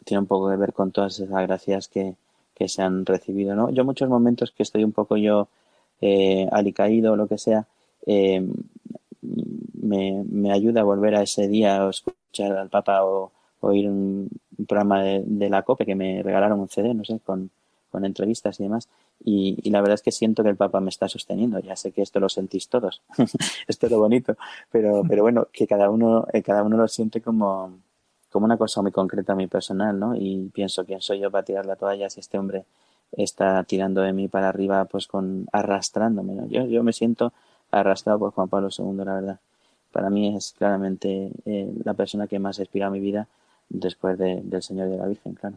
tiene 0.05 0.21
un 0.21 0.27
poco 0.27 0.51
que 0.51 0.57
ver 0.57 0.73
con 0.73 0.93
todas 0.93 1.19
esas 1.19 1.47
gracias 1.47 1.89
que, 1.89 2.15
que 2.57 2.69
se 2.69 2.83
han 2.83 3.05
recibido, 3.05 3.55
¿no? 3.55 3.71
Yo 3.71 3.85
muchos 3.85 4.09
momentos 4.09 4.51
que 4.51 4.63
estoy 4.63 4.83
un 4.83 4.93
poco 4.93 5.17
yo 5.17 5.49
eh, 6.01 6.49
alicaído 6.51 7.13
o 7.13 7.17
lo 7.17 7.29
que 7.29 7.39
sea, 7.39 7.67
eh, 8.07 8.45
me, 9.23 10.25
me, 10.29 10.53
ayuda 10.53 10.81
a 10.81 10.85
volver 10.85 11.15
a 11.15 11.23
ese 11.23 11.49
día 11.49 11.85
o 11.85 11.91
escuchar 11.91 12.53
al 12.53 12.71
Papa 12.71 13.05
o, 13.05 13.31
oír 13.61 13.89
un, 13.89 14.29
programa 14.67 15.03
de, 15.03 15.23
de, 15.27 15.51
la 15.51 15.63
COPE 15.63 15.85
que 15.85 15.95
me 15.95 16.23
regalaron 16.23 16.61
un 16.61 16.69
CD, 16.69 16.95
no 16.95 17.05
sé, 17.05 17.21
con, 17.21 17.51
con 17.91 18.05
entrevistas 18.05 18.59
y 18.61 18.63
demás. 18.63 18.89
Y, 19.25 19.59
y, 19.63 19.71
la 19.71 19.81
verdad 19.81 19.95
es 19.95 20.03
que 20.03 20.13
siento 20.13 20.43
que 20.43 20.51
el 20.51 20.57
Papa 20.57 20.81
me 20.81 20.91
está 20.91 21.09
sosteniendo. 21.09 21.59
Ya 21.61 21.77
sé 21.77 21.93
que 21.93 22.03
esto 22.03 22.21
lo 22.21 22.29
sentís 22.29 22.69
todos. 22.69 23.03
esto 23.69 23.87
es 23.87 23.93
lo 23.93 23.99
bonito. 23.99 24.37
Pero, 24.71 25.03
pero 25.07 25.23
bueno, 25.23 25.49
que 25.53 25.67
cada 25.67 25.91
uno, 25.91 26.27
eh, 26.33 26.43
cada 26.43 26.63
uno 26.63 26.77
lo 26.77 26.89
siente 26.89 27.21
como, 27.21 27.73
como 28.37 28.45
una 28.45 28.59
cosa 28.59 28.83
muy 28.83 28.93
concreta, 28.93 29.35
muy 29.35 29.47
personal, 29.47 29.99
¿no? 29.99 30.15
Y 30.15 30.51
pienso, 30.53 30.85
¿quién 30.85 31.01
soy 31.01 31.21
yo 31.21 31.31
para 31.31 31.43
tirar 31.43 31.65
la 31.65 31.75
toalla 31.75 32.11
si 32.11 32.21
este 32.21 32.39
hombre 32.39 32.67
está 33.13 33.65
tirando 33.65 34.03
de 34.03 34.13
mí 34.13 34.29
para 34.29 34.51
arriba, 34.51 34.85
pues 34.85 35.07
con 35.07 35.47
arrastrándome. 35.53 36.47
Yo, 36.51 36.67
yo 36.67 36.83
me 36.83 36.93
siento 36.93 37.33
arrastrado 37.71 38.19
por 38.19 38.33
Juan 38.33 38.49
Pablo 38.49 38.69
II, 38.77 39.05
la 39.07 39.15
verdad. 39.15 39.41
Para 39.91 40.11
mí 40.11 40.37
es 40.37 40.53
claramente 40.53 41.31
eh, 41.47 41.73
la 41.83 41.95
persona 41.95 42.27
que 42.27 42.39
más 42.39 42.59
inspira 42.59 42.91
mi 42.91 43.01
vida 43.01 43.27
después 43.71 44.19
de, 44.19 44.43
del 44.45 44.63
Señor 44.63 44.89
y 44.89 44.91
de 44.91 44.99
la 44.99 45.07
Virgen, 45.07 45.33
claro. 45.33 45.57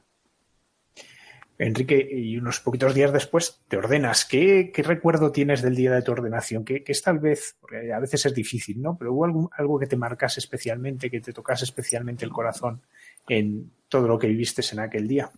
Enrique, 1.59 2.07
y 2.09 2.37
unos 2.37 2.61
poquitos 2.61 2.95
días 2.95 3.11
después 3.11 3.59
te 3.67 3.75
ordenas. 3.75 4.23
¿Qué, 4.23 4.71
qué 4.73 4.81
recuerdo 4.81 5.33
tienes 5.33 5.61
del 5.61 5.75
día 5.75 5.91
de 5.91 6.01
tu 6.01 6.13
ordenación? 6.13 6.63
¿Qué, 6.63 6.85
qué 6.85 6.93
es 6.93 7.01
tal 7.01 7.19
vez, 7.19 7.57
porque 7.59 7.91
a 7.91 7.99
veces 7.99 8.25
es 8.25 8.33
difícil, 8.33 8.81
¿no? 8.81 8.97
Pero 8.97 9.13
hubo 9.13 9.25
algo, 9.25 9.51
algo 9.57 9.77
que 9.77 9.85
te 9.85 9.97
marcase 9.97 10.39
especialmente, 10.39 11.11
que 11.11 11.19
te 11.19 11.33
tocase 11.33 11.65
especialmente 11.65 12.23
el 12.23 12.31
corazón 12.31 12.81
en 13.27 13.71
todo 13.89 14.07
lo 14.07 14.17
que 14.17 14.27
viviste 14.27 14.61
en 14.71 14.79
aquel 14.79 15.05
día. 15.05 15.31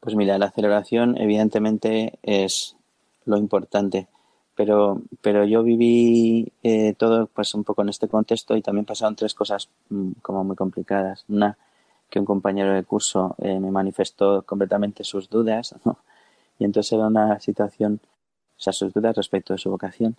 Pues 0.00 0.16
mira, 0.16 0.36
la 0.36 0.50
celebración 0.50 1.16
evidentemente 1.16 2.18
es 2.22 2.76
lo 3.24 3.36
importante, 3.36 4.08
pero, 4.56 5.02
pero 5.20 5.44
yo 5.44 5.62
viví 5.62 6.52
eh, 6.64 6.94
todo 6.94 7.28
pues 7.28 7.54
un 7.54 7.62
poco 7.62 7.82
en 7.82 7.90
este 7.90 8.08
contexto 8.08 8.56
y 8.56 8.62
también 8.62 8.84
pasaron 8.84 9.14
tres 9.14 9.34
cosas 9.34 9.68
mm, 9.90 10.12
como 10.22 10.42
muy 10.42 10.56
complicadas. 10.56 11.24
Una, 11.28 11.56
que 12.08 12.18
un 12.18 12.24
compañero 12.24 12.72
de 12.72 12.84
curso 12.84 13.34
eh, 13.38 13.58
me 13.58 13.70
manifestó 13.70 14.42
completamente 14.42 15.04
sus 15.04 15.28
dudas, 15.28 15.74
¿no? 15.84 15.98
Y 16.58 16.64
entonces 16.64 16.92
era 16.92 17.06
una 17.06 17.38
situación, 17.40 18.00
o 18.56 18.60
sea, 18.60 18.72
sus 18.72 18.92
dudas 18.92 19.16
respecto 19.16 19.52
de 19.52 19.58
su 19.58 19.70
vocación. 19.70 20.16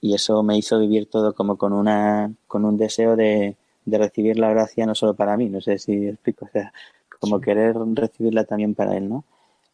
Y 0.00 0.14
eso 0.14 0.42
me 0.42 0.58
hizo 0.58 0.78
vivir 0.78 1.08
todo 1.08 1.34
como 1.34 1.56
con 1.56 1.72
una, 1.72 2.32
con 2.48 2.64
un 2.64 2.76
deseo 2.76 3.16
de, 3.16 3.56
de 3.84 3.98
recibir 3.98 4.38
la 4.38 4.50
gracia 4.50 4.86
no 4.86 4.94
solo 4.94 5.14
para 5.14 5.36
mí, 5.36 5.48
no 5.48 5.60
sé 5.60 5.78
si 5.78 6.08
explico, 6.08 6.46
o 6.46 6.48
sea, 6.48 6.72
como 7.20 7.38
sí. 7.38 7.44
querer 7.44 7.76
recibirla 7.94 8.44
también 8.44 8.74
para 8.74 8.96
él, 8.96 9.08
¿no? 9.08 9.24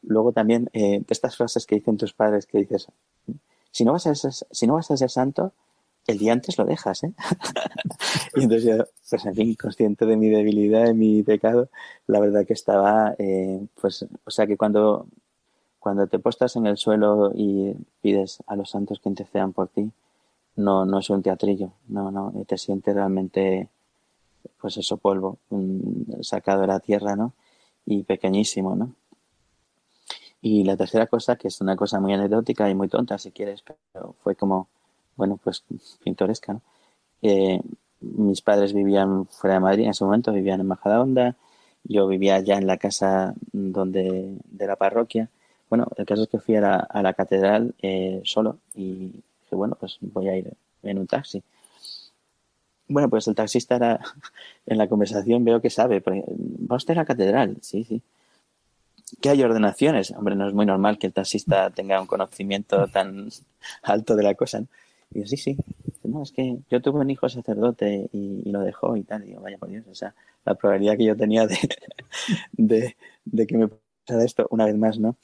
Luego 0.03 0.33
también, 0.33 0.71
eh, 0.73 1.03
estas 1.09 1.37
frases 1.37 1.67
que 1.67 1.77
dicen 1.77 1.97
tus 1.97 2.13
padres 2.13 2.47
que 2.47 2.59
dices, 2.59 2.89
si 3.71 3.85
no 3.85 3.93
vas 3.93 4.07
a 4.07 4.15
ser, 4.15 4.33
si 4.33 4.67
no 4.67 4.75
vas 4.75 4.91
a 4.91 4.97
ser 4.97 5.11
santo, 5.11 5.53
el 6.09 6.19
día 6.19 6.33
antes 6.33 6.57
lo 6.59 6.65
dejas, 6.65 7.05
¿eh? 7.05 7.13
y 8.35 8.43
entonces 8.45 8.65
yo, 8.65 8.85
pues 9.09 9.27
en 9.27 9.35
fin, 9.35 9.55
consciente 9.55 10.07
de 10.07 10.17
mi 10.17 10.31
debilidad, 10.31 10.87
de 10.87 10.95
mi 10.95 11.23
pecado, 11.23 11.69
la 12.07 12.19
verdad 12.19 12.47
que 12.47 12.55
estaba, 12.55 13.15
eh, 13.19 13.61
pues, 13.81 14.07
o 14.25 14.31
sea 14.31 14.47
que 14.47 14.57
cuando, 14.57 15.07
cuando 15.79 16.07
te 16.07 16.19
postas 16.19 16.57
en 16.57 16.67
el 16.67 16.79
suelo 16.79 17.31
y 17.35 17.75
pides 18.01 18.43
a 18.47 18.57
los 18.57 18.71
santos 18.71 19.01
que 19.01 19.11
intercedan 19.11 19.53
por 19.53 19.69
ti, 19.69 19.93
no, 20.57 20.87
no 20.87 20.99
es 20.99 21.11
un 21.11 21.23
teatrillo, 21.23 21.73
no, 21.89 22.11
no, 22.11 22.33
te 22.47 22.57
sientes 22.57 22.95
realmente, 22.95 23.69
pues 24.61 24.79
eso, 24.79 24.97
polvo, 24.97 25.39
sacado 26.23 26.63
de 26.63 26.69
la 26.69 26.81
tierra, 26.81 27.17
¿no? 27.17 27.35
Y 27.85 28.03
pequeñísimo, 28.03 28.75
¿no? 28.75 28.95
Y 30.41 30.65
la 30.65 30.77
tercera 30.77 31.07
cosa, 31.07 31.37
que 31.37 31.49
es 31.49 31.61
una 31.61 31.77
cosa 31.77 32.01
muy 32.01 32.15
anecdótica 32.15 32.69
y 32.71 32.75
muy 32.75 32.89
tonta, 32.89 33.19
si 33.19 33.31
quieres, 33.31 33.63
pero 33.63 34.15
fue 34.23 34.35
como, 34.35 34.69
bueno, 35.19 35.39
pues 35.43 35.65
pintoresca, 36.03 36.55
¿no? 36.55 36.63
Eh, 37.21 37.61
mis 38.01 38.41
padres 38.41 38.73
vivían 38.73 39.27
fuera 39.27 39.55
de 39.55 39.61
Madrid 39.61 39.85
en 39.85 39.91
ese 39.91 40.05
momento, 40.05 40.33
vivían 40.33 40.61
en 40.61 40.69
Majadahonda, 40.69 41.37
yo 41.83 42.07
vivía 42.07 42.39
ya 42.41 42.57
en 42.57 42.67
la 42.69 42.77
casa 42.79 43.35
donde 43.53 44.37
de 44.45 44.67
la 44.67 44.77
parroquia. 44.77 45.29
Bueno, 45.69 45.89
el 45.97 46.07
caso 46.07 46.23
es 46.23 46.29
que 46.29 46.39
fui 46.39 46.55
a 46.57 46.61
la, 46.61 46.77
a 46.77 47.03
la 47.03 47.13
catedral 47.15 47.75
eh, 47.83 48.23
solo 48.25 48.59
y 48.75 49.07
dije, 49.43 49.57
bueno, 49.57 49.77
pues 49.79 49.99
voy 50.01 50.29
a 50.29 50.37
ir 50.37 50.55
en 50.85 50.99
un 50.99 51.09
taxi. 51.09 51.43
Bueno, 52.87 53.11
pues 53.11 53.27
el 53.27 53.35
taxista 53.35 53.77
era, 53.77 54.01
en 54.67 54.79
la 54.79 54.89
conversación 54.89 55.45
veo 55.45 55.61
que 55.61 55.71
sabe, 55.71 56.01
¿va 56.01 56.77
usted 56.77 56.95
a 56.95 56.99
la 56.99 57.05
catedral? 57.05 57.59
Sí, 57.61 57.85
sí. 57.85 58.01
¿Qué 59.21 59.31
hay 59.31 59.43
ordenaciones? 59.43 60.13
Hombre, 60.13 60.37
no 60.37 60.47
es 60.47 60.55
muy 60.55 60.67
normal 60.67 60.99
que 60.99 61.09
el 61.09 61.13
taxista 61.13 61.71
tenga 61.71 62.01
un 62.01 62.07
conocimiento 62.07 62.87
tan 62.87 63.29
alto 63.83 64.15
de 64.15 64.23
la 64.23 64.35
cosa, 64.35 64.61
¿no? 64.61 64.69
Y 65.11 65.21
yo, 65.21 65.27
sí, 65.27 65.37
sí. 65.37 65.57
No, 66.05 66.23
es 66.23 66.33
que 66.33 66.59
yo 66.71 66.81
tuve 66.81 67.01
un 67.01 67.11
hijo 67.11 67.29
sacerdote 67.29 68.09
y, 68.13 68.51
lo 68.51 68.61
dejó 68.61 68.97
y 68.97 69.03
tal. 69.05 69.25
Y 69.25 69.29
digo, 69.29 69.43
vaya 69.43 69.59
por 69.59 69.69
Dios, 69.69 69.87
o 69.89 69.95
sea, 69.95 70.15
la 70.45 70.55
probabilidad 70.55 70.97
que 70.97 71.05
yo 71.05 71.17
tenía 71.17 71.47
de, 71.47 71.59
de, 72.53 72.97
de 73.25 73.47
que 73.47 73.57
me 73.57 73.69
pasara 73.69 74.25
esto 74.25 74.47
una 74.51 74.65
vez 74.67 74.77
más, 74.77 74.99
¿no? 74.99 75.17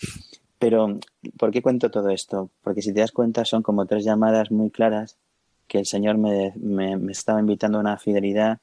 Pero, 0.59 0.99
¿por 1.39 1.51
qué 1.51 1.63
cuento 1.63 1.91
todo 1.91 2.09
esto? 2.11 2.51
Porque 2.63 2.83
si 2.83 2.93
te 2.93 3.01
das 3.01 3.13
cuenta, 3.13 3.45
son 3.45 3.63
como 3.63 3.87
tres 3.87 4.05
llamadas 4.05 4.51
muy 4.51 4.71
claras 4.71 5.19
que 5.67 5.79
el 5.79 5.87
Señor 5.87 6.19
me, 6.19 6.53
me, 6.57 6.97
me 6.97 7.13
estaba 7.13 7.41
invitando 7.41 7.79
a 7.79 7.81
una 7.81 7.99
fidelidad. 7.99 8.59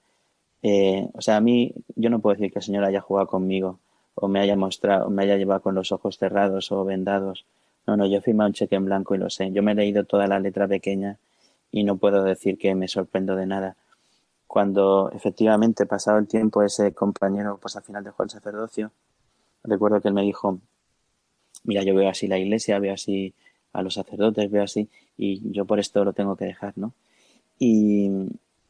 Eh, 0.64 1.08
o 1.14 1.22
sea, 1.22 1.38
a 1.38 1.42
mí, 1.42 1.74
yo 1.96 2.10
no 2.10 2.20
puedo 2.20 2.36
decir 2.36 2.52
que 2.52 2.60
el 2.60 2.66
Señor 2.66 2.84
haya 2.86 3.02
jugado 3.02 3.28
conmigo 3.28 3.80
o 4.16 4.28
me 4.28 4.40
haya 4.40 4.56
mostrado, 4.56 5.08
o 5.08 5.10
me 5.10 5.24
haya 5.24 5.38
llevado 5.38 5.62
con 5.62 5.76
los 5.76 5.92
ojos 5.92 6.18
cerrados 6.18 6.72
o 6.72 6.84
vendados 6.86 7.46
no, 7.88 7.98
no, 7.98 8.06
yo 8.06 8.18
he 8.18 8.22
firmado 8.22 8.50
un 8.50 8.54
cheque 8.54 8.76
en 8.76 8.86
blanco 8.86 9.16
y 9.16 9.18
lo 9.18 9.30
sé. 9.30 9.52
Yo 9.52 9.64
me 9.64 9.72
he 9.72 9.76
leído 9.76 10.04
toda 10.04 10.28
la 10.28 10.40
letra 10.40 10.68
pequeña 10.68 11.18
y 11.72 11.84
no 11.84 11.98
puedo 11.98 12.24
decir 12.24 12.58
que 12.58 12.76
me 12.76 12.88
sorprendo 12.88 13.36
de 13.36 13.46
nada. 13.46 13.76
Cuando 14.48 15.10
efectivamente, 15.12 15.86
pasado 15.86 16.18
el 16.20 16.28
tiempo, 16.28 16.62
ese 16.62 16.94
compañero, 16.94 17.58
pues 17.62 17.76
al 17.76 17.84
final 17.84 18.04
dejó 18.04 18.24
el 18.24 18.30
sacerdocio, 18.30 18.92
recuerdo 19.64 20.02
que 20.02 20.10
él 20.10 20.14
me 20.14 20.24
dijo, 20.24 20.60
mira, 21.64 21.84
yo 21.84 21.96
veo 21.96 22.10
así 22.10 22.28
la 22.28 22.38
iglesia, 22.38 22.80
veo 22.80 22.94
así 22.94 23.34
a 23.74 23.82
los 23.82 23.94
sacerdotes, 23.94 24.52
veo 24.52 24.64
así, 24.64 24.90
y 25.18 25.52
yo 25.52 25.66
por 25.66 25.80
esto 25.80 26.04
lo 26.04 26.14
tengo 26.14 26.36
que 26.36 26.46
dejar, 26.46 26.74
¿no? 26.76 26.94
Y, 27.58 28.10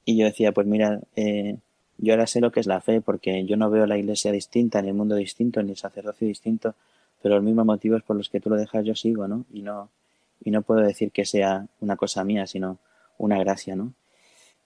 y 0.06 0.18
yo 0.18 0.26
decía, 0.26 0.52
pues 0.52 0.68
mira, 0.68 1.02
eh, 1.16 1.58
yo 1.98 2.14
ahora 2.14 2.28
sé 2.28 2.42
lo 2.42 2.52
que 2.52 2.60
es 2.60 2.68
la 2.68 2.82
fe, 2.82 3.02
porque 3.02 3.46
yo 3.46 3.58
no 3.58 3.70
veo 3.70 3.86
la 3.88 3.98
iglesia 3.98 4.32
distinta, 4.32 4.82
ni 4.82 4.90
el 4.90 4.94
mundo 4.94 5.16
distinto, 5.16 5.64
ni 5.64 5.72
el 5.72 5.78
sacerdocio 5.78 6.28
distinto, 6.28 6.76
pero 7.22 7.36
los 7.36 7.44
mismos 7.44 7.66
motivos 7.66 8.04
por 8.04 8.16
los 8.16 8.30
que 8.30 8.40
tú 8.40 8.50
lo 8.50 8.56
dejas 8.56 8.86
yo 8.86 8.96
sigo, 8.96 9.28
¿no? 9.28 9.46
Y 9.52 9.62
no, 9.62 9.90
y 10.44 10.52
no 10.52 10.62
puedo 10.62 10.82
decir 10.82 11.12
que 11.12 11.26
sea 11.26 11.68
una 11.80 11.96
cosa 11.96 12.24
mía, 12.24 12.48
sino 12.48 12.80
una 13.18 13.38
gracia, 13.40 13.76
¿no? 13.76 13.94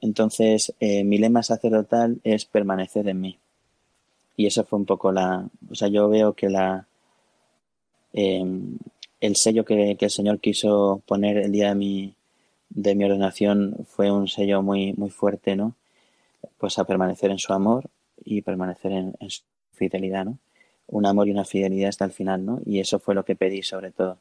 Entonces, 0.01 0.73
eh, 0.79 1.03
mi 1.03 1.17
lema 1.17 1.43
sacerdotal 1.43 2.19
es 2.23 2.45
permanecer 2.45 3.07
en 3.07 3.21
mí. 3.21 3.39
Y 4.37 4.45
eso 4.45 4.63
fue 4.63 4.79
un 4.79 4.85
poco 4.85 5.11
la, 5.11 5.47
o 5.69 5.75
sea, 5.75 5.87
yo 5.87 6.09
veo 6.09 6.33
que 6.33 6.49
la, 6.49 6.87
eh, 8.13 8.43
el 9.21 9.35
sello 9.35 9.65
que, 9.65 9.95
que, 9.97 10.05
el 10.05 10.11
Señor 10.11 10.39
quiso 10.39 11.01
poner 11.05 11.37
el 11.37 11.51
día 11.51 11.69
de 11.69 11.75
mi, 11.75 12.15
de 12.69 12.95
mi 12.95 13.05
ordenación 13.05 13.85
fue 13.87 14.11
un 14.11 14.27
sello 14.27 14.61
muy, 14.61 14.93
muy 14.93 15.09
fuerte, 15.09 15.55
¿no? 15.55 15.75
Pues 16.57 16.77
a 16.79 16.85
permanecer 16.85 17.31
en 17.31 17.39
su 17.39 17.53
amor 17.53 17.89
y 18.23 18.41
permanecer 18.41 18.91
en 18.91 19.29
su 19.29 19.43
fidelidad, 19.73 20.25
¿no? 20.25 20.37
Un 20.87 21.05
amor 21.05 21.27
y 21.27 21.31
una 21.31 21.45
fidelidad 21.45 21.89
hasta 21.89 22.05
el 22.05 22.11
final, 22.11 22.45
¿no? 22.45 22.61
Y 22.65 22.79
eso 22.79 22.99
fue 22.99 23.15
lo 23.15 23.25
que 23.25 23.35
pedí 23.35 23.63
sobre 23.63 23.91
todo. 23.91 24.19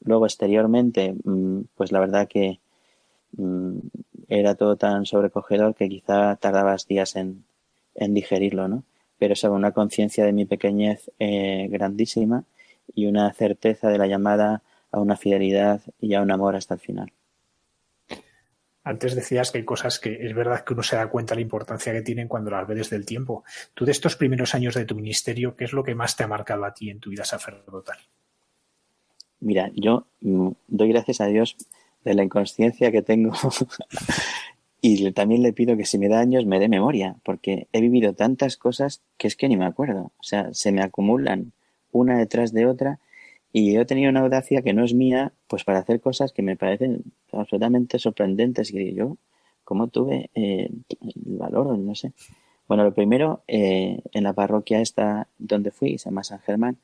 Luego, 0.00 0.26
exteriormente, 0.26 1.14
mm, 1.24 1.62
pues 1.76 1.92
la 1.92 2.00
verdad 2.00 2.28
que 2.28 2.60
mm, 3.36 3.78
era 4.28 4.54
todo 4.54 4.76
tan 4.76 5.06
sobrecogedor 5.06 5.74
que 5.74 5.88
quizá 5.88 6.36
tardabas 6.36 6.86
días 6.86 7.16
en, 7.16 7.44
en 7.94 8.14
digerirlo, 8.14 8.68
¿no? 8.68 8.84
Pero 9.18 9.36
sobre 9.36 9.56
una 9.56 9.72
conciencia 9.72 10.24
de 10.24 10.32
mi 10.32 10.44
pequeñez 10.44 11.10
eh, 11.18 11.68
grandísima 11.70 12.44
y 12.94 13.06
una 13.06 13.32
certeza 13.32 13.88
de 13.88 13.98
la 13.98 14.06
llamada 14.06 14.62
a 14.90 15.00
una 15.00 15.16
fidelidad 15.16 15.80
y 16.00 16.14
a 16.14 16.22
un 16.22 16.30
amor 16.30 16.56
hasta 16.56 16.74
el 16.74 16.80
final. 16.80 17.12
Antes 18.84 19.14
decías 19.14 19.50
que 19.50 19.58
hay 19.58 19.64
cosas 19.64 19.98
que 19.98 20.14
es 20.26 20.34
verdad 20.34 20.62
que 20.62 20.74
uno 20.74 20.82
se 20.82 20.96
da 20.96 21.08
cuenta 21.08 21.34
de 21.34 21.40
la 21.40 21.42
importancia 21.42 21.92
que 21.92 22.02
tienen 22.02 22.28
cuando 22.28 22.50
las 22.50 22.66
ve 22.68 22.74
desde 22.74 22.96
el 22.96 23.06
tiempo. 23.06 23.42
Tú 23.72 23.84
de 23.84 23.92
estos 23.92 24.16
primeros 24.16 24.54
años 24.54 24.74
de 24.74 24.84
tu 24.84 24.94
ministerio, 24.94 25.56
¿qué 25.56 25.64
es 25.64 25.72
lo 25.72 25.82
que 25.82 25.94
más 25.94 26.16
te 26.16 26.24
ha 26.24 26.28
marcado 26.28 26.64
a 26.64 26.74
ti 26.74 26.90
en 26.90 27.00
tu 27.00 27.10
vida 27.10 27.24
sacerdotal? 27.24 27.98
Mira, 29.40 29.70
yo 29.74 30.06
mm, 30.20 30.50
doy 30.68 30.88
gracias 30.90 31.20
a 31.20 31.26
Dios 31.26 31.56
de 32.04 32.14
la 32.14 32.22
inconsciencia 32.22 32.92
que 32.92 33.02
tengo 33.02 33.32
Y 34.86 35.12
también 35.12 35.42
le 35.42 35.54
pido 35.54 35.78
que 35.78 35.86
si 35.86 35.96
me 35.96 36.10
da 36.10 36.20
años 36.20 36.44
me 36.44 36.60
dé 36.60 36.68
memoria, 36.68 37.16
porque 37.24 37.68
he 37.72 37.80
vivido 37.80 38.12
tantas 38.12 38.58
cosas 38.58 39.00
que 39.16 39.28
es 39.28 39.34
que 39.34 39.48
ni 39.48 39.56
me 39.56 39.64
acuerdo. 39.64 40.12
O 40.18 40.22
sea, 40.22 40.52
se 40.52 40.72
me 40.72 40.82
acumulan 40.82 41.54
una 41.90 42.18
detrás 42.18 42.52
de 42.52 42.66
otra 42.66 43.00
y 43.56 43.76
he 43.76 43.84
tenido 43.84 44.10
una 44.10 44.22
audacia 44.22 44.62
que 44.62 44.72
no 44.72 44.82
es 44.84 44.94
mía, 44.94 45.32
pues 45.46 45.62
para 45.62 45.78
hacer 45.78 46.00
cosas 46.00 46.32
que 46.32 46.42
me 46.42 46.56
parecen 46.56 47.04
absolutamente 47.30 48.00
sorprendentes. 48.00 48.74
Y 48.74 48.94
yo, 48.94 49.16
¿cómo 49.62 49.86
tuve 49.86 50.28
eh, 50.34 50.70
el 51.00 51.38
valor? 51.38 51.78
No 51.78 51.94
sé. 51.94 52.12
Bueno, 52.66 52.82
lo 52.82 52.92
primero, 52.92 53.44
eh, 53.46 54.02
en 54.12 54.24
la 54.24 54.32
parroquia 54.32 54.80
esta 54.80 55.28
donde 55.38 55.70
fui, 55.70 55.98
se 55.98 56.06
llama 56.06 56.24
San 56.24 56.40
Germán, 56.40 56.78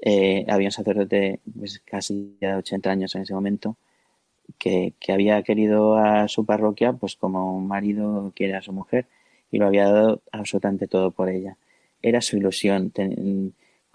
eh, 0.00 0.46
había 0.48 0.68
un 0.68 0.72
sacerdote 0.72 1.40
pues, 1.58 1.80
casi 1.80 2.38
de 2.40 2.54
80 2.54 2.90
años 2.90 3.14
en 3.14 3.22
ese 3.22 3.34
momento, 3.34 3.76
que, 4.58 4.94
había 5.08 5.42
querido 5.42 5.98
a 5.98 6.26
su 6.28 6.46
parroquia 6.46 6.94
pues 6.94 7.16
como 7.16 7.54
un 7.54 7.68
marido 7.68 8.32
quiere 8.34 8.56
a 8.56 8.62
su 8.62 8.72
mujer 8.72 9.06
y 9.50 9.58
lo 9.58 9.66
había 9.66 9.92
dado 9.92 10.22
absolutamente 10.32 10.86
todo 10.86 11.10
por 11.10 11.28
ella. 11.28 11.58
Era 12.00 12.22
su 12.22 12.38
ilusión, 12.38 12.92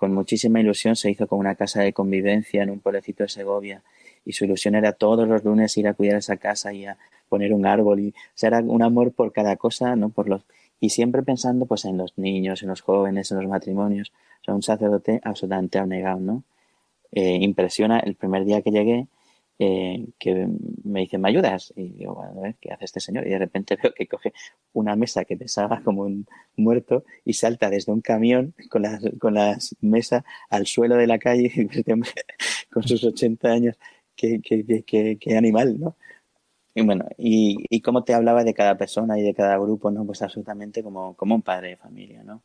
con 0.04 0.14
muchísima 0.14 0.60
ilusión 0.60 0.97
se 0.97 1.10
hizo 1.10 1.28
con 1.28 1.39
una 1.39 1.56
casa 1.56 1.82
de 1.82 1.93
convivencia 1.93 2.62
en 2.62 2.72
un 2.72 2.82
pueblecito 2.82 3.24
de 3.24 3.30
Segovia. 3.30 3.84
Y 4.26 4.34
su 4.34 4.43
ilusión 4.43 4.76
era 4.76 4.91
todos 4.91 5.26
los 5.26 5.45
lunes 5.45 5.78
ir 5.78 5.88
a 5.88 5.93
cuidar 5.93 6.18
esa 6.18 6.36
casa 6.36 6.74
y 6.74 6.86
a 6.86 6.97
poner 7.30 7.54
un 7.54 7.66
árbol 7.66 8.01
y 8.01 8.10
o 8.10 8.14
sea, 8.36 8.49
era 8.49 8.60
un 8.60 8.84
amor 8.84 9.14
por 9.14 9.32
cada 9.32 9.56
cosa, 9.56 9.95
no 9.95 10.10
por 10.10 10.28
los 10.28 10.41
y 10.82 10.89
siempre 10.89 11.24
pensando 11.24 11.66
pues 11.68 11.86
en 11.86 11.97
los 11.97 12.18
niños, 12.18 12.64
en 12.64 12.68
los 12.68 12.82
jóvenes, 12.82 13.32
en 13.32 13.38
los 13.38 13.47
matrimonios, 13.47 14.12
o 14.41 14.43
sea, 14.43 14.54
un 14.54 14.62
sacerdote 14.62 15.22
absolutamente 15.24 15.80
abnegado, 15.80 16.20
¿no? 16.20 16.43
Eh, 17.14 17.38
impresiona 17.39 17.99
el 17.99 18.16
primer 18.16 18.43
día 18.43 18.62
que 18.62 18.72
llegué 18.72 19.08
eh, 19.60 20.08
que 20.20 20.47
me 20.84 21.01
dice, 21.01 21.18
¿me 21.18 21.30
ayudas? 21.30 21.74
Y 21.76 21.89
digo, 21.89 22.16
bueno, 22.16 22.39
a 22.39 22.41
ver, 22.41 22.56
¿qué 22.60 22.72
hace 22.72 22.86
este 22.86 22.99
señor? 22.99 23.28
Y 23.28 23.30
de 23.30 23.39
repente 23.39 23.78
veo 23.82 23.93
que 23.93 24.08
coge 24.08 24.34
una 24.74 24.95
mesa 24.95 25.26
que 25.26 25.38
pesaba 25.38 25.82
como 25.84 26.04
un 26.04 26.26
muerto 26.58 27.04
y 27.26 27.34
salta 27.34 27.70
desde 27.70 27.91
un 27.91 28.01
camión 28.01 28.54
con 28.70 28.82
las, 28.82 29.01
con 29.20 29.36
las 29.36 29.76
mesas 29.82 30.24
al 30.49 30.66
suelo 30.66 30.95
de 30.95 31.08
la 31.08 31.20
calle 31.20 31.51
este 31.72 31.84
con 32.72 32.84
sus 32.84 33.04
80 33.04 33.47
años, 33.49 33.78
qué, 34.16 34.41
qué, 34.41 34.84
qué, 34.86 35.18
qué 35.20 35.38
animal, 35.38 35.80
¿no? 35.80 35.95
Y 36.76 36.82
bueno, 36.82 37.08
y, 37.18 37.66
y 37.70 37.82
cómo 37.82 38.04
te 38.04 38.16
hablaba 38.16 38.43
de 38.43 38.54
cada 38.56 38.78
persona 38.78 39.20
y 39.20 39.22
de 39.22 39.34
cada 39.36 39.58
grupo, 39.60 39.91
¿no? 39.91 40.06
Pues 40.06 40.24
absolutamente 40.24 40.82
como, 40.82 41.16
como 41.16 41.36
un 41.36 41.43
padre 41.43 41.70
de 41.70 41.78
familia, 41.78 42.24
¿no? 42.24 42.43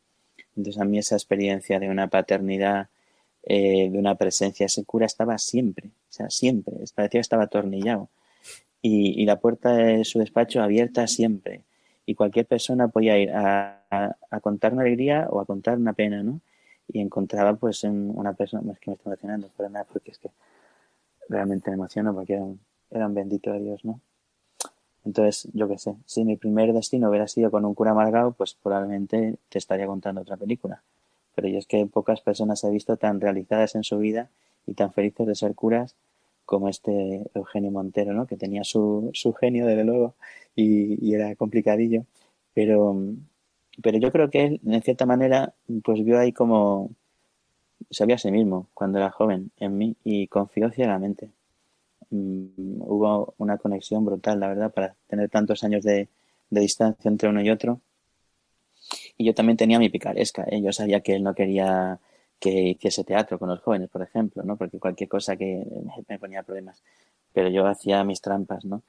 Entonces 0.56 0.80
a 0.82 0.84
mí 0.84 0.98
esa 0.98 1.14
experiencia 1.14 1.78
de 1.80 1.88
una 1.88 2.08
paternidad 2.08 2.88
eh, 3.44 3.88
de 3.90 3.98
una 3.98 4.14
presencia. 4.16 4.66
Ese 4.66 4.84
cura 4.84 5.06
estaba 5.06 5.38
siempre, 5.38 5.88
o 5.88 6.12
sea, 6.12 6.30
siempre, 6.30 6.74
parecía 6.94 7.18
que 7.18 7.20
estaba 7.20 7.44
atornillado. 7.44 8.08
Y, 8.82 9.24
la 9.26 9.40
puerta 9.40 9.74
de 9.74 10.04
su 10.04 10.18
despacho 10.18 10.62
abierta 10.62 11.06
siempre. 11.06 11.62
Y 12.06 12.14
cualquier 12.14 12.46
persona 12.46 12.88
podía 12.88 13.18
ir 13.18 13.30
a, 13.32 14.16
contar 14.42 14.72
una 14.72 14.82
alegría 14.82 15.28
o 15.30 15.40
a 15.40 15.46
contar 15.46 15.78
una 15.78 15.92
pena, 15.92 16.22
¿no? 16.22 16.40
Y 16.88 17.00
encontraba 17.00 17.54
pues 17.54 17.84
en 17.84 18.16
una 18.16 18.34
persona, 18.34 18.62
más 18.62 18.78
que 18.78 18.90
me 18.90 18.96
está 18.96 19.10
emocionando, 19.10 19.50
pero 19.56 19.68
nada, 19.68 19.86
porque 19.92 20.12
es 20.12 20.18
que 20.18 20.30
realmente 21.28 21.70
me 21.70 21.76
emociono 21.76 22.14
porque 22.14 22.34
era 22.34 22.44
un, 22.44 22.60
era 22.90 23.06
un 23.06 23.14
bendito 23.14 23.52
de 23.52 23.60
Dios, 23.60 23.84
¿no? 23.84 24.00
Entonces, 25.04 25.48
yo 25.54 25.68
qué 25.68 25.78
sé, 25.78 25.96
si 26.06 26.24
mi 26.24 26.36
primer 26.36 26.72
destino 26.72 27.08
hubiera 27.08 27.28
sido 27.28 27.50
con 27.50 27.64
un 27.64 27.74
cura 27.74 27.92
amargado, 27.92 28.32
pues 28.32 28.54
probablemente 28.54 29.38
te 29.48 29.58
estaría 29.58 29.86
contando 29.86 30.20
otra 30.22 30.36
película 30.36 30.82
pero 31.38 31.46
yo 31.50 31.58
es 31.60 31.68
que 31.68 31.86
pocas 31.86 32.20
personas 32.20 32.64
he 32.64 32.70
visto 32.70 32.96
tan 32.96 33.20
realizadas 33.20 33.76
en 33.76 33.84
su 33.84 33.96
vida 33.98 34.28
y 34.66 34.74
tan 34.74 34.92
felices 34.92 35.24
de 35.24 35.36
ser 35.36 35.54
curas 35.54 35.94
como 36.44 36.68
este 36.68 37.30
Eugenio 37.32 37.70
Montero, 37.70 38.12
¿no? 38.12 38.26
que 38.26 38.36
tenía 38.36 38.64
su, 38.64 39.10
su 39.14 39.32
genio, 39.34 39.64
desde 39.64 39.84
luego, 39.84 40.16
y, 40.56 41.14
era 41.14 41.36
complicadillo, 41.36 42.06
pero, 42.54 42.96
pero 43.80 43.98
yo 43.98 44.10
creo 44.10 44.30
que 44.30 44.46
él, 44.46 44.60
en 44.66 44.82
cierta 44.82 45.06
manera, 45.06 45.54
pues 45.84 46.04
vio 46.04 46.18
ahí 46.18 46.32
como 46.32 46.90
sabía 47.88 48.16
a 48.16 48.18
sí 48.18 48.32
mismo 48.32 48.66
cuando 48.74 48.98
era 48.98 49.12
joven 49.12 49.52
en 49.58 49.78
mí 49.78 49.94
y 50.02 50.26
confió 50.26 50.72
ciegamente. 50.72 51.30
Mm, 52.10 52.82
hubo 52.82 53.34
una 53.38 53.58
conexión 53.58 54.04
brutal, 54.04 54.40
la 54.40 54.48
verdad, 54.48 54.72
para 54.72 54.96
tener 55.06 55.30
tantos 55.30 55.62
años 55.62 55.84
de 55.84 56.08
distancia 56.50 57.08
entre 57.08 57.28
uno 57.28 57.42
y 57.42 57.50
otro 57.50 57.80
y 59.18 59.24
yo 59.24 59.34
también 59.34 59.56
tenía 59.56 59.78
mi 59.78 59.90
picaresca. 59.90 60.44
¿eh? 60.48 60.62
Yo 60.62 60.72
sabía 60.72 61.00
que 61.00 61.14
él 61.14 61.24
no 61.24 61.34
quería 61.34 61.98
que 62.38 62.50
hiciese 62.70 63.02
teatro 63.02 63.38
con 63.38 63.48
los 63.48 63.60
jóvenes, 63.60 63.90
por 63.90 64.00
ejemplo, 64.00 64.44
¿no? 64.44 64.56
Porque 64.56 64.78
cualquier 64.78 65.08
cosa 65.08 65.36
que 65.36 65.64
me 66.08 66.18
ponía 66.20 66.44
problemas. 66.44 66.84
Pero 67.32 67.48
yo 67.48 67.66
hacía 67.66 68.04
mis 68.04 68.20
trampas, 68.20 68.64
¿no? 68.64 68.82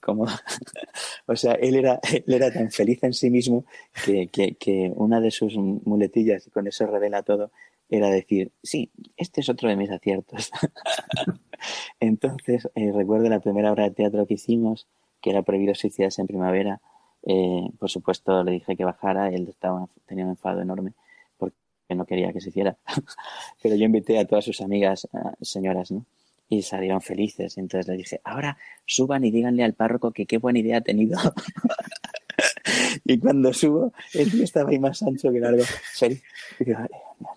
Como, 0.00 0.26
o 1.26 1.36
sea, 1.36 1.52
él 1.52 1.76
era, 1.76 2.00
él 2.12 2.34
era 2.34 2.52
tan 2.52 2.70
feliz 2.72 3.02
en 3.04 3.12
sí 3.12 3.30
mismo 3.30 3.64
que, 4.04 4.26
que, 4.26 4.56
que 4.56 4.92
una 4.96 5.20
de 5.20 5.30
sus 5.30 5.56
muletillas, 5.56 6.48
y 6.48 6.50
con 6.50 6.66
eso 6.66 6.86
revela 6.86 7.22
todo, 7.22 7.52
era 7.88 8.10
decir, 8.10 8.50
sí, 8.62 8.90
este 9.16 9.40
es 9.40 9.48
otro 9.48 9.68
de 9.68 9.76
mis 9.76 9.90
aciertos. 9.90 10.50
Entonces, 12.00 12.68
eh, 12.74 12.92
recuerdo 12.92 13.28
la 13.28 13.40
primera 13.40 13.70
obra 13.70 13.84
de 13.84 13.92
teatro 13.92 14.26
que 14.26 14.34
hicimos, 14.34 14.88
que 15.20 15.30
era 15.30 15.42
Prohibido 15.42 15.74
suicidarse 15.76 16.20
en 16.20 16.26
primavera, 16.26 16.80
eh, 17.26 17.68
por 17.78 17.90
supuesto, 17.90 18.44
le 18.44 18.52
dije 18.52 18.76
que 18.76 18.84
bajara, 18.84 19.28
él 19.30 19.48
estaba, 19.48 19.88
tenía 20.06 20.24
un 20.24 20.30
enfado 20.30 20.62
enorme 20.62 20.92
porque 21.36 21.56
no 21.90 22.06
quería 22.06 22.32
que 22.32 22.40
se 22.40 22.50
hiciera. 22.50 22.76
Pero 23.62 23.74
yo 23.74 23.84
invité 23.84 24.18
a 24.18 24.26
todas 24.26 24.44
sus 24.44 24.60
amigas, 24.60 25.08
señoras, 25.40 25.90
¿no? 25.90 26.06
Y 26.48 26.62
salieron 26.62 27.02
felices. 27.02 27.58
Entonces 27.58 27.88
le 27.88 27.96
dije, 27.96 28.20
ahora 28.22 28.56
suban 28.84 29.24
y 29.24 29.32
díganle 29.32 29.64
al 29.64 29.74
párroco 29.74 30.12
que 30.12 30.26
qué 30.26 30.38
buena 30.38 30.60
idea 30.60 30.78
ha 30.78 30.80
tenido. 30.80 31.18
y 33.04 33.18
cuando 33.18 33.52
subo, 33.52 33.92
el 34.14 34.30
tío 34.30 34.44
estaba 34.44 34.70
ahí 34.70 34.78
más 34.78 35.02
ancho 35.02 35.32
que 35.32 35.40
largo. 35.40 35.64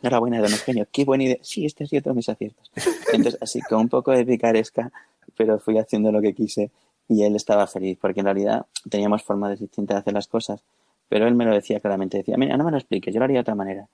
enhorabuena, 0.04 0.40
don 0.40 0.52
Eugenio, 0.52 0.88
qué 0.92 1.04
buena 1.04 1.24
idea. 1.24 1.38
Sí, 1.42 1.66
este 1.66 1.86
ha 1.86 1.88
sido 1.88 2.04
todos 2.04 2.16
mis 2.16 2.30
aciertos. 2.30 2.72
Entonces, 3.12 3.42
así, 3.42 3.60
con 3.62 3.80
un 3.80 3.90
poco 3.90 4.12
de 4.12 4.24
picaresca, 4.24 4.92
pero 5.36 5.60
fui 5.60 5.80
haciendo 5.80 6.12
lo 6.12 6.22
que 6.22 6.36
quise 6.36 6.70
y 7.10 7.24
él 7.24 7.36
estaba 7.36 7.68
feliz, 7.68 7.98
porque 8.00 8.22
en 8.22 8.28
realidad 8.28 8.68
teníamos 8.88 9.24
formas 9.24 9.60
distintas 9.60 9.96
de 9.96 10.00
hacer 10.00 10.14
las 10.14 10.28
cosas, 10.28 10.64
pero 11.10 11.28
él 11.28 11.34
me 11.34 11.44
lo 11.44 11.54
decía 11.54 11.80
claramente, 11.80 12.20
decía, 12.20 12.38
mira, 12.38 12.56
no 12.56 12.64
me 12.64 12.72
lo 12.72 12.78
expliques, 12.78 13.14
yo 13.14 13.20
lo 13.20 13.26
haría 13.26 13.38
de 13.38 13.42
otra 13.42 13.56
manera, 13.56 13.88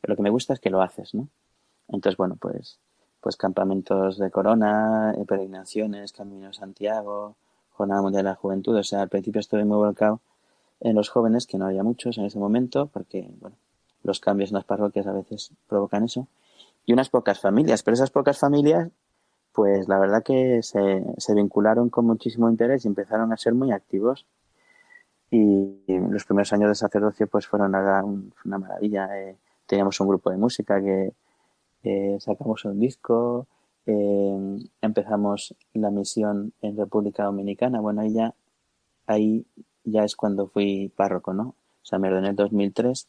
pero 0.00 0.12
lo 0.12 0.16
que 0.16 0.22
me 0.22 0.30
gusta 0.30 0.52
es 0.52 0.60
que 0.60 0.68
lo 0.68 0.82
haces, 0.82 1.14
¿no? 1.14 1.28
Entonces, 1.88 2.18
bueno, 2.18 2.36
pues, 2.38 2.78
pues 3.20 3.36
campamentos 3.36 4.18
de 4.18 4.30
corona, 4.30 5.14
eh, 5.16 5.24
peregrinaciones, 5.24 6.12
Camino 6.12 6.52
Santiago, 6.52 7.36
Jornada 7.70 8.02
Mundial 8.02 8.24
de 8.24 8.30
la 8.30 8.36
Juventud, 8.36 8.76
o 8.76 8.82
sea, 8.84 9.00
al 9.00 9.08
principio 9.08 9.40
estuve 9.40 9.64
muy 9.64 9.78
volcado 9.78 10.20
en 10.80 10.94
los 10.94 11.08
jóvenes, 11.08 11.46
que 11.46 11.56
no 11.56 11.66
había 11.66 11.82
muchos 11.82 12.18
en 12.18 12.26
ese 12.26 12.38
momento, 12.38 12.86
porque, 12.86 13.30
bueno, 13.40 13.56
los 14.02 14.20
cambios 14.20 14.50
en 14.50 14.56
las 14.56 14.64
parroquias 14.64 15.06
a 15.06 15.12
veces 15.12 15.52
provocan 15.68 16.04
eso, 16.04 16.26
y 16.84 16.92
unas 16.92 17.08
pocas 17.08 17.40
familias, 17.40 17.82
pero 17.82 17.94
esas 17.94 18.10
pocas 18.10 18.38
familias 18.38 18.90
pues 19.52 19.88
la 19.88 19.98
verdad 19.98 20.22
que 20.22 20.62
se, 20.62 21.04
se 21.18 21.34
vincularon 21.34 21.90
con 21.90 22.06
muchísimo 22.06 22.48
interés 22.48 22.84
y 22.84 22.88
empezaron 22.88 23.32
a 23.32 23.36
ser 23.36 23.54
muy 23.54 23.72
activos. 23.72 24.26
Y, 25.30 25.82
los 25.88 26.24
primeros 26.24 26.52
años 26.52 26.68
de 26.68 26.74
sacerdocio 26.74 27.26
pues 27.26 27.46
fueron 27.46 27.74
una 27.74 28.58
maravilla. 28.58 29.08
Eh, 29.18 29.36
teníamos 29.66 29.98
un 30.00 30.08
grupo 30.08 30.30
de 30.30 30.36
música 30.36 30.80
que 30.82 31.12
eh, 31.84 32.16
sacamos 32.20 32.64
un 32.64 32.78
disco, 32.80 33.46
eh, 33.86 34.58
empezamos 34.80 35.54
la 35.74 35.90
misión 35.90 36.52
en 36.62 36.76
República 36.76 37.24
Dominicana. 37.24 37.80
Bueno, 37.80 38.02
ahí 38.02 38.12
ya, 38.12 38.34
ahí 39.06 39.46
ya 39.84 40.04
es 40.04 40.16
cuando 40.16 40.48
fui 40.48 40.92
párroco, 40.94 41.32
¿no? 41.32 41.42
O 41.42 41.84
sea, 41.84 41.98
me 41.98 42.08
ordené 42.08 42.28
en 42.28 42.30
el 42.32 42.36
2003. 42.36 43.08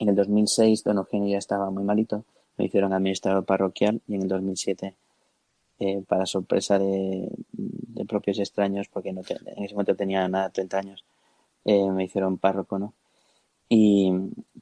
En 0.00 0.08
el 0.08 0.16
2006 0.16 0.84
don 0.84 0.98
Eugenio 0.98 1.28
ya 1.28 1.38
estaba 1.38 1.70
muy 1.70 1.84
malito. 1.84 2.24
Me 2.56 2.64
hicieron 2.66 2.92
administrador 2.92 3.44
parroquial 3.44 4.00
y 4.06 4.16
en 4.16 4.22
el 4.22 4.28
2007 4.28 4.96
eh, 5.78 6.02
para 6.06 6.26
sorpresa 6.26 6.78
de, 6.78 7.28
propios 8.08 8.38
extraños, 8.38 8.88
porque 8.88 9.12
no 9.12 9.22
en 9.28 9.64
ese 9.64 9.74
momento 9.74 9.96
tenía 9.96 10.28
nada, 10.28 10.50
30 10.50 10.78
años, 10.78 11.04
eh, 11.64 11.90
me 11.90 12.04
hicieron 12.04 12.38
párroco, 12.38 12.78
¿no? 12.78 12.94
Y 13.68 14.12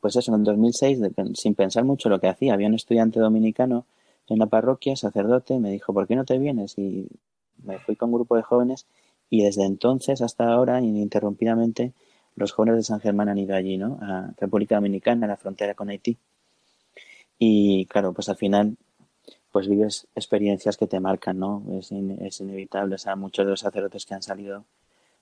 pues 0.00 0.16
eso, 0.16 0.32
en 0.32 0.40
el 0.40 0.44
2006, 0.44 1.00
sin 1.34 1.54
pensar 1.54 1.84
mucho 1.84 2.08
lo 2.08 2.20
que 2.20 2.28
hacía, 2.28 2.54
había 2.54 2.68
un 2.68 2.74
estudiante 2.74 3.20
dominicano 3.20 3.84
en 4.28 4.38
la 4.38 4.46
parroquia, 4.46 4.96
sacerdote, 4.96 5.58
me 5.58 5.70
dijo, 5.70 5.92
¿por 5.92 6.06
qué 6.06 6.16
no 6.16 6.24
te 6.24 6.38
vienes? 6.38 6.78
Y 6.78 7.08
me 7.64 7.78
fui 7.78 7.96
con 7.96 8.10
un 8.10 8.14
grupo 8.14 8.36
de 8.36 8.42
jóvenes 8.42 8.86
y 9.28 9.42
desde 9.42 9.64
entonces 9.64 10.22
hasta 10.22 10.48
ahora, 10.48 10.80
ininterrumpidamente, 10.80 11.92
los 12.36 12.52
jóvenes 12.52 12.76
de 12.76 12.82
San 12.84 13.00
Germán 13.00 13.28
han 13.28 13.38
ido 13.38 13.54
allí, 13.54 13.76
¿no? 13.76 13.98
A 14.00 14.32
República 14.38 14.76
Dominicana, 14.76 15.26
a 15.26 15.28
la 15.30 15.36
frontera 15.36 15.74
con 15.74 15.90
Haití. 15.90 16.16
Y 17.38 17.86
claro, 17.86 18.12
pues 18.12 18.28
al 18.28 18.36
final 18.36 18.76
pues 19.52 19.68
vives 19.68 20.08
experiencias 20.14 20.76
que 20.76 20.86
te 20.86 20.98
marcan, 20.98 21.38
¿no? 21.38 21.62
Es, 21.78 21.92
es 21.92 22.40
inevitable. 22.40 22.96
O 22.96 22.98
sea, 22.98 23.16
muchos 23.16 23.44
de 23.44 23.50
los 23.50 23.60
sacerdotes 23.60 24.06
que 24.06 24.14
han 24.14 24.22
salido 24.22 24.64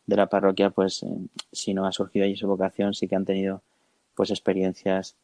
de 0.07 0.17
la 0.17 0.29
parroquia, 0.29 0.71
pues 0.71 1.03
eh, 1.03 1.09
si 1.53 1.75
no 1.75 1.87
ha 1.87 1.93
surgido 1.93 2.25
allí 2.25 2.37
su 2.37 2.47
vocación, 2.47 2.95
sí 2.95 3.09
que 3.09 3.17
han 3.17 3.25
tenido 3.25 3.63
pues 4.15 4.31
experiencias 4.31 5.17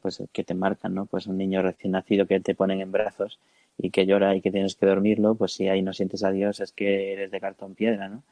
pues 0.00 0.22
que 0.32 0.44
te 0.44 0.54
marcan, 0.54 0.94
¿no? 0.94 1.06
Pues 1.06 1.26
un 1.26 1.38
niño 1.38 1.62
recién 1.62 1.92
nacido 1.92 2.26
que 2.26 2.40
te 2.40 2.54
ponen 2.54 2.80
en 2.80 2.92
brazos 2.92 3.38
y 3.78 3.90
que 3.90 4.06
llora 4.06 4.34
y 4.36 4.40
que 4.42 4.50
tienes 4.50 4.76
que 4.76 4.86
dormirlo, 4.86 5.34
pues 5.34 5.52
si 5.52 5.68
ahí 5.68 5.82
no 5.82 5.92
sientes 5.92 6.24
a 6.24 6.30
Dios 6.30 6.60
es 6.60 6.72
que 6.72 7.12
eres 7.12 7.30
de 7.30 7.40
cartón 7.40 7.74
piedra, 7.74 8.08
¿no? 8.08 8.22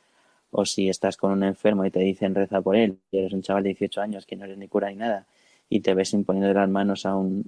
o 0.52 0.66
si 0.66 0.88
estás 0.88 1.16
con 1.16 1.32
un 1.32 1.42
enfermo 1.42 1.84
y 1.84 1.90
te 1.90 2.00
dicen 2.00 2.34
reza 2.34 2.60
por 2.60 2.76
él, 2.76 2.98
y 3.10 3.18
eres 3.18 3.32
un 3.32 3.42
chaval 3.42 3.62
de 3.64 3.70
18 3.70 4.00
años 4.02 4.26
que 4.26 4.36
no 4.36 4.44
eres 4.44 4.58
ni 4.58 4.68
cura 4.68 4.90
ni 4.90 4.96
nada, 4.96 5.26
y 5.68 5.80
te 5.80 5.94
ves 5.94 6.12
imponiendo 6.12 6.52
las 6.52 6.68
manos 6.68 7.06
a 7.06 7.16
un, 7.16 7.46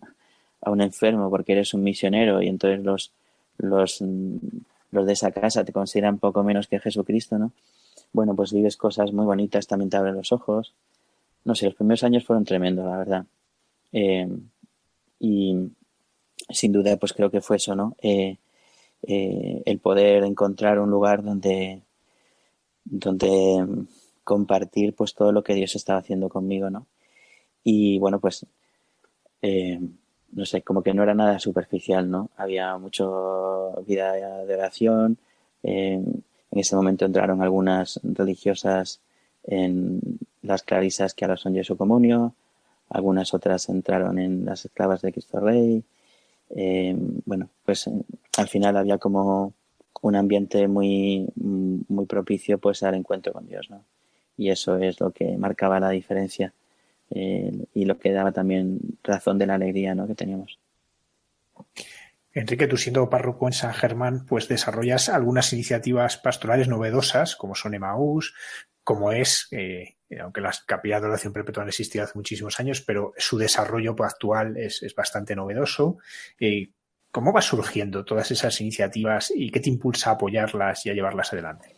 a 0.64 0.70
un 0.70 0.80
enfermo 0.80 1.30
porque 1.30 1.52
eres 1.52 1.74
un 1.74 1.82
misionero 1.82 2.42
y 2.42 2.48
entonces 2.48 2.84
los, 2.84 3.12
los, 3.58 4.02
los 4.90 5.06
de 5.06 5.12
esa 5.12 5.32
casa 5.32 5.64
te 5.64 5.72
consideran 5.72 6.18
poco 6.18 6.42
menos 6.42 6.68
que 6.68 6.80
Jesucristo, 6.80 7.38
¿no? 7.38 7.52
Bueno, 8.12 8.34
pues 8.36 8.52
vives 8.52 8.76
cosas 8.76 9.12
muy 9.12 9.24
bonitas, 9.24 9.66
también 9.66 9.90
te 9.90 9.96
abren 9.96 10.14
los 10.14 10.32
ojos. 10.32 10.72
No 11.44 11.54
sé, 11.54 11.66
los 11.66 11.74
primeros 11.74 12.04
años 12.04 12.24
fueron 12.24 12.44
tremendos, 12.44 12.86
la 12.86 12.96
verdad. 12.96 13.26
Eh, 13.92 14.28
y 15.18 15.56
sin 16.48 16.72
duda, 16.72 16.96
pues 16.96 17.12
creo 17.12 17.30
que 17.30 17.40
fue 17.40 17.56
eso, 17.56 17.74
¿no? 17.74 17.96
Eh, 18.02 18.36
eh, 19.02 19.62
el 19.66 19.78
poder 19.80 20.24
encontrar 20.24 20.78
un 20.78 20.90
lugar 20.90 21.22
donde, 21.22 21.82
donde 22.84 23.66
compartir 24.22 24.94
pues 24.94 25.14
todo 25.14 25.32
lo 25.32 25.42
que 25.42 25.54
Dios 25.54 25.74
estaba 25.74 25.98
haciendo 25.98 26.28
conmigo, 26.28 26.70
¿no? 26.70 26.86
Y 27.64 27.98
bueno, 27.98 28.20
pues 28.20 28.46
no 30.34 30.44
sé, 30.46 30.62
como 30.62 30.82
que 30.82 30.94
no 30.94 31.02
era 31.02 31.14
nada 31.14 31.38
superficial, 31.38 32.10
¿no? 32.10 32.30
Había 32.36 32.76
mucho 32.78 33.82
vida 33.86 34.12
de 34.12 34.54
oración. 34.54 35.18
en 35.62 36.24
ese 36.50 36.76
momento 36.76 37.04
entraron 37.04 37.42
algunas 37.42 38.00
religiosas 38.02 39.00
en 39.44 40.00
las 40.42 40.62
clarisas 40.62 41.14
que 41.14 41.24
ahora 41.24 41.36
son 41.36 41.54
Jesu 41.54 41.76
Comunio, 41.76 42.34
algunas 42.90 43.34
otras 43.34 43.68
entraron 43.68 44.18
en 44.18 44.44
las 44.44 44.64
esclavas 44.64 45.02
de 45.02 45.12
Cristo 45.12 45.40
Rey. 45.40 45.82
Eh, 46.50 46.94
bueno, 47.24 47.48
pues 47.64 47.86
eh, 47.86 47.92
al 48.36 48.48
final 48.48 48.76
había 48.76 48.98
como 48.98 49.52
un 50.02 50.16
ambiente 50.16 50.68
muy, 50.68 51.26
muy 51.36 52.06
propicio 52.06 52.58
pues 52.58 52.82
al 52.82 52.94
encuentro 52.94 53.32
con 53.32 53.46
Dios, 53.46 53.70
¿no? 53.70 53.82
Y 54.36 54.50
eso 54.50 54.76
es 54.76 55.00
lo 55.00 55.10
que 55.10 55.36
marcaba 55.38 55.80
la 55.80 55.90
diferencia 55.90 56.52
y 57.14 57.84
lo 57.84 57.98
que 57.98 58.12
daba 58.12 58.32
también 58.32 58.80
razón 59.02 59.38
de 59.38 59.46
la 59.46 59.54
alegría 59.54 59.94
¿no? 59.94 60.06
que 60.06 60.14
teníamos. 60.14 60.58
Enrique, 62.32 62.66
tú 62.66 62.76
siendo 62.76 63.08
párroco 63.08 63.46
en 63.46 63.52
San 63.52 63.72
Germán, 63.72 64.26
pues 64.26 64.48
desarrollas 64.48 65.08
algunas 65.08 65.52
iniciativas 65.52 66.16
pastorales 66.16 66.66
novedosas, 66.66 67.36
como 67.36 67.54
son 67.54 67.74
Emaús, 67.74 68.34
como 68.82 69.12
es, 69.12 69.46
eh, 69.52 69.94
aunque 70.20 70.40
las 70.40 70.60
capillas 70.64 71.00
de 71.00 71.08
oración 71.08 71.32
perpetua 71.32 71.62
han 71.62 71.68
existido 71.68 72.04
hace 72.04 72.18
muchísimos 72.18 72.58
años, 72.58 72.80
pero 72.80 73.12
su 73.16 73.38
desarrollo 73.38 73.94
actual 74.00 74.56
es, 74.56 74.82
es 74.82 74.94
bastante 74.96 75.36
novedoso. 75.36 75.98
Eh, 76.40 76.70
¿Cómo 77.12 77.32
va 77.32 77.40
surgiendo 77.40 78.04
todas 78.04 78.32
esas 78.32 78.60
iniciativas 78.60 79.32
y 79.34 79.52
qué 79.52 79.60
te 79.60 79.70
impulsa 79.70 80.10
a 80.10 80.14
apoyarlas 80.14 80.84
y 80.84 80.90
a 80.90 80.94
llevarlas 80.94 81.32
adelante? 81.32 81.76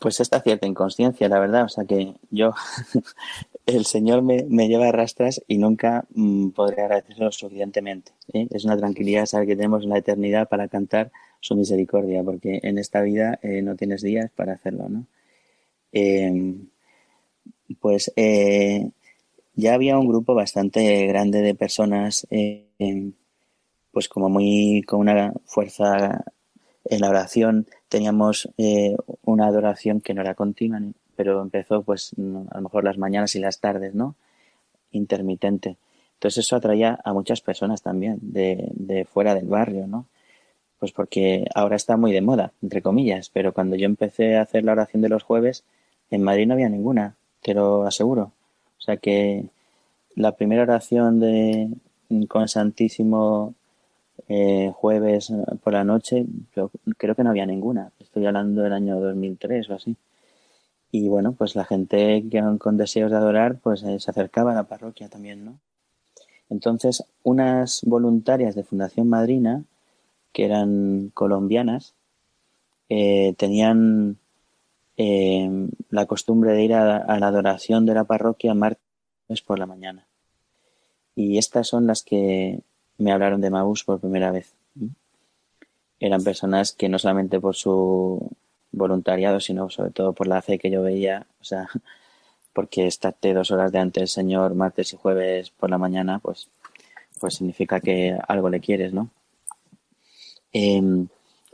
Pues 0.00 0.20
esta 0.20 0.40
cierta 0.40 0.66
inconsciencia, 0.66 1.28
la 1.28 1.38
verdad. 1.38 1.64
O 1.64 1.68
sea 1.68 1.84
que 1.84 2.14
yo 2.30 2.54
el 3.66 3.86
Señor 3.86 4.22
me, 4.22 4.44
me, 4.48 4.68
lleva 4.68 4.88
a 4.88 4.92
rastras 4.92 5.42
y 5.48 5.58
nunca 5.58 6.06
mm, 6.14 6.50
podré 6.50 6.82
agradecerlo 6.82 7.32
suficientemente. 7.32 8.12
¿eh? 8.32 8.46
Es 8.50 8.64
una 8.64 8.76
tranquilidad 8.76 9.26
saber 9.26 9.48
que 9.48 9.56
tenemos 9.56 9.84
la 9.86 9.98
eternidad 9.98 10.48
para 10.48 10.68
cantar 10.68 11.10
su 11.40 11.56
misericordia, 11.56 12.22
porque 12.22 12.60
en 12.62 12.78
esta 12.78 13.00
vida 13.02 13.38
eh, 13.42 13.62
no 13.62 13.76
tienes 13.76 14.02
días 14.02 14.30
para 14.34 14.54
hacerlo, 14.54 14.88
¿no? 14.88 15.06
Em, 15.92 16.68
pues 17.80 18.12
eh, 18.16 18.90
ya 19.54 19.74
había 19.74 19.98
un 19.98 20.08
grupo 20.08 20.34
bastante 20.34 21.06
grande 21.06 21.40
de 21.40 21.54
personas, 21.54 22.26
em, 22.30 23.12
pues 23.92 24.08
como 24.08 24.28
muy 24.28 24.82
con 24.86 25.00
una 25.00 25.32
fuerza 25.46 26.24
en 26.84 27.00
la 27.00 27.10
oración. 27.10 27.66
Teníamos 27.88 28.48
una 29.22 29.46
adoración 29.46 30.00
que 30.00 30.14
no 30.14 30.22
era 30.22 30.34
continua, 30.34 30.80
pero 31.16 31.40
empezó 31.42 31.82
pues 31.82 32.12
a 32.14 32.56
lo 32.56 32.62
mejor 32.62 32.84
las 32.84 32.98
mañanas 32.98 33.34
y 33.36 33.40
las 33.40 33.60
tardes, 33.60 33.94
¿no? 33.94 34.14
Intermitente. 34.92 35.76
Entonces 36.14 36.44
eso 36.46 36.56
atraía 36.56 36.98
a 37.04 37.12
muchas 37.12 37.40
personas 37.40 37.82
también 37.82 38.18
de, 38.20 38.70
de 38.72 39.04
fuera 39.04 39.34
del 39.34 39.46
barrio, 39.46 39.86
¿no? 39.86 40.06
Pues 40.78 40.92
porque 40.92 41.44
ahora 41.54 41.76
está 41.76 41.96
muy 41.96 42.12
de 42.12 42.20
moda, 42.20 42.52
entre 42.62 42.82
comillas, 42.82 43.30
pero 43.30 43.52
cuando 43.52 43.76
yo 43.76 43.86
empecé 43.86 44.36
a 44.36 44.42
hacer 44.42 44.64
la 44.64 44.72
oración 44.72 45.02
de 45.02 45.08
los 45.08 45.22
jueves, 45.22 45.64
en 46.10 46.22
Madrid 46.22 46.46
no 46.46 46.54
había 46.54 46.68
ninguna, 46.68 47.16
te 47.42 47.54
lo 47.54 47.84
aseguro. 47.84 48.32
O 48.78 48.80
sea 48.80 48.96
que 48.96 49.46
la 50.14 50.32
primera 50.32 50.62
oración 50.62 51.20
de 51.20 51.70
con 52.28 52.48
Santísimo 52.48 53.54
eh, 54.28 54.72
jueves 54.74 55.32
por 55.62 55.72
la 55.72 55.84
noche, 55.84 56.24
yo 56.54 56.70
creo 56.96 57.14
que 57.14 57.24
no 57.24 57.30
había 57.30 57.46
ninguna. 57.46 57.90
Estoy 57.98 58.26
hablando 58.26 58.62
del 58.62 58.72
año 58.72 59.00
2003 59.00 59.70
o 59.70 59.74
así. 59.74 59.96
Y 60.96 61.08
bueno, 61.08 61.32
pues 61.32 61.56
la 61.56 61.64
gente 61.64 62.24
que 62.30 62.40
con 62.60 62.76
deseos 62.76 63.10
de 63.10 63.16
adorar, 63.16 63.58
pues 63.58 63.82
eh, 63.82 63.98
se 63.98 64.12
acercaba 64.12 64.52
a 64.52 64.54
la 64.54 64.68
parroquia 64.68 65.08
también, 65.08 65.44
¿no? 65.44 65.58
Entonces, 66.48 67.02
unas 67.24 67.80
voluntarias 67.84 68.54
de 68.54 68.62
Fundación 68.62 69.08
Madrina, 69.08 69.64
que 70.32 70.44
eran 70.44 71.10
colombianas, 71.12 71.96
eh, 72.88 73.34
tenían 73.36 74.18
eh, 74.96 75.68
la 75.90 76.06
costumbre 76.06 76.52
de 76.52 76.62
ir 76.62 76.74
a, 76.74 77.18
la 77.18 77.26
adoración 77.26 77.86
de 77.86 77.94
la 77.94 78.04
parroquia 78.04 78.54
martes 78.54 79.42
por 79.44 79.58
la 79.58 79.66
mañana. 79.66 80.06
Y 81.16 81.38
estas 81.38 81.66
son 81.66 81.88
las 81.88 82.04
que 82.04 82.60
me 82.98 83.10
hablaron 83.10 83.40
de 83.40 83.50
Maús 83.50 83.82
por 83.82 83.98
primera 83.98 84.30
vez. 84.30 84.54
Eran 85.98 86.22
personas 86.22 86.72
que 86.72 86.88
no 86.88 87.00
solamente 87.00 87.40
por 87.40 87.56
su 87.56 88.30
voluntariado, 88.76 89.40
sino 89.40 89.70
sobre 89.70 89.90
todo 89.90 90.12
por 90.12 90.26
la 90.26 90.42
fe 90.42 90.58
que 90.58 90.70
yo 90.70 90.82
veía, 90.82 91.26
o 91.40 91.44
sea, 91.44 91.68
porque 92.52 92.86
estarte 92.86 93.34
dos 93.34 93.50
horas 93.50 93.72
de 93.72 93.78
antes, 93.78 94.12
Señor, 94.12 94.54
martes 94.54 94.92
y 94.92 94.96
jueves 94.96 95.50
por 95.50 95.70
la 95.70 95.78
mañana, 95.78 96.18
pues, 96.20 96.48
pues 97.20 97.34
significa 97.34 97.80
que 97.80 98.16
algo 98.28 98.48
le 98.48 98.60
quieres, 98.60 98.92
¿no? 98.92 99.10
Em, 100.52 101.08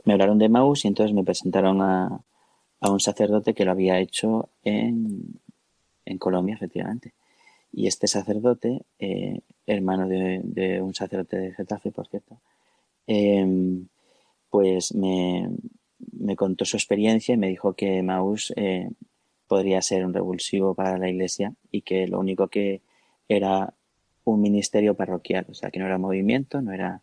me 0.05 0.13
hablaron 0.13 0.37
de 0.37 0.49
Maus 0.49 0.85
y 0.85 0.87
entonces 0.87 1.15
me 1.15 1.23
presentaron 1.23 1.81
a, 1.81 2.21
a 2.81 2.89
un 2.91 2.99
sacerdote 2.99 3.53
que 3.53 3.65
lo 3.65 3.71
había 3.71 3.99
hecho 3.99 4.49
en, 4.63 5.39
en 6.05 6.17
Colombia, 6.17 6.55
efectivamente. 6.55 7.13
Y 7.71 7.87
este 7.87 8.07
sacerdote, 8.07 8.81
eh, 8.99 9.39
hermano 9.65 10.07
de, 10.07 10.81
un 10.81 10.93
sacerdote 10.93 11.37
de 11.37 11.53
Getafe, 11.53 11.91
por 11.91 12.07
cierto, 12.07 12.37
eh, 13.07 13.45
pues 14.49 14.93
me, 14.93 15.49
me 16.21 16.35
contó 16.35 16.65
su 16.65 16.77
experiencia 16.77 17.33
y 17.33 17.37
me 17.37 17.47
dijo 17.47 17.73
que 17.73 18.01
Maús 18.03 18.53
eh, 18.55 18.89
podría 19.47 19.81
ser 19.81 20.05
un 20.05 20.13
revulsivo 20.13 20.73
para 20.75 20.97
la 20.97 21.09
iglesia 21.09 21.53
y 21.71 21.81
que 21.81 22.07
lo 22.07 22.19
único 22.19 22.47
que 22.47 22.81
era 23.27 23.73
un 24.23 24.41
ministerio 24.41 24.95
parroquial, 24.95 25.45
o 25.49 25.53
sea, 25.53 25.71
que 25.71 25.79
no 25.79 25.85
era 25.85 25.97
movimiento, 25.97 26.61
no 26.61 26.71
era, 26.71 27.01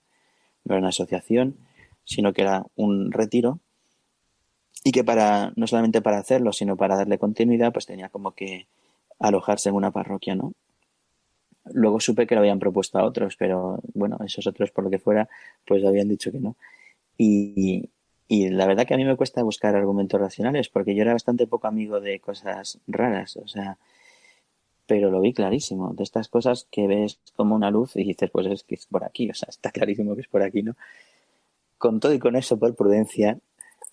no 0.64 0.74
era 0.74 0.78
una 0.78 0.88
asociación, 0.88 1.56
sino 2.04 2.32
que 2.32 2.42
era 2.42 2.64
un 2.76 3.12
retiro 3.12 3.60
y 4.84 4.92
que 4.92 5.04
para 5.04 5.52
no 5.56 5.66
solamente 5.66 6.00
para 6.00 6.18
hacerlo, 6.18 6.52
sino 6.52 6.76
para 6.76 6.96
darle 6.96 7.18
continuidad, 7.18 7.72
pues 7.72 7.86
tenía 7.86 8.08
como 8.08 8.32
que 8.32 8.66
alojarse 9.18 9.68
en 9.68 9.74
una 9.74 9.90
parroquia, 9.90 10.34
¿no? 10.34 10.52
Luego 11.72 12.00
supe 12.00 12.26
que 12.26 12.34
lo 12.34 12.40
habían 12.40 12.58
propuesto 12.58 12.98
a 12.98 13.04
otros, 13.04 13.36
pero 13.36 13.80
bueno, 13.92 14.16
esos 14.24 14.46
otros 14.46 14.70
por 14.70 14.84
lo 14.84 14.90
que 14.90 14.98
fuera, 14.98 15.28
pues 15.66 15.84
habían 15.84 16.08
dicho 16.08 16.32
que 16.32 16.40
no. 16.40 16.56
Y, 17.18 17.90
y 18.28 18.50
la 18.50 18.66
verdad 18.66 18.86
que 18.86 18.94
a 18.94 18.96
mí 18.98 19.04
me 19.04 19.16
cuesta 19.16 19.42
buscar 19.42 19.74
argumentos 19.74 20.20
racionales 20.20 20.68
porque 20.68 20.94
yo 20.94 21.02
era 21.02 21.14
bastante 21.14 21.46
poco 21.46 21.66
amigo 21.66 22.00
de 22.00 22.20
cosas 22.20 22.78
raras, 22.86 23.36
o 23.38 23.48
sea, 23.48 23.78
pero 24.86 25.10
lo 25.10 25.20
vi 25.20 25.32
clarísimo, 25.32 25.92
de 25.94 26.02
estas 26.04 26.28
cosas 26.28 26.66
que 26.70 26.86
ves 26.86 27.18
como 27.36 27.54
una 27.54 27.70
luz 27.70 27.96
y 27.96 28.04
dices, 28.04 28.30
pues 28.30 28.46
es 28.46 28.64
que 28.64 28.74
es 28.74 28.86
por 28.86 29.04
aquí, 29.04 29.30
o 29.30 29.34
sea, 29.34 29.48
está 29.50 29.70
clarísimo 29.70 30.14
que 30.14 30.22
es 30.22 30.28
por 30.28 30.42
aquí, 30.42 30.62
¿no? 30.62 30.76
Con 31.78 32.00
todo 32.00 32.12
y 32.14 32.18
con 32.18 32.36
eso, 32.36 32.58
por 32.58 32.74
prudencia, 32.74 33.38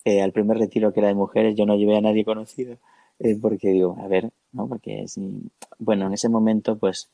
eh, 0.04 0.22
al 0.22 0.32
primer 0.32 0.58
retiro 0.58 0.92
que 0.92 1.00
era 1.00 1.08
de 1.08 1.14
mujeres, 1.14 1.54
yo 1.56 1.66
no 1.66 1.76
llevé 1.76 1.96
a 1.96 2.00
nadie 2.00 2.24
conocido, 2.24 2.78
eh, 3.18 3.36
porque 3.40 3.68
digo, 3.68 3.96
a 4.00 4.08
ver, 4.08 4.30
¿no? 4.52 4.68
Porque, 4.68 5.04
bueno, 5.78 6.06
en 6.06 6.12
ese 6.14 6.28
momento, 6.28 6.78
pues, 6.78 7.10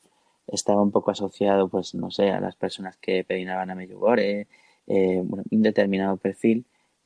estaba 0.46 0.82
un 0.82 0.90
poco 0.90 1.10
asociado, 1.10 1.68
pues, 1.68 1.94
no 1.94 2.10
sé, 2.10 2.30
a 2.30 2.40
las 2.40 2.56
personas 2.56 2.96
que 2.98 3.24
pedinaban 3.24 3.70
a 3.70 3.74
Meyugore, 3.74 4.46
eh, 4.86 5.22
bueno, 5.24 5.44
un 5.50 5.62
determinado 5.62 6.16
perfil, 6.16 6.64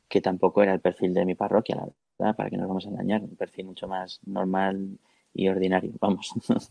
que 0.09 0.21
tampoco 0.21 0.63
era 0.63 0.73
el 0.73 0.81
perfil 0.81 1.15
de 1.15 1.25
mi 1.25 1.35
parroquia, 1.35 1.77
la 1.77 1.89
verdad, 2.19 2.37
para 2.37 2.51
que 2.51 2.57
no 2.57 2.63
nos 2.63 2.69
vamos 2.69 2.87
a 2.87 2.91
engañar, 2.91 3.23
un 3.23 3.37
perfil 3.37 3.67
mucho 3.67 3.89
más 3.89 4.21
normal 4.25 4.99
y 5.35 5.49
ordinario, 5.49 5.93
vamos. 6.01 6.33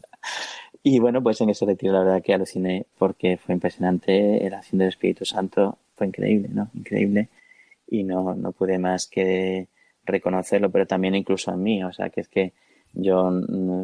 y 0.84 1.00
bueno, 1.00 1.22
pues 1.22 1.42
en 1.42 1.50
ese 1.50 1.66
retiro 1.66 1.94
la 1.94 2.00
verdad 2.00 2.24
que 2.24 2.34
aluciné 2.34 2.86
porque 2.98 3.38
fue 3.38 3.54
impresionante, 3.54 4.48
la 4.50 4.58
acción 4.58 4.80
del 4.80 4.90
Espíritu 4.90 5.26
Santo 5.26 5.78
fue 5.96 6.08
increíble, 6.08 6.50
¿no? 6.52 6.70
Increíble. 6.74 7.30
Y 7.88 8.04
no, 8.04 8.34
no 8.34 8.52
pude 8.52 8.80
más 8.80 9.08
que 9.08 9.68
reconocerlo, 10.04 10.72
pero 10.72 10.88
también 10.88 11.16
incluso 11.16 11.52
en 11.52 11.64
mí, 11.64 11.84
o 11.84 11.94
sea, 11.94 12.10
que 12.10 12.22
es 12.22 12.28
que 12.28 12.54
yo 12.94 13.32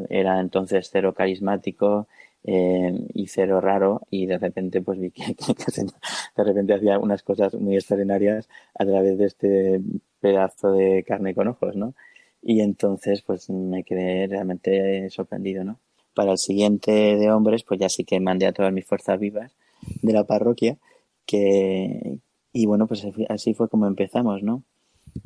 era 0.10 0.39
entonces 0.39 0.89
cero 0.91 1.14
carismático, 1.14 2.08
eh, 2.43 3.07
y 3.13 3.27
cero 3.27 3.61
raro 3.61 4.01
y 4.09 4.25
de 4.25 4.39
repente 4.39 4.81
pues 4.81 4.99
vi 4.99 5.11
que, 5.11 5.23
de 6.35 6.43
repente 6.43 6.73
hacía 6.73 6.97
unas 6.99 7.23
cosas 7.23 7.53
muy 7.53 7.75
extraordinarias 7.75 8.49
a 8.73 8.85
través 8.85 9.17
de 9.17 9.25
este 9.25 9.81
pedazo 10.19 10.71
de 10.71 11.03
carne 11.03 11.35
con 11.35 11.47
ojos, 11.47 11.75
¿no? 11.75 11.93
Y 12.41 12.61
entonces, 12.61 13.21
pues 13.21 13.49
me 13.49 13.83
quedé 13.83 14.27
realmente 14.27 15.09
sorprendido, 15.09 15.63
¿no? 15.63 15.79
Para 16.15 16.31
el 16.31 16.37
siguiente 16.37 16.91
de 16.91 17.31
hombres, 17.31 17.63
pues 17.63 17.79
ya 17.79 17.89
sí 17.89 18.03
que 18.03 18.19
mandé 18.19 18.47
a 18.47 18.51
todas 18.51 18.73
mis 18.73 18.85
fuerzas 18.85 19.19
vivas 19.19 19.55
de 20.01 20.13
la 20.13 20.23
parroquia, 20.23 20.77
que, 21.25 22.17
y 22.51 22.65
bueno, 22.65 22.87
pues 22.87 23.05
así 23.29 23.53
fue 23.53 23.69
como 23.69 23.87
empezamos, 23.87 24.41
¿no? 24.43 24.63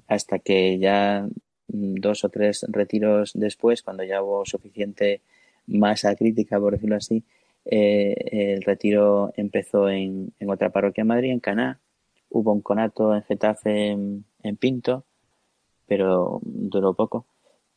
Hasta 0.08 0.40
que 0.40 0.78
ya 0.78 1.28
dos 1.68 2.24
o 2.26 2.30
tres 2.30 2.66
retiros 2.70 3.32
después, 3.34 3.82
cuando 3.82 4.04
ya 4.04 4.22
hubo 4.22 4.46
suficiente 4.46 5.22
masa 5.68 6.16
crítica, 6.16 6.60
por 6.60 6.74
decirlo 6.74 6.96
así, 6.96 7.24
eh, 7.66 8.16
el 8.54 8.62
retiro 8.64 9.34
empezó 9.36 9.90
en, 9.90 10.34
en, 10.40 10.50
otra 10.50 10.70
parroquia 10.70 11.02
en 11.02 11.08
Madrid, 11.08 11.32
en 11.32 11.40
Caná. 11.40 11.80
Hubo 12.30 12.52
un 12.54 12.62
conato 12.62 13.16
en 13.16 13.24
Getafe, 13.24 13.90
en, 13.92 14.26
Pinto, 14.60 15.06
pero 15.88 16.40
duró 16.44 16.94
poco. 16.94 17.26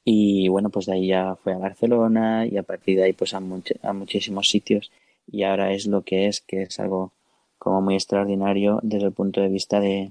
Y 0.04 0.48
bueno, 0.48 0.70
pues 0.70 0.86
de 0.86 0.94
ahí 0.94 1.08
ya 1.08 1.36
fue 1.36 1.54
a 1.54 1.58
Barcelona 1.58 2.46
y 2.46 2.56
a 2.56 2.62
partir 2.62 2.96
de 2.98 3.04
ahí 3.04 3.12
pues 3.12 3.34
a, 3.34 3.38
a 3.38 3.92
muchísimos 3.92 4.48
sitios. 4.48 4.90
Y 5.30 5.42
ahora 5.44 5.72
es 5.72 5.86
lo 5.86 6.02
que 6.02 6.28
es, 6.28 6.40
que 6.40 6.62
es 6.62 6.80
algo 6.80 7.12
como 7.58 7.82
muy 7.82 7.94
extraordinario 7.94 8.80
desde 8.82 9.06
el 9.06 9.12
punto 9.12 9.40
de 9.40 9.48
vista 9.48 9.80
de 9.80 10.10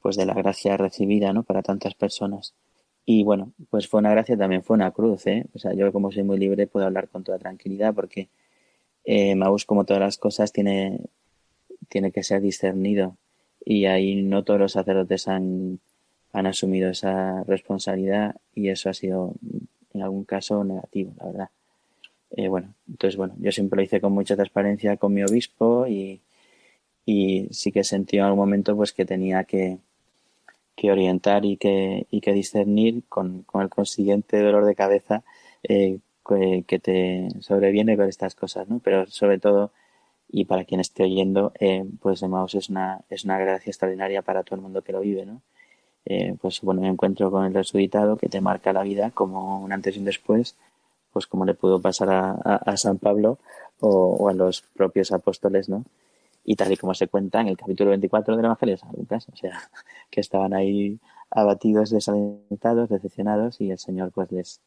pues 0.00 0.16
de 0.16 0.26
la 0.26 0.34
gracia 0.34 0.76
recibida, 0.76 1.32
¿no? 1.32 1.42
Para 1.42 1.62
tantas 1.62 1.94
personas. 1.94 2.54
Y 3.08 3.22
bueno, 3.22 3.52
pues 3.70 3.86
fue 3.88 4.00
una 4.00 4.10
gracia, 4.10 4.36
también 4.36 4.64
fue 4.64 4.74
una 4.74 4.90
cruz, 4.90 5.28
¿eh? 5.28 5.46
O 5.54 5.60
sea, 5.60 5.72
yo 5.74 5.92
como 5.92 6.10
soy 6.10 6.24
muy 6.24 6.38
libre 6.38 6.66
puedo 6.66 6.86
hablar 6.86 7.08
con 7.08 7.22
toda 7.22 7.38
tranquilidad 7.38 7.94
porque 7.94 8.28
eh, 9.04 9.36
Maús, 9.36 9.64
como 9.64 9.84
todas 9.84 10.00
las 10.02 10.18
cosas, 10.18 10.52
tiene, 10.52 11.00
tiene 11.88 12.10
que 12.10 12.24
ser 12.24 12.42
discernido 12.42 13.16
y 13.64 13.86
ahí 13.86 14.22
no 14.22 14.42
todos 14.42 14.58
los 14.58 14.72
sacerdotes 14.72 15.28
han, 15.28 15.78
han 16.32 16.46
asumido 16.46 16.90
esa 16.90 17.44
responsabilidad 17.44 18.36
y 18.54 18.70
eso 18.70 18.90
ha 18.90 18.94
sido 18.94 19.34
en 19.94 20.02
algún 20.02 20.24
caso 20.24 20.64
negativo, 20.64 21.14
la 21.18 21.26
verdad. 21.26 21.48
Eh, 22.32 22.48
bueno, 22.48 22.74
entonces 22.88 23.16
bueno, 23.16 23.34
yo 23.38 23.52
siempre 23.52 23.76
lo 23.76 23.82
hice 23.84 24.00
con 24.00 24.12
mucha 24.12 24.34
transparencia 24.34 24.96
con 24.96 25.14
mi 25.14 25.22
obispo 25.22 25.86
y, 25.86 26.20
y 27.04 27.46
sí 27.52 27.70
que 27.70 27.84
sentí 27.84 28.16
en 28.16 28.24
algún 28.24 28.40
momento 28.40 28.74
pues 28.74 28.92
que 28.92 29.04
tenía 29.04 29.44
que, 29.44 29.78
que 30.76 30.92
orientar 30.92 31.44
y 31.44 31.56
que, 31.56 32.06
y 32.10 32.20
que 32.20 32.32
discernir 32.32 33.04
con, 33.08 33.42
con 33.42 33.62
el 33.62 33.70
consiguiente 33.70 34.40
dolor 34.42 34.66
de 34.66 34.74
cabeza 34.74 35.24
eh, 35.64 35.98
que, 36.66 36.78
te 36.78 37.28
sobreviene 37.40 37.96
con 37.96 38.08
estas 38.08 38.34
cosas, 38.34 38.68
¿no? 38.68 38.80
Pero 38.80 39.06
sobre 39.06 39.38
todo, 39.38 39.72
y 40.28 40.44
para 40.44 40.64
quien 40.64 40.80
esté 40.80 41.04
oyendo, 41.04 41.52
eh, 41.60 41.84
pues 42.00 42.22
Emmaus 42.22 42.54
es 42.54 42.68
una, 42.68 43.00
es 43.10 43.24
una 43.24 43.38
gracia 43.38 43.70
extraordinaria 43.70 44.22
para 44.22 44.42
todo 44.42 44.56
el 44.56 44.62
mundo 44.62 44.82
que 44.82 44.92
lo 44.92 45.00
vive, 45.00 45.24
¿no? 45.26 45.42
Eh, 46.04 46.36
pues 46.40 46.60
bueno, 46.60 46.80
me 46.82 46.88
encuentro 46.88 47.30
con 47.30 47.44
el 47.44 47.54
resucitado 47.54 48.16
que 48.16 48.28
te 48.28 48.40
marca 48.40 48.72
la 48.72 48.82
vida 48.84 49.10
como 49.10 49.60
un 49.60 49.72
antes 49.72 49.96
y 49.96 49.98
un 49.98 50.04
después, 50.04 50.56
pues 51.12 51.26
como 51.26 51.44
le 51.44 51.54
pudo 51.54 51.80
pasar 51.80 52.10
a, 52.10 52.32
a, 52.32 52.76
San 52.76 52.98
Pablo 52.98 53.38
o, 53.80 54.28
a 54.28 54.32
los 54.34 54.62
propios 54.62 55.12
apóstoles, 55.12 55.68
¿no? 55.68 55.84
Y 56.46 56.54
tal 56.54 56.72
y 56.72 56.76
como 56.76 56.94
se 56.94 57.08
cuenta 57.08 57.40
en 57.40 57.48
el 57.48 57.56
capítulo 57.56 57.90
24 57.90 58.36
del 58.36 58.44
Evangelio 58.44 58.76
de 58.76 58.78
San 58.78 58.92
Lucas, 58.96 59.28
o 59.32 59.36
sea, 59.36 59.58
que 60.10 60.20
estaban 60.20 60.54
ahí 60.54 61.00
abatidos, 61.28 61.90
desalentados, 61.90 62.88
decepcionados 62.88 63.60
y 63.60 63.72
el 63.72 63.78
Señor 63.78 64.12
pues 64.12 64.30
les 64.30 64.60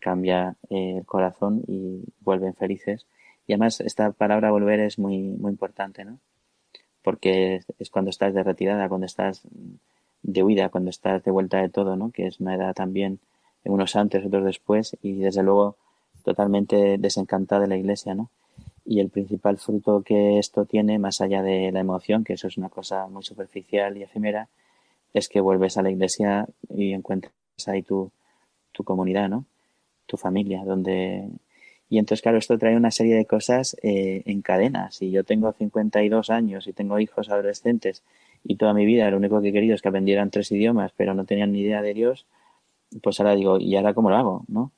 cambia 0.00 0.56
eh, 0.70 0.96
el 0.98 1.04
corazón 1.04 1.62
y 1.66 2.04
vuelven 2.20 2.54
felices. 2.54 3.06
Y 3.46 3.52
además 3.52 3.80
esta 3.82 4.12
palabra 4.12 4.50
volver 4.50 4.80
es 4.80 4.98
muy, 4.98 5.18
muy 5.18 5.50
importante, 5.52 6.06
¿no? 6.06 6.18
Porque 7.02 7.60
es 7.78 7.90
cuando 7.90 8.10
estás 8.10 8.32
de 8.32 8.42
retirada, 8.42 8.88
cuando 8.88 9.06
estás 9.06 9.42
de 10.22 10.42
huida, 10.42 10.70
cuando 10.70 10.90
estás 10.90 11.22
de 11.22 11.30
vuelta 11.30 11.60
de 11.60 11.68
todo, 11.68 11.96
¿no? 11.96 12.10
Que 12.12 12.26
es 12.28 12.40
una 12.40 12.54
edad 12.54 12.74
también, 12.74 13.20
unos 13.64 13.94
antes, 13.94 14.24
otros 14.24 14.44
después, 14.44 14.96
y 15.02 15.18
desde 15.18 15.42
luego 15.42 15.76
totalmente 16.24 16.96
desencantada 16.98 17.62
de 17.62 17.68
la 17.68 17.76
iglesia, 17.76 18.14
¿no? 18.14 18.30
Y 18.86 19.00
el 19.00 19.10
principal 19.10 19.58
fruto 19.58 20.02
que 20.02 20.38
esto 20.38 20.64
tiene, 20.64 20.98
más 20.98 21.20
allá 21.20 21.42
de 21.42 21.72
la 21.72 21.80
emoción, 21.80 22.24
que 22.24 22.34
eso 22.34 22.46
es 22.46 22.56
una 22.56 22.68
cosa 22.68 23.08
muy 23.08 23.24
superficial 23.24 23.96
y 23.96 24.04
efímera, 24.04 24.48
es 25.12 25.28
que 25.28 25.40
vuelves 25.40 25.76
a 25.76 25.82
la 25.82 25.90
iglesia 25.90 26.46
y 26.68 26.92
encuentras 26.92 27.32
ahí 27.66 27.82
tu, 27.82 28.10
tu 28.72 28.84
comunidad, 28.84 29.28
¿no? 29.28 29.44
Tu 30.06 30.16
familia, 30.16 30.64
donde... 30.64 31.28
Y 31.88 31.98
entonces, 31.98 32.22
claro, 32.22 32.38
esto 32.38 32.58
trae 32.58 32.76
una 32.76 32.90
serie 32.90 33.14
de 33.14 33.26
cosas 33.26 33.76
eh, 33.82 34.22
en 34.26 34.42
cadena. 34.42 34.90
Si 34.90 35.10
yo 35.10 35.24
tengo 35.24 35.52
52 35.52 36.30
años 36.30 36.66
y 36.66 36.72
tengo 36.72 36.98
hijos 36.98 37.28
adolescentes 37.30 38.02
y 38.44 38.56
toda 38.56 38.74
mi 38.74 38.84
vida 38.84 39.10
lo 39.10 39.16
único 39.16 39.40
que 39.40 39.48
he 39.48 39.52
querido 39.52 39.74
es 39.74 39.82
que 39.82 39.88
aprendieran 39.88 40.30
tres 40.30 40.50
idiomas, 40.50 40.92
pero 40.96 41.14
no 41.14 41.24
tenían 41.24 41.52
ni 41.52 41.60
idea 41.60 41.82
de 41.82 41.94
Dios, 41.94 42.26
pues 43.02 43.20
ahora 43.20 43.34
digo, 43.34 43.58
¿y 43.58 43.76
ahora 43.76 43.94
cómo 43.94 44.10
lo 44.10 44.16
hago? 44.16 44.44
¿No? 44.48 44.72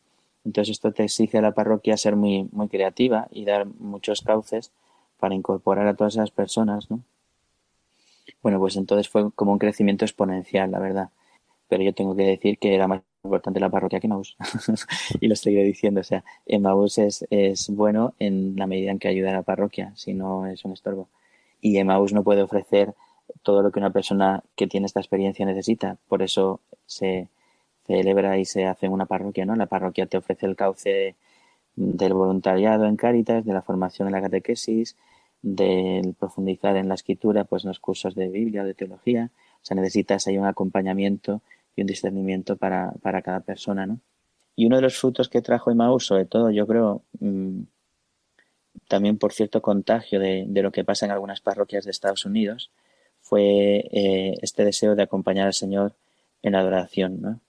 Entonces 0.44 0.72
esto 0.72 0.92
te 0.92 1.04
exige 1.04 1.38
a 1.38 1.42
la 1.42 1.52
parroquia 1.52 1.96
ser 1.96 2.16
muy, 2.16 2.48
muy 2.52 2.68
creativa 2.68 3.28
y 3.30 3.44
dar 3.44 3.66
muchos 3.66 4.22
cauces 4.22 4.72
para 5.18 5.34
incorporar 5.34 5.86
a 5.86 5.94
todas 5.94 6.14
esas 6.14 6.30
personas, 6.30 6.90
¿no? 6.90 7.02
Bueno, 8.42 8.58
pues 8.58 8.76
entonces 8.76 9.08
fue 9.08 9.30
como 9.32 9.52
un 9.52 9.58
crecimiento 9.58 10.04
exponencial, 10.04 10.70
la 10.70 10.78
verdad. 10.78 11.10
Pero 11.68 11.82
yo 11.82 11.92
tengo 11.92 12.16
que 12.16 12.24
decir 12.24 12.58
que 12.58 12.74
era 12.74 12.86
más 12.86 13.02
importante 13.24 13.60
la 13.60 13.70
parroquia 13.70 14.00
que 14.00 14.06
Emmaus. 14.06 14.36
y 15.20 15.28
lo 15.28 15.36
seguiré 15.36 15.64
diciendo. 15.64 16.00
O 16.00 16.04
sea, 16.04 16.24
Emmaus 16.46 16.98
es, 16.98 17.26
es 17.30 17.68
bueno 17.70 18.14
en 18.18 18.56
la 18.56 18.66
medida 18.66 18.90
en 18.90 18.98
que 18.98 19.08
ayuda 19.08 19.30
a 19.30 19.34
la 19.34 19.42
parroquia, 19.42 19.92
si 19.96 20.14
no 20.14 20.46
es 20.46 20.64
un 20.64 20.72
estorbo. 20.72 21.08
Y 21.60 21.78
Emmaus 21.78 22.12
no 22.12 22.22
puede 22.22 22.42
ofrecer 22.42 22.94
todo 23.42 23.62
lo 23.62 23.72
que 23.72 23.80
una 23.80 23.90
persona 23.90 24.42
que 24.56 24.66
tiene 24.66 24.86
esta 24.86 25.00
experiencia 25.00 25.44
necesita. 25.44 25.98
Por 26.08 26.22
eso 26.22 26.60
se, 26.86 27.28
celebra 27.88 28.38
y 28.38 28.44
se 28.44 28.66
hace 28.66 28.86
en 28.86 28.92
una 28.92 29.06
parroquia, 29.06 29.46
¿no? 29.46 29.56
La 29.56 29.66
parroquia 29.66 30.06
te 30.06 30.18
ofrece 30.18 30.46
el 30.46 30.54
cauce 30.54 31.16
del 31.74 32.12
voluntariado 32.12 32.84
en 32.84 32.96
Cáritas, 32.96 33.44
de 33.44 33.52
la 33.52 33.62
formación 33.62 34.08
en 34.08 34.12
la 34.12 34.20
catequesis, 34.20 34.96
del 35.42 36.14
profundizar 36.14 36.76
en 36.76 36.88
la 36.88 36.94
escritura, 36.94 37.44
pues 37.44 37.64
en 37.64 37.68
los 37.68 37.80
cursos 37.80 38.14
de 38.14 38.28
Biblia 38.28 38.62
o 38.62 38.66
de 38.66 38.74
teología. 38.74 39.30
O 39.62 39.64
sea, 39.64 39.74
necesitas 39.76 40.26
ahí 40.26 40.36
un 40.36 40.46
acompañamiento 40.46 41.40
y 41.74 41.80
un 41.80 41.86
discernimiento 41.86 42.56
para, 42.56 42.92
para 43.02 43.22
cada 43.22 43.40
persona, 43.40 43.86
¿no? 43.86 44.00
Y 44.54 44.66
uno 44.66 44.76
de 44.76 44.82
los 44.82 44.98
frutos 44.98 45.28
que 45.28 45.40
trajo 45.40 45.70
Emmaus, 45.70 46.06
sobre 46.06 46.26
todo, 46.26 46.50
yo 46.50 46.66
creo, 46.66 47.02
mm, 47.20 47.62
también 48.88 49.16
por 49.16 49.32
cierto 49.32 49.62
contagio 49.62 50.20
de, 50.20 50.44
de, 50.48 50.62
lo 50.62 50.72
que 50.72 50.84
pasa 50.84 51.06
en 51.06 51.12
algunas 51.12 51.40
parroquias 51.40 51.84
de 51.84 51.92
Estados 51.92 52.26
Unidos, 52.26 52.70
fue 53.20 53.88
eh, 53.92 54.34
este 54.42 54.64
deseo 54.64 54.94
de 54.94 55.04
acompañar 55.04 55.46
al 55.46 55.54
Señor 55.54 55.94
en 56.42 56.52
la 56.52 56.60
adoración, 56.60 57.20
¿no? 57.20 57.40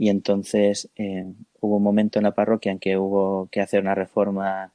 Y 0.00 0.10
entonces 0.10 0.88
eh, 0.94 1.26
hubo 1.60 1.78
un 1.78 1.82
momento 1.82 2.20
en 2.20 2.22
la 2.22 2.30
parroquia 2.30 2.70
en 2.70 2.78
que 2.78 2.96
hubo 2.96 3.48
que 3.50 3.60
hacer 3.60 3.80
una 3.80 3.96
reforma 3.96 4.72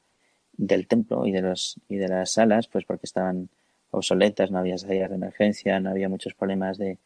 del 0.51 0.85
templo 0.85 1.25
y 1.25 1.31
de, 1.31 1.41
los, 1.41 1.79
y 1.87 1.95
de 1.95 2.09
las 2.09 2.31
salas, 2.31 2.67
pues 2.67 2.83
porque 2.83 3.05
estaban 3.05 3.47
obsoletas, 3.91 4.51
no 4.51 4.59
había 4.59 4.77
salidas 4.77 5.09
de 5.09 5.15
emergencia, 5.15 5.79
no 5.79 5.91
había 5.91 6.09
muchos 6.09 6.33
problemas 6.33 6.77
de, 6.77 6.97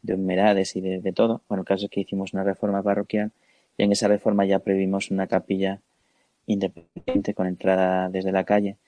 de 0.00 0.14
humedades 0.14 0.74
y 0.74 0.80
de, 0.80 1.02
de, 1.02 1.12
todo. 1.12 1.42
Bueno, 1.48 1.60
el 1.60 1.66
caso 1.66 1.84
es 1.84 1.90
que 1.90 2.00
hicimos 2.00 2.32
una 2.32 2.44
reforma 2.44 2.82
parroquial 2.82 3.30
y 3.76 3.82
en 3.82 3.92
esa 3.92 4.08
reforma 4.08 4.46
ya 4.46 4.60
previmos 4.60 5.10
una 5.10 5.26
capilla 5.26 5.82
independiente 6.46 7.34
con 7.34 7.46
entrada 7.46 8.08
desde 8.08 8.32
la 8.32 8.44
calle 8.44 8.78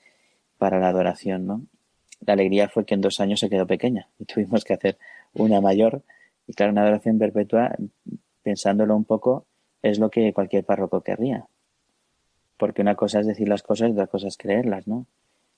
para 0.57 0.79
la 0.79 0.87
adoración, 0.87 1.45
¿no? 1.45 1.61
La 2.25 2.33
alegría 2.33 2.69
fue 2.69 2.85
que 2.85 2.95
en 2.95 3.01
dos 3.01 3.19
años 3.19 3.39
se 3.39 3.51
quedó 3.51 3.67
pequeña 3.67 4.07
y 4.17 4.25
tuvimos 4.25 4.63
que 4.63 4.73
hacer 4.73 4.97
una 5.35 5.61
mayor 5.61 6.01
y 6.47 6.53
claro, 6.53 6.71
una 6.71 6.81
adoración 6.81 7.19
perpetua 7.19 7.75
pensándolo 8.43 8.95
un 8.95 9.05
poco, 9.05 9.45
es 9.81 9.99
lo 9.99 10.09
que 10.09 10.33
cualquier 10.33 10.63
párroco 10.63 11.01
querría. 11.01 11.45
Porque 12.57 12.81
una 12.81 12.95
cosa 12.95 13.19
es 13.19 13.27
decir 13.27 13.47
las 13.47 13.63
cosas 13.63 13.89
y 13.89 13.91
otra 13.93 14.07
cosa 14.07 14.27
es 14.27 14.37
creerlas, 14.37 14.87
¿no? 14.87 15.05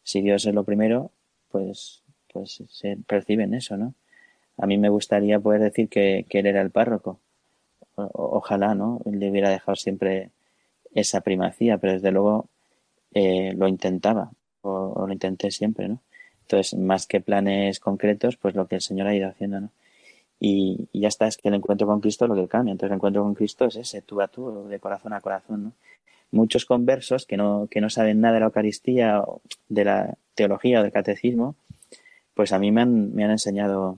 Si 0.03 0.21
Dios 0.21 0.45
es 0.45 0.53
lo 0.53 0.63
primero, 0.63 1.11
pues, 1.51 2.03
pues 2.31 2.63
se 2.69 2.97
perciben 3.07 3.53
eso, 3.53 3.77
¿no? 3.77 3.93
A 4.57 4.67
mí 4.67 4.77
me 4.77 4.89
gustaría 4.89 5.39
poder 5.39 5.61
decir 5.61 5.89
que, 5.89 6.25
Él 6.29 6.45
era 6.45 6.61
el 6.61 6.71
párroco. 6.71 7.19
ojalá, 7.95 8.75
¿no? 8.75 9.01
Le 9.05 9.29
hubiera 9.29 9.49
dejado 9.49 9.75
siempre 9.75 10.29
esa 10.93 11.21
primacía, 11.21 11.77
pero 11.77 11.93
desde 11.93 12.11
luego 12.11 12.47
eh, 13.13 13.53
lo 13.55 13.67
intentaba, 13.67 14.31
o, 14.61 14.69
o, 14.95 15.07
lo 15.07 15.13
intenté 15.13 15.51
siempre, 15.51 15.87
¿no? 15.89 15.99
Entonces, 16.41 16.77
más 16.79 17.07
que 17.07 17.21
planes 17.21 17.79
concretos, 17.79 18.37
pues 18.37 18.55
lo 18.55 18.67
que 18.67 18.75
el 18.75 18.81
Señor 18.81 19.07
ha 19.07 19.15
ido 19.15 19.29
haciendo, 19.29 19.61
¿no? 19.61 19.69
Y, 20.47 20.87
ya 20.93 21.07
está, 21.07 21.25
es 21.25 21.37
que 21.37 21.47
el 21.47 21.55
encuentro 21.55 21.87
con 21.87 21.99
Cristo 22.01 22.25
es 22.25 22.29
lo 22.29 22.35
que 22.35 22.47
cambia. 22.47 22.71
Entonces 22.71 22.91
el 22.91 22.97
encuentro 22.97 23.23
con 23.23 23.33
Cristo 23.33 23.65
es 23.65 23.77
ese, 23.77 24.03
tú 24.03 24.21
a 24.21 24.27
tú, 24.27 24.67
de 24.67 24.79
corazón 24.79 25.13
a 25.13 25.19
corazón. 25.19 25.63
¿no? 25.63 25.71
Muchos 26.29 26.65
conversos 26.65 27.25
que 27.25 27.35
no, 27.35 27.67
que 27.71 27.81
no 27.81 27.89
saben 27.89 28.21
nada 28.21 28.35
de 28.35 28.39
la 28.41 28.45
Eucaristía, 28.45 29.23
de 29.69 29.83
la 29.83 30.17
teología 30.35 30.79
o 30.79 30.83
del 30.83 30.91
catecismo, 30.91 31.55
pues 32.35 32.53
a 32.53 32.59
mí 32.59 32.71
me 32.71 32.81
han, 32.81 33.15
me 33.15 33.23
han 33.23 33.31
enseñado 33.31 33.97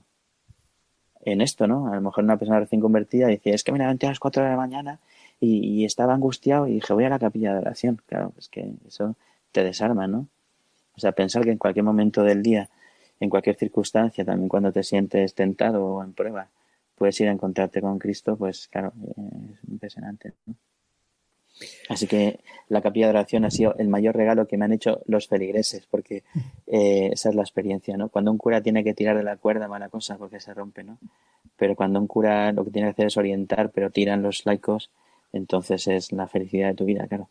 en 1.20 1.42
esto, 1.42 1.66
¿no? 1.66 1.92
A 1.92 1.96
lo 1.96 2.00
mejor 2.00 2.24
una 2.24 2.38
persona 2.38 2.60
recién 2.60 2.80
convertida 2.80 3.26
dice, 3.26 3.50
es 3.50 3.62
que 3.62 3.72
me 3.72 3.78
levanté 3.78 4.06
a 4.06 4.10
las 4.10 4.18
4 4.18 4.42
de 4.42 4.48
la 4.48 4.56
mañana 4.56 5.00
y, 5.40 5.58
y, 5.66 5.84
estaba 5.84 6.14
angustiado 6.14 6.66
y 6.66 6.74
dije, 6.74 6.94
voy 6.94 7.04
a 7.04 7.10
la 7.10 7.18
capilla 7.18 7.52
de 7.52 7.58
oración. 7.58 8.00
Claro, 8.06 8.32
es 8.38 8.48
que 8.48 8.72
eso 8.86 9.16
te 9.52 9.64
desarma, 9.64 10.06
¿no? 10.06 10.28
O 10.96 11.00
sea, 11.00 11.12
pensar 11.12 11.44
que 11.44 11.50
en 11.50 11.58
cualquier 11.58 11.84
momento 11.84 12.22
del 12.22 12.42
día 12.42 12.70
en 13.20 13.30
cualquier 13.30 13.56
circunstancia, 13.56 14.24
también 14.24 14.48
cuando 14.48 14.72
te 14.72 14.82
sientes 14.82 15.34
tentado 15.34 15.84
o 15.84 16.02
en 16.02 16.12
prueba, 16.12 16.48
puedes 16.94 17.20
ir 17.20 17.28
a 17.28 17.32
encontrarte 17.32 17.80
con 17.80 17.98
Cristo, 17.98 18.36
pues 18.36 18.68
claro, 18.68 18.92
es 19.52 19.68
impresionante. 19.68 20.34
Así 21.88 22.06
que 22.06 22.40
la 22.68 22.80
capilla 22.82 23.06
de 23.06 23.10
oración 23.10 23.44
ha 23.44 23.50
sido 23.50 23.74
el 23.78 23.88
mayor 23.88 24.16
regalo 24.16 24.46
que 24.46 24.56
me 24.56 24.64
han 24.64 24.72
hecho 24.72 25.02
los 25.06 25.26
feligreses, 25.26 25.86
porque 25.90 26.22
eh, 26.66 27.10
esa 27.12 27.30
es 27.30 27.34
la 27.34 27.42
experiencia, 27.42 27.96
¿no? 27.96 28.08
Cuando 28.08 28.30
un 28.30 28.38
cura 28.38 28.60
tiene 28.60 28.84
que 28.84 28.94
tirar 28.94 29.16
de 29.16 29.24
la 29.24 29.36
cuerda, 29.36 29.68
mala 29.68 29.88
cosa, 29.88 30.16
porque 30.16 30.40
se 30.40 30.54
rompe, 30.54 30.84
¿no? 30.84 30.98
Pero 31.56 31.74
cuando 31.74 31.98
un 31.98 32.06
cura 32.06 32.52
lo 32.52 32.64
que 32.64 32.70
tiene 32.70 32.88
que 32.88 32.92
hacer 32.92 33.06
es 33.06 33.16
orientar, 33.16 33.70
pero 33.70 33.90
tiran 33.90 34.22
los 34.22 34.46
laicos, 34.46 34.90
entonces 35.32 35.88
es 35.88 36.12
la 36.12 36.28
felicidad 36.28 36.68
de 36.68 36.74
tu 36.74 36.84
vida, 36.84 37.06
claro. 37.08 37.28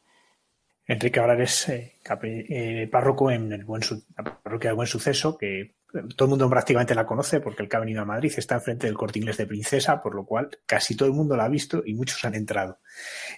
Enrique 0.88 1.20
ahora 1.20 1.34
eres 1.34 1.68
eh, 1.70 1.96
eh, 2.24 2.88
párroco 2.90 3.30
en 3.30 3.52
el 3.52 3.66
buen 3.66 3.82
la 4.18 4.24
parroquia 4.24 4.70
del 4.70 4.76
Buen 4.76 4.88
Suceso, 4.88 5.38
que 5.38 5.74
todo 6.16 6.26
el 6.26 6.30
mundo 6.30 6.50
prácticamente 6.50 6.96
la 6.96 7.06
conoce 7.06 7.40
porque 7.40 7.64
el 7.64 7.70
que 7.70 7.78
ha 7.78 7.80
venido 7.80 8.02
a 8.02 8.06
Madrid 8.06 8.34
está 8.38 8.56
enfrente 8.56 8.88
del 8.88 8.98
corte 8.98 9.20
inglés 9.20 9.38
de 9.38 9.46
Princesa, 9.46 10.02
por 10.02 10.16
lo 10.16 10.26
cual 10.26 10.50
casi 10.66 10.96
todo 10.96 11.08
el 11.08 11.16
mundo 11.16 11.36
la 11.36 11.46
ha 11.46 11.50
visto 11.50 11.84
y 11.86 11.94
muchos 11.94 12.24
han 12.26 12.36
entrado. 12.36 12.80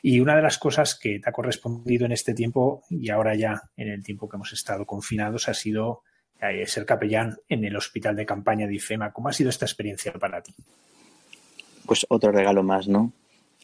Y 0.02 0.20
una 0.20 0.36
de 0.36 0.42
las 0.42 0.58
cosas 0.58 0.96
que 0.96 1.20
te 1.20 1.30
ha 1.30 1.34
correspondido 1.34 2.06
en 2.06 2.12
este 2.12 2.34
tiempo 2.34 2.84
y 2.90 3.10
ahora 3.10 3.36
ya 3.36 3.62
en 3.78 3.90
el 3.90 4.04
tiempo 4.04 4.30
que 4.30 4.38
hemos 4.38 4.54
estado 4.54 4.86
confinados 4.86 5.50
ha 5.50 5.54
sido 5.54 6.04
eh, 6.42 6.66
ser 6.68 6.86
capellán 6.86 7.38
en 7.50 7.66
el 7.66 7.76
hospital 7.76 8.16
de 8.16 8.26
campaña 8.26 8.68
de 8.68 8.76
IFEMA. 8.76 9.12
¿Cómo 9.12 9.30
ha 9.30 9.34
sido 9.34 9.50
esta 9.50 9.66
experiencia 9.66 10.14
para 10.14 10.42
ti? 10.42 10.54
Pues 11.86 12.06
otro 12.10 12.32
regalo 12.32 12.64
más, 12.64 12.88
¿no? 12.88 13.12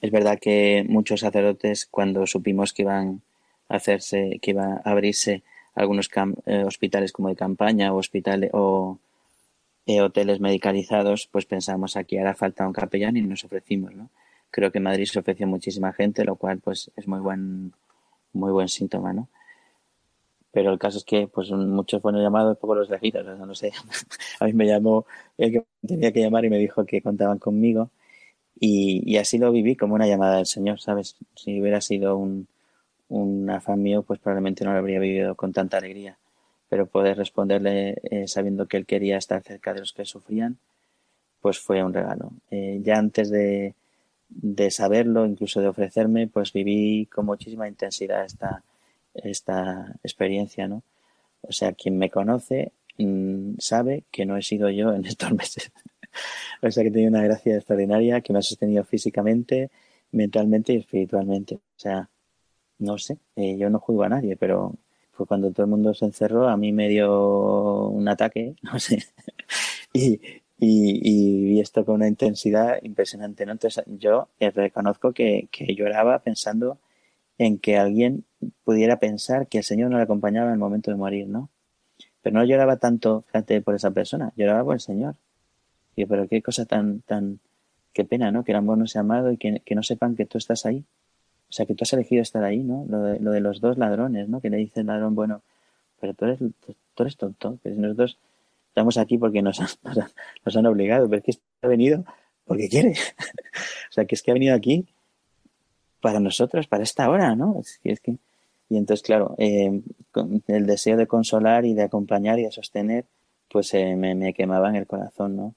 Es 0.01 0.11
verdad 0.11 0.39
que 0.39 0.85
muchos 0.87 1.21
sacerdotes 1.21 1.85
cuando 1.85 2.27
supimos 2.27 2.73
que 2.73 2.81
iban 2.81 3.21
hacerse, 3.69 4.39
que 4.41 4.51
iba 4.51 4.81
a 4.83 4.91
abrirse 4.91 5.43
algunos 5.75 6.09
eh, 6.45 6.63
hospitales 6.65 7.11
como 7.11 7.29
de 7.29 7.35
campaña 7.35 7.93
o 7.93 7.97
hospitales 7.97 8.49
o 8.53 8.97
eh, 9.85 10.01
hoteles 10.01 10.39
medicalizados, 10.39 11.27
pues 11.31 11.45
pensamos 11.45 11.95
aquí 11.97 12.17
hará 12.17 12.33
falta 12.33 12.65
un 12.65 12.73
capellán 12.73 13.17
y 13.17 13.21
nos 13.21 13.43
ofrecimos, 13.43 13.93
¿no? 13.93 14.09
Creo 14.51 14.71
que 14.71 14.79
en 14.79 14.85
Madrid 14.85 15.05
se 15.05 15.19
ofreció 15.19 15.47
muchísima 15.47 15.93
gente, 15.93 16.23
lo 16.23 16.37
cual 16.37 16.59
pues 16.59 16.91
es 16.95 17.07
muy 17.07 17.19
buen 17.19 17.73
muy 18.33 18.51
buen 18.51 18.69
síntoma, 18.69 19.13
¿no? 19.13 19.29
Pero 20.51 20.71
el 20.71 20.79
caso 20.79 20.97
es 20.97 21.03
que 21.03 21.27
pues 21.27 21.51
muchos 21.51 22.01
fueron 22.01 22.21
llamados, 22.21 22.57
poco 22.57 22.75
los 22.75 22.89
elegidos, 22.89 23.25
no 23.37 23.55
sé. 23.55 23.73
a 24.39 24.45
mí 24.45 24.53
me 24.53 24.65
llamó 24.65 25.05
el 25.37 25.51
que 25.51 25.65
tenía 25.85 26.11
que 26.13 26.21
llamar 26.21 26.45
y 26.45 26.49
me 26.49 26.57
dijo 26.57 26.85
que 26.85 27.01
contaban 27.01 27.39
conmigo 27.39 27.91
y, 28.59 29.03
y 29.05 29.17
así 29.17 29.37
lo 29.37 29.51
viví 29.51 29.75
como 29.75 29.95
una 29.95 30.07
llamada 30.07 30.37
del 30.37 30.45
Señor, 30.47 30.79
¿sabes? 30.79 31.17
Si 31.35 31.61
hubiera 31.61 31.81
sido 31.81 32.17
un, 32.17 32.47
un 33.09 33.49
afán 33.49 33.81
mío, 33.81 34.03
pues 34.03 34.19
probablemente 34.19 34.63
no 34.65 34.73
lo 34.73 34.79
habría 34.79 34.99
vivido 34.99 35.35
con 35.35 35.53
tanta 35.53 35.77
alegría. 35.77 36.17
Pero 36.69 36.87
poder 36.87 37.17
responderle 37.17 38.01
eh, 38.03 38.27
sabiendo 38.27 38.67
que 38.67 38.77
él 38.77 38.85
quería 38.85 39.17
estar 39.17 39.41
cerca 39.43 39.73
de 39.73 39.81
los 39.81 39.93
que 39.93 40.05
sufrían, 40.05 40.57
pues 41.41 41.59
fue 41.59 41.83
un 41.83 41.93
regalo. 41.93 42.31
Eh, 42.49 42.79
ya 42.81 42.97
antes 42.97 43.29
de, 43.29 43.75
de, 44.29 44.71
saberlo, 44.71 45.25
incluso 45.25 45.61
de 45.61 45.67
ofrecerme, 45.67 46.27
pues 46.27 46.51
viví 46.53 47.05
con 47.05 47.25
muchísima 47.25 47.67
intensidad 47.67 48.25
esta, 48.25 48.63
esta 49.13 49.95
experiencia, 50.03 50.67
¿no? 50.67 50.81
O 51.41 51.51
sea, 51.51 51.73
quien 51.73 51.97
me 51.97 52.09
conoce 52.09 52.71
mm, 52.97 53.55
sabe 53.59 54.03
que 54.11 54.25
no 54.25 54.37
he 54.37 54.41
sido 54.41 54.69
yo 54.69 54.93
en 54.93 55.05
estos 55.05 55.31
meses. 55.33 55.71
o 56.61 56.71
sea, 56.71 56.83
que 56.83 56.89
he 56.89 56.91
tenido 56.91 57.11
una 57.11 57.23
gracia 57.23 57.55
extraordinaria 57.55 58.21
que 58.21 58.33
me 58.33 58.39
ha 58.39 58.41
sostenido 58.41 58.83
físicamente, 58.83 59.69
mentalmente 60.11 60.73
y 60.73 60.77
espiritualmente. 60.77 61.55
O 61.55 61.77
sea, 61.79 62.09
no 62.79 62.97
sé, 62.97 63.17
eh, 63.35 63.57
yo 63.57 63.69
no 63.69 63.79
juzgo 63.79 64.03
a 64.03 64.09
nadie, 64.09 64.35
pero 64.35 64.73
fue 65.11 65.25
cuando 65.25 65.51
todo 65.51 65.63
el 65.65 65.69
mundo 65.69 65.93
se 65.93 66.05
encerró, 66.05 66.47
a 66.49 66.57
mí 66.57 66.71
me 66.73 66.89
dio 66.89 67.87
un 67.87 68.07
ataque, 68.07 68.55
no 68.61 68.79
sé, 68.79 69.03
y, 69.93 70.19
y, 70.59 71.43
vi 71.45 71.59
esto 71.59 71.85
con 71.85 71.95
una 71.95 72.07
intensidad 72.07 72.79
impresionante, 72.83 73.45
¿no? 73.45 73.53
Entonces 73.53 73.83
yo 73.87 74.29
eh, 74.39 74.51
reconozco 74.51 75.13
que, 75.13 75.47
que 75.51 75.73
lloraba 75.75 76.19
pensando 76.19 76.79
en 77.37 77.59
que 77.59 77.77
alguien 77.77 78.25
pudiera 78.63 78.99
pensar 78.99 79.47
que 79.47 79.59
el 79.59 79.63
Señor 79.63 79.91
no 79.91 79.97
le 79.97 80.03
acompañaba 80.03 80.47
en 80.47 80.53
el 80.53 80.59
momento 80.59 80.91
de 80.91 80.97
morir, 80.97 81.27
¿no? 81.27 81.49
Pero 82.21 82.35
no 82.37 82.45
lloraba 82.45 82.77
tanto, 82.77 83.23
fíjate, 83.27 83.61
por 83.61 83.75
esa 83.75 83.91
persona, 83.91 84.33
lloraba 84.35 84.63
por 84.63 84.75
el 84.75 84.81
Señor. 84.81 85.15
Y 85.95 86.05
pero 86.05 86.27
qué 86.27 86.41
cosa 86.41 86.65
tan, 86.65 87.01
tan, 87.01 87.39
qué 87.93 88.03
pena, 88.05 88.31
¿no? 88.31 88.43
Que 88.43 88.51
el 88.51 88.57
amor 88.57 88.77
no 88.77 88.87
sea 88.87 89.01
amado 89.01 89.31
y 89.31 89.37
que, 89.37 89.61
que 89.65 89.75
no 89.75 89.83
sepan 89.83 90.15
que 90.15 90.25
tú 90.25 90.37
estás 90.37 90.65
ahí 90.65 90.85
sea, 91.55 91.65
que 91.65 91.73
tú 91.73 91.83
has 91.83 91.93
elegido 91.93 92.21
estar 92.21 92.43
ahí, 92.43 92.63
¿no? 92.63 92.85
Lo 92.89 93.01
de, 93.01 93.19
lo 93.19 93.31
de 93.31 93.39
los 93.39 93.61
dos 93.61 93.77
ladrones, 93.77 94.27
¿no? 94.27 94.41
Que 94.41 94.49
le 94.49 94.57
dice 94.57 94.81
el 94.81 94.87
ladrón, 94.87 95.15
bueno, 95.15 95.41
pero 96.01 96.13
tú 96.13 96.25
eres, 96.25 96.39
tú 96.39 97.03
eres 97.03 97.15
tonto, 97.15 97.59
nosotros 97.63 98.17
estamos 98.67 98.97
aquí 98.97 99.17
porque 99.17 99.41
nos 99.41 99.61
han, 99.61 99.69
nos 100.45 100.57
han, 100.57 100.65
obligado, 100.65 101.07
pero 101.09 101.23
es 101.25 101.37
que 101.37 101.41
ha 101.61 101.67
venido 101.69 102.03
porque 102.43 102.67
quiere. 102.67 102.91
o 103.89 103.91
sea, 103.91 104.03
que 104.03 104.15
es 104.15 104.21
que 104.21 104.31
ha 104.31 104.33
venido 104.33 104.53
aquí 104.53 104.85
para 106.01 106.19
nosotros, 106.19 106.67
para 106.67 106.83
esta 106.83 107.09
hora, 107.09 107.35
¿no? 107.35 107.59
Es 107.61 107.79
que, 107.81 107.91
es 107.91 107.99
que... 108.01 108.17
Y 108.67 108.77
entonces, 108.77 109.03
claro, 109.03 109.35
eh, 109.37 109.81
el 110.47 110.65
deseo 110.65 110.97
de 110.97 111.07
consolar 111.07 111.65
y 111.65 111.73
de 111.73 111.83
acompañar 111.83 112.37
y 112.39 112.43
de 112.43 112.51
sostener, 112.51 113.05
pues 113.49 113.73
eh, 113.75 113.95
me, 113.95 114.13
me 114.13 114.33
quemaba 114.33 114.69
en 114.69 114.75
el 114.75 114.87
corazón, 114.87 115.35
¿no? 115.35 115.55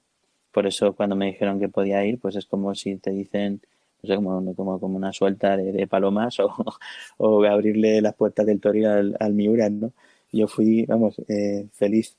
Por 0.51 0.65
eso 0.65 0.93
cuando 0.93 1.15
me 1.15 1.25
dijeron 1.25 1.59
que 1.59 1.69
podía 1.69 2.05
ir, 2.05 2.19
pues 2.19 2.35
es 2.35 2.45
como 2.45 2.73
si 2.75 2.95
te 2.97 3.11
dicen, 3.11 3.61
no 4.03 4.07
sé, 4.07 4.15
como, 4.15 4.55
como, 4.55 4.79
como 4.79 4.97
una 4.97 5.13
suelta 5.13 5.57
de, 5.57 5.87
palomas 5.87 6.39
o, 6.39 6.49
o, 7.17 7.43
abrirle 7.43 8.01
las 8.01 8.15
puertas 8.15 8.45
del 8.45 8.59
Torino 8.59 8.91
al, 8.91 9.17
al 9.19 9.33
Miura, 9.33 9.69
¿no? 9.69 9.91
Yo 10.31 10.47
fui, 10.47 10.85
vamos, 10.85 11.19
eh, 11.27 11.67
feliz. 11.73 12.15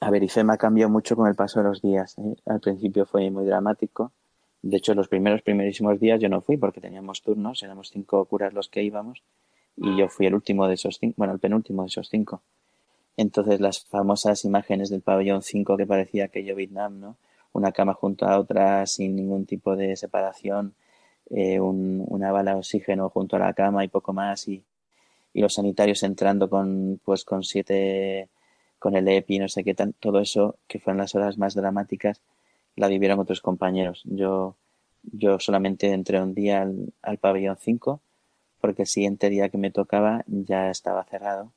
A 0.00 0.10
ver, 0.10 0.22
IFEMA 0.22 0.56
cambió 0.56 0.88
mucho 0.88 1.16
con 1.16 1.28
el 1.28 1.34
paso 1.34 1.60
de 1.60 1.68
los 1.68 1.82
días. 1.82 2.16
¿eh? 2.18 2.36
Al 2.46 2.60
principio 2.60 3.06
fue 3.06 3.30
muy 3.30 3.44
dramático. 3.44 4.12
De 4.62 4.76
hecho, 4.76 4.94
los 4.94 5.08
primeros, 5.08 5.42
primerísimos 5.42 6.00
días 6.00 6.20
yo 6.20 6.28
no 6.28 6.40
fui 6.40 6.56
porque 6.56 6.80
teníamos 6.80 7.22
turnos, 7.22 7.62
éramos 7.62 7.90
cinco 7.90 8.24
curas 8.24 8.52
los 8.52 8.68
que 8.68 8.82
íbamos 8.82 9.22
y 9.76 9.96
yo 9.96 10.08
fui 10.08 10.26
el 10.26 10.34
último 10.34 10.66
de 10.66 10.74
esos 10.74 10.98
cinco, 10.98 11.14
bueno, 11.18 11.32
el 11.32 11.38
penúltimo 11.38 11.82
de 11.82 11.88
esos 11.88 12.08
cinco. 12.08 12.42
Entonces, 13.18 13.60
las 13.60 13.84
famosas 13.84 14.44
imágenes 14.44 14.90
del 14.90 15.02
pabellón 15.02 15.42
5 15.42 15.76
que 15.76 15.86
parecía 15.86 16.26
aquello 16.26 16.54
Vietnam, 16.54 17.00
¿no? 17.00 17.16
Una 17.52 17.72
cama 17.72 17.92
junto 17.94 18.26
a 18.26 18.38
otra 18.38 18.86
sin 18.86 19.16
ningún 19.16 19.44
tipo 19.44 19.74
de 19.74 19.96
separación, 19.96 20.74
eh, 21.30 21.60
un, 21.60 22.04
una 22.08 22.32
bala 22.32 22.52
de 22.52 22.58
oxígeno 22.58 23.08
junto 23.10 23.36
a 23.36 23.40
la 23.40 23.52
cama 23.52 23.84
y 23.84 23.88
poco 23.88 24.12
más 24.12 24.48
y, 24.48 24.64
y 25.32 25.40
los 25.40 25.54
sanitarios 25.54 26.02
entrando 26.02 26.48
con 26.48 27.00
pues 27.04 27.24
con 27.24 27.42
siete 27.42 28.28
con 28.78 28.96
el 28.96 29.08
EPI 29.08 29.40
no 29.40 29.48
sé 29.48 29.64
qué 29.64 29.74
tal 29.74 29.94
todo 29.94 30.20
eso 30.20 30.56
que 30.66 30.78
fueron 30.78 30.98
las 30.98 31.14
horas 31.14 31.38
más 31.38 31.54
dramáticas 31.54 32.20
la 32.76 32.88
vivieron 32.88 33.18
otros 33.18 33.40
compañeros 33.40 34.02
yo 34.04 34.54
yo 35.02 35.38
solamente 35.38 35.92
entré 35.92 36.20
un 36.20 36.34
día 36.34 36.62
al, 36.62 36.92
al 37.02 37.18
pabellón 37.18 37.56
5 37.56 38.00
porque 38.60 38.82
el 38.82 38.88
siguiente 38.88 39.30
día 39.30 39.48
que 39.48 39.58
me 39.58 39.70
tocaba 39.70 40.24
ya 40.26 40.70
estaba 40.70 41.04
cerrado 41.04 41.52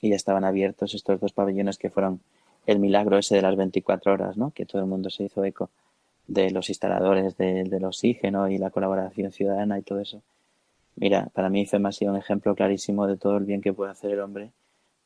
y 0.00 0.10
ya 0.10 0.16
estaban 0.16 0.44
abiertos 0.44 0.94
estos 0.94 1.20
dos 1.20 1.32
pabellones 1.32 1.78
que 1.78 1.90
fueron 1.90 2.20
el 2.66 2.78
milagro 2.78 3.18
ese 3.18 3.36
de 3.36 3.42
las 3.42 3.56
24 3.56 4.12
horas, 4.12 4.36
¿no? 4.36 4.50
Que 4.50 4.66
todo 4.66 4.82
el 4.82 4.88
mundo 4.88 5.10
se 5.10 5.24
hizo 5.24 5.44
eco 5.44 5.70
de 6.30 6.50
los 6.52 6.68
instaladores 6.68 7.36
de, 7.36 7.64
del 7.64 7.84
oxígeno 7.84 8.48
y 8.48 8.56
la 8.56 8.70
colaboración 8.70 9.32
ciudadana 9.32 9.78
y 9.78 9.82
todo 9.82 9.98
eso. 9.98 10.22
Mira, 10.94 11.28
para 11.34 11.50
mí 11.50 11.66
FEMA 11.66 11.88
ha 11.88 11.92
sido 11.92 12.12
un 12.12 12.18
ejemplo 12.18 12.54
clarísimo 12.54 13.08
de 13.08 13.16
todo 13.16 13.36
el 13.36 13.44
bien 13.44 13.60
que 13.60 13.72
puede 13.72 13.90
hacer 13.90 14.12
el 14.12 14.20
hombre 14.20 14.52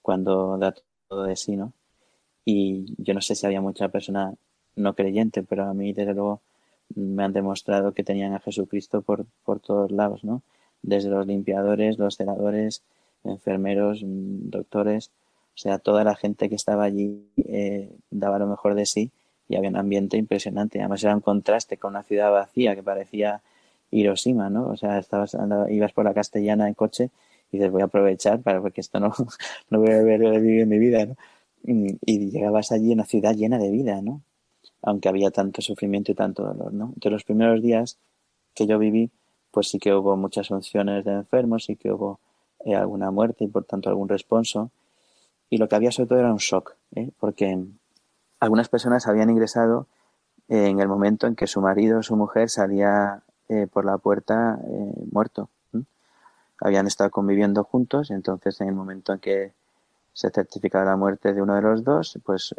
cuando 0.02 0.58
da 0.58 0.74
todo 1.08 1.24
de 1.24 1.36
sí, 1.36 1.56
¿no? 1.56 1.72
Y 2.44 2.94
yo 3.02 3.14
no 3.14 3.22
sé 3.22 3.34
si 3.34 3.46
había 3.46 3.62
mucha 3.62 3.88
persona 3.88 4.34
no 4.76 4.94
creyente, 4.94 5.42
pero 5.42 5.64
a 5.64 5.72
mí, 5.72 5.94
desde 5.94 6.12
luego, 6.12 6.42
me 6.94 7.24
han 7.24 7.32
demostrado 7.32 7.94
que 7.94 8.04
tenían 8.04 8.34
a 8.34 8.40
Jesucristo 8.40 9.00
por, 9.00 9.24
por 9.44 9.60
todos 9.60 9.90
lados, 9.90 10.24
¿no? 10.24 10.42
Desde 10.82 11.08
los 11.08 11.26
limpiadores, 11.26 11.98
los 11.98 12.16
celadores, 12.16 12.82
enfermeros, 13.24 14.00
doctores, 14.04 15.10
o 15.54 15.58
sea, 15.58 15.78
toda 15.78 16.04
la 16.04 16.16
gente 16.16 16.50
que 16.50 16.56
estaba 16.56 16.84
allí 16.84 17.24
eh, 17.38 17.90
daba 18.10 18.38
lo 18.38 18.46
mejor 18.46 18.74
de 18.74 18.84
sí 18.84 19.10
y 19.48 19.56
había 19.56 19.70
un 19.70 19.76
ambiente 19.76 20.16
impresionante. 20.16 20.80
Además 20.80 21.02
era 21.04 21.14
un 21.14 21.20
contraste 21.20 21.76
con 21.76 21.90
una 21.90 22.02
ciudad 22.02 22.30
vacía 22.30 22.74
que 22.74 22.82
parecía 22.82 23.42
Hiroshima, 23.90 24.50
¿no? 24.50 24.68
O 24.68 24.76
sea, 24.76 24.98
estabas, 24.98 25.36
ibas 25.70 25.92
por 25.92 26.04
la 26.04 26.14
castellana 26.14 26.66
en 26.68 26.74
coche 26.74 27.10
y 27.50 27.58
dices, 27.58 27.70
voy 27.70 27.82
a 27.82 27.86
aprovechar 27.86 28.40
para 28.40 28.60
porque 28.60 28.80
esto 28.80 28.98
no, 29.00 29.12
no 29.70 29.80
voy 29.80 29.90
a 29.90 30.02
ver 30.02 30.20
vivir 30.40 30.62
en 30.62 30.68
mi 30.68 30.78
vida. 30.78 31.06
Y 31.62 32.30
llegabas 32.30 32.72
allí 32.72 32.92
en 32.92 32.98
una 32.98 33.06
ciudad 33.06 33.34
llena 33.34 33.58
de 33.58 33.70
vida, 33.70 34.02
¿no? 34.02 34.20
Aunque 34.82 35.08
había 35.08 35.30
tanto 35.30 35.62
sufrimiento 35.62 36.12
y 36.12 36.14
tanto 36.14 36.42
dolor, 36.42 36.74
¿no? 36.74 36.86
Entonces 36.86 37.12
los 37.12 37.24
primeros 37.24 37.62
días 37.62 37.98
que 38.54 38.66
yo 38.66 38.78
viví, 38.78 39.10
pues 39.50 39.68
sí 39.68 39.78
que 39.78 39.94
hubo 39.94 40.16
muchas 40.16 40.48
funciones 40.48 41.04
de 41.04 41.12
enfermos, 41.12 41.64
sí 41.64 41.76
que 41.76 41.92
hubo 41.92 42.20
eh, 42.64 42.74
alguna 42.74 43.10
muerte 43.10 43.44
y 43.44 43.48
por 43.48 43.64
tanto 43.64 43.88
algún 43.88 44.08
responso. 44.08 44.70
Y 45.48 45.58
lo 45.58 45.68
que 45.68 45.76
había 45.76 45.92
sobre 45.92 46.08
todo 46.08 46.18
era 46.18 46.32
un 46.32 46.38
shock, 46.38 46.76
¿eh? 46.94 47.10
porque 47.18 47.64
algunas 48.44 48.68
personas 48.68 49.06
habían 49.06 49.30
ingresado 49.30 49.86
en 50.48 50.78
el 50.78 50.88
momento 50.88 51.26
en 51.26 51.34
que 51.34 51.46
su 51.46 51.60
marido 51.60 52.00
o 52.00 52.02
su 52.02 52.14
mujer 52.14 52.50
salía 52.50 53.22
eh, 53.48 53.66
por 53.66 53.84
la 53.84 53.96
puerta 53.98 54.58
eh, 54.62 54.92
muerto. 55.10 55.48
Habían 56.60 56.86
estado 56.86 57.10
conviviendo 57.10 57.64
juntos 57.64 58.10
y 58.10 58.12
entonces 58.12 58.60
en 58.60 58.68
el 58.68 58.74
momento 58.74 59.14
en 59.14 59.18
que 59.18 59.52
se 60.12 60.30
certificaba 60.30 60.84
la 60.84 60.96
muerte 60.96 61.32
de 61.32 61.42
uno 61.42 61.56
de 61.56 61.62
los 61.62 61.82
dos, 61.82 62.18
pues 62.24 62.54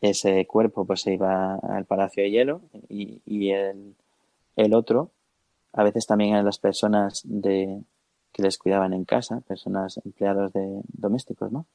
ese 0.00 0.46
cuerpo 0.46 0.86
pues 0.86 1.02
se 1.02 1.12
iba 1.12 1.56
al 1.56 1.84
Palacio 1.84 2.22
de 2.22 2.30
Hielo 2.30 2.62
y, 2.88 3.50
el, 3.50 4.74
otro, 4.74 5.10
a 5.72 5.82
veces 5.82 6.06
también 6.06 6.32
eran 6.32 6.46
las 6.46 6.58
personas 6.58 7.24
que 8.32 8.42
les 8.42 8.58
cuidaban 8.58 8.94
en 8.94 9.04
casa, 9.04 9.40
personas 9.40 10.00
empleados 10.04 10.52
de 10.54 10.80
domésticos, 10.94 11.52
¿no? 11.52 11.66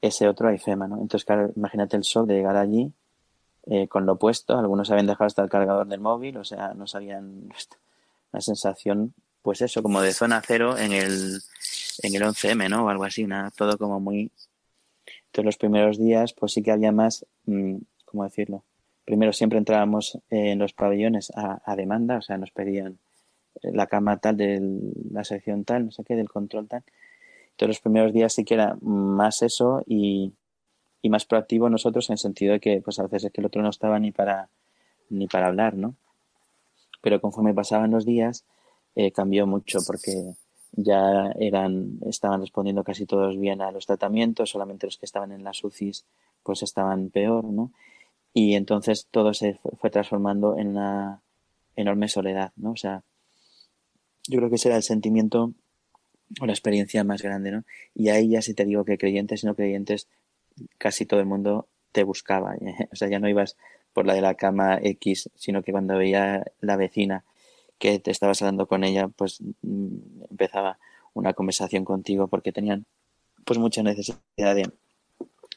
Ese 0.00 0.28
otro 0.28 0.48
hay 0.48 0.58
FEMA, 0.58 0.86
¿no? 0.86 0.96
Entonces, 0.96 1.24
claro, 1.24 1.50
imagínate 1.56 1.96
el 1.96 2.02
shock 2.02 2.26
de 2.26 2.34
llegar 2.34 2.56
allí 2.56 2.92
eh, 3.68 3.88
con 3.88 4.06
lo 4.06 4.16
puesto, 4.16 4.56
algunos 4.56 4.90
habían 4.90 5.08
dejado 5.08 5.26
hasta 5.26 5.42
el 5.42 5.50
cargador 5.50 5.88
del 5.88 6.00
móvil, 6.00 6.36
o 6.36 6.44
sea, 6.44 6.74
no 6.74 6.86
sabían 6.86 7.48
la 8.32 8.40
sensación, 8.40 9.12
pues 9.42 9.60
eso, 9.60 9.82
como 9.82 10.00
de 10.02 10.12
zona 10.12 10.40
cero 10.46 10.78
en 10.78 10.92
el, 10.92 11.40
en 12.02 12.14
el 12.14 12.22
11M, 12.22 12.68
¿no? 12.70 12.84
O 12.84 12.88
algo 12.88 13.04
así, 13.04 13.24
una, 13.24 13.50
todo 13.50 13.76
como 13.76 13.98
muy... 13.98 14.30
Entonces 15.26 15.44
los 15.44 15.56
primeros 15.56 15.98
días, 15.98 16.32
pues 16.32 16.52
sí 16.52 16.62
que 16.62 16.70
había 16.70 16.92
más, 16.92 17.26
mm, 17.46 17.76
¿cómo 18.04 18.24
decirlo? 18.24 18.62
Primero 19.04 19.32
siempre 19.32 19.58
entrábamos 19.58 20.18
en 20.30 20.58
los 20.58 20.72
pabellones 20.72 21.32
a, 21.34 21.60
a 21.64 21.76
demanda, 21.76 22.18
o 22.18 22.22
sea, 22.22 22.38
nos 22.38 22.52
pedían 22.52 22.98
la 23.62 23.86
cama 23.86 24.18
tal 24.18 24.36
de 24.36 24.60
la 25.10 25.24
sección 25.24 25.64
tal, 25.64 25.86
no 25.86 25.90
sé 25.90 26.04
qué, 26.04 26.14
del 26.14 26.28
control 26.28 26.68
tal. 26.68 26.84
Entonces 27.56 27.76
los 27.76 27.80
primeros 27.80 28.12
días 28.12 28.34
sí 28.34 28.44
que 28.44 28.52
era 28.52 28.76
más 28.82 29.40
eso 29.40 29.82
y, 29.86 30.34
y 31.00 31.08
más 31.08 31.24
proactivo 31.24 31.70
nosotros 31.70 32.10
en 32.10 32.14
el 32.14 32.18
sentido 32.18 32.52
de 32.52 32.60
que 32.60 32.82
pues 32.82 32.98
a 32.98 33.04
veces 33.04 33.24
es 33.24 33.32
que 33.32 33.40
el 33.40 33.46
otro 33.46 33.62
no 33.62 33.70
estaba 33.70 33.98
ni 33.98 34.12
para 34.12 34.50
ni 35.08 35.26
para 35.26 35.46
hablar, 35.46 35.74
¿no? 35.74 35.94
Pero 37.00 37.18
conforme 37.18 37.54
pasaban 37.54 37.92
los 37.92 38.04
días 38.04 38.44
eh, 38.94 39.10
cambió 39.10 39.46
mucho 39.46 39.78
porque 39.86 40.34
ya 40.72 41.32
eran 41.40 41.98
estaban 42.04 42.42
respondiendo 42.42 42.84
casi 42.84 43.06
todos 43.06 43.38
bien 43.38 43.62
a 43.62 43.70
los 43.70 43.86
tratamientos, 43.86 44.50
solamente 44.50 44.86
los 44.86 44.98
que 44.98 45.06
estaban 45.06 45.32
en 45.32 45.42
las 45.42 45.64
UCIs 45.64 46.04
pues 46.42 46.62
estaban 46.62 47.08
peor, 47.08 47.44
¿no? 47.44 47.72
Y 48.34 48.54
entonces 48.54 49.08
todo 49.10 49.32
se 49.32 49.58
fue 49.80 49.88
transformando 49.88 50.58
en 50.58 50.68
una 50.68 51.22
enorme 51.74 52.08
soledad, 52.08 52.52
¿no? 52.56 52.72
O 52.72 52.76
sea, 52.76 53.02
yo 54.28 54.36
creo 54.36 54.50
que 54.50 54.56
ese 54.56 54.68
era 54.68 54.76
el 54.76 54.82
sentimiento 54.82 55.54
o 56.40 56.46
la 56.46 56.52
experiencia 56.52 57.04
más 57.04 57.22
grande, 57.22 57.50
¿no? 57.50 57.64
Y 57.94 58.08
ahí 58.08 58.28
ya 58.28 58.42
si 58.42 58.54
te 58.54 58.64
digo 58.64 58.84
que 58.84 58.98
creyentes 58.98 59.42
y 59.42 59.46
no 59.46 59.54
creyentes 59.54 60.08
casi 60.78 61.06
todo 61.06 61.20
el 61.20 61.26
mundo 61.26 61.68
te 61.92 62.04
buscaba. 62.04 62.54
¿eh? 62.56 62.88
O 62.92 62.96
sea, 62.96 63.08
ya 63.08 63.18
no 63.18 63.28
ibas 63.28 63.56
por 63.92 64.06
la 64.06 64.14
de 64.14 64.20
la 64.20 64.34
cama 64.34 64.78
X, 64.82 65.30
sino 65.34 65.62
que 65.62 65.72
cuando 65.72 65.96
veía 65.96 66.44
la 66.60 66.76
vecina 66.76 67.24
que 67.78 67.98
te 67.98 68.10
estabas 68.10 68.40
hablando 68.42 68.66
con 68.66 68.84
ella, 68.84 69.08
pues 69.08 69.40
mm, 69.62 70.24
empezaba 70.30 70.78
una 71.14 71.32
conversación 71.32 71.84
contigo 71.84 72.28
porque 72.28 72.52
tenían 72.52 72.84
pues 73.44 73.58
mucha 73.58 73.82
necesidad 73.82 74.54
de, 74.54 74.70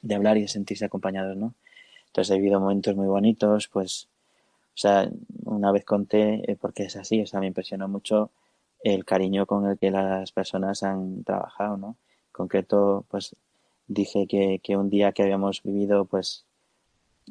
de 0.02 0.16
hablar 0.16 0.38
y 0.38 0.42
de 0.42 0.48
sentirse 0.48 0.86
acompañados, 0.86 1.36
¿no? 1.36 1.54
Entonces 2.08 2.36
he 2.36 2.38
vivido 2.40 2.60
momentos 2.60 2.96
muy 2.96 3.08
bonitos, 3.08 3.68
pues, 3.68 4.08
o 4.76 4.78
sea, 4.78 5.10
una 5.46 5.72
vez 5.72 5.86
conté, 5.86 6.52
eh, 6.52 6.58
porque 6.60 6.84
es 6.84 6.96
así, 6.96 7.22
o 7.22 7.28
sea, 7.28 7.40
me 7.40 7.48
impresionó 7.48 7.88
mucho 7.88 8.32
el 8.84 9.06
cariño 9.06 9.46
con 9.46 9.68
el 9.68 9.78
que 9.78 9.92
las 9.92 10.32
personas 10.32 10.84
han 10.84 11.24
trabajado, 11.24 11.78
¿no? 11.78 11.88
En 12.28 12.32
concreto, 12.32 13.06
pues 13.10 13.36
dije 13.88 14.28
que, 14.28 14.78
un 14.78 14.90
día 14.90 15.12
que 15.12 15.24
habíamos 15.24 15.64
vivido 15.64 16.06
pues 16.06 16.46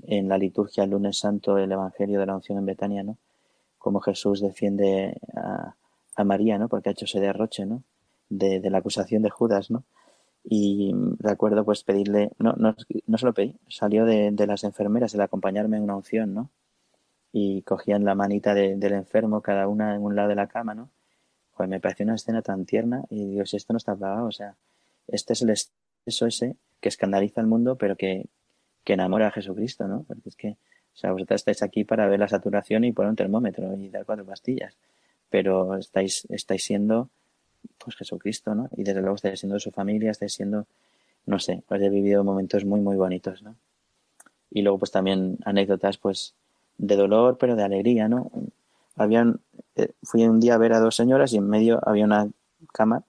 en 0.03 0.29
la 0.29 0.39
liturgia 0.39 0.85
el 0.85 0.91
lunes 0.91 1.19
santo 1.19 1.59
el 1.59 1.73
Evangelio 1.73 2.21
de 2.21 2.27
la 2.27 2.37
unción 2.37 2.59
en 2.59 2.67
Betania, 2.67 3.03
¿no? 3.03 3.19
Como 3.79 4.01
Jesús 4.01 4.41
defiende 4.41 5.19
a, 5.35 5.75
a 6.19 6.25
María, 6.25 6.59
¿no? 6.59 6.69
Porque 6.69 6.91
ha 6.91 6.93
hecho 6.93 7.07
ese 7.07 7.21
derroche, 7.21 7.65
¿no? 7.65 7.85
De, 8.29 8.61
la 8.71 8.79
acusación 8.79 9.23
de 9.23 9.31
Judas, 9.31 9.71
¿no? 9.71 9.85
Y 10.45 10.93
recuerdo 11.19 11.65
pues 11.65 11.85
pedirle, 11.85 12.33
no, 12.39 12.55
no, 12.55 12.75
no 13.07 13.19
se 13.19 13.27
lo 13.27 13.35
pedí, 13.35 13.57
salió 13.69 14.05
de, 14.05 14.33
las 14.47 14.65
enfermeras 14.65 15.15
el 15.15 15.21
acompañarme 15.21 15.77
en 15.77 15.85
una 15.85 15.97
unción, 15.97 16.35
¿no? 16.35 16.51
Y 17.33 17.63
cogían 17.63 18.05
la 18.05 18.15
manita 18.15 18.55
de, 18.55 18.77
del 18.77 18.95
enfermo, 18.95 19.43
cada 19.43 19.69
una 19.69 19.95
en 19.95 20.03
un 20.03 20.17
lado 20.17 20.29
de 20.29 20.35
la 20.35 20.49
cama, 20.49 20.75
¿no? 20.75 20.91
Me 21.67 21.81
pareció 21.81 22.05
una 22.05 22.15
escena 22.15 22.43
tan 22.43 22.65
tierna 22.65 23.05
y 23.11 23.25
digo, 23.25 23.47
si 23.47 23.57
esto 23.57 23.73
no 23.73 23.79
está 23.79 23.97
pagado, 23.97 24.27
o 24.27 24.33
sea, 24.33 24.55
este 25.09 25.33
es 25.33 25.43
el 25.43 25.51
eso 26.07 26.27
ese 26.27 26.57
que 26.81 26.89
escandaliza 26.89 27.41
al 27.41 27.47
mundo, 27.47 27.77
pero 27.77 27.97
que, 27.97 28.27
que 28.85 28.93
enamora 28.95 29.29
a 29.29 29.31
Jesucristo, 29.31 29.87
¿no? 29.89 30.05
Porque 30.05 30.29
es 30.29 30.37
que, 30.37 30.51
o 30.51 30.97
sea, 30.97 31.13
vosotros 31.13 31.41
estáis 31.41 31.63
aquí 31.63 31.85
para 31.85 32.07
ver 32.07 32.21
la 32.21 32.29
saturación 32.29 32.85
y 32.85 32.93
poner 32.93 33.11
un 33.11 33.17
termómetro 33.17 33.75
y 33.77 33.89
dar 33.89 34.05
cuatro 34.05 34.25
pastillas, 34.25 34.77
pero 35.29 35.77
estáis, 35.77 36.27
estáis 36.31 36.65
siendo, 36.65 37.11
pues 37.79 37.97
Jesucristo, 37.97 38.55
¿no? 38.55 38.69
Y 38.77 38.85
desde 38.85 39.01
luego 39.01 39.17
estáis 39.17 39.41
siendo 39.41 39.59
su 39.59 39.71
familia, 39.71 40.11
estáis 40.11 40.33
siendo, 40.35 40.67
no 41.27 41.39
sé, 41.39 41.63
pues 41.67 41.83
he 41.83 41.89
vivido 41.89 42.25
momentos 42.25 42.65
muy, 42.65 42.81
muy 42.81 42.97
bonitos, 42.97 43.43
¿no? 43.43 43.57
Y 44.51 44.63
luego, 44.63 44.79
pues 44.79 44.91
también 44.91 45.39
anécdotas, 45.45 45.99
pues, 45.99 46.35
de 46.79 46.97
dolor, 46.97 47.37
pero 47.39 47.55
de 47.57 47.65
alegría, 47.65 48.09
¿no? 48.09 48.31
Habían, 48.99 49.41
eh, 49.77 49.93
fui 50.03 50.25
un 50.25 50.41
día 50.41 50.55
a 50.55 50.59
ver 50.59 50.73
a 50.73 50.81
dos 50.81 50.97
señoras 50.97 51.33
y 51.33 51.37
en 51.39 51.49
medio 51.49 51.81
había 51.87 52.05
una 52.05 52.29
cama 52.73 53.05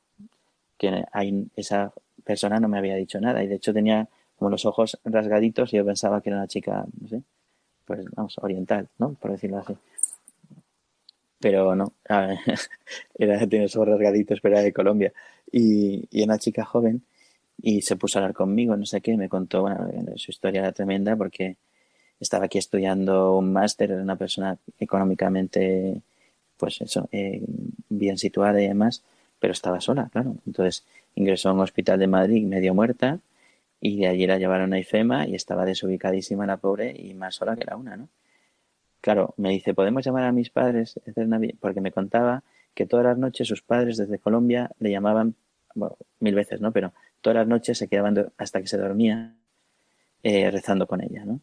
que 0.77 1.03
esa 1.55 1.91
persona 2.23 2.59
no 2.59 2.69
me 2.69 2.77
había 2.77 2.95
dicho 2.95 3.19
nada 3.19 3.43
y 3.43 3.47
de 3.47 3.55
hecho 3.55 3.73
tenía 3.73 4.07
como 4.37 4.49
los 4.49 4.65
ojos 4.65 4.97
rasgaditos 5.03 5.73
y 5.73 5.77
yo 5.77 5.85
pensaba 5.85 6.21
que 6.21 6.29
era 6.29 6.37
una 6.37 6.47
chica, 6.47 6.85
no 7.01 7.07
sé, 7.07 7.21
pues 7.85 8.05
vamos, 8.15 8.37
oriental, 8.39 8.87
¿no? 8.97 9.13
Por 9.13 9.31
decirlo 9.31 9.57
así. 9.57 9.75
Pero 11.39 11.75
no, 11.75 11.93
era, 13.15 13.47
tiene 13.47 13.65
los 13.65 13.75
ojos 13.75 13.89
rasgaditos, 13.89 14.39
pero 14.41 14.55
era 14.55 14.63
de 14.63 14.73
Colombia. 14.73 15.11
Y, 15.51 16.07
y 16.11 16.23
una 16.23 16.37
chica 16.37 16.63
joven 16.63 17.03
y 17.61 17.81
se 17.81 17.95
puso 17.95 18.19
a 18.19 18.21
hablar 18.21 18.35
conmigo, 18.35 18.75
no 18.77 18.85
sé 18.85 19.01
qué, 19.01 19.17
me 19.17 19.29
contó, 19.29 19.65
su 20.15 20.31
historia 20.31 20.71
tremenda 20.71 21.15
porque 21.15 21.57
estaba 22.19 22.45
aquí 22.45 22.57
estudiando 22.57 23.35
un 23.37 23.53
máster, 23.53 23.91
era 23.91 24.01
una 24.01 24.15
persona 24.15 24.57
económicamente, 24.79 26.01
pues 26.57 26.81
eso, 26.81 27.07
eh, 27.11 27.41
bien 27.89 28.17
situada 28.17 28.61
y 28.61 28.67
demás, 28.67 29.03
pero 29.39 29.53
estaba 29.53 29.81
sola, 29.81 30.09
claro. 30.11 30.35
Entonces 30.45 30.85
ingresó 31.15 31.49
a 31.49 31.53
un 31.53 31.61
hospital 31.61 31.99
de 31.99 32.07
Madrid 32.07 32.45
medio 32.45 32.73
muerta 32.73 33.19
y 33.81 33.99
de 33.99 34.07
allí 34.07 34.27
la 34.27 34.37
llevaron 34.37 34.73
a 34.73 34.79
IFEMA 34.79 35.27
y 35.27 35.35
estaba 35.35 35.65
desubicadísima 35.65 36.45
la 36.45 36.57
pobre 36.57 36.93
y 36.97 37.13
más 37.13 37.35
sola 37.35 37.55
que 37.55 37.65
la 37.65 37.77
una, 37.77 37.95
¿no? 37.97 38.09
Claro, 39.01 39.33
me 39.37 39.51
dice, 39.51 39.73
¿podemos 39.73 40.03
llamar 40.03 40.25
a 40.25 40.31
mis 40.33 40.49
padres? 40.49 40.99
Porque 41.61 41.79
me 41.79 41.91
contaba 41.91 42.43
que 42.73 42.85
todas 42.85 43.05
las 43.05 43.17
noches 43.17 43.47
sus 43.47 43.61
padres 43.61 43.97
desde 43.97 44.19
Colombia 44.19 44.71
le 44.79 44.91
llamaban, 44.91 45.35
bueno, 45.73 45.95
mil 46.19 46.35
veces, 46.35 46.59
¿no? 46.59 46.73
Pero 46.73 46.91
todas 47.21 47.37
las 47.37 47.47
noches 47.47 47.77
se 47.77 47.87
quedaban 47.87 48.31
hasta 48.37 48.59
que 48.61 48.67
se 48.67 48.77
dormía 48.77 49.35
eh, 50.23 50.51
rezando 50.51 50.85
con 50.85 51.01
ella, 51.01 51.23
¿no? 51.23 51.39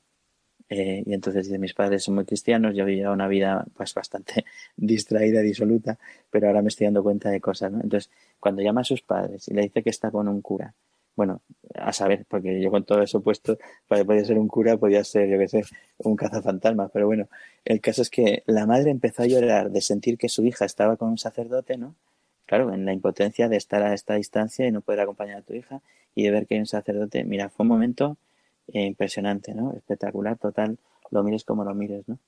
Eh, 0.68 1.02
y 1.06 1.14
entonces 1.14 1.46
dice, 1.46 1.58
mis 1.58 1.74
padres 1.74 2.02
son 2.02 2.16
muy 2.16 2.24
cristianos, 2.24 2.74
yo 2.74 2.84
vivía 2.84 3.10
una 3.10 3.28
vida 3.28 3.64
pues 3.76 3.94
bastante 3.94 4.44
distraída, 4.76 5.40
disoluta, 5.40 5.98
pero 6.30 6.48
ahora 6.48 6.62
me 6.62 6.68
estoy 6.68 6.86
dando 6.86 7.02
cuenta 7.02 7.30
de 7.30 7.40
cosas. 7.40 7.72
Entonces, 7.72 8.10
cuando 8.40 8.62
llama 8.62 8.80
a 8.80 8.84
sus 8.84 9.02
padres 9.02 9.48
y 9.48 9.54
le 9.54 9.62
dice 9.62 9.82
que 9.82 9.90
está 9.90 10.10
con 10.10 10.28
un 10.28 10.40
cura, 10.40 10.74
bueno, 11.14 11.40
a 11.74 11.92
saber, 11.92 12.26
porque 12.28 12.60
yo 12.60 12.70
con 12.70 12.84
todo 12.84 13.02
eso 13.02 13.22
puesto, 13.22 13.58
podía 13.88 14.24
ser 14.24 14.38
un 14.38 14.48
cura, 14.48 14.76
podía 14.76 15.02
ser, 15.02 15.28
yo 15.28 15.38
qué 15.38 15.48
sé, 15.48 15.64
un 15.98 16.14
cazafantasma, 16.14 16.88
pero 16.88 17.06
bueno, 17.06 17.28
el 17.64 17.80
caso 17.80 18.02
es 18.02 18.10
que 18.10 18.42
la 18.46 18.66
madre 18.66 18.90
empezó 18.90 19.22
a 19.22 19.26
llorar 19.26 19.70
de 19.70 19.80
sentir 19.80 20.18
que 20.18 20.28
su 20.28 20.44
hija 20.44 20.66
estaba 20.66 20.96
con 20.96 21.08
un 21.08 21.18
sacerdote, 21.18 21.78
¿no? 21.78 21.94
Claro, 22.46 22.72
en 22.72 22.84
la 22.84 22.92
impotencia 22.92 23.48
de 23.48 23.56
estar 23.56 23.82
a 23.82 23.94
esta 23.94 24.14
distancia 24.14 24.66
y 24.66 24.72
no 24.72 24.82
poder 24.82 25.00
acompañar 25.00 25.38
a 25.38 25.42
tu 25.42 25.54
hija 25.54 25.80
y 26.14 26.24
de 26.24 26.30
ver 26.30 26.46
que 26.46 26.54
hay 26.54 26.60
un 26.60 26.66
sacerdote. 26.66 27.24
Mira, 27.24 27.48
fue 27.48 27.64
un 27.64 27.68
momento 27.68 28.18
eh, 28.72 28.86
impresionante, 28.86 29.54
¿no? 29.54 29.72
Espectacular, 29.72 30.38
total, 30.38 30.78
lo 31.10 31.22
mires 31.22 31.44
como 31.44 31.64
lo 31.64 31.74
mires, 31.74 32.08
¿no? 32.08 32.18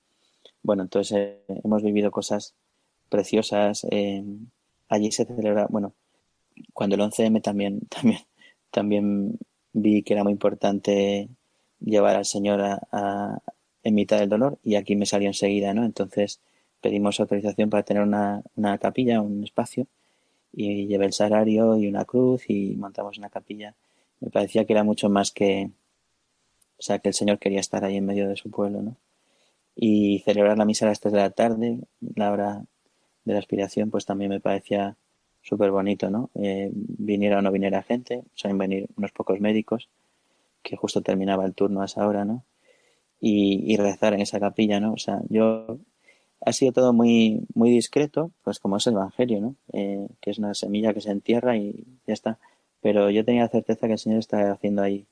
Bueno, 0.62 0.82
entonces 0.84 1.16
eh, 1.48 1.60
hemos 1.64 1.82
vivido 1.82 2.10
cosas 2.10 2.54
preciosas. 3.08 3.86
Eh, 3.90 4.24
allí 4.88 5.10
se 5.12 5.24
celebra, 5.24 5.66
bueno, 5.68 5.94
cuando 6.72 6.96
el 6.96 7.02
11M 7.02 7.42
también, 7.42 7.80
también, 7.88 8.20
también 8.70 9.38
vi 9.72 10.02
que 10.02 10.14
era 10.14 10.24
muy 10.24 10.32
importante 10.32 11.28
llevar 11.80 12.16
al 12.16 12.24
Señor 12.24 12.60
a, 12.60 13.38
en 13.82 13.94
mitad 13.94 14.18
del 14.18 14.28
dolor 14.28 14.58
y 14.62 14.74
aquí 14.74 14.96
me 14.96 15.06
salió 15.06 15.28
enseguida, 15.28 15.74
¿no? 15.74 15.84
Entonces 15.84 16.40
pedimos 16.80 17.20
autorización 17.20 17.70
para 17.70 17.82
tener 17.84 18.02
una, 18.02 18.42
una 18.56 18.78
capilla, 18.78 19.20
un 19.20 19.44
espacio 19.44 19.86
y 20.52 20.86
llevé 20.86 21.06
el 21.06 21.12
salario 21.12 21.76
y 21.76 21.88
una 21.88 22.04
cruz 22.04 22.44
y 22.48 22.76
montamos 22.76 23.18
una 23.18 23.30
capilla. 23.30 23.74
Me 24.20 24.30
parecía 24.30 24.64
que 24.64 24.72
era 24.72 24.84
mucho 24.84 25.08
más 25.08 25.30
que, 25.32 25.70
o 26.78 26.82
sea, 26.82 27.00
que 27.00 27.08
el 27.08 27.14
Señor 27.14 27.38
quería 27.38 27.60
estar 27.60 27.84
ahí 27.84 27.96
en 27.96 28.06
medio 28.06 28.28
de 28.28 28.36
su 28.36 28.50
pueblo, 28.50 28.82
¿no? 28.82 28.96
Y 29.74 30.20
celebrar 30.24 30.58
la 30.58 30.64
misa 30.64 30.86
a 30.86 30.88
las 30.88 31.00
3 31.00 31.12
de 31.12 31.18
la 31.20 31.30
tarde, 31.30 31.80
la 32.14 32.32
hora 32.32 32.64
de 33.24 33.32
la 33.32 33.38
aspiración, 33.38 33.90
pues 33.90 34.06
también 34.06 34.30
me 34.30 34.40
parecía 34.40 34.96
súper 35.42 35.70
bonito, 35.70 36.10
¿no? 36.10 36.30
Eh, 36.34 36.70
viniera 36.72 37.38
o 37.38 37.42
no 37.42 37.52
viniera 37.52 37.82
gente, 37.82 38.22
suelen 38.34 38.58
venir 38.58 38.88
unos 38.96 39.12
pocos 39.12 39.40
médicos, 39.40 39.88
que 40.62 40.76
justo 40.76 41.02
terminaba 41.02 41.44
el 41.46 41.54
turno 41.54 41.82
a 41.82 41.86
esa 41.86 42.06
hora, 42.06 42.24
¿no? 42.24 42.44
Y, 43.20 43.76
rezar 43.76 44.14
en 44.14 44.20
esa 44.20 44.38
capilla, 44.38 44.78
¿no? 44.80 44.92
O 44.92 44.98
sea, 44.98 45.20
yo 45.28 45.78
ha 46.40 46.52
sido 46.52 46.72
todo 46.72 46.92
muy, 46.92 47.42
muy 47.54 47.70
discreto, 47.70 48.30
pues 48.44 48.60
como 48.60 48.76
es 48.76 48.86
el 48.86 48.94
Evangelio, 48.94 49.40
¿no? 49.40 49.56
Eh, 49.72 50.08
que 50.20 50.30
es 50.30 50.38
una 50.38 50.54
semilla 50.54 50.94
que 50.94 51.00
se 51.00 51.10
entierra 51.10 51.56
y 51.56 51.84
ya 52.06 52.14
está. 52.14 52.38
Pero 52.80 53.10
yo 53.10 53.24
tenía 53.24 53.42
la 53.42 53.48
certeza 53.48 53.88
que 53.88 53.94
el 53.94 53.98
Señor 53.98 54.20
está 54.20 54.52
haciendo 54.52 54.82
ahí 54.82 55.06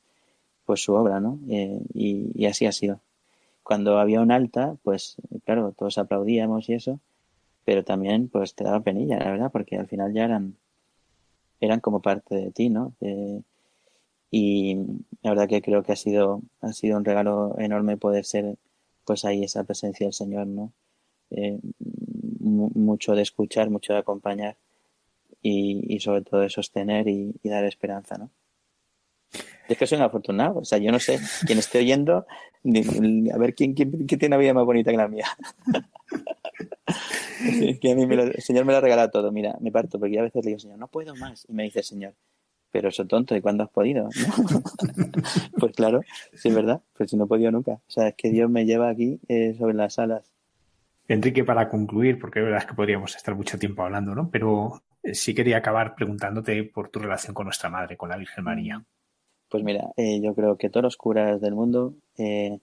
pues 0.66 0.82
su 0.82 0.92
obra, 0.94 1.20
¿no? 1.20 1.38
Eh, 1.48 1.80
y, 1.94 2.44
así 2.46 2.66
ha 2.66 2.72
sido. 2.72 3.00
Cuando 3.62 3.98
había 3.98 4.20
un 4.20 4.32
alta, 4.32 4.76
pues 4.82 5.16
claro, 5.44 5.72
todos 5.72 5.98
aplaudíamos 5.98 6.68
y 6.68 6.74
eso, 6.74 7.00
pero 7.64 7.84
también 7.84 8.28
pues 8.28 8.54
te 8.54 8.64
daba 8.64 8.80
penilla, 8.80 9.18
la 9.18 9.30
verdad, 9.30 9.52
porque 9.52 9.76
al 9.76 9.88
final 9.88 10.12
ya 10.12 10.24
eran, 10.24 10.56
eran 11.60 11.80
como 11.80 12.02
parte 12.02 12.34
de 12.36 12.50
ti, 12.52 12.68
¿no? 12.70 12.94
Eh, 13.00 13.42
y 14.30 14.76
la 15.22 15.30
verdad 15.30 15.48
que 15.48 15.62
creo 15.62 15.82
que 15.82 15.92
ha 15.92 15.96
sido, 15.96 16.42
ha 16.60 16.72
sido 16.72 16.96
un 16.98 17.04
regalo 17.04 17.56
enorme 17.58 17.96
poder 17.96 18.24
ser 18.24 18.56
pues 19.04 19.24
ahí 19.24 19.44
esa 19.44 19.64
presencia 19.64 20.06
del 20.06 20.14
Señor, 20.14 20.46
¿no? 20.48 20.72
Eh, 21.30 21.58
mucho 22.40 23.14
de 23.14 23.22
escuchar, 23.22 23.70
mucho 23.70 23.92
de 23.92 24.00
acompañar 24.00 24.56
y, 25.42 25.98
sobre 26.00 26.22
todo 26.22 26.40
de 26.40 26.50
sostener 26.50 27.08
y 27.08 27.34
dar 27.44 27.64
esperanza, 27.64 28.18
¿no? 28.18 28.30
Es 29.68 29.76
que 29.76 29.86
soy 29.86 29.98
un 29.98 30.04
afortunado. 30.04 30.60
O 30.60 30.64
sea, 30.64 30.78
yo 30.78 30.92
no 30.92 31.00
sé 31.00 31.18
quién 31.46 31.58
esté 31.58 31.78
oyendo, 31.78 32.26
a 33.34 33.38
ver 33.38 33.54
quién, 33.54 33.74
quién, 33.74 33.90
quién 33.90 34.18
tiene 34.18 34.28
una 34.28 34.36
vida 34.38 34.54
más 34.54 34.64
bonita 34.64 34.90
que 34.90 34.96
la 34.96 35.08
mía. 35.08 35.26
que 37.80 37.92
a 37.92 37.94
mí 37.94 38.06
me 38.06 38.16
lo, 38.16 38.22
el 38.24 38.42
Señor 38.42 38.64
me 38.64 38.72
lo 38.72 38.78
ha 38.78 38.80
regalado 38.80 39.10
todo. 39.10 39.32
Mira, 39.32 39.56
me 39.60 39.72
parto 39.72 39.98
porque 39.98 40.18
a 40.18 40.22
veces 40.22 40.44
le 40.44 40.50
digo, 40.50 40.60
Señor, 40.60 40.78
no 40.78 40.88
puedo 40.88 41.14
más. 41.16 41.46
Y 41.48 41.52
me 41.52 41.64
dice 41.64 41.80
el 41.80 41.84
Señor, 41.84 42.14
pero 42.70 42.88
eso 42.88 43.06
tonto, 43.06 43.36
¿y 43.36 43.40
cuándo 43.40 43.64
has 43.64 43.70
podido? 43.70 44.08
pues 45.58 45.74
claro, 45.74 46.02
sí 46.34 46.48
es 46.48 46.54
verdad, 46.54 46.80
pues 46.96 47.10
si 47.10 47.16
no 47.16 47.24
he 47.24 47.28
podido 47.28 47.50
nunca. 47.50 47.72
O 47.72 47.90
sea, 47.90 48.08
es 48.08 48.14
que 48.14 48.30
Dios 48.30 48.50
me 48.50 48.66
lleva 48.66 48.90
aquí 48.90 49.20
eh, 49.28 49.54
sobre 49.58 49.74
las 49.74 49.98
alas. 49.98 50.32
Enrique, 51.08 51.44
para 51.44 51.68
concluir, 51.68 52.18
porque 52.18 52.40
es 52.40 52.44
verdad 52.44 52.60
es 52.60 52.66
que 52.66 52.74
podríamos 52.74 53.14
estar 53.14 53.34
mucho 53.34 53.58
tiempo 53.58 53.82
hablando, 53.82 54.14
¿no? 54.14 54.28
Pero 54.28 54.82
eh, 55.02 55.14
sí 55.14 55.34
quería 55.34 55.58
acabar 55.58 55.94
preguntándote 55.94 56.64
por 56.64 56.88
tu 56.88 56.98
relación 56.98 57.32
con 57.32 57.44
nuestra 57.44 57.70
madre, 57.70 57.96
con 57.96 58.08
la 58.08 58.16
Virgen 58.16 58.44
María. 58.44 58.84
Pues 59.48 59.62
mira, 59.62 59.92
eh, 59.96 60.20
yo 60.20 60.34
creo 60.34 60.56
que 60.56 60.70
todos 60.70 60.82
los 60.84 60.96
curas 60.96 61.40
del 61.40 61.54
mundo 61.54 61.94
eh, 62.18 62.58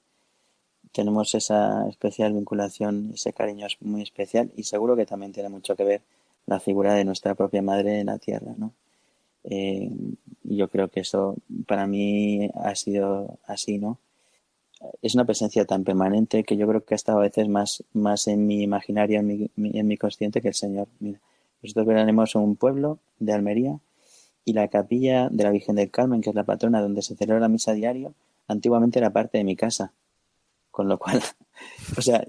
tenemos 0.91 1.33
esa 1.33 1.87
especial 1.87 2.33
vinculación, 2.33 3.11
ese 3.13 3.33
cariño 3.33 3.65
es 3.67 3.81
muy 3.81 4.01
especial 4.01 4.51
y 4.55 4.63
seguro 4.63 4.95
que 4.95 5.05
también 5.05 5.31
tiene 5.31 5.49
mucho 5.49 5.75
que 5.75 5.83
ver 5.83 6.01
la 6.45 6.59
figura 6.59 6.93
de 6.93 7.05
nuestra 7.05 7.35
propia 7.35 7.61
madre 7.61 7.99
en 7.99 8.07
la 8.07 8.19
tierra, 8.19 8.53
¿no? 8.57 8.73
Eh, 9.45 9.89
yo 10.43 10.67
creo 10.69 10.89
que 10.89 11.01
eso 11.01 11.35
para 11.67 11.87
mí 11.87 12.49
ha 12.55 12.75
sido 12.75 13.39
así, 13.45 13.77
¿no? 13.77 13.97
Es 15.01 15.15
una 15.15 15.25
presencia 15.25 15.65
tan 15.65 15.83
permanente 15.83 16.43
que 16.43 16.57
yo 16.57 16.67
creo 16.67 16.83
que 16.83 16.93
ha 16.93 16.95
estado 16.95 17.19
a 17.19 17.21
veces 17.21 17.47
más, 17.47 17.83
más 17.93 18.27
en 18.27 18.45
mi 18.45 18.61
imaginario, 18.61 19.19
en 19.21 19.27
mi, 19.27 19.49
en 19.79 19.87
mi 19.87 19.97
consciente 19.97 20.41
que 20.41 20.49
el 20.49 20.53
Señor. 20.53 20.87
Mira, 20.99 21.19
nosotros 21.61 21.85
veremos 21.85 22.35
un 22.35 22.55
pueblo 22.57 22.99
de 23.19 23.33
Almería 23.33 23.79
y 24.45 24.53
la 24.53 24.67
capilla 24.67 25.29
de 25.29 25.43
la 25.43 25.51
Virgen 25.51 25.75
del 25.75 25.91
Carmen, 25.91 26.21
que 26.21 26.29
es 26.29 26.35
la 26.35 26.43
patrona 26.43 26.81
donde 26.81 27.01
se 27.01 27.15
celebra 27.15 27.39
la 27.39 27.49
misa 27.49 27.73
diario, 27.73 28.13
antiguamente 28.47 28.99
era 28.99 29.11
parte 29.11 29.37
de 29.37 29.43
mi 29.43 29.55
casa. 29.55 29.93
Con 30.71 30.87
lo 30.87 30.97
cual, 30.97 31.21
o 31.97 32.01
sea, 32.01 32.25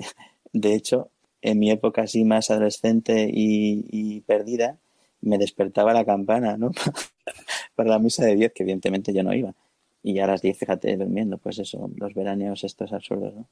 de 0.53 0.75
hecho, 0.75 1.11
en 1.43 1.59
mi 1.59 1.71
época 1.71 2.03
así 2.03 2.25
más 2.25 2.51
adolescente 2.51 3.31
y, 3.33 4.21
perdida, 4.23 4.79
me 5.21 5.39
despertaba 5.39 5.93
la 5.93 6.05
campana, 6.05 6.57
¿no? 6.57 6.71
Para 7.75 7.91
la 7.91 7.99
misa 7.99 8.25
de 8.25 8.37
10, 8.37 8.53
que 8.53 8.63
evidentemente 8.63 9.13
yo 9.13 9.23
no 9.23 9.35
iba. 9.35 9.55
Y 10.03 10.19
a 10.19 10.27
las 10.27 10.43
10, 10.43 10.59
fíjate, 10.59 10.97
durmiendo, 10.97 11.39
pues 11.39 11.59
eso, 11.59 11.91
los 11.97 12.15
veraneos 12.15 12.65
estos 12.65 12.93
absurdos, 12.93 13.35
¿no? 13.35 13.47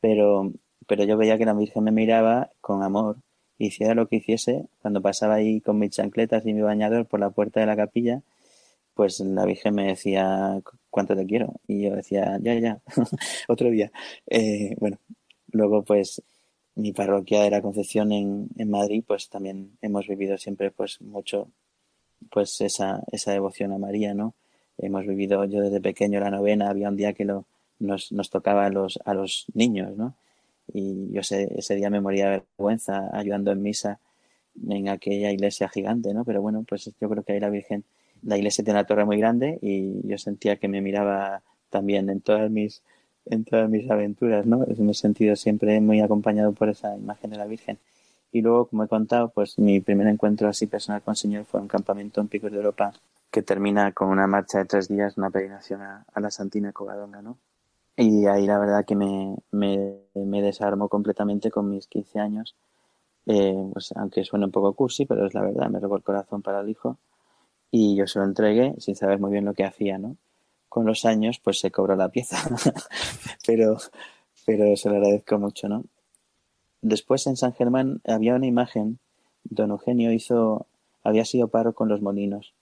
Pero, 0.00 0.52
pero 0.86 1.04
yo 1.04 1.16
veía 1.16 1.38
que 1.38 1.46
la 1.46 1.54
Virgen 1.54 1.84
me 1.84 1.92
miraba 1.92 2.50
con 2.60 2.82
amor 2.82 3.16
hiciera 3.58 3.94
lo 3.94 4.08
que 4.08 4.16
hiciese, 4.16 4.66
cuando 4.82 5.02
pasaba 5.02 5.34
ahí 5.34 5.60
con 5.60 5.78
mis 5.78 5.90
chancletas 5.90 6.44
y 6.46 6.52
mi 6.54 6.62
bañador 6.62 7.06
por 7.06 7.20
la 7.20 7.30
puerta 7.30 7.60
de 7.60 7.66
la 7.66 7.76
capilla, 7.76 8.22
pues 8.94 9.20
la 9.20 9.44
Virgen 9.44 9.74
me 9.74 9.88
decía 9.88 10.60
cuánto 10.90 11.16
te 11.16 11.26
quiero. 11.26 11.54
Y 11.68 11.82
yo 11.84 11.96
decía, 11.96 12.38
ya, 12.42 12.54
ya, 12.58 12.80
otro 13.48 13.70
día. 13.70 13.92
Eh, 14.26 14.74
bueno, 14.80 14.98
luego 15.52 15.84
pues 15.84 16.22
mi 16.74 16.92
parroquia 16.92 17.42
de 17.42 17.50
la 17.50 17.62
Concepción 17.62 18.12
en, 18.12 18.48
en 18.56 18.70
Madrid, 18.70 19.04
pues 19.06 19.28
también 19.28 19.78
hemos 19.82 20.06
vivido 20.08 20.38
siempre 20.38 20.70
pues 20.70 21.00
mucho 21.00 21.50
pues 22.30 22.60
esa, 22.60 23.02
esa 23.12 23.32
devoción 23.32 23.72
a 23.72 23.78
María, 23.78 24.14
¿no? 24.14 24.34
Hemos 24.78 25.06
vivido 25.06 25.44
yo 25.44 25.60
desde 25.60 25.80
pequeño 25.80 26.20
la 26.20 26.30
novena, 26.30 26.70
había 26.70 26.88
un 26.88 26.96
día 26.96 27.12
que 27.14 27.24
lo, 27.24 27.46
nos, 27.78 28.12
nos 28.12 28.30
tocaba 28.30 28.66
a 28.66 28.70
los, 28.70 28.98
a 29.04 29.14
los 29.14 29.46
niños, 29.54 29.96
¿no? 29.96 30.16
Y 30.72 31.12
yo 31.12 31.20
ese, 31.20 31.74
día 31.74 31.90
me 31.90 32.00
moría 32.00 32.30
de 32.30 32.42
vergüenza 32.58 33.10
ayudando 33.12 33.52
en 33.52 33.62
misa 33.62 34.00
en 34.68 34.88
aquella 34.88 35.30
iglesia 35.30 35.68
gigante, 35.68 36.14
¿no? 36.14 36.24
Pero 36.24 36.42
bueno, 36.42 36.64
pues 36.68 36.90
yo 36.98 37.08
creo 37.08 37.22
que 37.22 37.32
ahí 37.32 37.40
la 37.40 37.50
Virgen, 37.50 37.84
la 38.22 38.36
iglesia 38.36 38.64
tiene 38.64 38.78
una 38.80 38.86
torre 38.86 39.04
muy 39.04 39.18
grande 39.18 39.58
y 39.60 40.06
yo 40.06 40.18
sentía 40.18 40.56
que 40.56 40.68
me 40.68 40.80
miraba 40.80 41.42
también 41.70 42.08
en 42.10 42.20
todas 42.20 42.50
mis, 42.50 42.82
en 43.26 43.44
todas 43.44 43.68
mis 43.68 43.90
aventuras, 43.90 44.46
¿no? 44.46 44.64
Me 44.78 44.92
he 44.92 44.94
sentido 44.94 45.36
siempre 45.36 45.80
muy 45.80 46.00
acompañado 46.00 46.52
por 46.52 46.68
esa 46.68 46.96
imagen 46.96 47.30
de 47.30 47.36
la 47.36 47.46
Virgen. 47.46 47.78
Y 48.32 48.42
luego, 48.42 48.66
como 48.66 48.84
he 48.84 48.88
contado, 48.88 49.30
pues 49.30 49.58
mi 49.58 49.80
primer 49.80 50.06
encuentro 50.08 50.48
así 50.48 50.66
personal 50.66 51.02
con 51.02 51.12
el 51.12 51.16
Señor 51.16 51.44
fue 51.44 51.60
un 51.60 51.68
campamento 51.68 52.20
en 52.20 52.28
Picos 52.28 52.50
de 52.50 52.58
Europa 52.58 52.92
que 53.30 53.42
termina 53.42 53.92
con 53.92 54.08
una 54.08 54.26
marcha 54.26 54.58
de 54.58 54.64
tres 54.64 54.88
días, 54.88 55.16
una 55.18 55.30
peregrinación 55.30 55.82
a, 55.82 56.06
a 56.12 56.20
la 56.20 56.30
Santina 56.30 56.72
Covadonga, 56.72 57.22
¿no? 57.22 57.38
Y 57.96 58.26
ahí 58.26 58.46
la 58.46 58.58
verdad 58.58 58.84
que 58.84 58.94
me, 58.94 59.36
me, 59.50 59.96
me 60.14 60.42
desarmó 60.42 60.88
completamente 60.88 61.50
con 61.50 61.70
mis 61.70 61.86
15 61.86 62.18
años. 62.20 62.54
Eh, 63.26 63.70
pues 63.72 63.92
aunque 63.96 64.24
suene 64.24 64.44
un 64.46 64.52
poco 64.52 64.74
cursi, 64.74 65.06
pero 65.06 65.26
es 65.26 65.34
la 65.34 65.40
verdad, 65.42 65.68
me 65.70 65.80
robó 65.80 65.96
el 65.96 66.02
corazón 66.02 66.42
para 66.42 66.60
el 66.60 66.68
hijo. 66.68 66.98
Y 67.70 67.96
yo 67.96 68.06
se 68.06 68.18
lo 68.18 68.26
entregué 68.26 68.74
sin 68.78 68.96
saber 68.96 69.18
muy 69.18 69.32
bien 69.32 69.46
lo 69.46 69.54
que 69.54 69.64
hacía, 69.64 69.98
¿no? 69.98 70.16
Con 70.68 70.86
los 70.86 71.04
años, 71.06 71.40
pues 71.42 71.58
se 71.58 71.70
cobró 71.70 71.96
la 71.96 72.10
pieza. 72.10 72.36
pero, 73.46 73.78
pero 74.44 74.76
se 74.76 74.90
lo 74.90 74.96
agradezco 74.96 75.38
mucho, 75.38 75.68
¿no? 75.68 75.84
Después 76.82 77.26
en 77.26 77.36
San 77.36 77.54
Germán 77.54 78.02
había 78.06 78.34
una 78.34 78.46
imagen, 78.46 78.98
don 79.44 79.70
Eugenio 79.70 80.12
hizo, 80.12 80.66
había 81.02 81.24
sido 81.24 81.48
paro 81.48 81.74
con 81.74 81.88
los 81.88 82.02
molinos. 82.02 82.54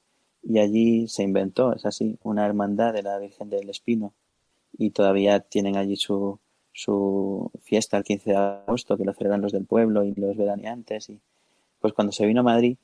Y 0.45 0.61
allí 0.61 1.09
se 1.09 1.25
inventó, 1.25 1.75
es 1.75 1.85
así, 1.87 2.19
una 2.23 2.47
hermandad 2.47 2.93
de 2.93 3.03
la 3.03 3.19
Virgen 3.19 3.51
del 3.51 3.69
Espino 3.69 4.15
y 4.79 4.91
todavía 4.91 5.41
tienen 5.41 5.77
allí 5.77 5.97
su, 5.97 6.39
su 6.73 7.51
fiesta 7.63 7.97
el 7.97 8.05
15 8.05 8.31
de 8.31 8.37
agosto, 8.37 8.97
que 8.97 9.05
lo 9.05 9.15
celebran 9.15 9.41
los 9.41 9.53
del 9.53 9.65
pueblo 9.65 10.05
y 10.05 10.15
los 10.15 10.37
veraneantes. 10.37 11.11
Y 11.11 11.21
pues 11.81 11.93
cuando 11.93 12.13
se 12.13 12.27
vino 12.27 12.41
a 12.41 12.45
Madrid, 12.45 12.77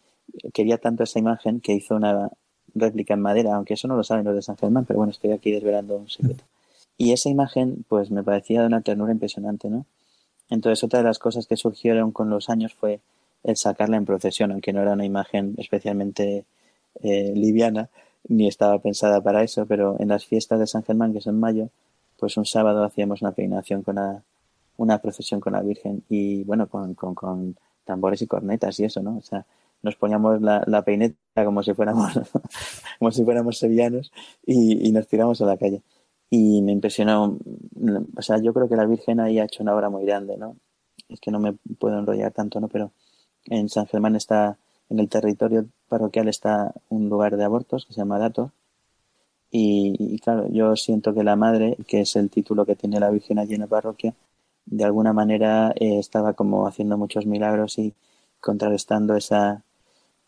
quería 0.52 0.78
tanto 0.78 1.04
esa 1.04 1.18
imagen 1.18 1.60
que 1.60 1.72
hizo 1.72 1.96
una 1.96 2.30
réplica 2.74 3.14
en 3.14 3.20
madera, 3.20 3.54
aunque 3.56 3.74
eso 3.74 3.88
no 3.88 3.96
lo 3.96 4.04
saben 4.04 4.24
los 4.24 4.34
de 4.34 4.42
San 4.42 4.56
Germán, 4.56 4.84
pero 4.84 4.98
bueno, 4.98 5.10
estoy 5.10 5.32
aquí 5.32 5.50
desvelando 5.50 5.96
un 5.96 6.08
secreto. 6.08 6.44
Y 6.96 7.12
esa 7.12 7.28
imagen, 7.30 7.84
pues 7.88 8.10
me 8.10 8.22
parecía 8.22 8.60
de 8.60 8.66
una 8.66 8.82
ternura 8.82 9.12
impresionante, 9.12 9.68
¿no? 9.70 9.86
Entonces, 10.50 10.84
otra 10.84 10.98
de 10.98 11.06
las 11.06 11.18
cosas 11.18 11.46
que 11.46 11.56
surgieron 11.56 12.12
con 12.12 12.28
los 12.28 12.50
años 12.50 12.74
fue 12.74 13.00
el 13.44 13.56
sacarla 13.56 13.96
en 13.96 14.04
procesión, 14.04 14.52
aunque 14.52 14.72
no 14.72 14.82
era 14.82 14.92
una 14.92 15.06
imagen 15.06 15.54
especialmente 15.56 16.44
eh, 17.02 17.32
liviana, 17.34 17.88
ni 18.28 18.46
estaba 18.46 18.78
pensada 18.80 19.20
para 19.22 19.42
eso, 19.42 19.66
pero 19.66 19.96
en 19.98 20.08
las 20.08 20.26
fiestas 20.26 20.58
de 20.58 20.66
San 20.66 20.82
Germán, 20.82 21.12
que 21.12 21.18
es 21.18 21.26
en 21.26 21.38
mayo, 21.38 21.70
pues 22.18 22.36
un 22.36 22.44
sábado 22.44 22.84
hacíamos 22.84 23.22
una 23.22 23.32
peregrinación 23.32 23.82
con 23.82 23.96
una 24.76 24.98
procesión 24.98 25.40
con 25.40 25.54
la 25.54 25.62
Virgen 25.62 26.04
y 26.08 26.44
bueno, 26.44 26.68
con, 26.68 26.94
con, 26.94 27.14
con, 27.14 27.56
tambores 27.84 28.22
y 28.22 28.26
cornetas 28.26 28.78
y 28.78 28.84
eso, 28.84 29.02
¿no? 29.02 29.16
O 29.16 29.22
sea, 29.22 29.44
nos 29.82 29.96
poníamos 29.96 30.40
la, 30.42 30.62
la 30.66 30.82
peineta 30.82 31.44
como 31.44 31.62
si 31.62 31.74
fuéramos, 31.74 32.12
como 32.98 33.10
si 33.10 33.24
fuéramos 33.24 33.58
sevillanos 33.58 34.12
y, 34.46 34.86
y 34.86 34.92
nos 34.92 35.08
tiramos 35.08 35.40
a 35.40 35.46
la 35.46 35.56
calle. 35.56 35.82
Y 36.28 36.62
me 36.62 36.72
impresionó, 36.72 37.38
o 38.16 38.22
sea, 38.22 38.38
yo 38.38 38.54
creo 38.54 38.68
que 38.68 38.76
la 38.76 38.86
Virgen 38.86 39.18
ahí 39.18 39.38
ha 39.40 39.44
hecho 39.44 39.62
una 39.62 39.74
obra 39.74 39.90
muy 39.90 40.04
grande, 40.04 40.36
¿no? 40.36 40.56
Es 41.08 41.18
que 41.20 41.32
no 41.32 41.40
me 41.40 41.54
puedo 41.78 41.98
enrollar 41.98 42.32
tanto, 42.32 42.60
¿no? 42.60 42.68
Pero 42.68 42.92
en 43.46 43.68
San 43.68 43.86
Germán 43.86 44.14
está 44.14 44.58
en 44.90 44.98
el 44.98 45.08
territorio 45.08 45.66
parroquial 45.88 46.28
está 46.28 46.74
un 46.88 47.08
lugar 47.08 47.36
de 47.36 47.44
abortos 47.44 47.86
que 47.86 47.92
se 47.94 48.00
llama 48.00 48.18
Dato. 48.18 48.52
Y, 49.52 50.18
claro, 50.20 50.48
yo 50.50 50.76
siento 50.76 51.14
que 51.14 51.24
la 51.24 51.36
madre, 51.36 51.76
que 51.88 52.02
es 52.02 52.16
el 52.16 52.30
título 52.30 52.66
que 52.66 52.76
tiene 52.76 53.00
la 53.00 53.10
Virgen 53.10 53.38
allí 53.38 53.54
en 53.54 53.62
la 53.62 53.66
parroquia, 53.66 54.14
de 54.66 54.84
alguna 54.84 55.12
manera 55.12 55.72
eh, 55.76 55.98
estaba 55.98 56.34
como 56.34 56.66
haciendo 56.66 56.96
muchos 56.98 57.26
milagros 57.26 57.78
y 57.78 57.94
contrarrestando 58.40 59.16
esa, 59.16 59.64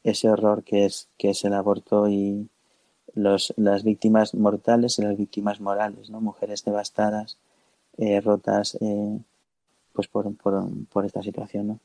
ese 0.04 0.28
horror 0.28 0.64
que 0.64 0.86
es, 0.86 1.08
que 1.18 1.30
es 1.30 1.44
el 1.44 1.54
aborto 1.54 2.08
y 2.08 2.48
los, 3.14 3.54
las 3.56 3.84
víctimas 3.84 4.34
mortales 4.34 4.98
y 4.98 5.02
las 5.02 5.16
víctimas 5.16 5.60
morales, 5.60 6.10
¿no? 6.10 6.20
Mujeres 6.20 6.64
devastadas, 6.64 7.38
eh, 7.98 8.20
rotas, 8.20 8.76
eh, 8.80 9.18
pues 9.92 10.08
por, 10.08 10.34
por, 10.36 10.64
por 10.88 11.04
esta 11.06 11.22
situación, 11.22 11.68
¿no? 11.68 11.80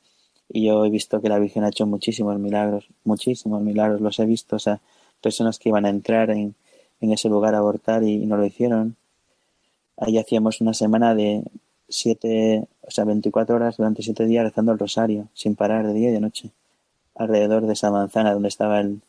Y 0.48 0.66
yo 0.66 0.84
he 0.84 0.90
visto 0.90 1.20
que 1.20 1.28
la 1.28 1.38
Virgen 1.38 1.64
ha 1.64 1.68
hecho 1.68 1.86
muchísimos 1.86 2.38
milagros, 2.38 2.88
muchísimos 3.04 3.62
milagros, 3.62 4.00
los 4.00 4.18
he 4.18 4.26
visto, 4.26 4.56
o 4.56 4.58
sea, 4.58 4.80
personas 5.20 5.58
que 5.58 5.68
iban 5.68 5.84
a 5.84 5.90
entrar 5.90 6.30
en, 6.30 6.54
en 7.00 7.12
ese 7.12 7.28
lugar 7.28 7.54
a 7.54 7.58
abortar 7.58 8.02
y, 8.02 8.26
no 8.26 8.36
lo 8.36 8.44
hicieron. 8.44 8.96
Ahí 9.96 10.18
hacíamos 10.18 10.60
una 10.60 10.74
semana 10.74 11.14
de 11.14 11.42
siete, 11.88 12.66
o 12.82 12.90
sea, 12.90 13.04
24 13.04 13.56
horas 13.56 13.76
durante 13.76 14.02
siete 14.02 14.24
días 14.26 14.44
rezando 14.44 14.72
el 14.72 14.78
rosario, 14.78 15.28
sin 15.34 15.54
parar 15.54 15.86
de 15.86 15.94
día 15.94 16.10
y 16.10 16.12
de 16.12 16.20
noche, 16.20 16.50
alrededor 17.14 17.66
de 17.66 17.72
esa 17.72 17.90
manzana 17.90 18.32
donde 18.32 18.48
estaba 18.48 18.80
el, 18.80 19.00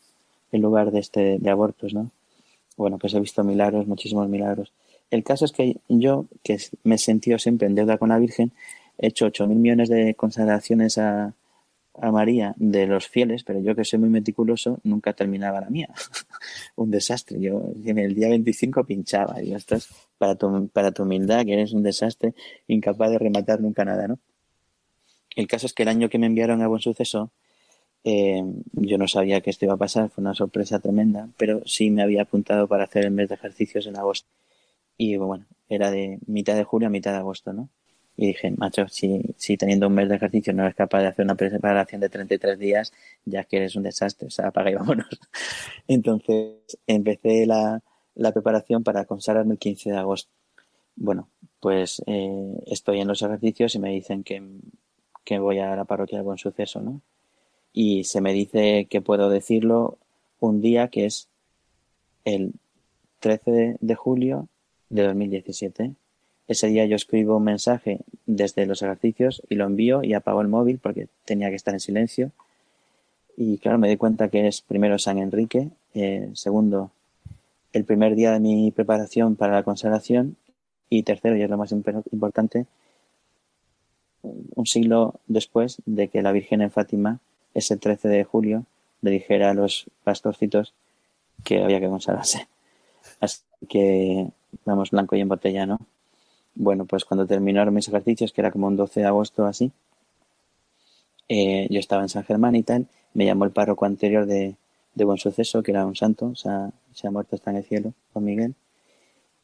el 0.52 0.60
lugar 0.60 0.90
de 0.90 1.00
este 1.00 1.38
de 1.38 1.50
abortos, 1.50 1.94
¿no? 1.94 2.10
Bueno, 2.76 2.98
pues 2.98 3.14
he 3.14 3.20
visto 3.20 3.44
milagros, 3.44 3.86
muchísimos 3.86 4.28
milagros. 4.28 4.72
el 5.10 5.22
caso 5.24 5.44
es 5.44 5.52
que 5.52 5.76
yo, 5.88 6.26
que 6.42 6.58
me 6.84 6.94
he 6.94 6.98
sentido 6.98 7.38
siempre 7.38 7.66
en 7.66 7.74
deuda 7.74 7.98
con 7.98 8.10
la 8.10 8.18
Virgen, 8.18 8.52
hecho 9.00 9.26
8.000 9.26 9.48
millones 9.48 9.88
de 9.88 10.14
consagraciones 10.14 10.98
a, 10.98 11.34
María 12.12 12.54
de 12.56 12.86
los 12.86 13.08
fieles, 13.08 13.44
pero 13.44 13.60
yo 13.60 13.74
que 13.74 13.84
soy 13.84 13.98
muy 13.98 14.08
meticuloso, 14.08 14.80
nunca 14.84 15.12
terminaba 15.12 15.60
la 15.60 15.68
mía. 15.68 15.90
un 16.76 16.90
desastre. 16.90 17.38
Yo 17.38 17.72
en 17.84 17.98
el 17.98 18.14
día 18.14 18.28
25 18.28 18.84
pinchaba. 18.84 19.42
Y 19.42 19.52
esto 19.52 19.74
es 19.74 19.88
para 20.16 20.34
tu, 20.34 20.68
para 20.68 20.92
tu 20.92 21.02
humildad, 21.02 21.44
que 21.44 21.52
eres 21.52 21.74
un 21.74 21.82
desastre, 21.82 22.32
incapaz 22.68 23.10
de 23.10 23.18
rematar 23.18 23.60
nunca 23.60 23.84
nada, 23.84 24.08
¿no? 24.08 24.18
El 25.36 25.46
caso 25.46 25.66
es 25.66 25.74
que 25.74 25.82
el 25.82 25.90
año 25.90 26.08
que 26.08 26.18
me 26.18 26.26
enviaron 26.26 26.62
a 26.62 26.68
Buen 26.68 26.80
Suceso, 26.80 27.30
eh, 28.04 28.42
yo 28.72 28.96
no 28.96 29.06
sabía 29.06 29.42
que 29.42 29.50
esto 29.50 29.66
iba 29.66 29.74
a 29.74 29.78
pasar, 29.78 30.08
fue 30.08 30.22
una 30.22 30.34
sorpresa 30.34 30.78
tremenda, 30.78 31.28
pero 31.36 31.60
sí 31.66 31.90
me 31.90 32.02
había 32.02 32.22
apuntado 32.22 32.66
para 32.66 32.84
hacer 32.84 33.04
el 33.04 33.10
mes 33.10 33.28
de 33.28 33.34
ejercicios 33.34 33.86
en 33.86 33.96
agosto. 33.96 34.28
Y 34.96 35.16
bueno, 35.16 35.44
era 35.68 35.90
de 35.90 36.18
mitad 36.26 36.56
de 36.56 36.64
julio 36.64 36.88
a 36.88 36.90
mitad 36.90 37.12
de 37.12 37.18
agosto, 37.18 37.52
¿no? 37.52 37.68
Y 38.16 38.28
dije, 38.28 38.50
macho, 38.50 38.86
si, 38.88 39.22
si 39.36 39.56
teniendo 39.56 39.86
un 39.86 39.94
mes 39.94 40.08
de 40.08 40.16
ejercicio 40.16 40.52
no 40.52 40.64
eres 40.64 40.74
capaz 40.74 41.00
de 41.00 41.06
hacer 41.08 41.24
una 41.24 41.36
preparación 41.36 42.00
de 42.00 42.08
33 42.08 42.58
días, 42.58 42.92
ya 43.24 43.44
que 43.44 43.56
eres 43.56 43.76
un 43.76 43.82
desastre, 43.82 44.26
o 44.26 44.30
sea, 44.30 44.48
apaga 44.48 44.70
y 44.70 44.74
vámonos. 44.74 45.08
Entonces 45.88 46.56
empecé 46.86 47.46
la, 47.46 47.82
la 48.14 48.32
preparación 48.32 48.84
para 48.84 49.04
consagrarme 49.06 49.54
el 49.54 49.58
15 49.58 49.90
de 49.90 49.96
agosto. 49.96 50.30
Bueno, 50.96 51.28
pues 51.60 52.02
eh, 52.06 52.62
estoy 52.66 53.00
en 53.00 53.08
los 53.08 53.22
ejercicios 53.22 53.74
y 53.74 53.78
me 53.78 53.90
dicen 53.90 54.22
que, 54.22 54.42
que 55.24 55.38
voy 55.38 55.58
a 55.58 55.74
la 55.76 55.84
parroquia 55.84 56.18
de 56.18 56.24
Buen 56.24 56.38
Suceso, 56.38 56.80
¿no? 56.80 57.00
Y 57.72 58.04
se 58.04 58.20
me 58.20 58.32
dice 58.32 58.86
que 58.90 59.00
puedo 59.00 59.30
decirlo 59.30 59.98
un 60.40 60.60
día 60.60 60.88
que 60.88 61.06
es 61.06 61.28
el 62.24 62.54
13 63.20 63.76
de 63.80 63.94
julio 63.94 64.48
de 64.88 65.04
2017 65.04 65.94
ese 66.50 66.66
día 66.66 66.84
yo 66.84 66.96
escribo 66.96 67.36
un 67.36 67.44
mensaje 67.44 68.00
desde 68.26 68.66
los 68.66 68.82
ejercicios 68.82 69.40
y 69.48 69.54
lo 69.54 69.66
envío 69.66 70.02
y 70.02 70.14
apago 70.14 70.40
el 70.40 70.48
móvil 70.48 70.78
porque 70.78 71.06
tenía 71.24 71.48
que 71.48 71.54
estar 71.54 71.72
en 71.74 71.78
silencio. 71.78 72.32
Y 73.36 73.58
claro, 73.58 73.78
me 73.78 73.88
di 73.88 73.96
cuenta 73.96 74.28
que 74.30 74.48
es 74.48 74.60
primero 74.60 74.98
San 74.98 75.18
Enrique, 75.18 75.68
eh, 75.94 76.28
segundo, 76.34 76.90
el 77.72 77.84
primer 77.84 78.16
día 78.16 78.32
de 78.32 78.40
mi 78.40 78.72
preparación 78.72 79.36
para 79.36 79.52
la 79.52 79.62
consagración 79.62 80.36
y 80.88 81.04
tercero, 81.04 81.36
y 81.36 81.42
es 81.42 81.48
lo 81.48 81.56
más 81.56 81.70
importante, 81.70 82.66
un 84.22 84.66
siglo 84.66 85.20
después 85.28 85.80
de 85.86 86.08
que 86.08 86.20
la 86.20 86.32
Virgen 86.32 86.62
en 86.62 86.72
Fátima, 86.72 87.20
ese 87.54 87.76
13 87.76 88.08
de 88.08 88.24
julio, 88.24 88.64
le 89.02 89.12
dijera 89.12 89.50
a 89.50 89.54
los 89.54 89.86
pastorcitos 90.02 90.74
que 91.44 91.62
había 91.62 91.78
que 91.78 91.88
consagrarse. 91.88 92.48
Así 93.20 93.40
que 93.68 94.26
vamos 94.64 94.90
blanco 94.90 95.14
y 95.14 95.20
en 95.20 95.28
botella, 95.28 95.64
¿no? 95.64 95.78
Bueno, 96.54 96.84
pues 96.84 97.04
cuando 97.04 97.26
terminaron 97.26 97.74
mis 97.74 97.88
ejercicios, 97.88 98.32
que 98.32 98.40
era 98.40 98.50
como 98.50 98.66
un 98.66 98.76
12 98.76 99.00
de 99.00 99.06
agosto 99.06 99.46
así, 99.46 99.72
eh, 101.28 101.68
yo 101.70 101.78
estaba 101.78 102.02
en 102.02 102.08
San 102.08 102.24
Germán 102.24 102.56
y 102.56 102.62
tal, 102.62 102.86
me 103.14 103.24
llamó 103.24 103.44
el 103.44 103.52
párroco 103.52 103.84
anterior 103.84 104.26
de, 104.26 104.56
de 104.94 105.04
Buen 105.04 105.18
Suceso, 105.18 105.62
que 105.62 105.70
era 105.70 105.86
un 105.86 105.96
santo, 105.96 106.26
o 106.26 106.34
sea, 106.34 106.70
se 106.92 107.06
ha 107.06 107.10
muerto, 107.10 107.36
está 107.36 107.50
en 107.50 107.58
el 107.58 107.64
cielo, 107.64 107.94
don 108.14 108.24
Miguel. 108.24 108.54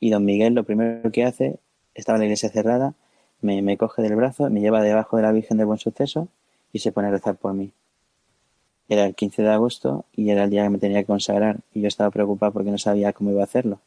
Y 0.01 0.11
don 0.11 0.25
Miguel 0.25 0.55
lo 0.55 0.65
primero 0.65 1.11
que 1.13 1.25
hace, 1.25 1.59
estaba 1.95 2.19
la 2.19 2.25
iglesia 2.25 2.49
cerrada, 2.51 2.95
me, 3.41 3.63
me 3.63 3.77
coge 3.77 4.03
del 4.03 4.17
brazo, 4.17 4.51
me 4.51 4.61
lleva 4.61 4.83
debajo 4.83 5.17
de 5.17 5.23
la 5.23 5.33
Virgen 5.33 5.59
de 5.59 5.65
Buen 5.65 5.79
Suceso 5.79 6.29
y 6.73 6.81
se 6.81 6.93
pone 6.93 7.09
a 7.09 7.11
rezar 7.11 7.37
por 7.37 7.55
mí. 7.55 7.73
Era 8.89 9.05
el 9.07 9.15
15 9.15 9.43
de 9.43 9.51
agosto 9.51 10.05
y 10.15 10.31
era 10.31 10.45
el 10.45 10.51
día 10.51 10.65
que 10.65 10.71
me 10.71 10.79
tenía 10.79 11.01
que 11.01 11.07
consagrar 11.07 11.61
y 11.73 11.81
yo 11.81 11.89
estaba 11.89 12.11
preocupado 12.11 12.53
porque 12.53 12.71
no 12.71 12.79
sabía 12.79 13.13
cómo 13.13 13.31
iba 13.31 13.41
a 13.41 13.45
hacerlo. 13.45 13.81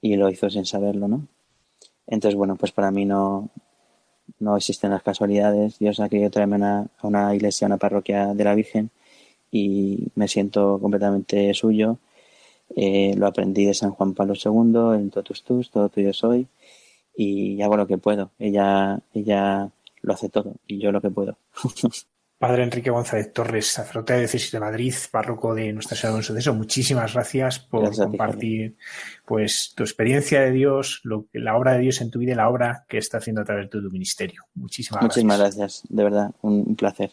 Y 0.00 0.16
lo 0.16 0.28
hizo 0.30 0.50
sin 0.50 0.66
saberlo, 0.66 1.08
¿no? 1.08 1.26
Entonces, 2.08 2.36
bueno, 2.36 2.56
pues 2.56 2.72
para 2.72 2.90
mí 2.90 3.04
no, 3.04 3.50
no 4.40 4.56
existen 4.56 4.90
las 4.90 5.02
casualidades. 5.02 5.78
Dios 5.78 6.00
ha 6.00 6.08
querido 6.08 6.30
traerme 6.30 6.64
a 6.64 6.88
una 7.02 7.34
iglesia, 7.34 7.66
a 7.66 7.68
una 7.68 7.76
parroquia 7.76 8.34
de 8.34 8.44
la 8.44 8.54
Virgen 8.54 8.90
y 9.50 10.08
me 10.14 10.28
siento 10.28 10.78
completamente 10.80 11.52
suyo. 11.54 11.98
Eh, 12.76 13.14
lo 13.16 13.26
aprendí 13.26 13.64
de 13.64 13.74
San 13.74 13.90
Juan 13.92 14.14
Pablo 14.14 14.34
II, 14.34 15.00
en 15.00 15.10
Totus 15.10 15.42
Tus, 15.42 15.70
todo 15.70 15.88
tuyo 15.88 16.12
soy, 16.12 16.46
y 17.16 17.60
hago 17.62 17.76
lo 17.76 17.86
que 17.86 17.98
puedo. 17.98 18.30
Ella, 18.38 19.00
ella 19.14 19.70
lo 20.02 20.12
hace 20.12 20.28
todo 20.28 20.54
y 20.66 20.78
yo 20.78 20.92
lo 20.92 21.00
que 21.00 21.10
puedo. 21.10 21.36
Padre 22.38 22.62
Enrique 22.62 22.90
González 22.90 23.32
Torres, 23.32 23.66
sacerdote 23.66 24.12
de 24.12 24.20
Diócesis 24.20 24.52
de 24.52 24.60
Madrid, 24.60 24.94
párroco 25.10 25.56
de 25.56 25.72
Nuestra 25.72 25.96
Señora 25.96 26.18
de 26.18 26.22
Suceso, 26.22 26.54
muchísimas 26.54 27.12
gracias 27.12 27.58
por 27.58 27.92
compartir 27.96 28.76
pues 29.26 29.72
tu 29.74 29.82
experiencia 29.82 30.40
de 30.42 30.52
Dios, 30.52 31.00
lo, 31.02 31.26
la 31.32 31.56
obra 31.56 31.72
de 31.72 31.80
Dios 31.80 32.00
en 32.00 32.12
tu 32.12 32.20
vida 32.20 32.32
y 32.32 32.36
la 32.36 32.48
obra 32.48 32.84
que 32.88 32.98
está 32.98 33.18
haciendo 33.18 33.42
a 33.42 33.44
través 33.44 33.68
de 33.68 33.80
tu 33.80 33.90
ministerio. 33.90 34.44
Muchísimas, 34.54 35.02
muchísimas 35.02 35.38
gracias. 35.40 35.82
de 35.88 36.04
verdad, 36.04 36.30
un 36.42 36.76
placer. 36.76 37.10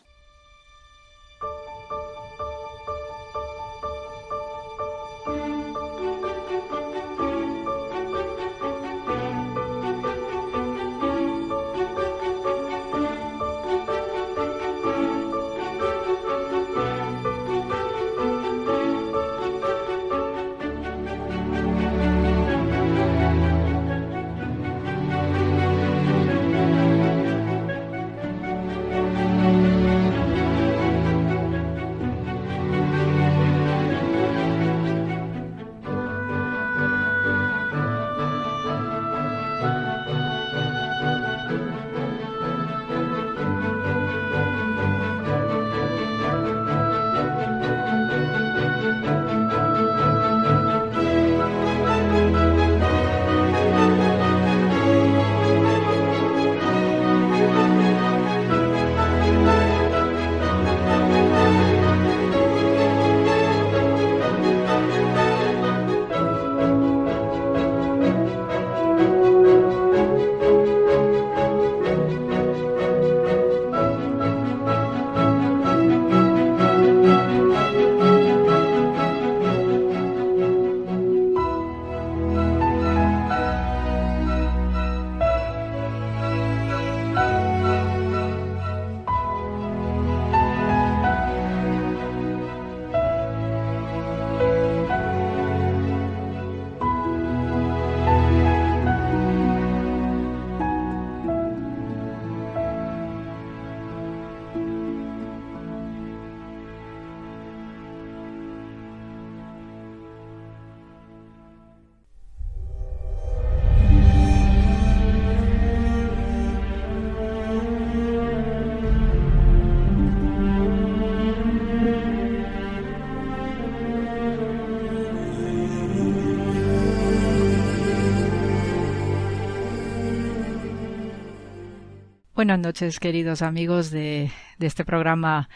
Buenas 132.46 132.60
noches, 132.60 133.00
queridos 133.00 133.42
amigos 133.42 133.90
de, 133.90 134.30
este 134.60 134.86
programa 134.86 135.50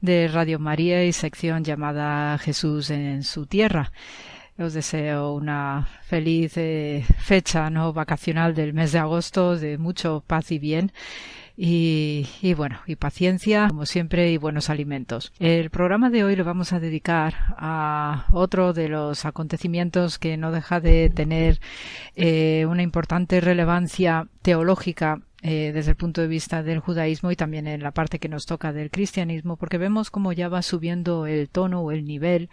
de 0.00 0.26
Radio 0.26 0.58
María 0.58 1.04
y 1.04 1.12
sección 1.12 1.64
llamada 1.64 2.38
Jesús 2.38 2.88
en 2.88 3.24
su 3.24 3.44
tierra. 3.44 3.92
Os 4.58 4.72
deseo 4.72 5.34
una 5.34 5.86
feliz 6.00 6.56
eh, 6.56 7.04
fecha 7.18 7.68
no 7.68 7.92
vacacional 7.92 8.54
del 8.54 8.72
mes 8.72 8.92
de 8.92 9.00
agosto, 9.00 9.58
de 9.58 9.76
mucho 9.76 10.24
paz 10.26 10.50
y 10.50 10.58
bien. 10.58 10.92
Y, 11.62 12.24
bueno, 12.56 12.80
y 12.86 12.96
paciencia, 12.96 13.68
como 13.68 13.84
siempre, 13.84 14.32
y 14.32 14.38
buenos 14.38 14.70
alimentos. 14.70 15.34
El 15.38 15.68
programa 15.68 16.08
de 16.08 16.24
hoy 16.24 16.36
lo 16.36 16.44
vamos 16.44 16.72
a 16.72 16.80
dedicar 16.80 17.34
a 17.58 18.24
otro 18.32 18.72
de 18.72 18.88
los 18.88 19.26
acontecimientos 19.26 20.18
que 20.18 20.38
no 20.38 20.52
deja 20.52 20.80
de 20.80 21.10
tener 21.10 21.60
eh, 22.16 22.64
una 22.66 22.82
importante 22.82 23.42
relevancia 23.42 24.26
teológica 24.40 25.20
eh, 25.42 25.72
desde 25.72 25.92
el 25.92 25.96
punto 25.96 26.20
de 26.20 26.28
vista 26.28 26.62
del 26.62 26.80
judaísmo 26.80 27.30
y 27.30 27.36
también 27.36 27.66
en 27.66 27.82
la 27.82 27.92
parte 27.92 28.18
que 28.18 28.28
nos 28.28 28.44
toca 28.46 28.72
del 28.72 28.90
cristianismo, 28.90 29.56
porque 29.56 29.78
vemos 29.78 30.10
cómo 30.10 30.32
ya 30.32 30.48
va 30.48 30.62
subiendo 30.62 31.26
el 31.26 31.48
tono 31.48 31.80
o 31.80 31.92
el 31.92 32.04
nivel 32.04 32.50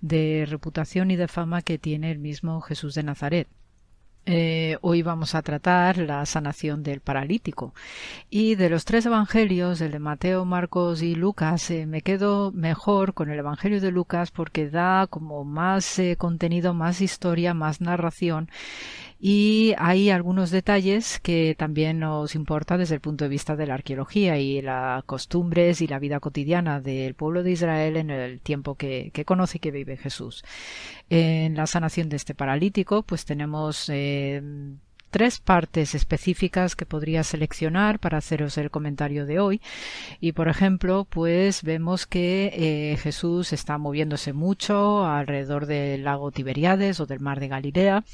de 0.00 0.46
reputación 0.48 1.10
y 1.10 1.16
de 1.16 1.28
fama 1.28 1.62
que 1.62 1.78
tiene 1.78 2.10
el 2.10 2.18
mismo 2.18 2.60
Jesús 2.60 2.94
de 2.94 3.02
Nazaret. 3.02 3.48
Eh, 4.26 4.76
hoy 4.82 5.02
vamos 5.02 5.34
a 5.34 5.42
tratar 5.42 5.96
la 5.96 6.24
sanación 6.26 6.82
del 6.82 7.00
paralítico. 7.00 7.74
Y 8.28 8.54
de 8.54 8.68
los 8.68 8.84
tres 8.84 9.06
evangelios, 9.06 9.80
el 9.80 9.92
de 9.92 9.98
Mateo, 9.98 10.44
Marcos 10.44 11.02
y 11.02 11.14
Lucas, 11.14 11.70
eh, 11.70 11.86
me 11.86 12.02
quedo 12.02 12.52
mejor 12.52 13.14
con 13.14 13.30
el 13.30 13.38
evangelio 13.38 13.80
de 13.80 13.90
Lucas 13.90 14.30
porque 14.30 14.68
da 14.68 15.06
como 15.08 15.44
más 15.44 16.00
contenido, 16.18 16.74
más 16.74 17.00
historia, 17.00 17.54
más 17.54 17.80
narración 17.80 18.50
y 19.20 19.74
hay 19.76 20.08
algunos 20.08 20.50
detalles 20.50 21.20
que 21.20 21.54
también 21.58 21.98
nos 21.98 22.34
importa 22.34 22.78
desde 22.78 22.94
el 22.94 23.02
punto 23.02 23.24
de 23.24 23.28
vista 23.28 23.54
de 23.54 23.66
la 23.66 23.74
arqueología 23.74 24.38
y 24.38 24.62
las 24.62 25.04
costumbres 25.04 25.82
y 25.82 25.86
la 25.86 25.98
vida 25.98 26.20
cotidiana 26.20 26.80
del 26.80 27.14
pueblo 27.14 27.42
de 27.42 27.50
Israel 27.50 27.98
en 27.98 28.10
el 28.10 28.40
tiempo 28.40 28.76
que, 28.76 29.10
que 29.12 29.26
conoce 29.26 29.58
y 29.58 29.60
que 29.60 29.72
vive 29.72 29.98
Jesús. 29.98 30.42
En 31.10 31.54
la 31.54 31.66
sanación 31.66 32.08
de 32.08 32.16
este 32.16 32.34
paralítico, 32.34 33.02
pues 33.02 33.26
tenemos 33.26 33.90
eh, 33.90 34.40
tres 35.10 35.40
partes 35.40 35.94
específicas 35.94 36.76
que 36.76 36.86
podría 36.86 37.22
seleccionar 37.24 37.98
para 37.98 38.18
haceros 38.18 38.56
el 38.58 38.70
comentario 38.70 39.26
de 39.26 39.40
hoy. 39.40 39.60
Y 40.20 40.32
por 40.32 40.48
ejemplo, 40.48 41.06
pues 41.08 41.62
vemos 41.62 42.06
que 42.06 42.52
eh, 42.54 42.96
Jesús 42.98 43.52
está 43.52 43.78
moviéndose 43.78 44.32
mucho 44.32 45.04
alrededor 45.04 45.66
del 45.66 46.04
lago 46.04 46.30
Tiberiades 46.30 47.00
o 47.00 47.06
del 47.06 47.20
mar 47.20 47.40
de 47.40 47.48
Galilea 47.48 48.04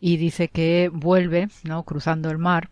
y 0.00 0.16
dice 0.16 0.48
que 0.48 0.90
vuelve, 0.92 1.48
¿no? 1.64 1.84
cruzando 1.84 2.30
el 2.30 2.38
mar 2.38 2.70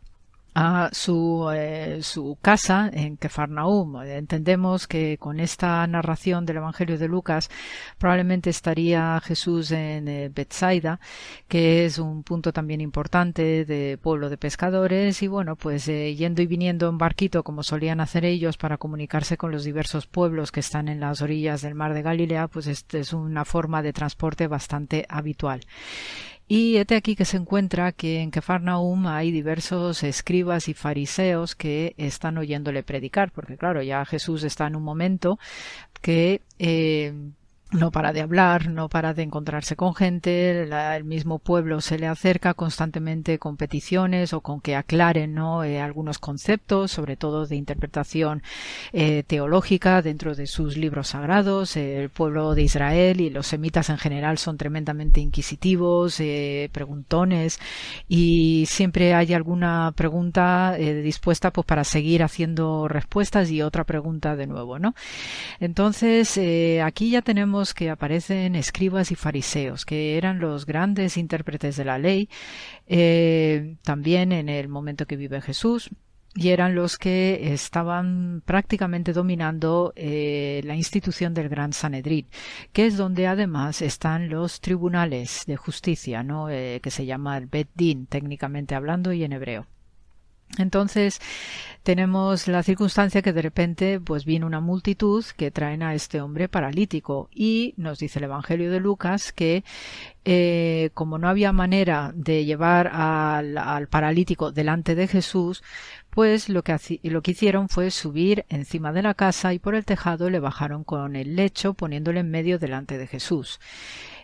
a 0.60 0.90
su, 0.90 1.48
eh, 1.54 2.00
su 2.02 2.36
casa 2.42 2.90
en 2.92 3.16
Kefarnaum. 3.16 4.02
Entendemos 4.02 4.88
que 4.88 5.16
con 5.16 5.38
esta 5.38 5.86
narración 5.86 6.46
del 6.46 6.56
Evangelio 6.56 6.98
de 6.98 7.06
Lucas 7.06 7.48
probablemente 7.96 8.50
estaría 8.50 9.20
Jesús 9.20 9.70
en 9.70 10.08
eh, 10.08 10.32
Bethsaida, 10.34 10.98
que 11.46 11.84
es 11.84 12.00
un 12.00 12.24
punto 12.24 12.52
también 12.52 12.80
importante 12.80 13.64
de 13.64 13.98
pueblo 14.02 14.30
de 14.30 14.36
pescadores 14.36 15.22
y 15.22 15.28
bueno, 15.28 15.54
pues 15.54 15.86
eh, 15.86 16.16
yendo 16.16 16.42
y 16.42 16.46
viniendo 16.46 16.88
en 16.88 16.98
barquito 16.98 17.44
como 17.44 17.62
solían 17.62 18.00
hacer 18.00 18.24
ellos 18.24 18.56
para 18.56 18.78
comunicarse 18.78 19.36
con 19.36 19.52
los 19.52 19.62
diversos 19.62 20.08
pueblos 20.08 20.50
que 20.50 20.58
están 20.58 20.88
en 20.88 20.98
las 20.98 21.22
orillas 21.22 21.62
del 21.62 21.76
mar 21.76 21.94
de 21.94 22.02
Galilea, 22.02 22.48
pues 22.48 22.66
esta 22.66 22.98
es 22.98 23.12
una 23.12 23.44
forma 23.44 23.80
de 23.80 23.92
transporte 23.92 24.48
bastante 24.48 25.06
habitual. 25.08 25.60
Y 26.50 26.76
este 26.76 26.96
aquí 26.96 27.14
que 27.14 27.26
se 27.26 27.36
encuentra 27.36 27.92
que 27.92 28.20
en 28.20 28.30
Kefarnaum 28.30 29.06
hay 29.06 29.30
diversos 29.30 30.02
escribas 30.02 30.68
y 30.68 30.74
fariseos 30.74 31.54
que 31.54 31.94
están 31.98 32.38
oyéndole 32.38 32.82
predicar, 32.82 33.30
porque 33.32 33.58
claro, 33.58 33.82
ya 33.82 34.02
Jesús 34.06 34.44
está 34.44 34.66
en 34.66 34.76
un 34.76 34.82
momento 34.82 35.38
que 36.00 36.40
eh, 36.58 37.12
no 37.70 37.90
para 37.90 38.12
de 38.12 38.22
hablar, 38.22 38.70
no 38.70 38.88
para 38.88 39.12
de 39.12 39.22
encontrarse 39.22 39.76
con 39.76 39.94
gente, 39.94 40.62
el 40.62 41.04
mismo 41.04 41.38
pueblo 41.38 41.80
se 41.80 41.98
le 41.98 42.06
acerca 42.06 42.54
constantemente 42.54 43.38
con 43.38 43.56
peticiones 43.56 44.32
o 44.32 44.40
con 44.40 44.60
que 44.60 44.74
aclaren 44.74 45.34
¿no? 45.34 45.64
Eh, 45.64 45.80
algunos 45.80 46.18
conceptos, 46.18 46.90
sobre 46.90 47.16
todo 47.16 47.46
de 47.46 47.56
interpretación 47.56 48.42
eh, 48.92 49.22
teológica 49.26 50.00
dentro 50.00 50.34
de 50.34 50.46
sus 50.46 50.76
libros 50.76 51.08
sagrados. 51.08 51.76
el 51.76 52.08
pueblo 52.08 52.54
de 52.54 52.62
Israel 52.62 53.20
y 53.20 53.30
los 53.30 53.46
semitas 53.46 53.90
en 53.90 53.98
general 53.98 54.38
son 54.38 54.56
tremendamente 54.56 55.20
inquisitivos, 55.20 56.20
eh, 56.20 56.70
preguntones 56.72 57.60
y 58.08 58.64
siempre 58.66 59.14
hay 59.14 59.34
alguna 59.34 59.92
pregunta 59.94 60.74
dispuesta 60.78 61.52
pues 61.52 61.66
para 61.66 61.84
seguir 61.84 62.22
haciendo 62.22 62.88
respuestas 62.88 63.50
y 63.50 63.62
otra 63.62 63.84
pregunta 63.84 64.36
de 64.36 64.46
nuevo, 64.46 64.78
¿no? 64.78 64.94
Entonces 65.60 66.38
aquí 66.82 67.10
ya 67.10 67.22
tenemos 67.22 67.57
que 67.74 67.90
aparecen 67.90 68.54
escribas 68.56 69.10
y 69.10 69.14
fariseos, 69.14 69.84
que 69.84 70.16
eran 70.16 70.38
los 70.38 70.66
grandes 70.66 71.16
intérpretes 71.16 71.76
de 71.76 71.84
la 71.84 71.98
ley, 71.98 72.28
eh, 72.86 73.76
también 73.82 74.32
en 74.32 74.48
el 74.48 74.68
momento 74.68 75.06
que 75.06 75.16
vive 75.16 75.40
Jesús, 75.40 75.90
y 76.34 76.50
eran 76.50 76.74
los 76.74 76.98
que 76.98 77.52
estaban 77.52 78.42
prácticamente 78.44 79.12
dominando 79.12 79.92
eh, 79.96 80.60
la 80.64 80.76
institución 80.76 81.34
del 81.34 81.48
Gran 81.48 81.72
Sanedrín, 81.72 82.28
que 82.72 82.86
es 82.86 82.96
donde 82.96 83.26
además 83.26 83.82
están 83.82 84.28
los 84.28 84.60
tribunales 84.60 85.44
de 85.46 85.56
justicia, 85.56 86.22
¿no? 86.22 86.48
Eh, 86.48 86.80
que 86.82 86.90
se 86.90 87.06
llama 87.06 87.36
el 87.38 87.46
Bet 87.46 87.70
Din, 87.74 88.06
técnicamente 88.06 88.74
hablando 88.74 89.12
y 89.12 89.24
en 89.24 89.32
hebreo. 89.32 89.66
Entonces 90.56 91.20
tenemos 91.82 92.48
la 92.48 92.62
circunstancia 92.62 93.22
que 93.22 93.32
de 93.32 93.42
repente 93.42 94.00
pues 94.00 94.24
viene 94.24 94.46
una 94.46 94.60
multitud 94.60 95.24
que 95.36 95.50
traen 95.50 95.82
a 95.82 95.94
este 95.94 96.20
hombre 96.20 96.48
paralítico 96.48 97.28
y 97.32 97.74
nos 97.76 97.98
dice 97.98 98.18
el 98.18 98.24
Evangelio 98.24 98.70
de 98.70 98.80
Lucas 98.80 99.32
que 99.32 99.64
eh, 100.24 100.90
como 100.94 101.18
no 101.18 101.28
había 101.28 101.52
manera 101.52 102.12
de 102.14 102.44
llevar 102.44 102.90
al, 102.92 103.88
paralítico 103.88 104.52
delante 104.52 104.94
de 104.94 105.08
Jesús, 105.08 105.62
pues 106.10 106.48
lo 106.48 106.62
que, 106.62 107.00
lo 107.04 107.22
que 107.22 107.30
hicieron 107.30 107.68
fue 107.68 107.90
subir 107.90 108.44
encima 108.48 108.92
de 108.92 109.02
la 109.02 109.14
casa 109.14 109.54
y 109.54 109.58
por 109.58 109.74
el 109.74 109.86
tejado 109.86 110.28
le 110.28 110.40
bajaron 110.40 110.84
con 110.84 111.16
el 111.16 111.36
lecho 111.36 111.72
poniéndole 111.74 112.20
en 112.20 112.30
medio 112.30 112.58
delante 112.58 112.98
de 112.98 113.06
Jesús. 113.06 113.60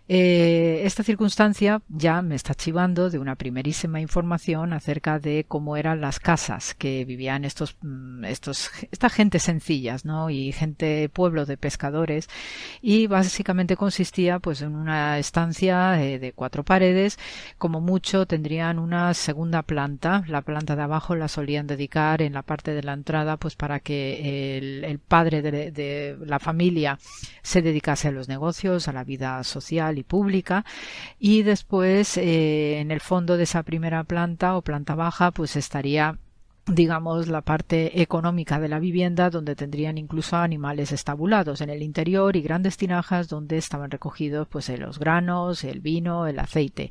Eh, 0.06 0.82
esta 0.84 1.02
circunstancia 1.02 1.80
ya 1.88 2.20
me 2.20 2.34
está 2.34 2.54
chivando 2.54 3.08
de 3.08 3.18
una 3.18 3.36
primerísima 3.36 4.02
información 4.02 4.74
acerca 4.74 5.18
de 5.18 5.46
cómo 5.48 5.78
eran 5.78 6.02
las 6.02 6.20
casas 6.20 6.74
que 6.74 7.06
vivían 7.06 7.46
estos, 7.46 7.78
mm, 7.80 8.24
estos, 8.26 8.70
esta 8.92 9.08
gente 9.08 9.38
sencillas, 9.38 10.04
¿no? 10.04 10.28
Y 10.28 10.52
gente, 10.52 11.08
pueblo 11.08 11.46
de 11.46 11.56
pescadores. 11.56 12.28
Y 12.82 13.06
básicamente 13.06 13.76
consistía, 13.76 14.40
pues, 14.40 14.60
en 14.60 14.74
una 14.74 15.18
estancia 15.18 16.02
eh, 16.02 16.18
de 16.18 16.32
cuatro 16.32 16.64
paredes. 16.64 17.18
Como 17.56 17.80
mucho 17.80 18.26
tendrían 18.26 18.78
una 18.78 19.14
segunda 19.14 19.62
planta. 19.62 20.22
La 20.28 20.42
planta 20.42 20.76
de 20.76 20.82
abajo 20.82 21.14
la 21.16 21.28
solían 21.28 21.66
dedicar 21.66 22.20
en 22.20 22.34
la 22.34 22.42
parte 22.42 22.74
de 22.74 22.82
la 22.82 22.92
entrada, 22.92 23.38
pues, 23.38 23.56
para 23.56 23.80
que 23.80 24.58
el, 24.58 24.98
padre 24.98 25.42
de 25.42 26.16
la 26.24 26.38
familia 26.38 26.98
se 27.42 27.62
dedicase 27.62 28.08
a 28.08 28.12
los 28.12 28.28
negocios, 28.28 28.88
a 28.88 28.92
la 28.92 29.04
vida 29.04 29.42
social 29.44 29.93
y 29.98 30.02
pública. 30.02 30.64
Y 31.18 31.42
después 31.42 32.16
eh, 32.16 32.80
en 32.80 32.90
el 32.90 33.00
fondo 33.00 33.36
de 33.36 33.44
esa 33.44 33.62
primera 33.62 34.04
planta 34.04 34.56
o 34.56 34.62
planta 34.62 34.94
baja 34.94 35.30
pues 35.30 35.56
estaría 35.56 36.18
digamos, 36.66 37.28
la 37.28 37.42
parte 37.42 38.00
económica 38.00 38.58
de 38.58 38.68
la 38.68 38.78
vivienda, 38.78 39.28
donde 39.28 39.54
tendrían 39.54 39.98
incluso 39.98 40.36
animales 40.36 40.92
estabulados 40.92 41.60
en 41.60 41.68
el 41.68 41.82
interior 41.82 42.36
y 42.36 42.42
grandes 42.42 42.76
tinajas 42.76 43.28
donde 43.28 43.58
estaban 43.58 43.90
recogidos 43.90 44.48
pues 44.48 44.68
eh, 44.70 44.78
los 44.78 44.98
granos, 44.98 45.64
el 45.64 45.80
vino, 45.80 46.26
el 46.26 46.38
aceite. 46.38 46.90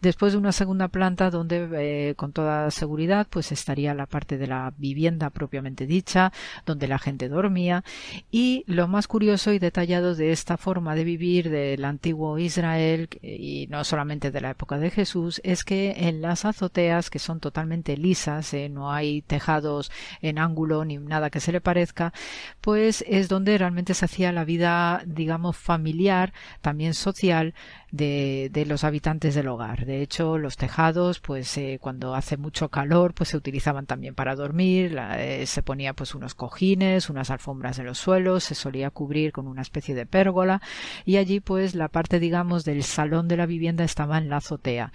Después 0.00 0.32
de 0.32 0.38
una 0.38 0.52
segunda 0.52 0.88
planta 0.88 1.30
donde 1.30 1.68
eh, 2.10 2.14
con 2.14 2.32
toda 2.32 2.70
seguridad 2.70 3.26
pues 3.28 3.50
estaría 3.50 3.92
la 3.94 4.06
parte 4.06 4.38
de 4.38 4.46
la 4.46 4.72
vivienda 4.76 5.30
propiamente 5.30 5.86
dicha, 5.86 6.32
donde 6.64 6.86
la 6.86 6.98
gente 6.98 7.28
dormía 7.28 7.82
y 8.30 8.64
lo 8.66 8.86
más 8.86 9.08
curioso 9.08 9.52
y 9.52 9.58
detallado 9.58 10.14
de 10.14 10.30
esta 10.30 10.56
forma 10.56 10.94
de 10.94 11.04
vivir 11.04 11.50
del 11.50 11.84
antiguo 11.84 12.38
Israel 12.38 13.08
y 13.22 13.66
no 13.68 13.82
solamente 13.82 14.30
de 14.30 14.40
la 14.40 14.50
época 14.50 14.78
de 14.78 14.90
Jesús 14.90 15.40
es 15.42 15.64
que 15.64 15.94
en 16.08 16.22
las 16.22 16.44
azoteas 16.44 17.10
que 17.10 17.18
son 17.18 17.40
totalmente 17.40 17.96
lisas, 17.96 18.54
eh, 18.54 18.68
no 18.68 18.92
hay 18.92 19.07
tejados 19.26 19.90
en 20.20 20.38
ángulo 20.38 20.84
ni 20.84 20.98
nada 20.98 21.30
que 21.30 21.40
se 21.40 21.52
le 21.52 21.60
parezca, 21.60 22.12
pues 22.60 23.04
es 23.06 23.28
donde 23.28 23.58
realmente 23.58 23.94
se 23.94 24.04
hacía 24.04 24.32
la 24.32 24.44
vida, 24.44 25.02
digamos, 25.06 25.56
familiar, 25.56 26.32
también 26.60 26.94
social, 26.94 27.54
de, 27.90 28.50
de, 28.52 28.66
los 28.66 28.84
habitantes 28.84 29.34
del 29.34 29.48
hogar. 29.48 29.86
De 29.86 30.02
hecho, 30.02 30.38
los 30.38 30.56
tejados, 30.56 31.20
pues 31.20 31.56
eh, 31.56 31.78
cuando 31.80 32.14
hace 32.14 32.36
mucho 32.36 32.68
calor, 32.68 33.14
pues 33.14 33.30
se 33.30 33.36
utilizaban 33.36 33.86
también 33.86 34.14
para 34.14 34.34
dormir, 34.34 34.98
eh, 35.16 35.44
se 35.46 35.62
ponía 35.62 35.94
pues 35.94 36.14
unos 36.14 36.34
cojines, 36.34 37.08
unas 37.08 37.30
alfombras 37.30 37.78
en 37.78 37.86
los 37.86 37.98
suelos, 37.98 38.44
se 38.44 38.54
solía 38.54 38.90
cubrir 38.90 39.32
con 39.32 39.46
una 39.46 39.62
especie 39.62 39.94
de 39.94 40.06
pérgola 40.06 40.60
y 41.04 41.16
allí 41.16 41.40
pues 41.40 41.74
la 41.74 41.88
parte 41.88 42.20
digamos 42.20 42.64
del 42.64 42.82
salón 42.82 43.28
de 43.28 43.36
la 43.36 43.46
vivienda 43.46 43.84
estaba 43.84 44.18
en 44.18 44.28
la 44.28 44.36
azotea. 44.36 44.92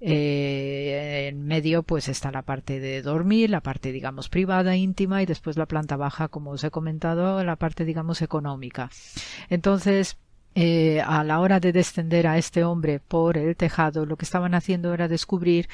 Eh, 0.00 1.28
en 1.28 1.46
medio 1.46 1.82
pues 1.82 2.08
está 2.08 2.30
la 2.30 2.42
parte 2.42 2.80
de 2.80 3.02
dormir, 3.02 3.50
la 3.50 3.60
parte 3.60 3.92
digamos 3.92 4.28
privada, 4.28 4.76
íntima 4.76 5.22
y 5.22 5.26
después 5.26 5.56
la 5.56 5.66
planta 5.66 5.96
baja, 5.96 6.28
como 6.28 6.50
os 6.50 6.64
he 6.64 6.70
comentado, 6.70 7.42
la 7.42 7.56
parte 7.56 7.84
digamos 7.84 8.20
económica. 8.22 8.90
Entonces, 9.48 10.18
eh, 10.54 11.00
a 11.00 11.24
la 11.24 11.40
hora 11.40 11.58
de 11.58 11.72
descender 11.72 12.26
a 12.26 12.38
este 12.38 12.62
hombre 12.62 13.00
por 13.00 13.36
el 13.36 13.56
tejado, 13.56 14.06
lo 14.06 14.16
que 14.16 14.24
estaban 14.24 14.54
haciendo 14.54 14.94
era 14.94 15.08
descubrir 15.08 15.68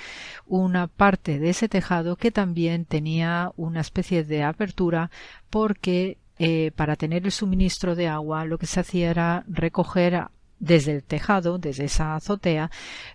una 0.47 0.87
parte 0.87 1.39
de 1.39 1.51
ese 1.51 1.69
tejado 1.69 2.17
que 2.17 2.31
también 2.31 2.87
tenía 2.87 3.53
una 3.57 3.81
especie 3.81 4.25
de 4.25 4.43
apertura 4.43 5.11
porque 5.51 6.17
eh, 6.39 6.73
para 6.75 6.97
tener 6.97 7.25
el 7.27 7.33
suministro 7.33 7.95
de 7.95 8.09
agua 8.09 8.47
lo 8.47 8.57
que 8.57 8.67
se 8.67 8.81
hacía 8.81 9.11
era 9.11 9.45
recoger 9.47 10.29
desde 10.61 10.93
el 10.93 11.03
tejado, 11.03 11.59
desde 11.59 11.85
esa 11.85 12.15
azotea, 12.15 12.71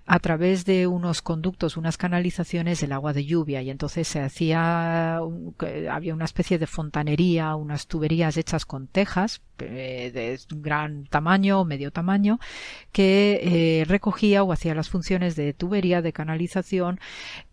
a 0.05 0.19
través 0.19 0.65
de 0.65 0.87
unos 0.87 1.21
conductos, 1.21 1.77
unas 1.77 1.95
canalizaciones 1.95 2.81
del 2.81 2.91
agua 2.91 3.13
de 3.13 3.25
lluvia. 3.25 3.61
Y 3.61 3.69
entonces 3.69 4.07
se 4.07 4.19
hacía, 4.19 5.17
había 5.89 6.13
una 6.13 6.25
especie 6.25 6.57
de 6.57 6.67
fontanería, 6.67 7.55
unas 7.55 7.87
tuberías 7.87 8.35
hechas 8.35 8.65
con 8.65 8.87
tejas 8.87 9.41
de 9.57 10.39
gran 10.57 11.05
tamaño 11.05 11.61
o 11.61 11.65
medio 11.65 11.91
tamaño 11.91 12.39
que 12.91 13.39
eh, 13.41 13.85
recogía 13.85 14.43
o 14.43 14.51
hacía 14.51 14.75
las 14.75 14.89
funciones 14.89 15.35
de 15.35 15.53
tubería 15.53 16.01
de 16.01 16.13
canalización 16.13 16.99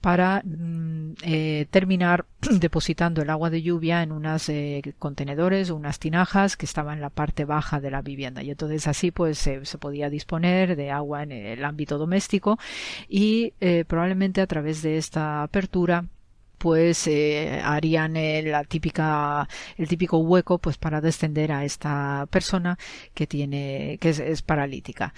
para 0.01 0.43
mm, 0.45 1.12
eh, 1.23 1.66
terminar 1.70 2.27
depositando 2.51 3.23
el 3.23 3.31
agua 3.31 3.51
de 3.51 3.62
lluvia 3.62 4.03
en 4.03 4.12
unos 4.12 4.51
contenedores 4.99 5.70
o 5.70 5.77
unas 5.77 5.99
tinajas 5.99 6.57
que 6.57 6.66
estaban 6.66 6.95
en 6.95 7.03
la 7.03 7.11
parte 7.11 7.45
baja 7.45 7.81
de 7.81 7.91
la 7.91 8.03
vivienda. 8.03 8.43
Y 8.43 8.51
entonces 8.51 8.87
así 8.87 9.11
pues 9.11 9.39
se 9.39 9.79
podía 9.79 10.11
disponer 10.11 10.77
de 10.77 10.91
agua 10.91 11.23
en 11.23 11.33
el 11.33 11.65
ámbito 11.65 11.99
doméstico 11.99 12.59
y 13.09 13.53
probablemente 13.87 14.41
a 14.41 14.47
través 14.47 14.83
de 14.83 14.99
esta 14.99 15.43
apertura 15.43 16.05
pues 16.62 17.09
eh, 17.09 17.60
harían 17.64 18.14
típica, 18.68 19.48
el 19.76 19.89
típico 19.89 20.18
hueco 20.18 20.59
pues 20.59 20.78
para 20.78 21.01
descender 21.01 21.51
a 21.51 21.64
esta 21.64 22.28
persona 22.30 22.78
que 23.14 23.26
tiene, 23.26 23.98
que 24.01 24.10
es, 24.10 24.43
paralítica. 24.43 25.12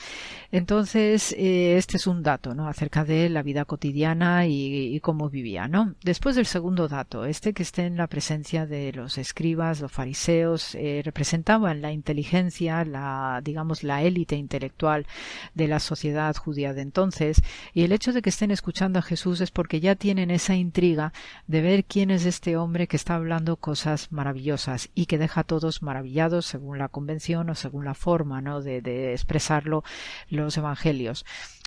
Entonces, 0.51 1.33
eh, 1.37 1.77
este 1.77 1.99
es 1.99 2.07
un 2.07 2.23
dato, 2.23 2.55
¿no? 2.55 2.67
Acerca 2.67 3.05
de 3.05 3.29
la 3.29 3.43
vida 3.43 3.67
cotidiana 3.67 4.47
y, 4.47 4.99
cómo 5.01 5.29
vivía, 5.29 5.69
¿no? 5.69 5.95
Después 6.03 6.35
del 6.35 6.47
segundo 6.47 6.89
dato, 6.89 7.27
este 7.27 7.53
que 7.53 7.63
esté 7.63 7.85
en 7.85 7.99
la 7.99 8.07
presencia 8.07 8.65
de 8.65 8.93
los 8.95 9.19
escribas, 9.19 9.83
los 9.83 9.93
fariseos, 9.93 10.75
eh, 10.77 11.03
representaban 11.05 11.83
la 11.83 11.93
inteligencia, 11.93 12.87
la, 12.87 13.43
digamos, 13.45 13.83
la 13.83 14.03
élite 14.03 14.37
intelectual 14.37 15.07
de 15.53 15.69
la 15.69 15.79
sociedad 15.79 16.35
judía 16.37 16.73
de 16.73 16.81
entonces, 16.81 17.43
y 17.75 17.83
el 17.83 17.93
hecho 17.93 18.15
de 18.15 18.23
que 18.23 18.31
estén 18.31 18.51
escuchando 18.51 18.99
a 18.99 19.03
Jesús 19.03 19.43
es 19.43 19.51
porque 19.51 19.81
ya 19.81 19.95
tienen 19.95 20.31
esa 20.31 20.55
intriga 20.55 21.13
de 21.47 21.61
ver 21.61 21.85
quién 21.85 22.11
es 22.11 22.27
este 22.27 22.57
hombre 22.57 22.87
que 22.87 22.97
está 22.97 23.15
hablando 23.15 23.57
cosas 23.57 24.11
maravillosas 24.13 24.91
y 24.95 25.07
que 25.07 25.19
deja 25.19 25.43
a 25.43 25.45
todos 25.45 25.83
maravillados 25.83 26.47
según 26.47 26.79
la 26.79 26.89
convención 26.89 27.51
o 27.51 27.55
según 27.55 27.85
la 27.85 27.95
forma 27.95 28.41
¿no? 28.41 28.63
de, 28.63 28.81
de 28.81 29.13
expresarlo 29.13 29.85
los 30.29 30.57
evangelios. 30.57 31.25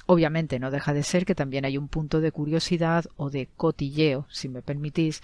Obviamente 0.09 0.57
no 0.57 0.71
deja 0.71 0.93
de 0.93 1.03
ser 1.03 1.25
que 1.25 1.35
también 1.35 1.65
hay 1.65 1.77
un 1.77 1.89
punto 1.89 2.21
de 2.21 2.31
curiosidad 2.31 3.05
o 3.17 3.29
de 3.29 3.49
cotilleo, 3.57 4.25
si 4.29 4.47
me 4.47 4.61
permitís, 4.61 5.21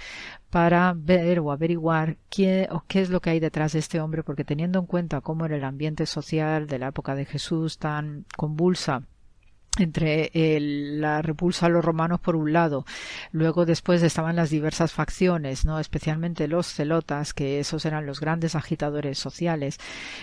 para 0.49 0.94
ver 0.94 1.40
o 1.40 1.53
averiguar 1.53 2.18
qué 2.30 2.68
o 2.70 2.84
qué 2.86 3.02
es 3.02 3.10
lo 3.10 3.22
que 3.22 3.30
hay 3.30 3.40
detrás 3.40 3.72
de 3.72 3.80
este 3.80 4.02
hombre, 4.02 4.24
porque 4.24 4.44
teniendo 4.44 4.80
en 4.80 4.86
cuenta 4.86 5.22
cómo 5.22 5.45
era 5.45 5.56
el 5.56 5.64
ambiente 5.64 6.06
social 6.06 6.68
de 6.68 6.80
la 6.80 6.88
época 6.90 7.15
de 7.15 7.24
Jesús 7.24 7.78
tan 7.78 8.26
convulsa 8.36 9.03
entre 9.79 10.31
la 10.59 11.21
repulsa 11.21 11.65
a 11.65 11.69
los 11.69 11.83
romanos 11.83 12.19
por 12.19 12.35
un 12.35 12.53
lado, 12.53 12.85
luego 13.31 13.65
después 13.65 14.03
estaban 14.03 14.35
las 14.35 14.49
diversas 14.49 14.93
facciones, 14.93 15.65
no 15.65 15.79
especialmente 15.79 16.47
los 16.47 16.67
celotas, 16.67 17.33
que 17.33 17.59
esos 17.59 17.85
eran 17.85 18.05
los 18.05 18.19
grandes 18.19 18.55
agitadores 18.55 19.17
sociales. 19.17 19.79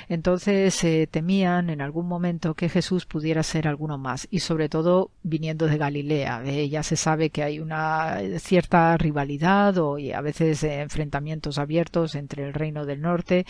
Entonces 0.09 0.75
se 0.75 1.07
temían 1.07 1.71
en 1.71 1.81
algún 1.81 2.07
momento 2.07 2.55
que 2.55 2.69
Jesús 2.69 3.07
pudiera 3.07 3.43
ser 3.43 3.67
alguno 3.67 3.99
más, 3.99 4.29
y 4.31 4.41
sobre 4.41 4.69
todo 4.69 5.11
viniendo 5.23 5.67
de 5.67 5.79
Galilea. 5.79 6.43
ya 6.45 6.83
se 6.83 6.97
sabe 6.97 7.31
que 7.31 7.43
hay 7.43 7.61
una 7.61 8.19
cierta 8.39 8.97
rivalidad 8.97 9.79
o 9.79 9.99
y 9.99 10.13
a 10.13 10.21
veces 10.21 10.63
enfrentamientos 10.63 11.59
abiertos 11.59 12.15
entre 12.15 12.47
el 12.47 12.55
reino 12.55 12.87
del 12.87 13.01
norte 13.01 13.47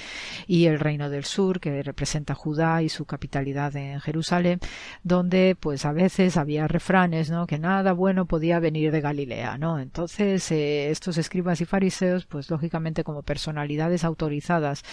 y 0.47 0.67
el 0.67 0.79
reino 0.79 1.11
del 1.11 1.25
sur, 1.25 1.61
que 1.61 1.83
representa 1.83 2.35
Judá 2.35 2.83
y 2.83 2.89
su 2.89 3.05
capitalidad 3.05 3.75
en 3.77 4.01
Jerusalén, 4.01 4.61
donde 5.03 5.57
pues 5.59 5.85
a 5.91 5.93
veces 5.93 6.37
había 6.37 6.69
refranes, 6.69 7.31
¿no? 7.31 7.47
Que 7.47 7.59
nada 7.59 7.93
bueno 7.93 8.27
podía 8.27 8.61
venir 8.61 8.93
de 8.93 9.01
Galilea, 9.01 9.59
¿no? 9.59 9.81
Entonces, 9.81 10.51
eh, 10.53 10.91
estos 10.91 11.19
escribas 11.19 11.61
y 11.61 11.65
fariseos, 11.65 12.27
pues 12.27 12.49
lógicamente 12.49 13.03
como 13.03 13.23
personalidades 13.23 14.05
autorizadas 14.05 14.85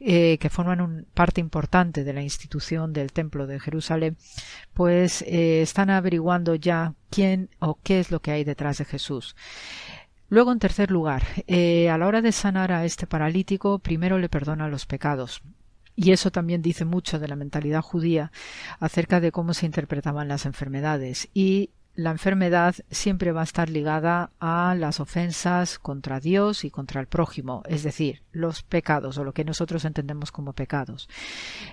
eh, 0.00 0.38
que 0.38 0.48
forman 0.48 0.80
un 0.80 1.06
parte 1.12 1.40
importante 1.42 2.02
de 2.02 2.14
la 2.14 2.22
institución 2.22 2.94
del 2.94 3.12
Templo 3.12 3.46
de 3.46 3.60
Jerusalén, 3.60 4.16
pues 4.72 5.22
eh, 5.22 5.60
están 5.60 5.90
averiguando 5.90 6.54
ya 6.54 6.94
quién 7.10 7.50
o 7.58 7.78
qué 7.82 8.00
es 8.00 8.10
lo 8.10 8.20
que 8.20 8.30
hay 8.30 8.44
detrás 8.44 8.78
de 8.78 8.86
Jesús. 8.86 9.36
Luego, 10.30 10.52
en 10.52 10.58
tercer 10.58 10.90
lugar, 10.90 11.22
a 11.48 11.98
la 11.98 12.06
hora 12.06 12.20
de 12.20 12.32
sanar 12.32 12.72
a 12.72 12.84
este 12.84 13.06
paralítico, 13.06 13.78
primero 13.78 14.18
le 14.18 14.28
perdona 14.28 14.68
los 14.68 14.84
pecados. 14.84 15.42
Y 16.00 16.12
eso 16.12 16.30
también 16.30 16.62
dice 16.62 16.84
mucho 16.84 17.18
de 17.18 17.26
la 17.26 17.34
mentalidad 17.34 17.82
judía 17.82 18.30
acerca 18.78 19.18
de 19.18 19.32
cómo 19.32 19.52
se 19.52 19.66
interpretaban 19.66 20.28
las 20.28 20.46
enfermedades. 20.46 21.28
Y 21.34 21.70
la 21.96 22.12
enfermedad 22.12 22.76
siempre 22.88 23.32
va 23.32 23.40
a 23.40 23.44
estar 23.44 23.68
ligada 23.68 24.30
a 24.38 24.76
las 24.78 25.00
ofensas 25.00 25.80
contra 25.80 26.20
Dios 26.20 26.64
y 26.64 26.70
contra 26.70 27.00
el 27.00 27.08
prójimo, 27.08 27.64
es 27.66 27.82
decir, 27.82 28.22
los 28.30 28.62
pecados 28.62 29.18
o 29.18 29.24
lo 29.24 29.32
que 29.32 29.44
nosotros 29.44 29.84
entendemos 29.84 30.30
como 30.30 30.52
pecados. 30.52 31.08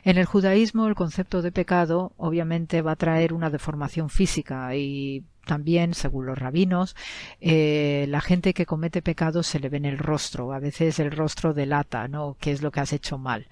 En 0.04 0.18
el 0.18 0.26
judaísmo 0.26 0.88
el 0.88 0.96
concepto 0.96 1.44
de 1.44 1.52
pecado 1.52 2.14
obviamente 2.18 2.82
va 2.82 2.94
a 2.94 2.96
traer 2.96 3.32
una 3.32 3.52
deformación 3.52 4.10
física 4.10 4.76
y 4.76 5.24
también, 5.46 5.94
según 5.94 6.26
los 6.26 6.38
rabinos, 6.38 6.96
eh, 7.40 8.06
la 8.10 8.22
gente 8.22 8.54
que 8.54 8.66
comete 8.66 9.02
pecados 9.02 9.48
se 9.48 9.60
le 9.60 9.70
ve 9.70 9.78
en 9.78 9.86
el 9.86 9.98
rostro. 9.98 10.52
A 10.52 10.60
veces 10.60 11.00
el 11.00 11.12
rostro 11.12 11.54
delata, 11.54 12.08
¿no? 12.08 12.36
¿Qué 12.40 12.52
es 12.52 12.62
lo 12.62 12.72
que 12.72 12.82
has 12.82 12.94
hecho 12.94 13.18
mal? 13.18 13.48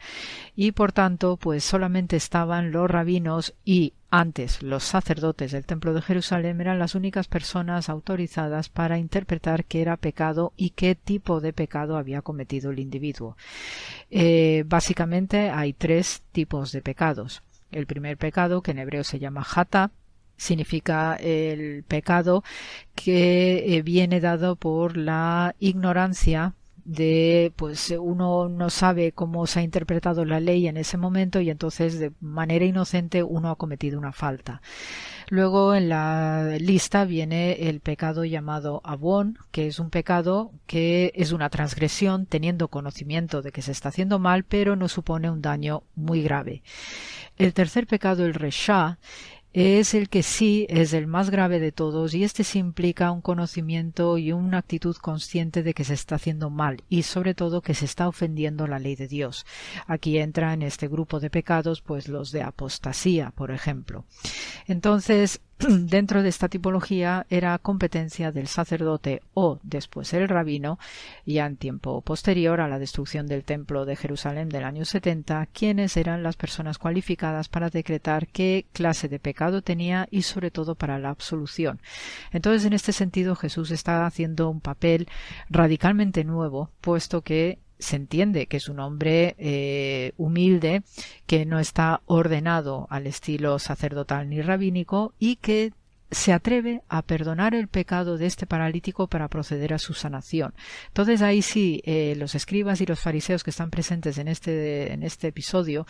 Y 0.55 0.71
por 0.73 0.91
tanto, 0.91 1.37
pues 1.37 1.63
solamente 1.63 2.15
estaban 2.15 2.71
los 2.71 2.89
rabinos 2.89 3.53
y 3.63 3.93
antes 4.15 4.61
los 4.61 4.83
sacerdotes 4.83 5.51
del 5.51 5.65
Templo 5.65 5.91
de 5.91 6.03
Jerusalén 6.03 6.61
eran 6.61 6.77
las 6.77 6.93
únicas 6.93 7.27
personas 7.27 7.89
autorizadas 7.89 8.69
para 8.69 8.99
interpretar 8.99 9.65
qué 9.65 9.81
era 9.81 9.97
pecado 9.97 10.53
y 10.55 10.69
qué 10.69 10.93
tipo 10.93 11.41
de 11.41 11.51
pecado 11.51 11.97
había 11.97 12.21
cometido 12.21 12.69
el 12.69 12.77
individuo. 12.77 13.35
Eh, 14.11 14.65
básicamente 14.67 15.49
hay 15.49 15.73
tres 15.73 16.21
tipos 16.31 16.71
de 16.71 16.83
pecados. 16.83 17.41
El 17.71 17.87
primer 17.87 18.17
pecado, 18.17 18.61
que 18.61 18.69
en 18.69 18.77
hebreo 18.77 19.03
se 19.03 19.17
llama 19.17 19.43
jata, 19.43 19.89
significa 20.43 21.15
el 21.15 21.83
pecado 21.83 22.43
que 22.95 23.77
eh, 23.77 23.81
viene 23.81 24.19
dado 24.19 24.55
por 24.55 24.97
la 24.97 25.55
ignorancia 25.59 26.53
de 26.85 27.53
pues 27.55 27.93
uno 27.97 28.49
no 28.49 28.69
sabe 28.69 29.13
cómo 29.13 29.47
se 29.47 29.59
ha 29.59 29.63
interpretado 29.63 30.25
la 30.25 30.39
ley 30.39 30.67
en 30.67 30.77
ese 30.77 30.97
momento 30.97 31.39
y 31.39 31.49
entonces 31.49 31.97
de 31.97 32.11
manera 32.19 32.65
inocente 32.65 33.23
uno 33.23 33.49
ha 33.49 33.55
cometido 33.55 33.97
una 33.97 34.11
falta. 34.11 34.61
Luego 35.29 35.73
en 35.73 35.89
la 35.89 36.57
lista 36.59 37.05
viene 37.05 37.69
el 37.69 37.79
pecado 37.79 38.25
llamado 38.25 38.81
abón, 38.83 39.37
que 39.51 39.67
es 39.67 39.79
un 39.79 39.89
pecado 39.89 40.51
que 40.67 41.13
es 41.15 41.31
una 41.31 41.49
transgresión 41.49 42.25
teniendo 42.25 42.67
conocimiento 42.67 43.41
de 43.41 43.51
que 43.51 43.61
se 43.61 43.71
está 43.71 43.89
haciendo 43.89 44.19
mal, 44.19 44.43
pero 44.43 44.75
no 44.75 44.89
supone 44.89 45.31
un 45.31 45.41
daño 45.41 45.83
muy 45.95 46.21
grave. 46.21 46.61
El 47.37 47.53
tercer 47.53 47.87
pecado, 47.87 48.25
el 48.25 48.33
resha, 48.33 48.99
es 49.53 49.93
el 49.93 50.09
que 50.09 50.23
sí 50.23 50.65
es 50.67 50.93
el 50.93 51.05
más 51.05 51.29
grave 51.29 51.59
de 51.59 51.71
todos 51.71 52.13
y 52.15 52.23
este 52.23 52.43
sí 52.43 52.57
implica 52.57 53.11
un 53.11 53.21
conocimiento 53.21 54.17
y 54.17 54.31
una 54.31 54.57
actitud 54.57 54.95
consciente 54.95 55.61
de 55.61 55.75
que 55.75 55.83
se 55.83 55.93
está 55.93 56.15
haciendo 56.15 56.49
mal 56.49 56.83
y 56.89 57.03
sobre 57.03 57.35
todo 57.35 57.61
que 57.61 57.75
se 57.75 57.85
está 57.85 58.07
ofendiendo 58.07 58.65
la 58.65 58.79
ley 58.79 58.95
de 58.95 59.07
Dios. 59.07 59.45
Aquí 59.85 60.17
entra 60.17 60.53
en 60.53 60.63
este 60.63 60.87
grupo 60.87 61.19
de 61.19 61.29
pecados 61.29 61.81
pues 61.81 62.07
los 62.07 62.31
de 62.31 62.41
apostasía, 62.41 63.31
por 63.31 63.51
ejemplo. 63.51 64.05
Entonces, 64.67 65.39
dentro 65.59 66.23
de 66.23 66.29
esta 66.29 66.49
tipología 66.49 67.25
era 67.29 67.57
competencia 67.57 68.31
del 68.31 68.47
sacerdote 68.47 69.21
o 69.33 69.59
después 69.63 70.13
el 70.13 70.27
rabino, 70.27 70.79
ya 71.25 71.45
en 71.45 71.57
tiempo 71.57 72.01
posterior 72.01 72.61
a 72.61 72.67
la 72.67 72.79
destrucción 72.79 73.27
del 73.27 73.43
templo 73.43 73.85
de 73.85 73.95
Jerusalén 73.95 74.49
del 74.49 74.63
año 74.63 74.85
70, 74.85 75.47
quienes 75.47 75.97
eran 75.97 76.23
las 76.23 76.35
personas 76.35 76.77
cualificadas 76.77 77.49
para 77.49 77.69
decretar 77.69 78.27
qué 78.27 78.65
clase 78.73 79.07
de 79.07 79.19
pecado 79.19 79.61
tenía 79.61 80.07
y 80.11 80.23
sobre 80.23 80.51
todo 80.51 80.75
para 80.75 80.99
la 80.99 81.09
absolución. 81.09 81.79
Entonces, 82.31 82.65
en 82.65 82.73
este 82.73 82.93
sentido, 82.93 83.35
Jesús 83.35 83.71
está 83.71 84.05
haciendo 84.05 84.49
un 84.49 84.61
papel 84.61 85.07
radicalmente 85.49 86.23
nuevo, 86.23 86.69
puesto 86.81 87.21
que 87.21 87.59
se 87.83 87.95
entiende 87.95 88.47
que 88.47 88.57
es 88.57 88.69
un 88.69 88.79
hombre 88.79 89.35
eh, 89.37 90.13
humilde, 90.17 90.83
que 91.27 91.45
no 91.45 91.59
está 91.59 92.01
ordenado 92.05 92.87
al 92.89 93.07
estilo 93.07 93.59
sacerdotal 93.59 94.29
ni 94.29 94.41
rabínico 94.41 95.13
y 95.19 95.35
que 95.35 95.73
se 96.13 96.31
atreve 96.31 96.81
a 96.89 97.01
perdonar 97.01 97.55
el 97.55 97.67
pecado 97.67 98.17
de 98.17 98.27
este 98.27 98.45
paralítico 98.45 99.07
para 99.07 99.27
proceder 99.27 99.73
a 99.73 99.79
su 99.79 99.93
sanación. 99.93 100.53
Entonces 100.87 101.21
ahí 101.21 101.41
sí, 101.41 101.81
eh, 101.85 102.15
los 102.17 102.35
escribas 102.35 102.81
y 102.81 102.85
los 102.85 102.99
fariseos 102.99 103.43
que 103.43 103.49
están 103.49 103.69
presentes 103.69 104.17
en 104.17 104.27
este, 104.27 104.93
en 104.93 105.03
este 105.03 105.27
episodio 105.29 105.85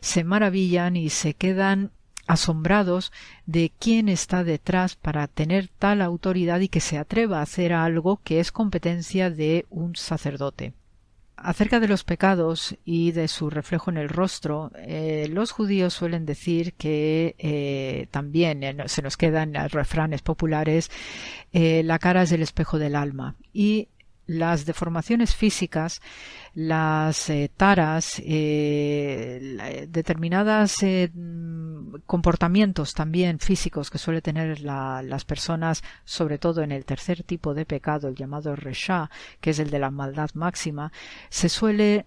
se 0.00 0.24
maravillan 0.24 0.96
y 0.96 1.10
se 1.10 1.34
quedan 1.34 1.92
asombrados 2.26 3.12
de 3.44 3.70
quién 3.78 4.08
está 4.08 4.44
detrás 4.44 4.96
para 4.96 5.28
tener 5.28 5.68
tal 5.78 6.02
autoridad 6.02 6.60
y 6.60 6.68
que 6.68 6.80
se 6.80 6.98
atreva 6.98 7.38
a 7.38 7.42
hacer 7.42 7.72
algo 7.72 8.20
que 8.22 8.40
es 8.40 8.50
competencia 8.52 9.30
de 9.30 9.66
un 9.70 9.94
sacerdote. 9.94 10.72
Acerca 11.36 11.80
de 11.80 11.88
los 11.88 12.02
pecados 12.02 12.76
y 12.84 13.12
de 13.12 13.28
su 13.28 13.50
reflejo 13.50 13.90
en 13.90 13.98
el 13.98 14.08
rostro, 14.08 14.72
eh, 14.74 15.28
los 15.30 15.52
judíos 15.52 15.92
suelen 15.92 16.24
decir 16.24 16.72
que 16.74 17.36
eh, 17.38 18.08
también 18.10 18.64
eh, 18.64 18.74
se 18.86 19.02
nos 19.02 19.18
quedan 19.18 19.54
refranes 19.70 20.22
populares 20.22 20.90
la 21.52 21.98
cara 21.98 22.22
es 22.22 22.32
el 22.32 22.42
espejo 22.42 22.78
del 22.78 22.94
alma 22.94 23.34
las 24.26 24.66
deformaciones 24.66 25.34
físicas, 25.34 26.00
las 26.54 27.30
eh, 27.30 27.50
taras, 27.56 28.20
eh, 28.24 29.86
determinados 29.88 30.82
eh, 30.82 31.10
comportamientos 32.06 32.94
también 32.94 33.38
físicos 33.38 33.90
que 33.90 33.98
suele 33.98 34.22
tener 34.22 34.60
las 34.60 35.24
personas, 35.24 35.82
sobre 36.04 36.38
todo 36.38 36.62
en 36.62 36.72
el 36.72 36.84
tercer 36.84 37.22
tipo 37.22 37.54
de 37.54 37.66
pecado, 37.66 38.08
el 38.08 38.14
llamado 38.14 38.56
resha, 38.56 39.10
que 39.40 39.50
es 39.50 39.58
el 39.58 39.70
de 39.70 39.78
la 39.78 39.90
maldad 39.90 40.30
máxima, 40.34 40.92
se 41.28 41.48
suele 41.48 42.06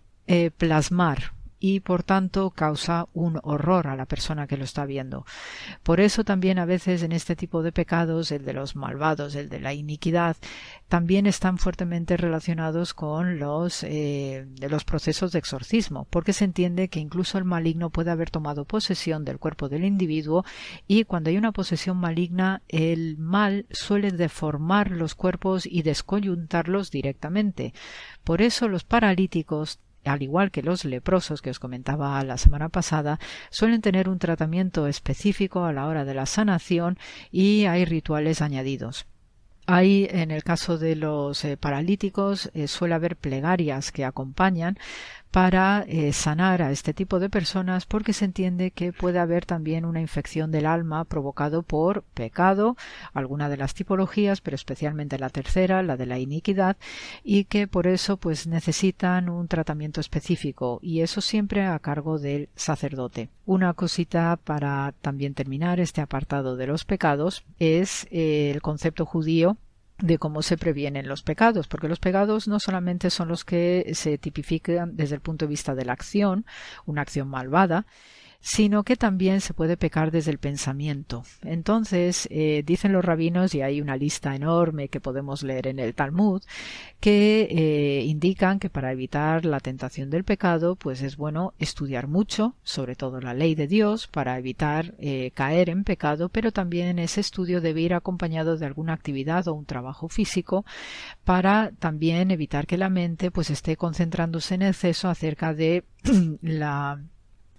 plasmar 0.58 1.34
y 1.60 1.82
por 1.82 2.04
tanto 2.04 2.50
causa 2.52 3.08
un 3.14 3.40
horror 3.44 3.88
a 3.88 3.96
la 3.96 4.06
persona 4.06 4.48
que 4.48 4.58
lo 4.58 4.64
está 4.64 4.86
viendo. 4.86 5.26
Por 5.84 6.00
eso 6.00 6.24
también 6.24 6.60
a 6.60 6.66
veces 6.66 7.04
en 7.04 7.12
este 7.12 7.36
tipo 7.36 7.64
de 7.64 7.72
pecados, 7.72 8.32
el 8.32 8.46
de 8.46 8.54
los 8.54 8.76
malvados, 8.76 9.36
el 9.36 9.50
de 9.50 9.60
la 9.60 9.74
iniquidad, 9.74 10.38
también 10.88 11.28
están 11.28 11.58
fuertemente 11.58 12.18
relacionados 12.18 12.94
con 12.94 13.40
los, 13.40 13.84
eh, 13.84 14.48
de 14.50 14.70
los 14.70 14.86
procesos 14.86 15.32
de 15.32 15.40
exorcismo, 15.40 16.08
porque 16.10 16.34
se 16.34 16.46
entiende 16.46 16.90
que 16.90 17.00
incluso 17.00 17.38
el 17.38 17.46
maligno 17.46 17.90
puede 17.90 18.12
haber 18.12 18.30
tomado 18.32 18.66
posesión 18.66 19.26
del 19.26 19.38
cuerpo 19.38 19.70
del 19.70 19.86
individuo 19.86 20.46
y 20.88 21.04
cuando 21.04 21.30
hay 21.30 21.38
una 21.38 21.52
posesión 21.52 21.98
maligna, 21.98 22.64
el 22.68 23.18
mal 23.18 23.66
suele 23.70 24.12
deformar 24.12 24.92
los 24.92 25.16
cuerpos 25.16 25.66
y 25.66 25.84
descoyuntarlos 25.84 26.92
directamente. 26.92 27.74
Por 28.24 28.42
eso 28.42 28.68
los 28.68 28.84
paralíticos 28.84 29.80
al 30.06 30.22
igual 30.22 30.52
que 30.52 30.64
los 30.64 30.86
leprosos 30.86 31.42
que 31.42 31.50
os 31.50 31.60
comentaba 31.60 32.24
la 32.24 32.38
semana 32.38 32.70
pasada, 32.70 33.20
suelen 33.50 33.82
tener 33.82 34.10
un 34.10 34.20
tratamiento 34.20 34.88
específico 34.88 35.66
a 35.66 35.74
la 35.74 35.88
hora 35.88 36.06
de 36.06 36.14
la 36.14 36.26
sanación 36.26 36.98
y 37.32 37.66
hay 37.66 37.86
rituales 37.86 38.42
añadidos. 38.42 39.06
Hay, 39.72 40.08
en 40.10 40.32
el 40.32 40.44
caso 40.44 40.80
de 40.80 40.96
los 40.96 41.46
eh, 41.46 41.56
paralíticos, 41.56 42.50
eh, 42.56 42.68
suele 42.68 42.96
haber 42.96 43.16
plegarias 43.16 43.92
que 43.92 44.04
acompañan 44.04 44.80
para 45.32 45.86
eh, 45.88 46.12
sanar 46.12 46.62
a 46.62 46.72
este 46.72 46.94
tipo 46.94 47.20
de 47.20 47.30
personas 47.30 47.86
porque 47.86 48.14
se 48.14 48.26
entiende 48.26 48.72
que 48.72 48.94
puede 48.94 49.20
haber 49.20 49.46
también 49.46 49.86
una 49.86 50.02
infección 50.02 50.52
del 50.52 50.66
alma 50.66 51.06
provocado 51.06 51.62
por 51.62 52.04
pecado, 52.14 52.76
alguna 53.14 53.50
de 53.50 53.58
las 53.58 53.74
tipologías, 53.74 54.42
pero 54.42 54.56
especialmente 54.56 55.20
la 55.20 55.30
tercera, 55.30 55.84
la 55.84 55.98
de 55.98 56.08
la 56.08 56.18
iniquidad, 56.18 56.78
y 57.24 57.46
que 57.46 57.68
por 57.68 57.86
eso 57.86 58.18
pues 58.18 58.48
necesitan 58.48 59.30
un 59.30 59.48
tratamiento 59.48 60.02
específico 60.02 60.80
y 60.82 61.02
eso 61.02 61.22
siempre 61.22 61.66
a 61.66 61.78
cargo 61.80 62.18
del 62.18 62.50
sacerdote. 62.56 63.30
Una 63.46 63.74
cosita 63.74 64.38
para 64.44 64.94
también 65.02 65.34
terminar 65.34 65.80
este 65.80 66.02
apartado 66.02 66.56
de 66.56 66.68
los 66.68 66.86
pecados 66.86 67.44
es 67.60 68.08
eh, 68.12 68.52
el 68.54 68.62
concepto 68.62 69.06
judío 69.06 69.58
de 70.02 70.18
cómo 70.18 70.42
se 70.42 70.58
previenen 70.58 71.08
los 71.08 71.24
pecados, 71.24 71.68
porque 71.68 71.88
los 71.88 72.00
pecados 72.00 72.48
no 72.48 72.60
solamente 72.60 73.10
son 73.10 73.28
los 73.28 73.44
que 73.44 73.92
se 73.94 74.18
tipifican 74.18 74.96
desde 74.96 75.16
el 75.16 75.22
punto 75.22 75.46
de 75.46 75.50
vista 75.50 75.76
de 75.76 75.86
la 75.86 75.94
acción, 75.94 76.46
una 76.86 77.02
acción 77.02 77.28
malvada, 77.28 77.86
sino 78.42 78.84
que 78.84 78.96
también 78.96 79.42
se 79.42 79.54
puede 79.54 79.76
pecar 79.76 80.12
desde 80.12 80.32
el 80.32 80.38
pensamiento. 80.38 81.24
Entonces, 81.44 82.28
eh, 82.32 82.64
dicen 82.66 82.94
los 82.94 83.04
rabinos, 83.04 83.54
y 83.54 83.62
hay 83.62 83.82
una 83.82 83.98
lista 83.98 84.36
enorme 84.36 84.88
que 84.88 85.02
podemos 85.02 85.44
leer 85.44 85.68
en 85.68 85.80
el 85.80 85.94
Talmud, 85.94 86.42
que 87.02 87.48
eh, 87.52 88.04
indican 88.06 88.60
que 88.60 88.70
para 88.70 88.92
evitar 88.92 89.46
la 89.46 89.60
tentación 89.60 90.10
del 90.10 90.24
pecado, 90.24 90.76
pues 90.76 91.02
es 91.02 91.18
bueno 91.18 91.54
estudiar 91.60 92.08
mucho, 92.08 92.56
sobre 92.64 92.96
todo 92.96 93.20
la 93.20 93.34
ley 93.34 93.56
de 93.56 93.68
Dios, 93.68 94.08
para 94.08 94.38
evitar 94.38 94.96
eh, 95.00 95.32
caer 95.34 95.70
en 95.70 95.84
pecado, 95.84 96.30
pero 96.30 96.52
también 96.52 96.98
ese 97.00 97.22
estudio 97.22 97.60
debe 97.60 97.82
ir 97.82 97.94
acompañado 97.94 98.58
de 98.58 98.66
alguna 98.66 98.94
actividad 98.94 99.48
o 99.48 99.54
un 99.54 99.66
trabajo 99.66 100.08
físico 100.08 100.66
para 101.26 101.72
también 101.80 102.32
evitar 102.32 102.68
que 102.68 102.78
la 102.78 102.90
mente 102.90 103.32
pues 103.32 103.50
esté 103.50 103.76
concentrándose 103.76 104.56
en 104.56 104.62
exceso 104.62 105.10
acerca 105.10 105.54
de 105.54 105.84
la 106.42 107.02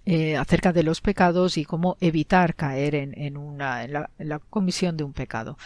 eh, 0.06 0.36
acerca 0.36 0.72
de 0.72 0.82
los 0.82 1.00
pecados 1.00 1.58
y 1.58 1.64
cómo 1.64 1.96
evitar 2.00 2.54
caer 2.54 2.94
en, 2.94 3.58
la, 3.58 4.38
comisión 4.50 4.96
de 4.96 5.04
un 5.04 5.12
pecado. 5.12 5.58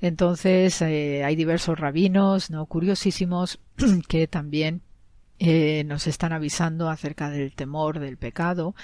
Entonces, 0.00 0.80
eh, 0.82 1.22
hay 1.24 1.36
diversos 1.36 1.78
rabinos, 1.78 2.50
¿no? 2.50 2.66
Curiosísimos, 2.66 3.60
que 4.08 4.26
también 4.26 4.82
eh, 5.38 5.84
nos 5.86 6.06
están 6.06 6.32
avisando 6.32 6.88
acerca 6.88 7.30
del 7.30 7.52
temor 7.52 7.98
del 7.98 8.16
pecado 8.16 8.74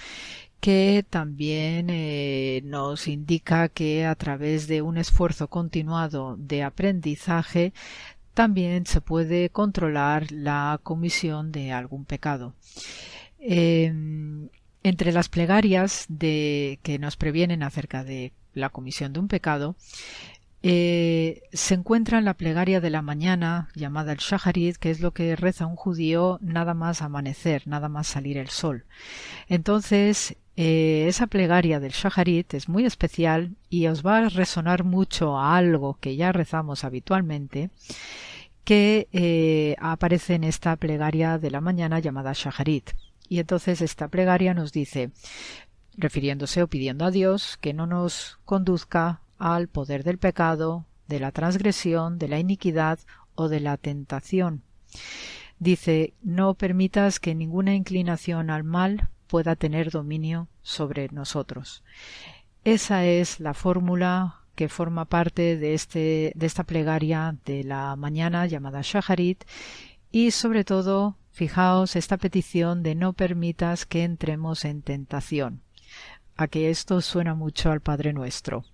que 0.60 1.06
también 1.08 1.86
nos 2.68 3.08
indica 3.08 3.70
que 3.70 4.04
a 4.04 4.14
través 4.14 4.68
de 4.68 4.82
un 4.82 4.98
esfuerzo 4.98 5.48
continuado 5.48 6.36
de 6.36 6.62
aprendizaje 6.62 7.72
también 8.34 8.86
se 8.86 9.00
puede 9.00 9.50
controlar 9.50 10.30
la 10.32 10.78
comisión 10.82 11.52
de 11.52 11.72
algún 11.72 12.04
pecado. 12.04 12.54
Em, 13.38 14.48
entre 14.82 15.12
las 15.12 15.28
plegarias 15.28 16.06
de, 16.08 16.78
que 16.82 16.98
nos 16.98 17.16
previenen 17.16 17.62
acerca 17.62 18.04
de 18.04 18.32
la 18.54 18.70
comisión 18.70 19.12
de 19.12 19.20
un 19.20 19.28
pecado, 19.28 19.76
eh, 20.62 21.42
se 21.52 21.74
encuentra 21.74 22.20
la 22.20 22.34
plegaria 22.34 22.80
de 22.80 22.90
la 22.90 23.00
mañana 23.00 23.70
llamada 23.74 24.12
el 24.12 24.18
Shaharit, 24.18 24.76
que 24.76 24.90
es 24.90 25.00
lo 25.00 25.12
que 25.12 25.34
reza 25.34 25.66
un 25.66 25.76
judío 25.76 26.38
nada 26.42 26.74
más 26.74 27.00
amanecer, 27.00 27.66
nada 27.66 27.88
más 27.88 28.06
salir 28.06 28.36
el 28.36 28.48
sol. 28.48 28.84
Entonces, 29.48 30.36
eh, 30.56 31.06
esa 31.08 31.26
plegaria 31.28 31.80
del 31.80 31.92
Shaharit 31.92 32.52
es 32.52 32.68
muy 32.68 32.84
especial 32.84 33.56
y 33.70 33.86
os 33.86 34.04
va 34.04 34.18
a 34.18 34.28
resonar 34.28 34.84
mucho 34.84 35.38
a 35.38 35.56
algo 35.56 35.96
que 35.98 36.16
ya 36.16 36.32
rezamos 36.32 36.84
habitualmente, 36.84 37.70
que 38.64 39.08
eh, 39.12 39.76
aparece 39.80 40.34
en 40.34 40.44
esta 40.44 40.76
plegaria 40.76 41.38
de 41.38 41.50
la 41.50 41.62
mañana 41.62 42.00
llamada 42.00 42.32
Shaharit. 42.34 42.90
Y 43.30 43.38
entonces 43.38 43.80
esta 43.80 44.08
plegaria 44.08 44.54
nos 44.54 44.72
dice, 44.72 45.12
refiriéndose 45.96 46.64
o 46.64 46.68
pidiendo 46.68 47.04
a 47.04 47.12
Dios 47.12 47.58
que 47.60 47.72
no 47.72 47.86
nos 47.86 48.40
conduzca 48.44 49.22
al 49.38 49.68
poder 49.68 50.02
del 50.02 50.18
pecado, 50.18 50.84
de 51.06 51.20
la 51.20 51.30
transgresión, 51.30 52.18
de 52.18 52.26
la 52.26 52.40
iniquidad 52.40 52.98
o 53.36 53.48
de 53.48 53.60
la 53.60 53.76
tentación. 53.76 54.64
Dice, 55.60 56.12
no 56.22 56.54
permitas 56.54 57.20
que 57.20 57.36
ninguna 57.36 57.74
inclinación 57.74 58.50
al 58.50 58.64
mal 58.64 59.10
pueda 59.28 59.54
tener 59.54 59.92
dominio 59.92 60.48
sobre 60.62 61.08
nosotros. 61.12 61.84
Esa 62.64 63.04
es 63.04 63.38
la 63.38 63.54
fórmula 63.54 64.40
que 64.56 64.68
forma 64.68 65.04
parte 65.04 65.56
de, 65.56 65.74
este, 65.74 66.32
de 66.34 66.46
esta 66.46 66.64
plegaria 66.64 67.36
de 67.44 67.62
la 67.62 67.94
mañana 67.94 68.46
llamada 68.46 68.80
Shaharit 68.82 69.44
y 70.10 70.32
sobre 70.32 70.64
todo 70.64 71.16
Fijaos 71.30 71.96
esta 71.96 72.16
petición 72.16 72.82
de 72.82 72.94
no 72.94 73.12
permitas 73.12 73.86
que 73.86 74.04
entremos 74.04 74.64
en 74.64 74.82
tentación. 74.82 75.62
A 76.36 76.48
que 76.48 76.70
esto 76.70 77.00
suena 77.00 77.34
mucho 77.34 77.70
al 77.70 77.80
Padre 77.80 78.12
Nuestro. 78.12 78.64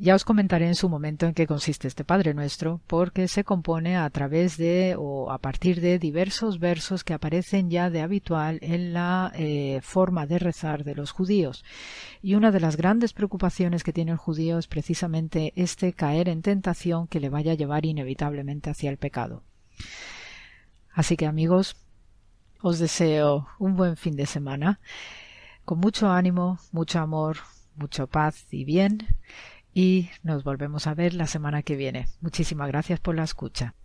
Ya 0.00 0.14
os 0.14 0.24
comentaré 0.24 0.68
en 0.68 0.76
su 0.76 0.88
momento 0.88 1.26
en 1.26 1.34
qué 1.34 1.48
consiste 1.48 1.88
este 1.88 2.04
Padre 2.04 2.32
Nuestro, 2.32 2.80
porque 2.86 3.26
se 3.26 3.42
compone 3.42 3.96
a 3.96 4.08
través 4.10 4.56
de 4.56 4.94
o 4.96 5.32
a 5.32 5.38
partir 5.38 5.80
de 5.80 5.98
diversos 5.98 6.60
versos 6.60 7.02
que 7.02 7.14
aparecen 7.14 7.68
ya 7.68 7.90
de 7.90 8.00
habitual 8.00 8.60
en 8.62 8.92
la 8.92 9.32
eh, 9.34 9.80
forma 9.82 10.24
de 10.26 10.38
rezar 10.38 10.84
de 10.84 10.94
los 10.94 11.10
judíos. 11.10 11.64
Y 12.22 12.36
una 12.36 12.52
de 12.52 12.60
las 12.60 12.76
grandes 12.76 13.12
preocupaciones 13.12 13.82
que 13.82 13.92
tiene 13.92 14.12
el 14.12 14.18
judío 14.18 14.58
es 14.58 14.68
precisamente 14.68 15.52
este 15.56 15.92
caer 15.92 16.28
en 16.28 16.42
tentación 16.42 17.08
que 17.08 17.18
le 17.18 17.28
vaya 17.28 17.52
a 17.52 17.56
llevar 17.56 17.84
inevitablemente 17.84 18.70
hacia 18.70 18.90
el 18.90 18.98
pecado. 18.98 19.42
Así 20.98 21.16
que 21.16 21.26
amigos, 21.26 21.76
os 22.60 22.80
deseo 22.80 23.46
un 23.60 23.76
buen 23.76 23.96
fin 23.96 24.16
de 24.16 24.26
semana, 24.26 24.80
con 25.64 25.78
mucho 25.78 26.10
ánimo, 26.10 26.58
mucho 26.72 26.98
amor, 26.98 27.36
mucho 27.76 28.08
paz 28.08 28.48
y 28.50 28.64
bien, 28.64 29.06
y 29.72 30.10
nos 30.24 30.42
volvemos 30.42 30.88
a 30.88 30.94
ver 30.94 31.14
la 31.14 31.28
semana 31.28 31.62
que 31.62 31.76
viene. 31.76 32.08
Muchísimas 32.20 32.66
gracias 32.66 32.98
por 32.98 33.14
la 33.14 33.22
escucha. 33.22 33.76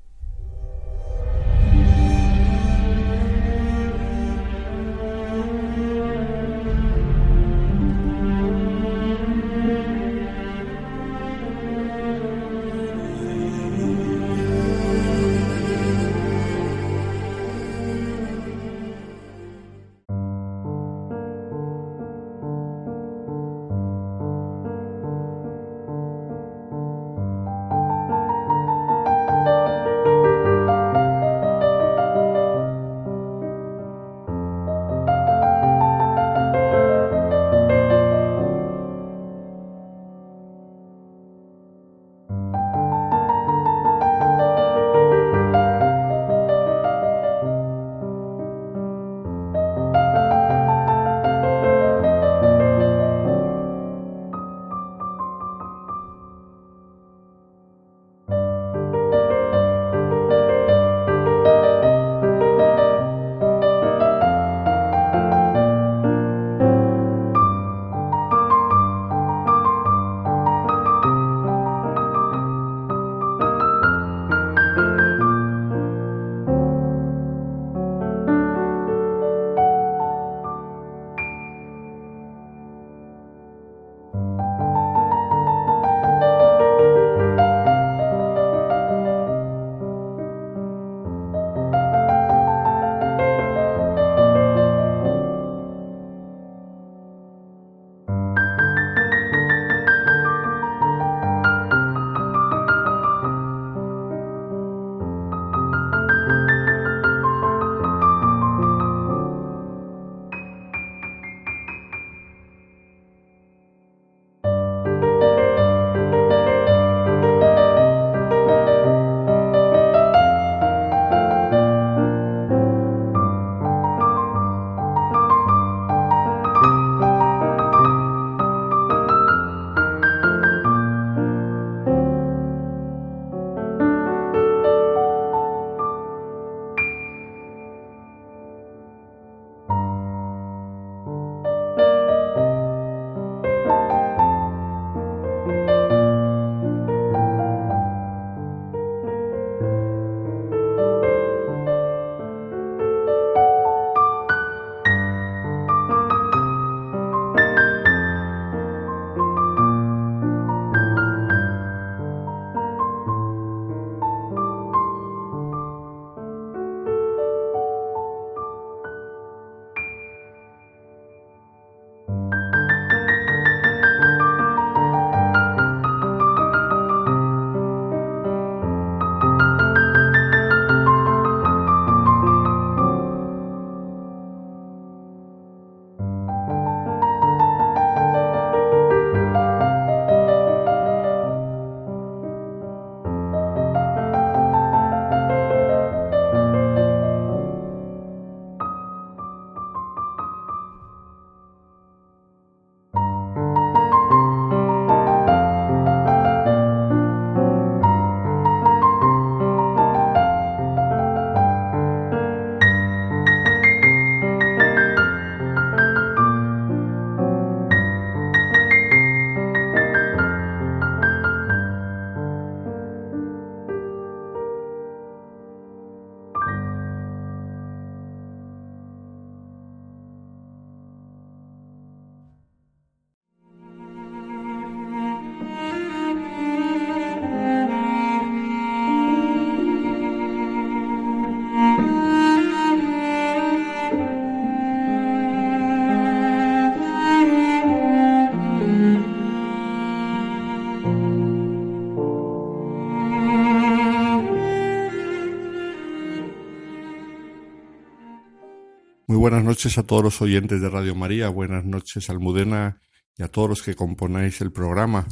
Buenas 259.23 259.45
noches 259.45 259.77
a 259.77 259.83
todos 259.83 260.03
los 260.03 260.21
oyentes 260.21 260.59
de 260.59 260.69
Radio 260.69 260.95
María, 260.95 261.29
buenas 261.29 261.63
noches 261.63 262.09
Almudena 262.09 262.81
y 263.15 263.23
a 263.23 263.29
todos 263.29 263.47
los 263.47 263.63
que 263.63 263.73
componéis 263.73 264.41
el 264.41 264.51
programa. 264.51 265.07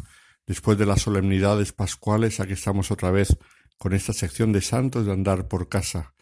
Después 0.45 0.77
de 0.77 0.85
las 0.85 1.03
solemnidades 1.03 1.71
pascuales, 1.71 2.41
aquí 2.41 2.51
estamos 2.51 2.91
otra 2.91 3.09
vez 3.09 3.38
con 3.77 3.93
esta 3.93 4.11
sección 4.11 4.51
de 4.51 4.59
santos 4.59 5.05
de 5.05 5.13
andar 5.13 5.47
por 5.47 5.69
casa. 5.69 6.13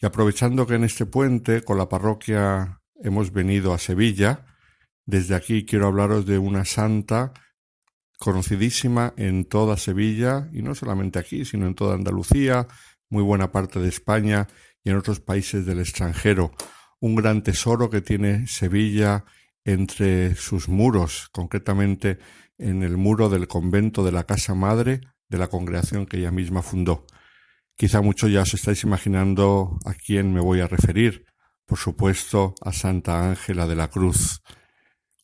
Y 0.00 0.06
aprovechando 0.06 0.64
que 0.64 0.76
en 0.76 0.84
este 0.84 1.06
puente 1.06 1.62
con 1.62 1.76
la 1.76 1.88
parroquia 1.88 2.80
hemos 3.02 3.32
venido 3.32 3.74
a 3.74 3.78
Sevilla, 3.78 4.46
desde 5.04 5.34
aquí 5.34 5.66
quiero 5.66 5.88
hablaros 5.88 6.26
de 6.26 6.38
una 6.38 6.64
santa 6.64 7.32
conocidísima 8.16 9.12
en 9.16 9.44
toda 9.44 9.76
Sevilla, 9.76 10.48
y 10.52 10.62
no 10.62 10.76
solamente 10.76 11.18
aquí, 11.18 11.44
sino 11.44 11.66
en 11.66 11.74
toda 11.74 11.96
Andalucía, 11.96 12.68
muy 13.10 13.24
buena 13.24 13.50
parte 13.50 13.80
de 13.80 13.88
España 13.88 14.46
y 14.84 14.90
en 14.90 14.98
otros 14.98 15.18
países 15.18 15.66
del 15.66 15.80
extranjero. 15.80 16.52
Un 17.00 17.14
gran 17.14 17.42
tesoro 17.42 17.90
que 17.90 18.00
tiene 18.00 18.46
Sevilla 18.46 19.24
entre 19.64 20.34
sus 20.34 20.68
muros, 20.68 21.28
concretamente 21.32 22.18
en 22.58 22.82
el 22.82 22.96
muro 22.96 23.28
del 23.28 23.48
convento 23.48 24.04
de 24.04 24.12
la 24.12 24.24
Casa 24.24 24.54
Madre 24.54 25.00
de 25.28 25.38
la 25.38 25.48
congregación 25.48 26.06
que 26.06 26.18
ella 26.18 26.30
misma 26.30 26.62
fundó. 26.62 27.06
Quizá 27.76 28.02
muchos 28.02 28.30
ya 28.30 28.42
os 28.42 28.54
estáis 28.54 28.84
imaginando 28.84 29.78
a 29.84 29.94
quién 29.94 30.32
me 30.32 30.40
voy 30.40 30.60
a 30.60 30.68
referir. 30.68 31.24
Por 31.66 31.78
supuesto, 31.78 32.54
a 32.60 32.72
Santa 32.72 33.28
Ángela 33.28 33.66
de 33.66 33.74
la 33.74 33.88
Cruz, 33.88 34.42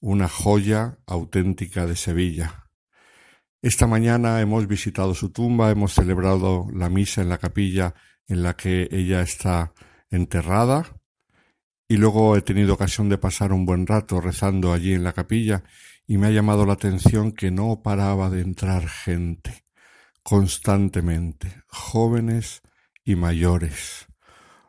una 0.01 0.29
joya 0.29 0.99
auténtica 1.07 1.87
de 1.87 1.95
Sevilla. 1.95 2.67
Esta 3.63 3.87
mañana 3.87 4.41
hemos 4.41 4.67
visitado 4.67 5.15
su 5.15 5.31
tumba, 5.31 5.71
hemos 5.71 5.93
celebrado 5.93 6.67
la 6.73 6.89
misa 6.89 7.21
en 7.21 7.29
la 7.29 7.39
capilla 7.39 7.95
en 8.27 8.43
la 8.43 8.57
que 8.57 8.89
ella 8.91 9.21
está 9.21 9.75
enterrada 10.11 11.00
y 11.91 11.97
luego 11.97 12.37
he 12.37 12.43
tenido 12.43 12.75
ocasión 12.75 13.09
de 13.09 13.19
pasar 13.19 13.53
un 13.53 13.67
buen 13.67 13.85
rato 13.85 14.21
rezando 14.21 14.73
allí 14.73 14.95
en 14.95 15.03
la 15.03 15.13
capilla 15.13 15.65
y 16.07 16.19
me 16.19 16.29
ha 16.29 16.31
llamado 16.31 16.65
la 16.65 16.75
atención 16.75 17.33
que 17.33 17.51
no 17.51 17.83
paraba 17.83 18.31
de 18.31 18.43
entrar 18.43 18.87
gente 18.87 19.65
constantemente, 20.23 21.65
jóvenes 21.67 22.63
y 23.05 23.17
mayores. 23.17 24.07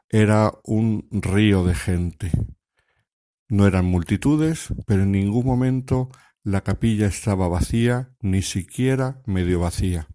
Era 0.09 0.51
un 0.63 1.07
río 1.11 1.63
de 1.63 1.75
gente. 1.75 2.31
No 3.47 3.67
eran 3.67 3.85
multitudes, 3.85 4.73
pero 4.87 5.03
en 5.03 5.11
ningún 5.11 5.45
momento 5.45 6.09
la 6.41 6.61
capilla 6.61 7.05
estaba 7.05 7.47
vacía, 7.47 8.15
ni 8.19 8.41
siquiera 8.41 9.21
medio 9.27 9.59
vacía, 9.59 10.07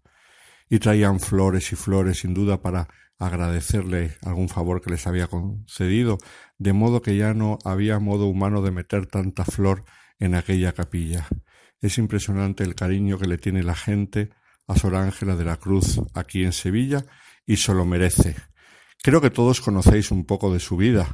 y 0.67 0.79
traían 0.79 1.21
flores 1.21 1.71
y 1.71 1.77
flores 1.77 2.19
sin 2.19 2.33
duda 2.33 2.61
para 2.61 2.89
agradecerle 3.19 4.17
algún 4.23 4.49
favor 4.49 4.81
que 4.81 4.91
les 4.91 5.07
había 5.07 5.27
concedido, 5.27 6.17
de 6.57 6.73
modo 6.73 7.01
que 7.01 7.17
ya 7.17 7.33
no 7.33 7.57
había 7.65 7.99
modo 7.99 8.27
humano 8.27 8.61
de 8.61 8.71
meter 8.71 9.07
tanta 9.07 9.45
flor 9.45 9.83
en 10.19 10.35
aquella 10.35 10.73
capilla. 10.73 11.27
Es 11.81 11.97
impresionante 11.97 12.63
el 12.63 12.75
cariño 12.75 13.17
que 13.17 13.27
le 13.27 13.37
tiene 13.37 13.63
la 13.63 13.75
gente 13.75 14.29
a 14.67 14.75
Sor 14.75 14.95
Ángela 14.95 15.35
de 15.35 15.45
la 15.45 15.57
Cruz 15.57 15.99
aquí 16.13 16.43
en 16.43 16.53
Sevilla 16.53 17.05
y 17.45 17.57
se 17.57 17.73
lo 17.73 17.85
merece. 17.85 18.35
Creo 19.01 19.21
que 19.21 19.29
todos 19.29 19.61
conocéis 19.61 20.11
un 20.11 20.25
poco 20.25 20.53
de 20.53 20.59
su 20.59 20.75
vida, 20.75 21.07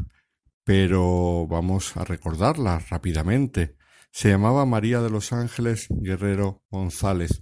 pero 0.64 1.48
vamos 1.48 1.96
a 1.98 2.06
recordarla 2.06 2.80
rápidamente. 2.90 3.76
Se 4.12 4.30
llamaba 4.30 4.66
María 4.66 5.02
de 5.02 5.10
los 5.10 5.34
Ángeles 5.34 5.88
Guerrero 5.90 6.64
González 6.70 7.42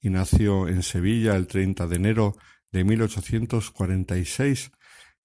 y 0.00 0.10
nació 0.10 0.68
en 0.68 0.82
Sevilla 0.82 1.36
el 1.36 1.46
30 1.46 1.86
de 1.86 1.96
enero 1.96 2.36
de 2.72 2.84
1846 2.84 4.72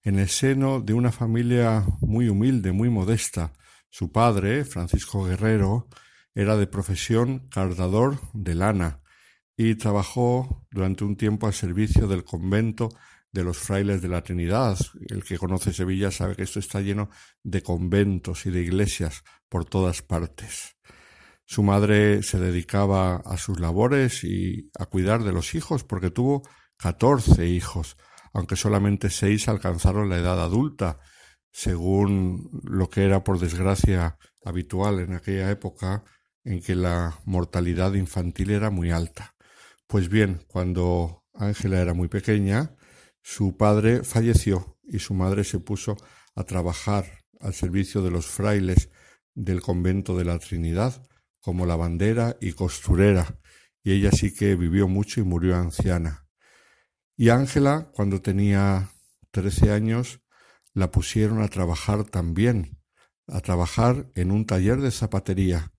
en 0.02 0.18
el 0.18 0.28
seno 0.28 0.80
de 0.80 0.94
una 0.94 1.12
familia 1.12 1.84
muy 2.00 2.28
humilde, 2.28 2.72
muy 2.72 2.90
modesta. 2.90 3.52
Su 3.90 4.12
padre, 4.12 4.64
Francisco 4.64 5.24
Guerrero, 5.24 5.88
era 6.34 6.56
de 6.56 6.66
profesión 6.66 7.48
cardador 7.48 8.20
de 8.32 8.54
lana 8.54 9.00
y 9.56 9.74
trabajó 9.74 10.66
durante 10.70 11.04
un 11.04 11.16
tiempo 11.16 11.46
al 11.46 11.54
servicio 11.54 12.06
del 12.06 12.22
convento 12.22 12.90
de 13.32 13.44
los 13.44 13.58
frailes 13.58 14.00
de 14.02 14.08
la 14.08 14.22
Trinidad. 14.22 14.78
El 15.08 15.24
que 15.24 15.38
conoce 15.38 15.72
Sevilla 15.72 16.10
sabe 16.10 16.36
que 16.36 16.44
esto 16.44 16.60
está 16.60 16.80
lleno 16.80 17.10
de 17.42 17.62
conventos 17.62 18.46
y 18.46 18.50
de 18.50 18.62
iglesias 18.62 19.24
por 19.48 19.64
todas 19.64 20.02
partes. 20.02 20.76
Su 21.44 21.62
madre 21.62 22.22
se 22.22 22.38
dedicaba 22.38 23.16
a 23.16 23.36
sus 23.38 23.58
labores 23.58 24.22
y 24.22 24.70
a 24.78 24.86
cuidar 24.86 25.24
de 25.24 25.32
los 25.32 25.54
hijos 25.54 25.82
porque 25.82 26.10
tuvo 26.10 26.42
catorce 26.78 27.46
hijos, 27.46 27.96
aunque 28.32 28.56
solamente 28.56 29.10
seis 29.10 29.48
alcanzaron 29.48 30.08
la 30.08 30.18
edad 30.18 30.40
adulta, 30.40 31.00
según 31.50 32.48
lo 32.62 32.88
que 32.88 33.04
era 33.04 33.24
por 33.24 33.38
desgracia 33.38 34.18
habitual 34.44 35.00
en 35.00 35.14
aquella 35.14 35.50
época 35.50 36.04
en 36.44 36.62
que 36.62 36.74
la 36.74 37.18
mortalidad 37.24 37.94
infantil 37.94 38.50
era 38.50 38.70
muy 38.70 38.90
alta. 38.90 39.34
Pues 39.86 40.08
bien, 40.08 40.44
cuando 40.46 41.24
Ángela 41.34 41.80
era 41.80 41.94
muy 41.94 42.08
pequeña, 42.08 42.76
su 43.22 43.56
padre 43.56 44.04
falleció 44.04 44.78
y 44.84 45.00
su 45.00 45.14
madre 45.14 45.44
se 45.44 45.58
puso 45.58 45.96
a 46.34 46.44
trabajar 46.44 47.24
al 47.40 47.54
servicio 47.54 48.02
de 48.02 48.10
los 48.10 48.26
frailes 48.26 48.90
del 49.34 49.60
convento 49.60 50.16
de 50.16 50.24
la 50.24 50.38
Trinidad, 50.38 51.06
como 51.40 51.66
lavandera 51.66 52.36
y 52.40 52.52
costurera, 52.52 53.38
y 53.82 53.92
ella 53.92 54.10
sí 54.10 54.34
que 54.34 54.56
vivió 54.56 54.88
mucho 54.88 55.20
y 55.20 55.24
murió 55.24 55.56
anciana. 55.56 56.27
Y 57.20 57.30
Ángela, 57.30 57.90
cuando 57.94 58.22
tenía 58.22 58.90
trece 59.32 59.72
años, 59.72 60.20
la 60.72 60.92
pusieron 60.92 61.42
a 61.42 61.48
trabajar 61.48 62.04
también, 62.04 62.78
a 63.26 63.40
trabajar 63.40 64.08
en 64.14 64.30
un 64.30 64.46
taller 64.46 64.80
de 64.80 64.92
zapatería. 64.92 65.72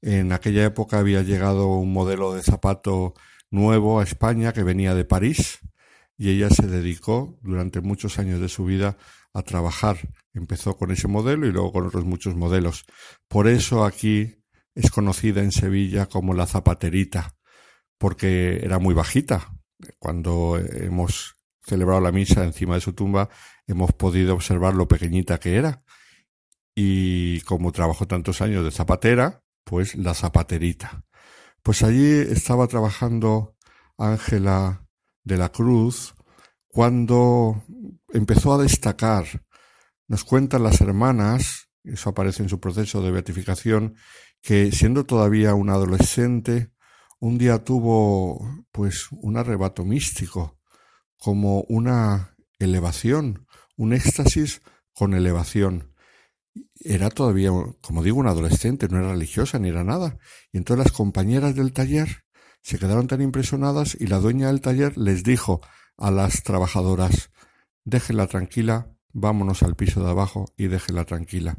En 0.00 0.30
aquella 0.30 0.64
época 0.64 1.00
había 1.00 1.22
llegado 1.22 1.66
un 1.66 1.92
modelo 1.92 2.34
de 2.34 2.44
zapato 2.44 3.14
nuevo 3.50 3.98
a 3.98 4.04
España 4.04 4.52
que 4.52 4.62
venía 4.62 4.94
de 4.94 5.04
París 5.04 5.58
y 6.16 6.30
ella 6.30 6.50
se 6.50 6.68
dedicó 6.68 7.36
durante 7.42 7.80
muchos 7.80 8.20
años 8.20 8.40
de 8.40 8.48
su 8.48 8.64
vida 8.64 8.96
a 9.34 9.42
trabajar. 9.42 9.98
Empezó 10.34 10.76
con 10.76 10.92
ese 10.92 11.08
modelo 11.08 11.48
y 11.48 11.50
luego 11.50 11.72
con 11.72 11.86
otros 11.88 12.04
muchos 12.04 12.36
modelos. 12.36 12.84
Por 13.26 13.48
eso 13.48 13.84
aquí 13.84 14.36
es 14.76 14.92
conocida 14.92 15.42
en 15.42 15.50
Sevilla 15.50 16.06
como 16.06 16.32
la 16.32 16.46
zapaterita, 16.46 17.34
porque 17.98 18.60
era 18.62 18.78
muy 18.78 18.94
bajita. 18.94 19.55
Cuando 19.98 20.58
hemos 20.58 21.36
celebrado 21.64 22.00
la 22.00 22.12
misa 22.12 22.44
encima 22.44 22.74
de 22.74 22.80
su 22.80 22.92
tumba, 22.92 23.28
hemos 23.66 23.92
podido 23.92 24.34
observar 24.34 24.74
lo 24.74 24.88
pequeñita 24.88 25.38
que 25.38 25.56
era. 25.56 25.82
Y 26.74 27.40
como 27.42 27.72
trabajó 27.72 28.06
tantos 28.06 28.40
años 28.40 28.64
de 28.64 28.70
zapatera, 28.70 29.42
pues 29.64 29.94
la 29.96 30.14
zapaterita. 30.14 31.04
Pues 31.62 31.82
allí 31.82 32.06
estaba 32.06 32.66
trabajando 32.68 33.56
Ángela 33.98 34.86
de 35.24 35.36
la 35.36 35.48
Cruz 35.50 36.14
cuando 36.68 37.64
empezó 38.12 38.54
a 38.54 38.62
destacar. 38.62 39.24
Nos 40.06 40.22
cuentan 40.22 40.62
las 40.62 40.80
hermanas, 40.80 41.68
eso 41.82 42.10
aparece 42.10 42.42
en 42.42 42.48
su 42.48 42.60
proceso 42.60 43.02
de 43.02 43.10
beatificación, 43.10 43.96
que 44.40 44.70
siendo 44.70 45.04
todavía 45.04 45.54
un 45.54 45.70
adolescente, 45.70 46.70
un 47.18 47.38
día 47.38 47.64
tuvo 47.64 48.64
pues 48.72 49.08
un 49.10 49.36
arrebato 49.36 49.84
místico, 49.84 50.58
como 51.18 51.62
una 51.68 52.36
elevación, 52.58 53.46
un 53.76 53.92
éxtasis 53.92 54.62
con 54.92 55.14
elevación. 55.14 55.94
Era 56.80 57.10
todavía, 57.10 57.50
como 57.80 58.02
digo, 58.02 58.18
un 58.18 58.28
adolescente, 58.28 58.88
no 58.88 58.98
era 58.98 59.12
religiosa 59.12 59.58
ni 59.58 59.68
era 59.68 59.84
nada. 59.84 60.18
Y 60.52 60.58
entonces 60.58 60.86
las 60.86 60.92
compañeras 60.92 61.54
del 61.54 61.72
taller 61.72 62.24
se 62.62 62.78
quedaron 62.78 63.06
tan 63.06 63.22
impresionadas 63.22 63.96
y 63.98 64.06
la 64.06 64.18
dueña 64.18 64.48
del 64.48 64.60
taller 64.60 64.96
les 64.96 65.22
dijo 65.22 65.60
a 65.96 66.10
las 66.10 66.42
trabajadoras 66.42 67.30
déjela 67.84 68.26
tranquila, 68.26 68.90
vámonos 69.12 69.62
al 69.62 69.76
piso 69.76 70.02
de 70.04 70.10
abajo 70.10 70.52
y 70.56 70.66
déjela 70.66 71.04
tranquila. 71.04 71.58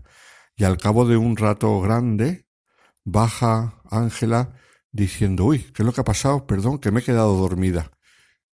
Y 0.55 0.65
al 0.65 0.77
cabo 0.77 1.07
de 1.07 1.17
un 1.17 1.37
rato 1.37 1.79
grande, 1.81 2.45
baja 3.03 3.81
Ángela 3.89 4.53
diciendo, 4.97 5.45
uy, 5.45 5.59
¿qué 5.59 5.83
es 5.83 5.85
lo 5.85 5.93
que 5.93 6.01
ha 6.01 6.05
pasado? 6.05 6.47
Perdón, 6.47 6.79
que 6.79 6.91
me 6.91 6.99
he 6.99 7.03
quedado 7.03 7.37
dormida. 7.37 7.91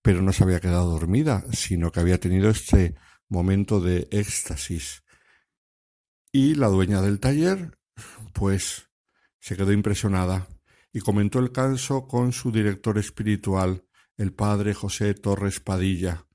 Pero 0.03 0.21
no 0.23 0.33
se 0.33 0.45
había 0.45 0.61
quedado 0.61 0.91
dormida, 0.91 1.43
sino 1.53 1.91
que 1.91 2.01
había 2.01 2.21
tenido 2.21 2.51
este 2.51 2.95
momento 3.29 3.81
de 3.81 4.07
éxtasis. 4.11 5.03
Y 6.31 6.55
la 6.55 6.69
dueña 6.69 7.01
del 7.01 7.19
taller, 7.19 7.79
pues, 8.35 8.91
se 9.41 9.57
quedó 9.57 9.73
impresionada 9.73 10.47
y 10.93 11.01
comentó 11.01 11.39
el 11.39 11.51
caso 11.51 12.07
con 12.07 12.33
su 12.33 12.53
director 12.53 12.99
espiritual, 12.99 13.85
el 14.17 14.33
padre 14.33 14.75
José 14.75 15.15
Torres 15.15 15.61
Padilla. 15.61 16.27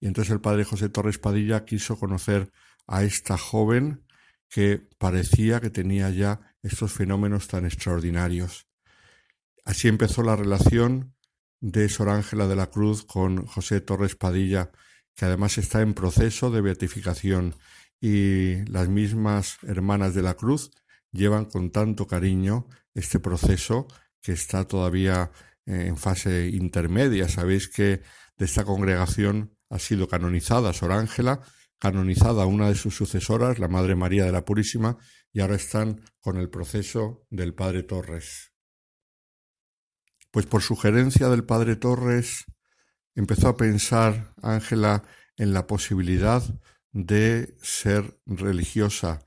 Y 0.00 0.08
entonces 0.08 0.32
el 0.32 0.40
padre 0.40 0.64
José 0.64 0.88
Torres 0.88 1.18
Padilla 1.18 1.64
quiso 1.64 1.96
conocer 1.96 2.50
a 2.86 3.04
esta 3.04 3.38
joven 3.38 4.04
que 4.50 4.88
parecía 4.98 5.60
que 5.60 5.70
tenía 5.70 6.10
ya 6.10 6.54
estos 6.62 6.92
fenómenos 6.92 7.46
tan 7.46 7.64
extraordinarios. 7.64 8.66
Así 9.64 9.88
empezó 9.88 10.22
la 10.22 10.36
relación 10.36 11.14
de 11.60 11.88
Sor 11.88 12.10
Ángela 12.10 12.46
de 12.46 12.56
la 12.56 12.70
Cruz 12.70 13.04
con 13.04 13.46
José 13.46 13.80
Torres 13.80 14.16
Padilla, 14.16 14.70
que 15.14 15.24
además 15.24 15.56
está 15.56 15.80
en 15.80 15.94
proceso 15.94 16.50
de 16.50 16.60
beatificación 16.60 17.54
y 18.00 18.64
las 18.70 18.88
mismas 18.88 19.56
hermanas 19.62 20.14
de 20.14 20.22
la 20.22 20.34
cruz 20.34 20.70
llevan 21.12 21.46
con 21.46 21.70
tanto 21.70 22.06
cariño 22.06 22.66
este 22.92 23.18
proceso 23.20 23.86
que 24.20 24.32
está 24.32 24.66
todavía 24.66 25.30
en 25.64 25.96
fase 25.96 26.48
intermedia. 26.48 27.28
Sabéis 27.28 27.68
que 27.68 28.02
de 28.36 28.44
esta 28.44 28.64
congregación 28.64 29.56
ha 29.70 29.78
sido 29.78 30.08
canonizada 30.08 30.74
Sor 30.74 30.92
Ángela, 30.92 31.40
canonizada 31.78 32.44
una 32.44 32.68
de 32.68 32.74
sus 32.74 32.94
sucesoras, 32.96 33.58
la 33.58 33.68
Madre 33.68 33.94
María 33.94 34.24
de 34.24 34.32
la 34.32 34.44
Purísima, 34.44 34.98
y 35.32 35.40
ahora 35.40 35.56
están 35.56 36.02
con 36.20 36.36
el 36.36 36.50
proceso 36.50 37.26
del 37.30 37.54
Padre 37.54 37.82
Torres. 37.84 38.53
Pues 40.34 40.46
por 40.46 40.62
sugerencia 40.62 41.28
del 41.28 41.44
Padre 41.44 41.76
Torres 41.76 42.46
empezó 43.14 43.46
a 43.46 43.56
pensar 43.56 44.34
Ángela 44.42 45.04
en 45.36 45.54
la 45.54 45.68
posibilidad 45.68 46.42
de 46.90 47.56
ser 47.62 48.18
religiosa 48.26 49.24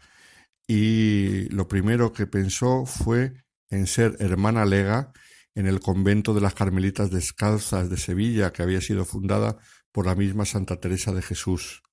y 0.68 1.48
lo 1.48 1.70
primero 1.70 2.12
que 2.12 2.28
pensó 2.28 2.86
fue 2.86 3.46
en 3.70 3.88
ser 3.88 4.18
hermana 4.20 4.66
lega 4.66 5.14
en 5.56 5.66
el 5.66 5.80
convento 5.80 6.34
de 6.34 6.42
las 6.42 6.56
Carmelitas 6.56 7.10
Descalzas 7.10 7.90
de 7.90 7.96
Sevilla, 7.96 8.52
que 8.52 8.64
había 8.64 8.82
sido 8.82 9.06
fundada 9.06 9.56
por 9.94 10.08
la 10.08 10.14
misma 10.14 10.44
Santa 10.44 10.82
Teresa 10.82 11.14
de 11.14 11.22
Jesús. 11.22 11.84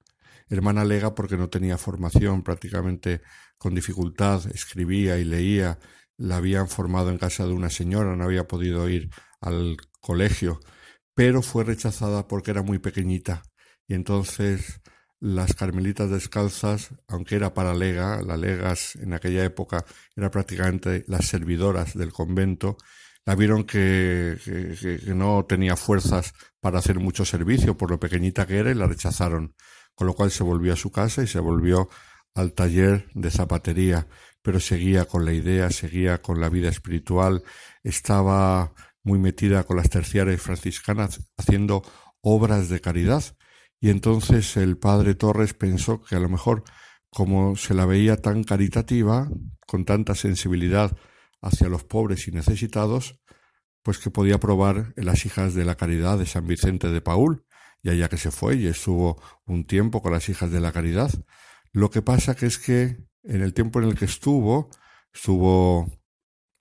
Hermana 0.49 0.85
lega 0.85 1.15
porque 1.15 1.37
no 1.37 1.49
tenía 1.49 1.79
formación, 1.79 2.43
prácticamente 2.43 3.23
con 3.59 3.77
dificultad, 3.77 4.45
escribía 4.53 5.19
y 5.19 5.25
leía, 5.25 5.79
la 6.17 6.37
habían 6.37 6.69
formado 6.69 7.11
en 7.11 7.19
casa 7.19 7.47
de 7.47 7.53
una 7.53 7.71
señora, 7.71 8.17
no 8.17 8.25
había 8.25 8.47
podido 8.47 8.89
ir 8.89 9.11
al 9.41 9.77
colegio, 10.01 10.61
pero 11.15 11.43
fue 11.43 11.65
rechazada 11.65 12.29
porque 12.29 12.51
era 12.51 12.63
muy 12.63 12.79
pequeñita. 12.79 13.43
Y 13.87 13.95
entonces 13.95 14.81
las 15.21 15.55
carmelitas 15.55 16.11
descalzas, 16.11 16.91
aunque 17.09 17.37
era 17.37 17.55
para 17.55 17.75
lega, 17.75 18.21
las 18.23 18.39
legas 18.39 18.97
en 18.97 19.15
aquella 19.15 19.45
época 19.45 19.85
eran 20.17 20.31
prácticamente 20.31 21.05
las 21.09 21.27
servidoras 21.27 21.95
del 21.97 22.13
convento, 22.13 22.77
la 23.25 23.35
vieron 23.35 23.65
que, 23.65 24.37
que, 24.45 25.15
no 25.15 25.47
tenía 25.47 25.77
fuerzas 25.77 26.35
para 26.61 26.79
hacer 26.79 26.99
mucho 26.99 27.25
servicio 27.25 27.77
por 27.77 27.91
lo 27.91 27.99
pequeñita 27.99 28.47
que 28.47 28.59
era 28.59 28.71
y 28.71 28.75
la 28.75 28.87
rechazaron, 28.87 29.55
con 29.95 30.07
lo 30.07 30.15
cual 30.15 30.31
se 30.31 30.45
volvió 30.45 30.75
a 30.75 30.77
su 30.77 30.91
casa 30.93 31.23
y 31.23 31.27
se 31.27 31.41
volvió 31.41 31.89
al 32.35 32.53
taller 32.53 33.09
de 33.15 33.31
zapatería, 33.31 34.07
pero 34.45 34.61
seguía 34.61 35.07
con 35.07 35.25
la 35.25 35.33
idea, 35.33 35.71
seguía 35.71 36.21
con 36.21 36.39
la 36.39 36.51
vida 36.51 36.69
espiritual, 36.69 37.43
estaba 37.83 38.75
muy 39.03 39.19
metida 39.19 39.65
con 39.65 39.79
las 39.79 39.89
terciarias 39.89 40.43
franciscanas 40.43 41.31
haciendo 41.39 41.83
obras 42.21 42.69
de 42.69 42.83
caridad, 42.83 43.25
y 43.81 43.89
entonces 43.89 44.59
el 44.59 44.77
padre 44.77 45.15
Torres 45.15 45.55
pensó 45.55 46.03
que 46.03 46.17
a 46.17 46.21
lo 46.21 46.29
mejor, 46.29 46.63
como 47.09 47.57
se 47.57 47.73
la 47.73 47.87
veía 47.87 48.19
tan 48.19 48.45
caritativa, 48.45 49.31
con 49.67 49.87
tanta 49.87 50.15
sensibilidad 50.15 50.95
hacia 51.41 51.71
los 51.71 51.85
pobres 51.85 52.29
y 52.29 52.33
necesitados, 52.33 53.19
pues 53.83 53.97
que 53.97 54.11
podía 54.11 54.39
probar 54.39 54.93
en 54.97 55.07
las 55.07 55.25
hijas 55.25 55.55
de 55.55 55.65
la 55.65 55.77
caridad 55.77 56.19
de 56.19 56.27
San 56.27 56.47
Vicente 56.47 56.89
de 56.89 57.01
Paul, 57.01 57.47
y 57.83 57.89
allá 57.89 58.11
que 58.11 58.19
se 58.19 58.31
fue 58.31 58.57
y 58.57 58.67
estuvo 58.67 59.23
un 59.47 59.65
tiempo 59.65 60.03
con 60.03 60.13
las 60.13 60.29
hijas 60.29 60.51
de 60.51 60.61
la 60.61 60.73
caridad. 60.73 61.11
Lo 61.73 61.89
que 61.91 62.03
pasa 62.03 62.35
que 62.35 62.45
es 62.45 62.59
que 62.59 62.99
en 63.25 63.43
el 63.43 63.55
tiempo 63.55 63.81
en 63.81 63.89
el 63.89 63.99
que 63.99 64.05
estuvo, 64.05 64.71
estuvo 65.13 65.91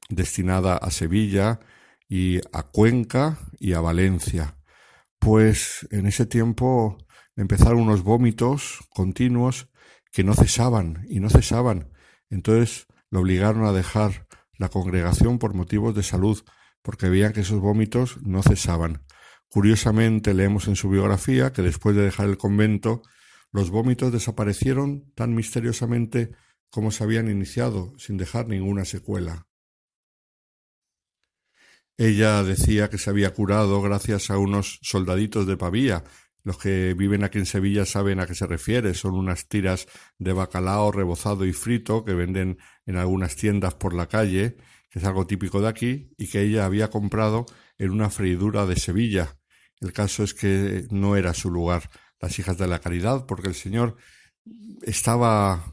destinada 0.09 0.77
a 0.77 0.91
Sevilla 0.91 1.59
y 2.07 2.39
a 2.51 2.63
Cuenca 2.63 3.37
y 3.59 3.73
a 3.73 3.81
Valencia. 3.81 4.57
Pues 5.19 5.87
en 5.91 6.05
ese 6.05 6.25
tiempo 6.25 6.97
empezaron 7.35 7.79
unos 7.79 8.03
vómitos 8.03 8.79
continuos 8.89 9.69
que 10.11 10.23
no 10.23 10.35
cesaban 10.35 11.05
y 11.09 11.19
no 11.19 11.29
cesaban. 11.29 11.91
Entonces 12.29 12.87
lo 13.09 13.21
obligaron 13.21 13.65
a 13.65 13.71
dejar 13.71 14.27
la 14.57 14.69
congregación 14.69 15.39
por 15.39 15.53
motivos 15.53 15.95
de 15.95 16.03
salud, 16.03 16.43
porque 16.81 17.09
veían 17.09 17.33
que 17.33 17.41
esos 17.41 17.59
vómitos 17.59 18.21
no 18.21 18.43
cesaban. 18.43 19.03
Curiosamente 19.47 20.33
leemos 20.33 20.67
en 20.67 20.75
su 20.75 20.89
biografía 20.89 21.51
que 21.51 21.61
después 21.61 21.95
de 21.95 22.03
dejar 22.03 22.27
el 22.27 22.37
convento, 22.37 23.01
los 23.51 23.69
vómitos 23.69 24.11
desaparecieron 24.11 25.11
tan 25.15 25.35
misteriosamente 25.35 26.31
como 26.73 26.89
se 26.89 27.03
habían 27.03 27.29
iniciado, 27.29 27.93
sin 27.99 28.17
dejar 28.17 28.47
ninguna 28.47 28.83
secuela. 28.83 29.45
Ella 31.95 32.41
decía 32.41 32.89
que 32.89 32.97
se 32.97 33.11
había 33.11 33.31
curado 33.35 33.79
gracias 33.83 34.31
a 34.31 34.39
unos 34.39 34.79
soldaditos 34.81 35.45
de 35.45 35.55
Pavía 35.55 36.03
los 36.43 36.57
que 36.57 36.93
viven 36.93 37.23
aquí 37.23 37.39
en 37.39 37.45
Sevilla 37.45 37.85
saben 37.85 38.19
a 38.19 38.27
qué 38.27 38.35
se 38.35 38.45
refiere. 38.45 38.93
Son 38.93 39.13
unas 39.15 39.47
tiras 39.47 39.87
de 40.17 40.33
bacalao 40.33 40.91
rebozado 40.91 41.45
y 41.45 41.53
frito 41.53 42.03
que 42.03 42.13
venden 42.13 42.57
en 42.85 42.97
algunas 42.97 43.35
tiendas 43.35 43.75
por 43.75 43.93
la 43.93 44.07
calle, 44.07 44.57
que 44.89 44.99
es 44.99 45.05
algo 45.05 45.25
típico 45.25 45.61
de 45.61 45.69
aquí, 45.69 46.11
y 46.17 46.27
que 46.27 46.41
ella 46.41 46.65
había 46.65 46.89
comprado 46.89 47.45
en 47.77 47.91
una 47.91 48.09
freidura 48.09 48.65
de 48.65 48.75
Sevilla. 48.75 49.37
El 49.79 49.93
caso 49.93 50.23
es 50.23 50.33
que 50.33 50.85
no 50.91 51.15
era 51.15 51.33
su 51.33 51.49
lugar, 51.49 51.89
las 52.19 52.37
hijas 52.39 52.57
de 52.57 52.67
la 52.67 52.79
caridad, 52.79 53.25
porque 53.25 53.47
el 53.47 53.55
Señor 53.55 53.95
estaba 54.81 55.72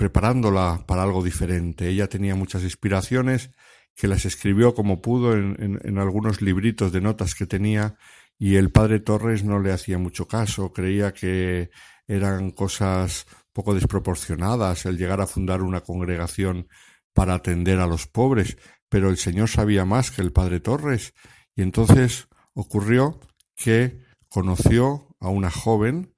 preparándola 0.00 0.84
para 0.86 1.02
algo 1.02 1.22
diferente. 1.22 1.86
Ella 1.86 2.08
tenía 2.08 2.34
muchas 2.34 2.62
inspiraciones 2.62 3.50
que 3.94 4.08
las 4.08 4.24
escribió 4.24 4.74
como 4.74 5.02
pudo 5.02 5.34
en, 5.34 5.78
en 5.84 5.98
algunos 5.98 6.40
libritos 6.40 6.90
de 6.90 7.02
notas 7.02 7.34
que 7.34 7.44
tenía 7.44 7.98
y 8.38 8.56
el 8.56 8.70
padre 8.70 9.00
Torres 9.00 9.44
no 9.44 9.60
le 9.60 9.72
hacía 9.72 9.98
mucho 9.98 10.26
caso, 10.26 10.72
creía 10.72 11.12
que 11.12 11.68
eran 12.08 12.50
cosas 12.52 13.26
poco 13.52 13.74
desproporcionadas 13.74 14.86
el 14.86 14.96
llegar 14.96 15.20
a 15.20 15.26
fundar 15.26 15.60
una 15.60 15.82
congregación 15.82 16.66
para 17.12 17.34
atender 17.34 17.78
a 17.78 17.86
los 17.86 18.06
pobres, 18.06 18.56
pero 18.88 19.10
el 19.10 19.18
Señor 19.18 19.50
sabía 19.50 19.84
más 19.84 20.10
que 20.10 20.22
el 20.22 20.32
padre 20.32 20.60
Torres, 20.60 21.12
y 21.54 21.60
entonces 21.60 22.26
ocurrió 22.54 23.20
que 23.54 24.00
conoció 24.30 25.14
a 25.20 25.28
una 25.28 25.50
joven 25.50 26.14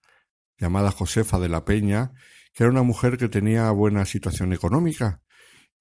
llamada 0.56 0.92
Josefa 0.92 1.40
de 1.40 1.48
la 1.48 1.64
Peña, 1.64 2.12
que 2.52 2.64
era 2.64 2.70
una 2.70 2.82
mujer 2.82 3.16
que 3.16 3.28
tenía 3.28 3.70
buena 3.70 4.04
situación 4.04 4.52
económica, 4.52 5.20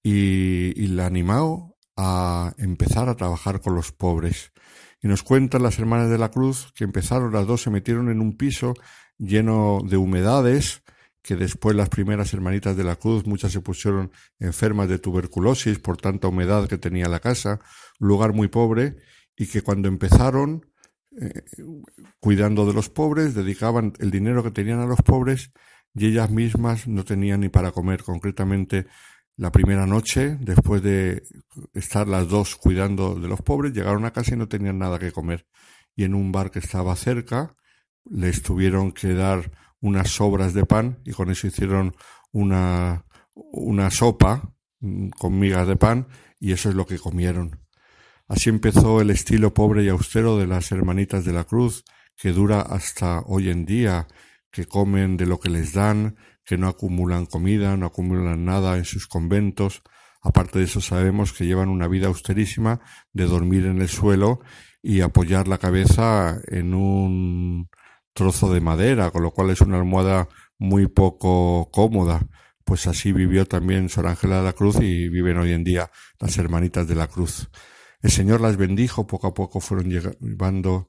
y, 0.02 0.86
la 0.88 1.06
animó 1.06 1.76
a 1.96 2.54
empezar 2.58 3.08
a 3.08 3.14
trabajar 3.14 3.60
con 3.60 3.74
los 3.74 3.92
pobres. 3.92 4.52
Y 5.00 5.08
nos 5.08 5.22
cuentan 5.22 5.62
las 5.62 5.78
hermanas 5.78 6.10
de 6.10 6.18
la 6.18 6.30
Cruz 6.30 6.72
que 6.74 6.84
empezaron 6.84 7.32
las 7.32 7.46
dos, 7.46 7.62
se 7.62 7.70
metieron 7.70 8.10
en 8.10 8.20
un 8.20 8.36
piso 8.36 8.74
lleno 9.18 9.80
de 9.84 9.96
humedades, 9.96 10.82
que 11.22 11.36
después 11.36 11.76
las 11.76 11.88
primeras 11.88 12.34
hermanitas 12.34 12.76
de 12.76 12.84
la 12.84 12.96
Cruz, 12.96 13.26
muchas 13.26 13.52
se 13.52 13.60
pusieron 13.60 14.10
enfermas 14.40 14.88
de 14.88 14.98
tuberculosis 14.98 15.78
por 15.78 15.96
tanta 15.96 16.28
humedad 16.28 16.66
que 16.66 16.78
tenía 16.78 17.08
la 17.08 17.20
casa, 17.20 17.60
un 18.00 18.08
lugar 18.08 18.32
muy 18.32 18.48
pobre, 18.48 18.96
y 19.36 19.46
que 19.46 19.62
cuando 19.62 19.88
empezaron 19.88 20.66
eh, 21.20 21.42
cuidando 22.18 22.66
de 22.66 22.72
los 22.72 22.88
pobres, 22.88 23.34
dedicaban 23.34 23.92
el 23.98 24.10
dinero 24.10 24.42
que 24.42 24.50
tenían 24.50 24.80
a 24.80 24.86
los 24.86 25.02
pobres 25.02 25.52
y 25.94 26.06
ellas 26.06 26.30
mismas 26.30 26.86
no 26.86 27.04
tenían 27.04 27.40
ni 27.40 27.48
para 27.48 27.72
comer. 27.72 28.02
Concretamente, 28.02 28.86
la 29.36 29.52
primera 29.52 29.86
noche, 29.86 30.36
después 30.40 30.82
de 30.82 31.22
estar 31.74 32.08
las 32.08 32.28
dos 32.28 32.56
cuidando 32.56 33.14
de 33.14 33.28
los 33.28 33.42
pobres, 33.42 33.72
llegaron 33.72 34.04
a 34.04 34.12
casa 34.12 34.34
y 34.34 34.38
no 34.38 34.48
tenían 34.48 34.78
nada 34.78 34.98
que 34.98 35.12
comer. 35.12 35.46
Y 35.94 36.04
en 36.04 36.14
un 36.14 36.32
bar 36.32 36.50
que 36.50 36.58
estaba 36.58 36.96
cerca, 36.96 37.54
les 38.10 38.42
tuvieron 38.42 38.92
que 38.92 39.14
dar 39.14 39.50
unas 39.80 40.10
sobras 40.10 40.54
de 40.54 40.64
pan 40.64 41.00
y 41.04 41.12
con 41.12 41.30
eso 41.30 41.46
hicieron 41.46 41.94
una, 42.30 43.04
una 43.34 43.90
sopa 43.90 44.54
mm, 44.80 45.08
con 45.10 45.38
migas 45.38 45.66
de 45.66 45.76
pan 45.76 46.06
y 46.40 46.52
eso 46.52 46.68
es 46.68 46.74
lo 46.74 46.86
que 46.86 46.98
comieron. 46.98 47.60
Así 48.28 48.48
empezó 48.48 49.00
el 49.00 49.10
estilo 49.10 49.52
pobre 49.52 49.84
y 49.84 49.88
austero 49.88 50.38
de 50.38 50.46
las 50.46 50.72
hermanitas 50.72 51.24
de 51.24 51.32
la 51.32 51.44
cruz, 51.44 51.84
que 52.16 52.32
dura 52.32 52.60
hasta 52.60 53.20
hoy 53.26 53.50
en 53.50 53.66
día, 53.66 54.06
que 54.52 54.66
comen 54.66 55.16
de 55.16 55.26
lo 55.26 55.40
que 55.40 55.48
les 55.48 55.72
dan, 55.72 56.16
que 56.44 56.58
no 56.58 56.68
acumulan 56.68 57.26
comida, 57.26 57.76
no 57.76 57.86
acumulan 57.86 58.44
nada 58.44 58.76
en 58.76 58.84
sus 58.84 59.08
conventos. 59.08 59.82
Aparte 60.20 60.58
de 60.58 60.66
eso 60.66 60.80
sabemos 60.80 61.32
que 61.32 61.46
llevan 61.46 61.68
una 61.68 61.88
vida 61.88 62.06
austerísima 62.06 62.80
de 63.12 63.24
dormir 63.24 63.66
en 63.66 63.80
el 63.80 63.88
suelo 63.88 64.40
y 64.82 65.00
apoyar 65.00 65.48
la 65.48 65.58
cabeza 65.58 66.40
en 66.46 66.74
un 66.74 67.68
trozo 68.12 68.52
de 68.52 68.60
madera, 68.60 69.10
con 69.10 69.22
lo 69.22 69.30
cual 69.30 69.50
es 69.50 69.60
una 69.62 69.78
almohada 69.78 70.28
muy 70.58 70.86
poco 70.86 71.70
cómoda. 71.72 72.28
Pues 72.64 72.86
así 72.86 73.12
vivió 73.12 73.46
también 73.46 73.88
Sor 73.88 74.06
Ángela 74.06 74.38
de 74.38 74.44
la 74.44 74.52
Cruz 74.52 74.76
y 74.80 75.08
viven 75.08 75.38
hoy 75.38 75.52
en 75.52 75.64
día 75.64 75.90
las 76.20 76.36
hermanitas 76.38 76.86
de 76.86 76.94
la 76.94 77.08
Cruz. 77.08 77.48
El 78.02 78.10
Señor 78.10 78.40
las 78.40 78.56
bendijo, 78.56 79.06
poco 79.06 79.28
a 79.28 79.34
poco 79.34 79.60
fueron 79.60 79.88
llegando, 79.88 80.88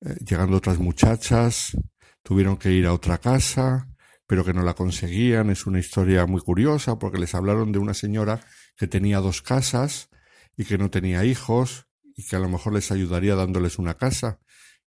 eh, 0.00 0.16
llegando 0.24 0.56
otras 0.56 0.78
muchachas, 0.78 1.76
tuvieron 2.22 2.56
que 2.56 2.72
ir 2.72 2.86
a 2.86 2.92
otra 2.92 3.18
casa, 3.18 3.88
pero 4.26 4.44
que 4.44 4.52
no 4.52 4.62
la 4.62 4.74
conseguían. 4.74 5.50
Es 5.50 5.66
una 5.66 5.80
historia 5.80 6.26
muy 6.26 6.40
curiosa 6.40 6.98
porque 6.98 7.18
les 7.18 7.34
hablaron 7.34 7.72
de 7.72 7.78
una 7.78 7.94
señora 7.94 8.40
que 8.76 8.86
tenía 8.86 9.18
dos 9.18 9.42
casas 9.42 10.10
y 10.56 10.64
que 10.64 10.78
no 10.78 10.90
tenía 10.90 11.24
hijos 11.24 11.86
y 12.14 12.24
que 12.24 12.36
a 12.36 12.40
lo 12.40 12.48
mejor 12.48 12.74
les 12.74 12.90
ayudaría 12.92 13.34
dándoles 13.34 13.78
una 13.78 13.94
casa. 13.94 14.40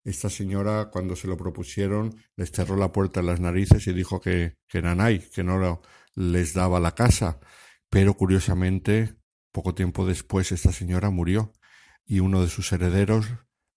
esta 0.03 0.29
señora, 0.29 0.89
cuando 0.91 1.15
se 1.15 1.27
lo 1.27 1.37
propusieron, 1.37 2.15
les 2.35 2.51
cerró 2.51 2.75
la 2.75 2.91
puerta 2.91 3.19
en 3.19 3.27
las 3.27 3.39
narices 3.39 3.85
y 3.85 3.93
dijo 3.93 4.19
que, 4.19 4.57
que 4.67 4.81
nanay, 4.81 5.19
que 5.19 5.43
no 5.43 5.81
les 6.15 6.53
daba 6.53 6.79
la 6.79 6.95
casa. 6.95 7.39
Pero 7.89 8.15
curiosamente, 8.15 9.15
poco 9.51 9.75
tiempo 9.75 10.05
después, 10.05 10.51
esta 10.51 10.71
señora 10.71 11.09
murió 11.11 11.53
y 12.05 12.19
uno 12.19 12.41
de 12.41 12.49
sus 12.49 12.71
herederos 12.71 13.27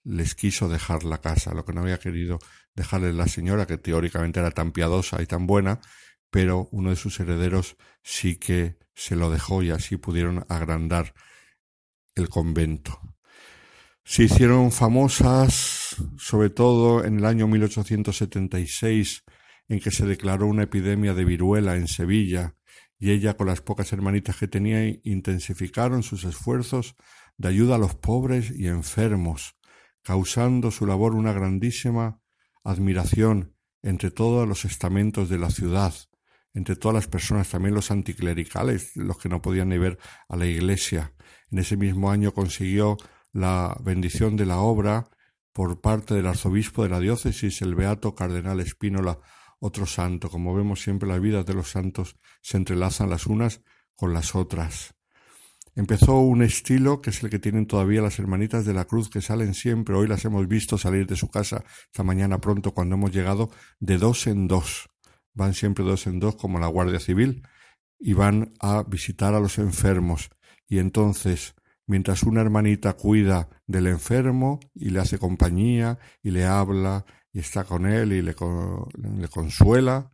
les 0.03 0.35
quiso 0.35 0.69
dejar 0.69 1.05
la 1.05 1.21
casa, 1.21 1.55
lo 1.55 1.65
que 1.65 1.73
no 1.73 1.83
había 1.83 1.99
querido 1.99 2.39
dejarle 2.75 3.13
la 3.13 3.29
señora, 3.29 3.67
que 3.67 3.79
teóricamente 3.79 4.41
era 4.41 4.51
tan 4.51 4.73
piadosa 4.73 5.23
y 5.23 5.27
tan 5.27 5.47
buena, 5.47 5.81
pero 6.31 6.69
uno 6.73 6.91
de 6.91 6.97
sus 6.97 7.21
herederos 7.21 7.77
sí 8.03 8.37
que 8.37 8.77
se 8.95 9.17
lo 9.17 9.31
dejó 9.31 9.63
y 9.63 9.71
así 9.71 9.97
pudieron 9.97 10.45
agrandar 10.49 11.15
el 12.15 12.29
convento. 12.29 13.01
Se 14.05 14.25
hicieron 14.25 14.71
famosas, 14.71 15.97
sobre 16.19 16.51
todo 16.51 17.05
en 17.05 17.19
el 17.19 17.25
año 17.25 17.49
1876, 17.49 19.25
en 19.69 19.81
que 19.81 19.91
se 19.91 20.05
declaró 20.05 20.47
una 20.47 20.65
epidemia 20.65 21.15
de 21.15 21.25
viruela 21.25 21.77
en 21.77 21.89
Sevilla, 21.89 22.55
y 22.99 23.11
ella 23.11 23.35
con 23.37 23.47
las 23.47 23.61
pocas 23.61 23.93
hermanitas 23.93 24.37
que 24.37 24.49
tenía 24.49 24.87
intensificaron 25.05 26.03
sus 26.03 26.25
esfuerzos 26.25 26.97
de 27.37 27.49
ayuda 27.49 27.77
a 27.77 27.79
los 27.79 27.95
pobres 27.95 28.51
y 28.51 28.69
enfermos, 28.69 29.57
causando 30.03 30.71
su 30.71 30.87
labor 30.87 31.15
una 31.15 31.33
grandísima 31.33 32.21
admiración 32.65 33.55
entre 33.83 34.11
todos 34.11 34.49
los 34.49 34.65
estamentos 34.65 35.29
de 35.29 35.39
la 35.39 35.51
ciudad, 35.51 35.95
entre 36.55 36.77
todas 36.77 36.95
las 36.95 37.07
personas, 37.07 37.51
también 37.51 37.75
los 37.75 37.91
anticlericales, 37.91 38.97
los 38.97 39.19
que 39.19 39.29
no 39.29 39.43
podían 39.43 39.69
ni 39.69 39.79
ver 39.79 39.99
a 40.29 40.37
la 40.37 40.47
iglesia. 40.47 41.13
En 41.51 41.59
ese 41.59 41.77
mismo 41.77 42.11
año 42.11 42.33
consiguió 42.33 42.97
la 43.33 43.77
bendición 43.83 44.37
de 44.37 44.47
la 44.47 44.59
obra 44.59 45.11
por 45.53 45.81
parte 45.81 46.15
del 46.15 46.27
arzobispo 46.27 46.83
de 46.83 46.89
la 46.89 47.01
diócesis, 47.01 47.63
el 47.63 47.75
beato 47.75 48.15
cardenal 48.15 48.61
Espínola, 48.61 49.19
otro 49.61 49.87
santo. 49.87 50.31
Como 50.31 50.55
vemos 50.55 50.83
siempre 50.83 51.09
las 51.09 51.21
vidas 51.21 51.45
de 51.47 51.55
los 51.55 51.71
santos 51.71 52.17
se 52.41 52.57
entrelazan 52.57 53.11
las 53.11 53.27
unas 53.27 53.61
con 53.95 54.15
las 54.15 54.35
otras. 54.35 54.94
Empezó 55.77 56.21
un 56.21 56.43
estilo 56.43 57.03
que 57.03 57.11
es 57.11 57.23
el 57.25 57.31
que 57.31 57.41
tienen 57.41 57.67
todavía 57.67 58.01
las 58.01 58.21
hermanitas 58.21 58.65
de 58.65 58.75
la 58.75 58.85
cruz 58.85 59.11
que 59.11 59.21
salen 59.21 59.55
siempre. 59.55 59.97
Hoy 59.97 60.07
las 60.07 60.25
hemos 60.25 60.47
visto 60.47 60.79
salir 60.79 61.09
de 61.09 61.17
su 61.17 61.29
casa 61.29 61.65
esta 61.87 62.05
mañana 62.05 62.41
pronto 62.41 62.73
cuando 62.73 62.95
hemos 62.95 63.11
llegado 63.11 63.51
de 63.81 63.99
dos 63.99 64.29
en 64.29 64.47
dos. 64.47 64.89
Van 65.33 65.53
siempre 65.53 65.85
dos 65.85 66.07
en 66.07 66.21
dos 66.21 66.37
como 66.37 66.61
la 66.61 66.69
Guardia 66.69 67.01
Civil 67.01 67.43
y 67.99 68.13
van 68.13 68.55
a 68.61 68.85
visitar 68.85 69.35
a 69.35 69.41
los 69.41 69.59
enfermos. 69.59 70.31
Y 70.69 70.79
entonces, 70.79 71.57
mientras 71.89 72.23
una 72.23 72.41
hermanita 72.41 72.93
cuida 72.93 73.49
del 73.67 73.89
enfermo 73.89 74.61
y 74.77 74.91
le 74.91 75.01
hace 75.01 75.19
compañía 75.19 75.99
y 76.23 76.31
le 76.31 76.45
habla 76.45 77.05
y 77.33 77.41
está 77.41 77.65
con 77.65 77.87
él 77.87 78.13
y 78.13 78.23
le, 78.23 78.37
le 78.95 79.29
consuela, 79.29 80.13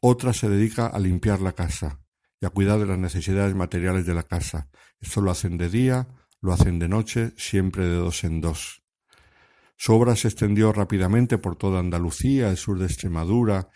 otra 0.00 0.32
se 0.32 0.48
dedica 0.48 0.86
a 0.86 0.98
limpiar 0.98 1.42
la 1.42 1.52
casa 1.52 2.00
y 2.40 2.46
a 2.46 2.50
cuidar 2.50 2.78
de 2.78 2.86
las 2.86 2.98
necesidades 2.98 3.54
materiales 3.54 4.06
de 4.06 4.14
la 4.14 4.22
casa. 4.22 4.68
Esto 5.00 5.20
lo 5.20 5.30
hacen 5.30 5.58
de 5.58 5.68
día, 5.68 6.08
lo 6.40 6.52
hacen 6.52 6.78
de 6.78 6.88
noche, 6.88 7.32
siempre 7.36 7.84
de 7.84 7.96
dos 7.96 8.24
en 8.24 8.40
dos. 8.40 8.82
Su 9.76 9.94
obra 9.94 10.16
se 10.16 10.28
extendió 10.28 10.72
rápidamente 10.72 11.38
por 11.38 11.56
toda 11.56 11.80
Andalucía, 11.80 12.50
el 12.50 12.56
sur 12.56 12.78
de 12.78 12.86
Extremadura, 12.86 13.68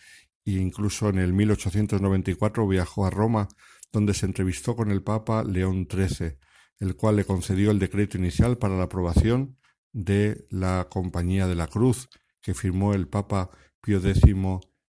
e 0.44 0.52
incluso 0.52 1.08
en 1.08 1.18
el 1.18 1.32
1894 1.32 2.66
viajó 2.66 3.06
a 3.06 3.10
Roma, 3.10 3.48
donde 3.92 4.14
se 4.14 4.26
entrevistó 4.26 4.74
con 4.74 4.90
el 4.90 5.02
Papa 5.02 5.44
León 5.44 5.86
XIII, 5.90 6.38
el 6.80 6.96
cual 6.96 7.16
le 7.16 7.24
concedió 7.24 7.70
el 7.70 7.78
decreto 7.78 8.18
inicial 8.18 8.58
para 8.58 8.76
la 8.76 8.84
aprobación 8.84 9.58
de 9.92 10.46
la 10.50 10.88
Compañía 10.90 11.46
de 11.46 11.54
la 11.54 11.68
Cruz, 11.68 12.08
que 12.40 12.54
firmó 12.54 12.94
el 12.94 13.06
Papa 13.06 13.50
Pío 13.80 13.98
X 13.98 14.22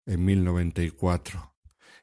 en 0.06 0.24
1094 0.24 1.51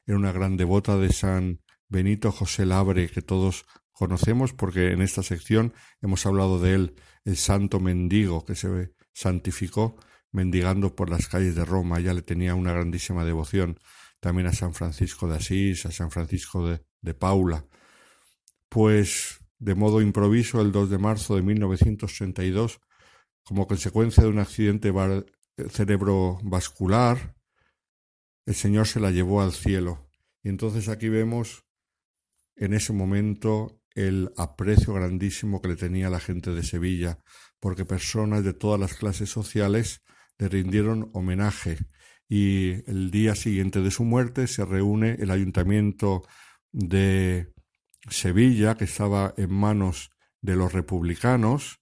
era 0.06 0.16
una 0.16 0.32
gran 0.32 0.56
devota 0.56 0.96
de 0.96 1.12
San 1.12 1.60
Benito 1.88 2.32
José 2.32 2.66
Labre, 2.66 3.08
que 3.08 3.22
todos 3.22 3.66
conocemos 3.92 4.52
porque 4.52 4.92
en 4.92 5.02
esta 5.02 5.22
sección 5.22 5.74
hemos 6.00 6.24
hablado 6.26 6.58
de 6.58 6.74
él, 6.74 6.94
el 7.24 7.36
santo 7.36 7.80
mendigo 7.80 8.44
que 8.44 8.54
se 8.54 8.94
santificó 9.12 9.96
mendigando 10.32 10.94
por 10.94 11.10
las 11.10 11.28
calles 11.28 11.54
de 11.54 11.64
Roma. 11.64 12.00
Ya 12.00 12.14
le 12.14 12.22
tenía 12.22 12.54
una 12.54 12.72
grandísima 12.72 13.24
devoción 13.24 13.78
también 14.20 14.46
a 14.46 14.52
San 14.52 14.74
Francisco 14.74 15.28
de 15.28 15.36
Asís, 15.36 15.86
a 15.86 15.90
San 15.90 16.10
Francisco 16.10 16.66
de, 16.66 16.82
de 17.00 17.14
Paula. 17.14 17.66
Pues 18.68 19.40
de 19.58 19.74
modo 19.74 20.00
improviso, 20.00 20.60
el 20.60 20.72
2 20.72 20.90
de 20.90 20.98
marzo 20.98 21.36
de 21.36 21.42
1932, 21.42 22.80
como 23.42 23.66
consecuencia 23.66 24.22
de 24.22 24.30
un 24.30 24.38
accidente 24.38 24.92
cerebrovascular, 25.68 27.36
el 28.50 28.56
Señor 28.56 28.88
se 28.88 28.98
la 28.98 29.12
llevó 29.12 29.42
al 29.42 29.52
cielo. 29.52 30.10
Y 30.42 30.48
entonces 30.48 30.88
aquí 30.88 31.08
vemos 31.08 31.64
en 32.56 32.74
ese 32.74 32.92
momento 32.92 33.80
el 33.94 34.32
aprecio 34.36 34.92
grandísimo 34.92 35.62
que 35.62 35.68
le 35.68 35.76
tenía 35.76 36.10
la 36.10 36.18
gente 36.18 36.50
de 36.50 36.64
Sevilla, 36.64 37.20
porque 37.60 37.84
personas 37.84 38.42
de 38.42 38.52
todas 38.52 38.80
las 38.80 38.94
clases 38.94 39.30
sociales 39.30 40.02
le 40.36 40.48
rindieron 40.48 41.10
homenaje 41.12 41.78
y 42.28 42.90
el 42.90 43.12
día 43.12 43.36
siguiente 43.36 43.82
de 43.82 43.92
su 43.92 44.02
muerte 44.02 44.48
se 44.48 44.64
reúne 44.64 45.12
el 45.20 45.30
ayuntamiento 45.30 46.26
de 46.72 47.52
Sevilla, 48.08 48.74
que 48.74 48.84
estaba 48.84 49.32
en 49.36 49.54
manos 49.54 50.10
de 50.40 50.56
los 50.56 50.72
republicanos, 50.72 51.78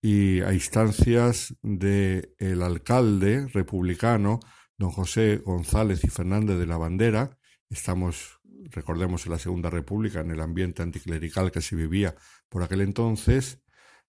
y 0.00 0.40
a 0.40 0.54
instancias 0.54 1.54
del 1.60 2.34
el 2.38 2.62
alcalde 2.62 3.46
republicano, 3.48 4.40
don 4.78 4.92
José 4.92 5.42
González 5.44 6.04
y 6.04 6.08
Fernández 6.08 6.56
de 6.56 6.66
la 6.66 6.78
Bandera, 6.78 7.36
estamos, 7.68 8.40
recordemos, 8.70 9.26
en 9.26 9.32
la 9.32 9.38
Segunda 9.38 9.70
República, 9.70 10.20
en 10.20 10.30
el 10.30 10.40
ambiente 10.40 10.82
anticlerical 10.82 11.50
que 11.50 11.60
se 11.60 11.76
vivía 11.76 12.14
por 12.48 12.62
aquel 12.62 12.80
entonces, 12.80 13.60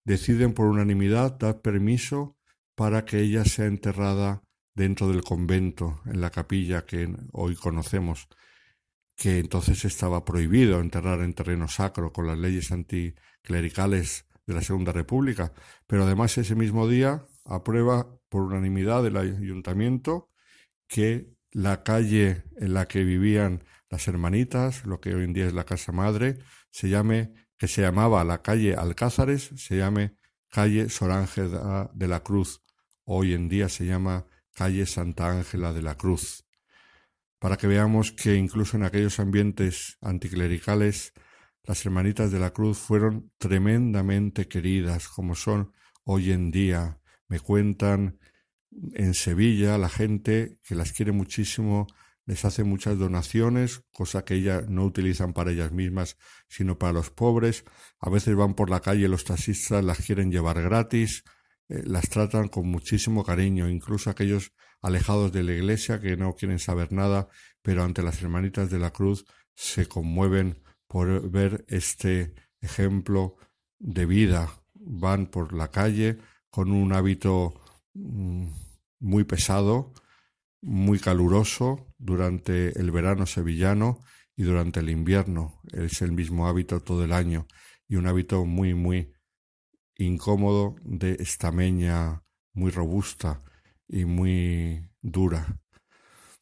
deciden 0.06 0.54
por 0.54 0.68
unanimidad 0.68 1.38
dar 1.38 1.62
permiso 1.62 2.38
para 2.76 3.04
que 3.04 3.20
ella 3.20 3.44
sea 3.46 3.66
enterrada 3.66 4.44
dentro 4.76 5.10
del 5.10 5.24
convento, 5.24 6.02
en 6.06 6.22
la 6.22 6.30
capilla 6.30 6.86
que 6.86 7.14
hoy 7.34 7.56
conocemos, 7.56 8.28
que 9.16 9.40
entonces 9.40 9.84
estaba 9.84 10.24
prohibido 10.24 10.80
enterrar 10.80 11.22
en 11.22 11.34
terreno 11.34 11.68
sacro 11.68 12.14
con 12.14 12.28
las 12.28 12.38
leyes 12.38 12.72
anticlericales 12.72 14.28
de 14.46 14.54
la 14.54 14.62
Segunda 14.62 14.94
República, 14.94 15.52
pero 15.88 16.04
además 16.04 16.38
ese 16.38 16.56
mismo 16.56 16.88
día 16.88 17.26
aprueba 17.44 18.08
por 18.30 18.44
unanimidad 18.44 19.06
el 19.06 19.18
ayuntamiento 19.18 20.30
que 20.90 21.32
la 21.52 21.84
calle 21.84 22.44
en 22.58 22.74
la 22.74 22.88
que 22.88 23.04
vivían 23.04 23.64
las 23.90 24.08
hermanitas, 24.08 24.86
lo 24.86 25.00
que 25.00 25.16
hoy 25.16 25.24
en 25.24 25.34
día 25.34 25.48
es 25.48 25.54
la 25.54 25.64
casa 25.64 25.92
madre, 25.92 26.40
se 26.72 26.90
llame, 26.90 27.34
que 27.58 27.68
se 27.68 27.82
llamaba 27.82 28.24
la 28.24 28.42
calle 28.42 28.76
Alcázares, 28.76 29.52
se 29.56 29.78
llame 29.78 30.16
calle 30.50 30.90
Sor 30.90 31.12
Ángela 31.12 31.90
de 31.94 32.08
la 32.08 32.22
Cruz. 32.22 32.62
Hoy 33.06 33.34
en 33.34 33.48
día 33.50 33.70
se 33.70 33.86
llama 33.86 34.26
calle 34.54 34.86
Santa 34.86 35.30
Ángela 35.30 35.74
de 35.74 35.82
la 35.82 35.96
Cruz. 35.96 36.46
Para 37.40 37.56
que 37.56 37.68
veamos 37.68 38.12
que 38.12 38.36
incluso 38.36 38.76
en 38.76 38.84
aquellos 38.84 39.20
ambientes 39.20 39.98
anticlericales, 40.02 41.14
las 41.64 41.86
hermanitas 41.86 42.32
de 42.32 42.40
la 42.40 42.52
Cruz 42.52 42.78
fueron 42.80 43.32
tremendamente 43.38 44.48
queridas, 44.48 45.08
como 45.08 45.36
son 45.36 45.72
hoy 46.04 46.32
en 46.32 46.52
día. 46.52 47.00
Me 47.28 47.40
cuentan 47.40 48.20
en 48.94 49.14
Sevilla 49.14 49.78
la 49.78 49.90
gente 49.90 50.60
que 50.64 50.76
las 50.76 50.94
quiere 50.94 51.12
muchísimo 51.12 51.88
les 52.30 52.46
hace 52.46 52.64
muchas 52.64 53.00
donaciones, 53.00 53.82
cosa 53.92 54.24
que 54.24 54.36
ellas 54.36 54.70
no 54.70 54.86
utilizan 54.86 55.34
para 55.34 55.50
ellas 55.50 55.72
mismas, 55.72 56.16
sino 56.48 56.78
para 56.78 56.94
los 56.94 57.10
pobres. 57.10 57.66
A 58.00 58.12
veces 58.12 58.36
van 58.36 58.54
por 58.54 58.70
la 58.70 58.82
calle 58.82 59.08
los 59.08 59.24
taxistas, 59.24 59.84
las 59.84 59.98
quieren 59.98 60.32
llevar 60.32 60.62
gratis, 60.62 61.24
eh, 61.70 61.82
las 61.86 62.08
tratan 62.08 62.48
con 62.48 62.68
muchísimo 62.68 63.24
cariño, 63.24 63.68
incluso 63.68 64.12
aquellos 64.12 64.54
alejados 64.80 65.32
de 65.32 65.42
la 65.42 65.54
iglesia 65.54 66.00
que 66.00 66.18
no 66.18 66.36
quieren 66.36 66.60
saber 66.60 66.92
nada, 66.92 67.30
pero 67.64 67.84
ante 67.84 68.04
las 68.04 68.22
hermanitas 68.22 68.70
de 68.70 68.78
la 68.78 68.92
cruz 68.92 69.26
se 69.56 69.88
conmueven 69.88 70.62
por 70.88 71.32
ver 71.32 71.66
este 71.68 72.36
ejemplo 72.62 73.38
de 73.80 74.06
vida. 74.06 74.52
Van 74.76 75.26
por 75.26 75.54
la 75.54 75.72
calle 75.72 76.20
con 76.52 76.72
un 76.72 76.94
hábito 76.94 77.60
muy 79.00 79.24
pesado, 79.24 79.94
muy 80.62 81.00
caluroso 81.00 81.88
durante 81.98 82.80
el 82.80 82.92
verano 82.92 83.26
sevillano 83.26 84.00
y 84.36 84.44
durante 84.44 84.80
el 84.80 84.90
invierno. 84.90 85.62
Es 85.72 86.02
el 86.02 86.12
mismo 86.12 86.48
hábito 86.48 86.82
todo 86.82 87.04
el 87.04 87.14
año 87.14 87.48
y 87.88 87.96
un 87.96 88.08
hábito 88.08 88.46
muy, 88.46 88.74
muy 88.74 89.14
incómodo 89.98 90.76
de 90.84 91.14
estameña 91.20 92.24
muy 92.54 92.72
robusta 92.72 93.44
y 93.88 94.06
muy 94.06 94.90
dura. 95.02 95.60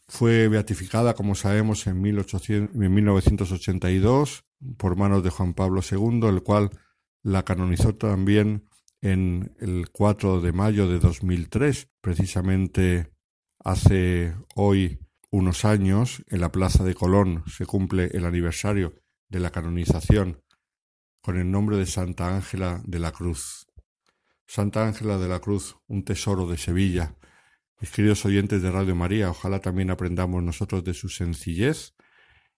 Fue 0.07 0.47
beatificada, 0.47 1.15
como 1.15 1.35
sabemos, 1.35 1.85
en, 1.87 2.01
1800, 2.01 2.81
en 2.81 2.93
1982 2.93 4.45
por 4.77 4.95
manos 4.95 5.23
de 5.23 5.29
Juan 5.29 5.53
Pablo 5.53 5.81
II, 5.89 6.27
el 6.27 6.43
cual 6.43 6.71
la 7.23 7.43
canonizó 7.43 7.95
también 7.95 8.67
en 9.01 9.55
el 9.59 9.89
4 9.91 10.41
de 10.41 10.51
mayo 10.51 10.87
de 10.87 10.99
2003, 10.99 11.89
precisamente 12.01 13.11
hace 13.59 14.35
hoy 14.55 14.99
unos 15.29 15.65
años, 15.65 16.23
en 16.27 16.41
la 16.41 16.51
Plaza 16.51 16.83
de 16.83 16.95
Colón 16.95 17.43
se 17.47 17.65
cumple 17.65 18.09
el 18.13 18.25
aniversario 18.25 18.95
de 19.29 19.39
la 19.39 19.51
canonización 19.51 20.41
con 21.21 21.37
el 21.37 21.51
nombre 21.51 21.77
de 21.77 21.85
Santa 21.85 22.33
Ángela 22.33 22.81
de 22.85 22.99
la 22.99 23.11
Cruz. 23.11 23.67
Santa 24.47 24.87
Ángela 24.87 25.17
de 25.17 25.27
la 25.27 25.41
Cruz, 25.41 25.75
un 25.87 26.05
tesoro 26.05 26.47
de 26.47 26.57
Sevilla. 26.57 27.17
Mis 27.81 27.91
queridos 27.91 28.25
oyentes 28.25 28.61
de 28.61 28.71
Radio 28.71 28.95
María, 28.95 29.29
ojalá 29.29 29.59
también 29.59 29.91
aprendamos 29.91 30.41
nosotros 30.41 30.85
de 30.85 30.93
su 30.93 31.09
sencillez 31.09 31.93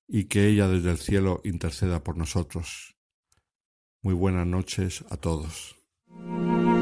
y 0.07 0.25
que 0.25 0.45
ella 0.47 0.67
desde 0.67 0.91
el 0.91 0.99
cielo 0.99 1.41
interceda 1.43 2.03
por 2.03 2.15
nosotros. 2.15 2.95
Muy 4.01 4.13
buenas 4.13 4.45
noches 4.45 5.03
a 5.09 5.17
todos. 5.17 5.78
Buenas 6.25 6.78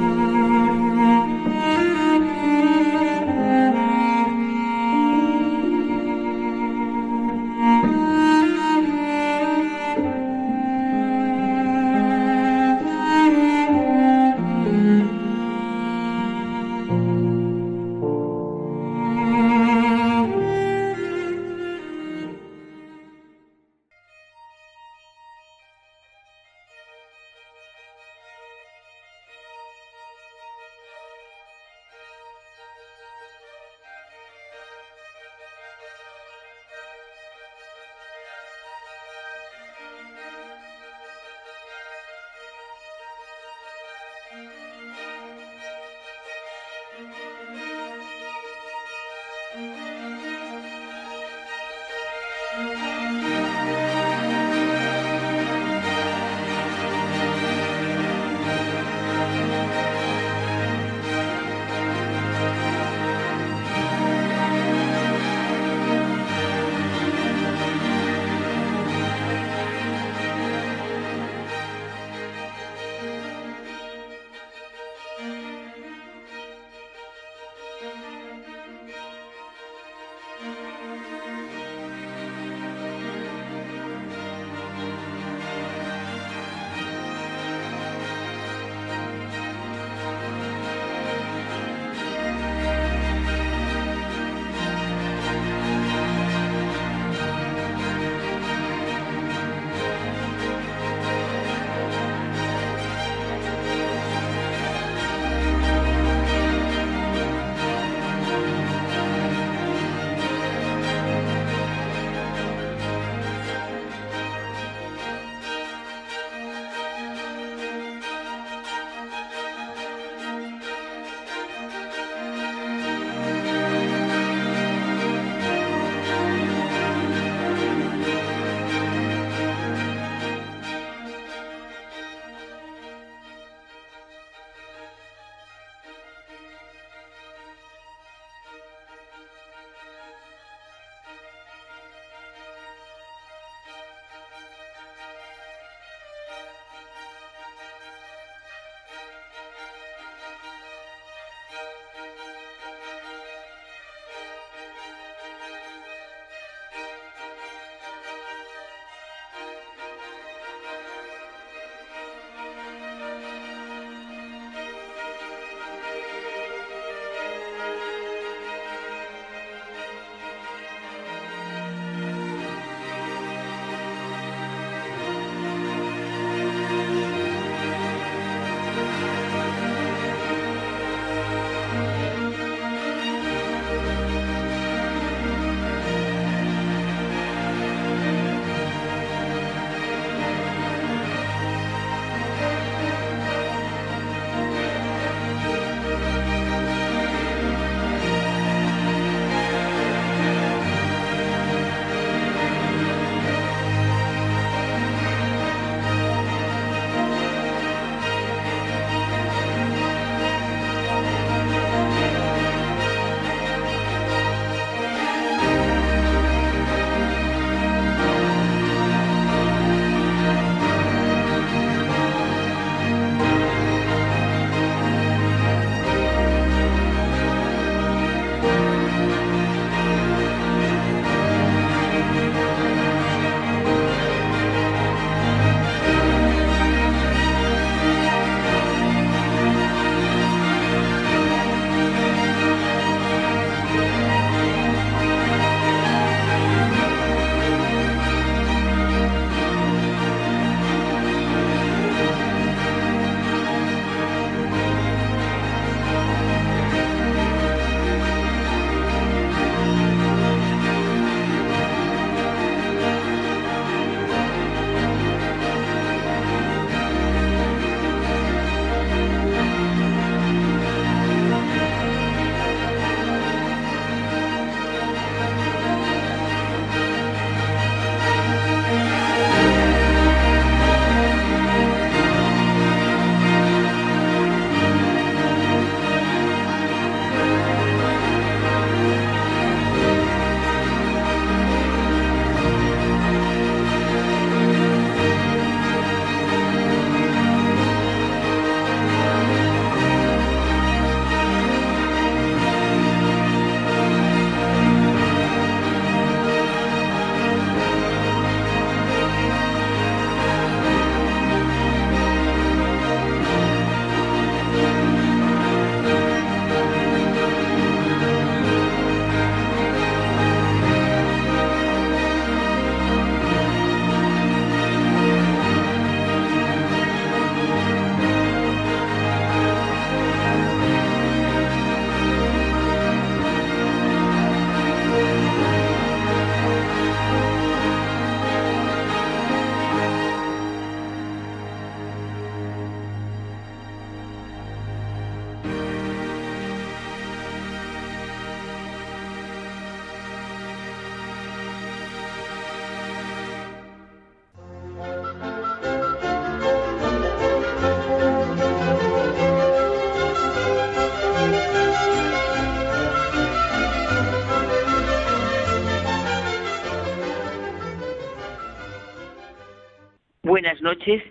noches, 370.68 371.02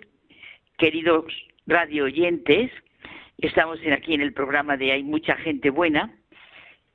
queridos 0.77 1.25
radio 1.65 2.03
oyentes. 2.03 2.69
Estamos 3.39 3.79
aquí 3.91 4.13
en 4.13 4.21
el 4.21 4.31
programa 4.31 4.77
de 4.77 4.91
Hay 4.91 5.01
mucha 5.01 5.35
gente 5.37 5.71
buena. 5.71 6.15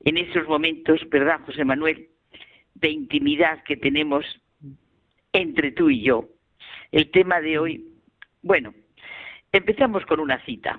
En 0.04 0.16
esos 0.16 0.46
momentos, 0.46 1.00
¿verdad, 1.10 1.40
José 1.44 1.64
Manuel? 1.64 2.10
De 2.76 2.88
intimidad 2.88 3.64
que 3.64 3.76
tenemos 3.76 4.24
entre 5.32 5.72
tú 5.72 5.90
y 5.90 6.02
yo. 6.02 6.28
El 6.92 7.10
tema 7.10 7.40
de 7.40 7.58
hoy, 7.58 7.84
bueno, 8.42 8.72
empezamos 9.50 10.06
con 10.06 10.20
una 10.20 10.40
cita. 10.44 10.78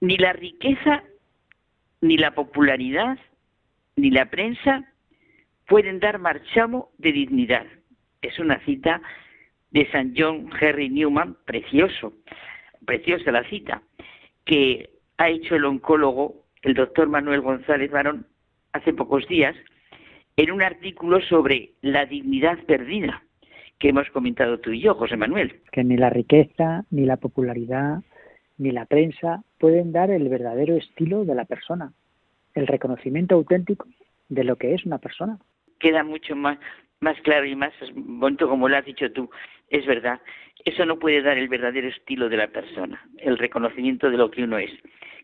Ni 0.00 0.16
la 0.16 0.32
riqueza, 0.32 1.02
ni 2.00 2.16
la 2.16 2.30
popularidad, 2.30 3.18
ni 3.96 4.10
la 4.10 4.30
prensa 4.30 4.90
pueden 5.66 6.00
dar 6.00 6.18
marchamo 6.18 6.90
de 6.96 7.12
dignidad. 7.12 7.66
Es 8.22 8.38
una 8.38 8.58
cita 8.64 9.02
de 9.70 9.90
San 9.90 10.14
John 10.16 10.50
Henry 10.60 10.88
Newman, 10.88 11.36
precioso, 11.44 12.12
preciosa 12.86 13.32
la 13.32 13.44
cita, 13.48 13.82
que 14.44 14.90
ha 15.18 15.28
hecho 15.28 15.56
el 15.56 15.64
oncólogo, 15.64 16.44
el 16.62 16.74
doctor 16.74 17.08
Manuel 17.08 17.40
González 17.40 17.90
Barón, 17.90 18.26
hace 18.72 18.92
pocos 18.92 19.26
días, 19.28 19.56
en 20.36 20.52
un 20.52 20.62
artículo 20.62 21.20
sobre 21.22 21.72
la 21.82 22.06
dignidad 22.06 22.58
perdida 22.64 23.22
que 23.78 23.90
hemos 23.90 24.08
comentado 24.10 24.58
tú 24.58 24.70
y 24.70 24.80
yo, 24.80 24.94
José 24.94 25.16
Manuel. 25.16 25.60
Que 25.72 25.84
ni 25.84 25.96
la 25.96 26.10
riqueza, 26.10 26.84
ni 26.90 27.06
la 27.06 27.16
popularidad, 27.16 28.02
ni 28.56 28.72
la 28.72 28.86
prensa 28.86 29.44
pueden 29.58 29.92
dar 29.92 30.10
el 30.10 30.28
verdadero 30.28 30.76
estilo 30.76 31.24
de 31.24 31.34
la 31.34 31.44
persona, 31.44 31.92
el 32.54 32.66
reconocimiento 32.66 33.36
auténtico 33.36 33.86
de 34.28 34.44
lo 34.44 34.56
que 34.56 34.74
es 34.74 34.84
una 34.84 34.98
persona. 34.98 35.38
Queda 35.78 36.02
mucho 36.02 36.34
más, 36.34 36.58
más 37.00 37.20
claro 37.22 37.46
y 37.46 37.54
más 37.54 37.72
bonito 37.94 38.48
como 38.48 38.68
lo 38.68 38.76
has 38.76 38.84
dicho 38.84 39.10
tú. 39.12 39.30
Es 39.68 39.86
verdad, 39.86 40.20
eso 40.64 40.84
no 40.84 40.98
puede 40.98 41.22
dar 41.22 41.38
el 41.38 41.48
verdadero 41.48 41.88
estilo 41.88 42.28
de 42.28 42.36
la 42.36 42.48
persona, 42.48 43.02
el 43.18 43.38
reconocimiento 43.38 44.10
de 44.10 44.16
lo 44.16 44.30
que 44.30 44.44
uno 44.44 44.58
es. 44.58 44.70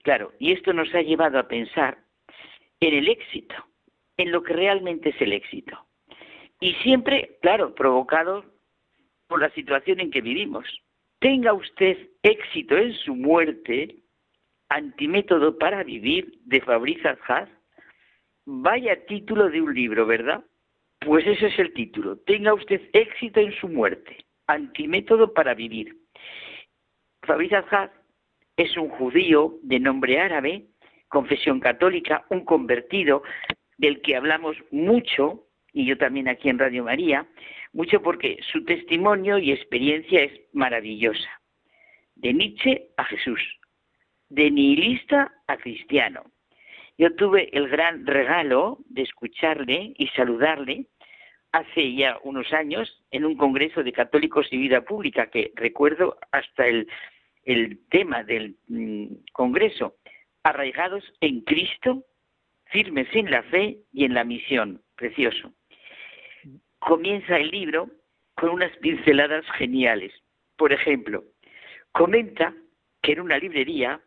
Claro, 0.02 0.32
y 0.38 0.52
esto 0.52 0.72
nos 0.72 0.94
ha 0.94 1.02
llevado 1.02 1.38
a 1.38 1.48
pensar 1.48 1.98
en 2.80 2.94
el 2.94 3.08
éxito, 3.08 3.54
en 4.16 4.30
lo 4.30 4.42
que 4.42 4.52
realmente 4.52 5.10
es 5.10 5.20
el 5.20 5.32
éxito. 5.32 5.86
Y 6.60 6.74
siempre, 6.74 7.38
claro, 7.42 7.74
provocado 7.74 8.44
por 9.26 9.40
la 9.40 9.50
situación 9.50 10.00
en 10.00 10.10
que 10.10 10.20
vivimos. 10.20 10.64
Tenga 11.18 11.52
usted 11.52 12.10
éxito 12.22 12.76
en 12.76 12.92
su 12.92 13.14
muerte, 13.14 13.96
antimétodo 14.68 15.58
para 15.58 15.82
vivir 15.82 16.38
de 16.44 16.60
Fabrizio 16.60 17.16
Haas, 17.26 17.48
vaya 18.44 19.06
título 19.06 19.48
de 19.48 19.62
un 19.62 19.74
libro, 19.74 20.06
¿verdad? 20.06 20.44
Pues 21.04 21.26
ese 21.26 21.48
es 21.48 21.58
el 21.58 21.72
título. 21.74 22.16
Tenga 22.18 22.54
usted 22.54 22.80
éxito 22.92 23.40
en 23.40 23.52
su 23.52 23.68
muerte. 23.68 24.24
Antimétodo 24.46 25.32
para 25.34 25.54
vivir. 25.54 25.96
Fabriz 27.22 27.52
Azhar 27.52 27.92
es 28.56 28.76
un 28.76 28.88
judío 28.88 29.58
de 29.62 29.80
nombre 29.80 30.20
árabe, 30.20 30.66
confesión 31.08 31.60
católica, 31.60 32.24
un 32.30 32.44
convertido 32.44 33.22
del 33.76 34.00
que 34.02 34.16
hablamos 34.16 34.56
mucho, 34.70 35.46
y 35.72 35.86
yo 35.86 35.98
también 35.98 36.28
aquí 36.28 36.48
en 36.48 36.58
Radio 36.58 36.84
María, 36.84 37.26
mucho 37.72 38.00
porque 38.02 38.38
su 38.52 38.64
testimonio 38.64 39.38
y 39.38 39.52
experiencia 39.52 40.22
es 40.22 40.32
maravillosa. 40.52 41.28
De 42.14 42.32
Nietzsche 42.32 42.90
a 42.96 43.04
Jesús, 43.04 43.40
de 44.28 44.50
nihilista 44.50 45.32
a 45.48 45.56
cristiano. 45.56 46.24
Yo 46.96 47.14
tuve 47.16 47.48
el 47.52 47.68
gran 47.68 48.06
regalo 48.06 48.78
de 48.86 49.02
escucharle 49.02 49.94
y 49.96 50.06
saludarle 50.08 50.86
hace 51.54 51.94
ya 51.94 52.18
unos 52.24 52.52
años 52.52 53.00
en 53.12 53.24
un 53.24 53.36
congreso 53.36 53.84
de 53.84 53.92
católicos 53.92 54.48
y 54.50 54.56
vida 54.56 54.80
pública, 54.80 55.28
que 55.28 55.52
recuerdo 55.54 56.18
hasta 56.32 56.66
el, 56.66 56.88
tema 57.90 58.24
del 58.24 58.56
mm, 58.66 59.06
congreso, 59.32 59.94
arraigados 60.42 61.04
en 61.20 61.42
Cristo, 61.42 62.02
firmes 62.64 63.06
en 63.12 63.30
la 63.30 63.44
fe 63.44 63.78
y 63.92 64.04
en 64.04 64.14
la 64.14 64.24
misión. 64.24 64.82
Precioso. 64.96 65.52
Comienza 66.80 67.36
el 67.36 67.50
libro 67.50 67.88
con 68.34 68.48
unas 68.50 68.76
pinceladas 68.78 69.44
geniales. 69.52 70.12
Por 70.56 70.72
ejemplo, 70.72 71.22
comenta 71.92 72.52
que 73.00 73.12
en 73.12 73.20
una 73.20 73.38
librería 73.38 74.00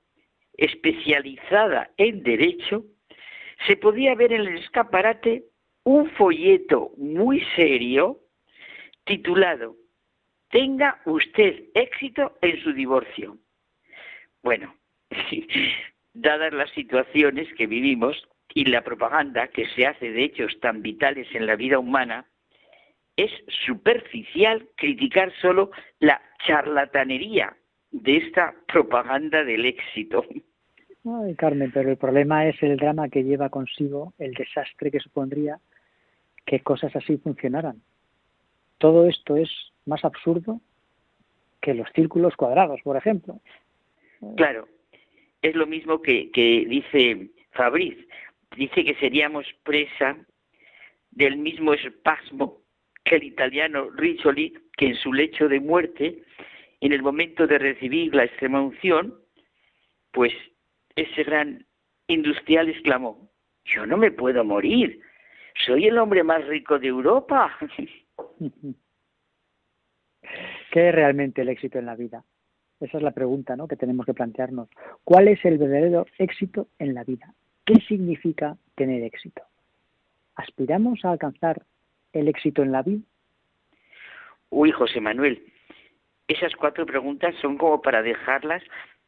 especializada 0.57 1.91
en 1.95 2.23
derecho 2.23 2.83
se 3.67 3.77
podía 3.77 4.15
ver 4.15 4.33
en 4.33 4.41
el 4.41 4.57
escaparate 4.57 5.45
un 5.87 6.09
folleto 6.11 6.91
muy 6.97 7.41
serio 7.55 8.19
titulado 9.05 9.77
Tenga 10.49 10.99
usted 11.05 11.63
éxito 11.73 12.37
en 12.41 12.61
su 12.61 12.73
divorcio. 12.73 13.37
Bueno, 14.43 14.75
dadas 16.13 16.53
las 16.53 16.69
situaciones 16.71 17.47
que 17.53 17.67
vivimos 17.67 18.21
y 18.53 18.65
la 18.65 18.81
propaganda 18.81 19.47
que 19.47 19.65
se 19.67 19.87
hace 19.87 20.11
de 20.11 20.25
hechos 20.25 20.59
tan 20.59 20.81
vitales 20.81 21.27
en 21.33 21.45
la 21.45 21.55
vida 21.55 21.79
humana, 21.79 22.25
es 23.15 23.31
superficial 23.65 24.67
criticar 24.75 25.31
solo 25.41 25.71
la 25.99 26.21
charlatanería 26.45 27.55
de 27.91 28.17
esta 28.17 28.53
propaganda 28.67 29.45
del 29.45 29.65
éxito. 29.65 30.25
Carmen, 31.37 31.71
pero 31.73 31.89
el 31.91 31.97
problema 31.97 32.45
es 32.45 32.61
el 32.61 32.75
drama 32.75 33.07
que 33.07 33.23
lleva 33.23 33.49
consigo 33.49 34.13
el 34.17 34.33
desastre 34.33 34.91
que 34.91 34.99
supondría 34.99 35.57
que 36.47 36.61
cosas 36.61 36.95
así 36.95 37.17
funcionaran. 37.17 37.83
Todo 38.79 39.07
esto 39.07 39.35
es 39.35 39.49
más 39.85 40.03
absurdo 40.05 40.61
que 41.61 41.73
los 41.73 41.89
círculos 41.93 42.35
cuadrados, 42.37 42.79
por 42.83 42.95
ejemplo. 42.95 43.41
Claro, 44.37 44.67
es 45.41 45.55
lo 45.55 45.67
mismo 45.67 46.01
que, 46.01 46.31
que 46.31 46.65
dice 46.67 47.31
Fabriz. 47.51 47.97
Dice 48.55 48.85
que 48.85 48.95
seríamos 48.95 49.45
presa 49.63 50.17
del 51.11 51.35
mismo 51.37 51.73
espasmo 51.73 52.61
que 53.03 53.17
el 53.17 53.23
italiano 53.23 53.89
Riccioli, 53.89 54.53
que 54.77 54.87
en 54.87 54.95
su 54.95 55.11
lecho 55.11 55.49
de 55.49 55.59
muerte, 55.59 56.23
en 56.79 56.93
el 56.93 57.01
momento 57.01 57.45
de 57.45 57.57
recibir 57.57 58.15
la 58.15 58.23
extrema 58.23 58.61
unción, 58.61 59.13
pues 60.11 60.31
ese 60.95 61.23
gran 61.23 61.65
industrial 62.07 62.69
exclamó, 62.69 63.29
yo 63.65 63.85
no 63.85 63.97
me 63.97 64.11
puedo 64.11 64.45
morir, 64.45 65.01
soy 65.65 65.87
el 65.87 65.97
hombre 65.97 66.23
más 66.23 66.45
rico 66.45 66.79
de 66.79 66.87
Europa. 66.87 67.57
¿Qué 70.71 70.89
es 70.89 70.95
realmente 70.95 71.41
el 71.41 71.49
éxito 71.49 71.79
en 71.79 71.85
la 71.85 71.95
vida? 71.95 72.23
Esa 72.79 72.97
es 72.97 73.03
la 73.03 73.11
pregunta 73.11 73.55
¿no? 73.55 73.67
que 73.67 73.75
tenemos 73.75 74.05
que 74.05 74.13
plantearnos. 74.13 74.69
¿Cuál 75.03 75.27
es 75.27 75.43
el 75.45 75.57
verdadero 75.57 76.05
éxito 76.17 76.67
en 76.79 76.93
la 76.93 77.03
vida? 77.03 77.33
¿Qué 77.65 77.75
significa 77.87 78.57
tener 78.75 79.03
éxito? 79.03 79.41
¿Aspiramos 80.35 81.03
a 81.03 81.11
alcanzar 81.11 81.63
el 82.13 82.27
éxito 82.27 82.61
en 82.61 82.71
la 82.71 82.83
vida? 82.83 83.01
Uy, 84.49 84.71
José 84.71 85.01
Manuel, 85.01 85.43
esas 86.27 86.55
cuatro 86.55 86.85
preguntas 86.85 87.35
son 87.41 87.57
como 87.57 87.81
para 87.81 88.01
dejarlas 88.01 88.63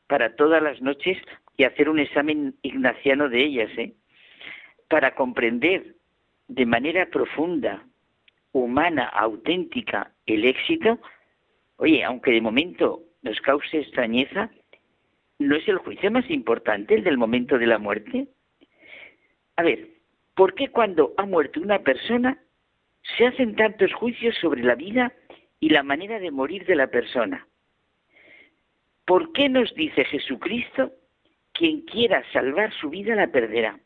para 0.08 0.36
todas 0.36 0.62
las 0.62 0.82
noches 0.82 1.18
y 1.56 1.64
hacer 1.64 1.88
un 1.90 2.00
examen 2.00 2.56
ignaciano 2.64 3.30
de 3.30 3.44
ellas, 3.44 3.70
¿eh? 3.78 3.94
Para 4.88 5.14
comprender 5.14 5.96
de 6.50 6.66
manera 6.66 7.06
profunda, 7.06 7.86
humana, 8.52 9.06
auténtica, 9.06 10.12
el 10.26 10.46
éxito, 10.46 11.00
oye, 11.78 12.04
aunque 12.04 12.32
de 12.32 12.42
momento 12.42 13.04
nos 13.22 13.40
cause 13.42 13.80
extrañeza, 13.80 14.50
¿no 15.38 15.56
es 15.56 15.68
el 15.68 15.78
juicio 15.78 16.12
más 16.12 16.30
importante 16.30 16.96
el 16.96 17.04
del 17.04 17.18
momento 17.18 17.58
de 17.60 17.68
la 17.68 17.78
muerte? 17.78 18.28
A 19.58 19.64
ver, 19.64 19.90
¿por 20.36 20.56
qué 20.56 20.70
cuando 20.70 21.14
ha 21.18 21.26
muerto 21.26 21.62
una 21.62 21.80
persona 21.80 22.40
se 23.18 23.28
hacen 23.28 23.56
tantos 23.56 23.94
juicios 23.94 24.36
sobre 24.42 24.64
la 24.64 24.76
vida 24.76 25.14
y 25.60 25.70
la 25.70 25.84
manera 25.84 26.20
de 26.20 26.32
morir 26.32 26.66
de 26.66 26.76
la 26.76 26.88
persona? 26.88 27.48
¿Por 29.06 29.34
qué 29.34 29.50
nos 29.50 29.74
dice 29.76 30.04
Jesucristo, 30.06 30.94
quien 31.52 31.82
quiera 31.82 32.24
salvar 32.34 32.74
su 32.74 32.90
vida 32.90 33.14
la 33.16 33.28
perderá? 33.28 33.80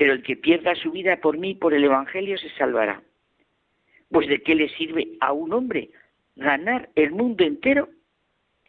Pero 0.00 0.14
el 0.14 0.22
que 0.22 0.34
pierda 0.34 0.74
su 0.76 0.92
vida 0.92 1.18
por 1.18 1.36
mí, 1.36 1.54
por 1.54 1.74
el 1.74 1.84
Evangelio, 1.84 2.38
se 2.38 2.48
salvará. 2.56 3.02
Pues 4.08 4.28
de 4.28 4.42
qué 4.42 4.54
le 4.54 4.70
sirve 4.70 5.18
a 5.20 5.34
un 5.34 5.52
hombre 5.52 5.90
ganar 6.36 6.88
el 6.94 7.10
mundo 7.10 7.44
entero 7.44 7.90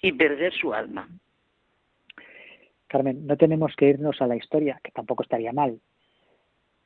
y 0.01 0.11
perder 0.11 0.51
su 0.51 0.73
alma. 0.73 1.07
Carmen, 2.87 3.25
no 3.25 3.37
tenemos 3.37 3.73
que 3.77 3.87
irnos 3.87 4.21
a 4.21 4.27
la 4.27 4.35
historia, 4.35 4.81
que 4.83 4.91
tampoco 4.91 5.23
estaría 5.23 5.53
mal, 5.53 5.79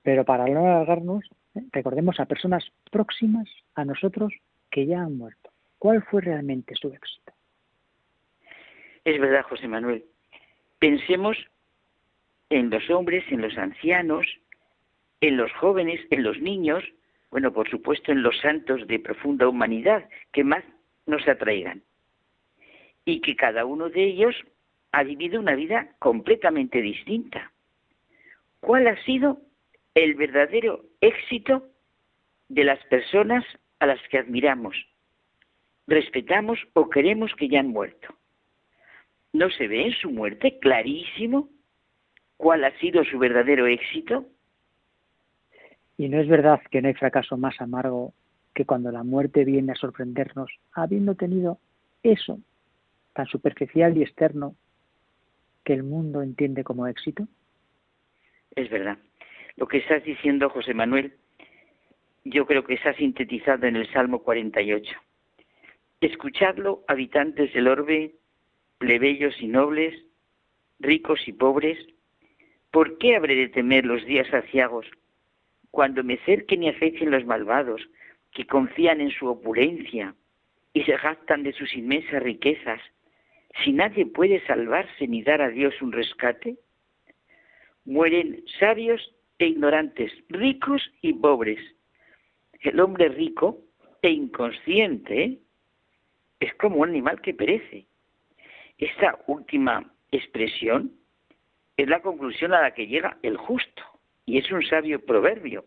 pero 0.03 0.23
para 0.25 0.45
no 0.45 0.59
alargarnos, 0.59 1.25
¿eh? 1.55 1.63
recordemos 1.71 2.19
a 2.19 2.27
personas 2.27 2.71
próximas 2.91 3.49
a 3.73 3.83
nosotros 3.83 4.31
que 4.69 4.85
ya 4.85 5.01
han 5.01 5.17
muerto. 5.17 5.49
¿Cuál 5.79 6.03
fue 6.03 6.21
realmente 6.21 6.75
su 6.75 6.89
éxito? 6.89 7.33
Es 9.05 9.19
verdad, 9.19 9.41
José 9.49 9.67
Manuel. 9.67 10.05
Pensemos 10.77 11.35
en 12.55 12.69
los 12.69 12.89
hombres, 12.89 13.25
en 13.31 13.41
los 13.41 13.57
ancianos, 13.57 14.25
en 15.19 15.35
los 15.35 15.51
jóvenes, 15.53 15.99
en 16.09 16.23
los 16.23 16.39
niños, 16.39 16.85
bueno, 17.29 17.51
por 17.51 17.69
supuesto 17.69 18.13
en 18.13 18.23
los 18.23 18.37
santos 18.39 18.87
de 18.87 18.97
profunda 18.97 19.49
humanidad, 19.49 20.07
que 20.31 20.45
más 20.45 20.63
nos 21.05 21.27
atraigan 21.27 21.83
y 23.03 23.19
que 23.19 23.35
cada 23.35 23.65
uno 23.65 23.89
de 23.89 24.05
ellos 24.05 24.33
ha 24.93 25.03
vivido 25.03 25.41
una 25.41 25.53
vida 25.53 25.95
completamente 25.99 26.81
distinta. 26.81 27.51
¿Cuál 28.61 28.87
ha 28.87 29.03
sido 29.03 29.41
el 29.93 30.15
verdadero 30.15 30.85
éxito 31.01 31.67
de 32.47 32.63
las 32.63 32.81
personas 32.85 33.43
a 33.79 33.85
las 33.85 33.99
que 34.07 34.17
admiramos, 34.17 34.77
respetamos 35.87 36.57
o 36.71 36.89
queremos 36.89 37.35
que 37.35 37.49
ya 37.49 37.59
han 37.59 37.67
muerto? 37.67 38.15
¿No 39.33 39.49
se 39.49 39.67
ve 39.67 39.87
en 39.87 39.91
su 39.91 40.09
muerte 40.09 40.57
clarísimo 40.59 41.49
cuál 42.37 42.63
ha 42.63 42.77
sido 42.79 43.03
su 43.03 43.17
verdadero 43.17 43.67
éxito? 43.67 44.25
Y 45.97 46.09
no 46.09 46.19
es 46.19 46.27
verdad 46.27 46.61
que 46.69 46.81
no 46.81 46.87
hay 46.87 46.93
fracaso 46.93 47.37
más 47.37 47.59
amargo 47.61 48.13
que 48.53 48.65
cuando 48.65 48.91
la 48.91 49.03
muerte 49.03 49.43
viene 49.45 49.73
a 49.73 49.75
sorprendernos, 49.75 50.51
habiendo 50.73 51.15
tenido 51.15 51.59
eso 52.03 52.39
tan 53.13 53.27
superficial 53.27 53.97
y 53.97 54.03
externo 54.03 54.55
que 55.63 55.73
el 55.73 55.83
mundo 55.83 56.21
entiende 56.21 56.63
como 56.63 56.85
éxito. 56.87 57.27
Es 58.55 58.69
verdad. 58.69 58.97
Lo 59.55 59.67
que 59.67 59.77
estás 59.77 60.03
diciendo, 60.03 60.49
José 60.49 60.73
Manuel, 60.73 61.13
yo 62.25 62.45
creo 62.45 62.63
que 62.65 62.73
está 62.73 62.93
sintetizado 62.93 63.67
en 63.67 63.77
el 63.77 63.91
Salmo 63.91 64.21
48. 64.21 64.91
Escuchadlo, 66.01 66.83
habitantes 66.87 67.53
del 67.53 67.67
orbe, 67.67 68.15
plebeyos 68.77 69.41
y 69.41 69.47
nobles, 69.47 69.95
ricos 70.79 71.25
y 71.27 71.33
pobres, 71.33 71.77
¿por 72.75 72.97
qué 72.97 73.15
habré 73.15 73.35
de 73.35 73.47
temer 73.47 73.85
los 73.85 74.05
días 74.05 74.27
aciagos 74.33 74.85
cuando 75.71 76.03
me 76.03 76.17
cerquen 76.25 76.61
y 76.61 76.67
acecen 76.67 77.09
los 77.09 77.25
malvados, 77.25 77.81
que 78.33 78.45
confían 78.45 78.99
en 78.99 79.11
su 79.11 79.27
opulencia 79.27 80.13
y 80.73 80.83
se 80.83 80.97
jactan 80.97 81.43
de 81.43 81.53
sus 81.53 81.73
inmensas 81.73 82.21
riquezas, 82.21 82.81
si 83.63 83.71
nadie 83.71 84.05
puede 84.05 84.45
salvarse 84.45 85.07
ni 85.07 85.23
dar 85.23 85.41
a 85.41 85.51
Dios 85.51 85.81
un 85.81 85.93
rescate? 85.93 86.57
Mueren 87.85 88.43
sabios 88.59 89.15
e 89.39 89.45
ignorantes, 89.45 90.11
ricos 90.27 90.81
y 91.01 91.13
pobres. 91.13 91.61
El 92.59 92.81
hombre 92.81 93.07
rico 93.07 93.57
e 94.01 94.09
inconsciente 94.09 95.39
es 96.41 96.53
como 96.55 96.81
un 96.81 96.89
animal 96.89 97.21
que 97.21 97.33
perece. 97.33 97.85
Esta 98.77 99.17
última 99.27 99.93
expresión 100.11 100.91
es 101.77 101.87
la 101.87 102.01
conclusión 102.01 102.53
a 102.53 102.61
la 102.61 102.73
que 102.73 102.87
llega 102.87 103.17
el 103.21 103.37
justo. 103.37 103.83
Y 104.25 104.37
es 104.37 104.51
un 104.51 104.63
sabio 104.63 105.05
proverbio. 105.05 105.65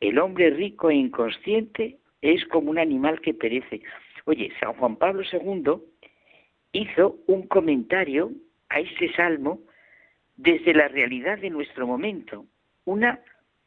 El 0.00 0.18
hombre 0.18 0.50
rico 0.50 0.90
e 0.90 0.94
inconsciente 0.94 1.98
es 2.22 2.44
como 2.46 2.70
un 2.70 2.78
animal 2.78 3.20
que 3.20 3.34
perece. 3.34 3.82
Oye, 4.24 4.52
San 4.60 4.74
Juan 4.74 4.96
Pablo 4.96 5.22
II 5.30 5.80
hizo 6.72 7.18
un 7.26 7.46
comentario 7.46 8.30
a 8.68 8.80
este 8.80 9.12
salmo 9.14 9.60
desde 10.36 10.74
la 10.74 10.88
realidad 10.88 11.38
de 11.38 11.50
nuestro 11.50 11.86
momento. 11.86 12.46
Una 12.84 13.20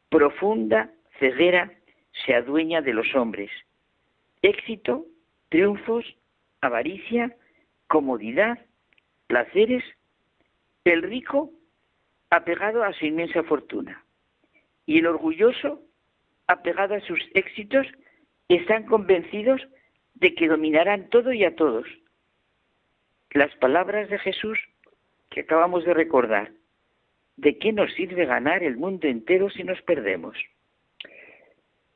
profunda 0.09 0.91
ceguera 1.19 1.71
se 2.25 2.33
adueña 2.33 2.81
de 2.81 2.93
los 2.93 3.13
hombres. 3.15 3.51
Éxito, 4.41 5.05
triunfos, 5.49 6.05
avaricia, 6.61 7.35
comodidad, 7.87 8.59
placeres. 9.27 9.83
El 10.83 11.03
rico 11.03 11.51
apegado 12.31 12.83
a 12.83 12.93
su 12.93 13.05
inmensa 13.05 13.43
fortuna. 13.43 14.03
Y 14.85 14.99
el 14.99 15.05
orgulloso, 15.05 15.81
apegado 16.47 16.95
a 16.95 17.01
sus 17.01 17.19
éxitos, 17.33 17.85
están 18.47 18.85
convencidos 18.85 19.61
de 20.15 20.33
que 20.33 20.47
dominarán 20.47 21.09
todo 21.09 21.33
y 21.33 21.43
a 21.43 21.55
todos. 21.55 21.85
Las 23.31 23.53
palabras 23.55 24.09
de 24.09 24.19
Jesús 24.19 24.57
que 25.29 25.41
acabamos 25.41 25.85
de 25.85 25.93
recordar, 25.93 26.51
¿de 27.37 27.57
qué 27.57 27.71
nos 27.71 27.93
sirve 27.93 28.25
ganar 28.25 28.63
el 28.63 28.75
mundo 28.75 29.07
entero 29.07 29.49
si 29.49 29.63
nos 29.63 29.81
perdemos? 29.83 30.35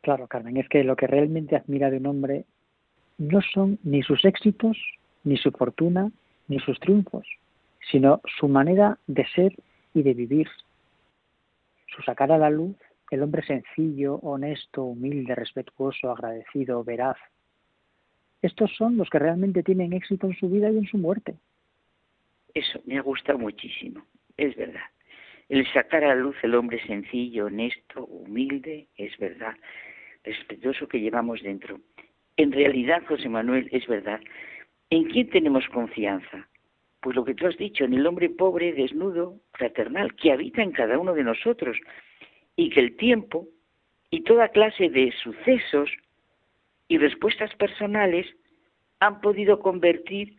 Claro, 0.02 0.28
Carmen, 0.28 0.58
es 0.58 0.70
que 0.70 0.84
lo 0.84 0.96
que 0.96 1.08
realmente 1.08 1.56
admira 1.56 1.90
de 1.90 1.98
un 1.98 2.06
hombre 2.06 2.46
no 3.18 3.42
son 3.42 3.80
ni 3.84 4.04
sus 4.04 4.24
éxitos, 4.24 4.78
ni 5.24 5.38
su 5.38 5.52
fortuna, 5.52 6.12
ni 6.48 6.60
sus 6.60 6.80
triunfos, 6.80 7.28
sino 7.92 8.22
su 8.40 8.48
manera 8.48 8.98
de 9.08 9.26
ser 9.28 9.56
y 9.94 10.04
de 10.04 10.14
vivir. 10.14 10.48
Su 11.88 12.02
sacar 12.02 12.32
a 12.32 12.38
la 12.38 12.50
luz 12.50 12.76
el 13.12 13.22
hombre 13.22 13.44
sencillo, 13.44 14.16
honesto, 14.16 14.84
humilde, 14.84 15.36
respetuoso, 15.36 16.12
agradecido, 16.12 16.84
veraz. 16.84 17.18
Estos 18.42 18.76
son 18.76 18.98
los 18.98 19.10
que 19.10 19.20
realmente 19.20 19.64
tienen 19.64 19.94
éxito 19.94 20.28
en 20.28 20.36
su 20.36 20.50
vida 20.50 20.70
y 20.72 20.78
en 20.78 20.88
su 20.88 20.98
muerte. 20.98 21.36
Eso 22.54 22.80
me 22.86 22.98
ha 22.98 23.02
gustado 23.02 23.38
muchísimo, 23.38 24.04
es 24.38 24.56
verdad. 24.56 24.86
El 25.50 25.72
sacar 25.74 26.04
a 26.04 26.10
la 26.10 26.16
luz 26.16 26.36
el 26.42 26.56
hombre 26.56 26.84
sencillo, 26.88 27.46
honesto, 27.46 28.06
humilde, 28.06 28.88
es 28.98 29.16
verdad. 29.18 29.56
Respetuoso 30.24 30.88
que 30.88 31.00
llevamos 31.00 31.44
dentro. 31.44 31.80
En 32.38 32.52
realidad, 32.52 33.04
José 33.08 33.30
Manuel, 33.30 33.70
es 33.72 33.86
verdad. 33.88 34.20
¿En 34.90 35.04
quién 35.06 35.30
tenemos 35.30 35.68
confianza? 35.70 36.48
Pues 37.06 37.16
lo 37.16 37.24
que 37.24 37.36
tú 37.36 37.46
has 37.46 37.56
dicho, 37.58 37.86
en 37.86 37.94
el 37.94 38.08
hombre 38.08 38.32
pobre, 38.32 38.74
desnudo, 38.74 39.36
fraternal, 39.54 40.16
que 40.16 40.32
habita 40.32 40.64
en 40.64 40.72
cada 40.72 40.98
uno 40.98 41.14
de 41.14 41.24
nosotros 41.24 41.78
y 42.56 42.72
que 42.72 42.80
el 42.80 42.98
tiempo 42.98 43.48
y 44.10 44.22
toda 44.22 44.48
clase 44.48 44.90
de 44.90 45.14
sucesos 45.22 45.92
y 46.88 46.98
respuestas 46.98 47.54
personales 47.58 48.26
han 49.02 49.22
podido 49.22 49.60
convertir, 49.60 50.34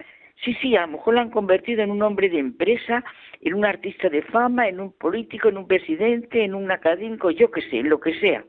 sí, 0.44 0.54
sí, 0.54 0.74
a 0.74 0.80
lo 0.80 0.94
mejor 0.94 1.14
lo 1.14 1.20
han 1.20 1.30
convertido 1.30 1.84
en 1.84 1.92
un 1.92 2.02
hombre 2.02 2.28
de 2.28 2.40
empresa, 2.40 3.04
en 3.42 3.54
un 3.54 3.64
artista 3.64 4.08
de 4.08 4.22
fama, 4.22 4.66
en 4.66 4.80
un 4.80 4.90
político, 4.90 5.48
en 5.48 5.58
un 5.58 5.68
presidente, 5.68 6.42
en 6.42 6.52
un 6.52 6.68
académico, 6.72 7.30
yo 7.30 7.48
qué 7.52 7.60
sé, 7.70 7.78
en 7.78 7.90
lo 7.90 8.00
que 8.00 8.18
sea. 8.18 8.44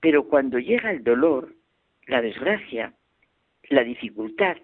Pero 0.00 0.24
cuando 0.24 0.58
llega 0.58 0.90
el 0.90 1.04
dolor, 1.04 1.52
la 2.06 2.22
desgracia, 2.22 2.94
la 3.68 3.84
dificultad, 3.84 4.56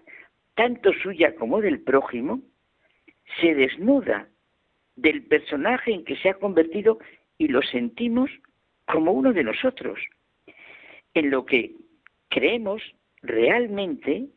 tanto 0.57 0.91
suya 0.91 1.35
como 1.35 1.61
del 1.61 1.81
prójimo, 1.81 2.41
se 3.39 3.53
desnuda 3.53 4.27
del 4.95 5.23
personaje 5.23 5.93
en 5.93 6.03
que 6.03 6.15
se 6.17 6.29
ha 6.29 6.33
convertido 6.33 6.97
y 7.37 7.47
lo 7.47 7.61
sentimos 7.61 8.31
como 8.87 9.11
uno 9.11 9.33
de 9.33 9.43
nosotros. 9.43 9.99
En 11.13 11.29
lo 11.29 11.45
que 11.45 11.75
creemos 12.29 12.81
realmente 13.21 14.29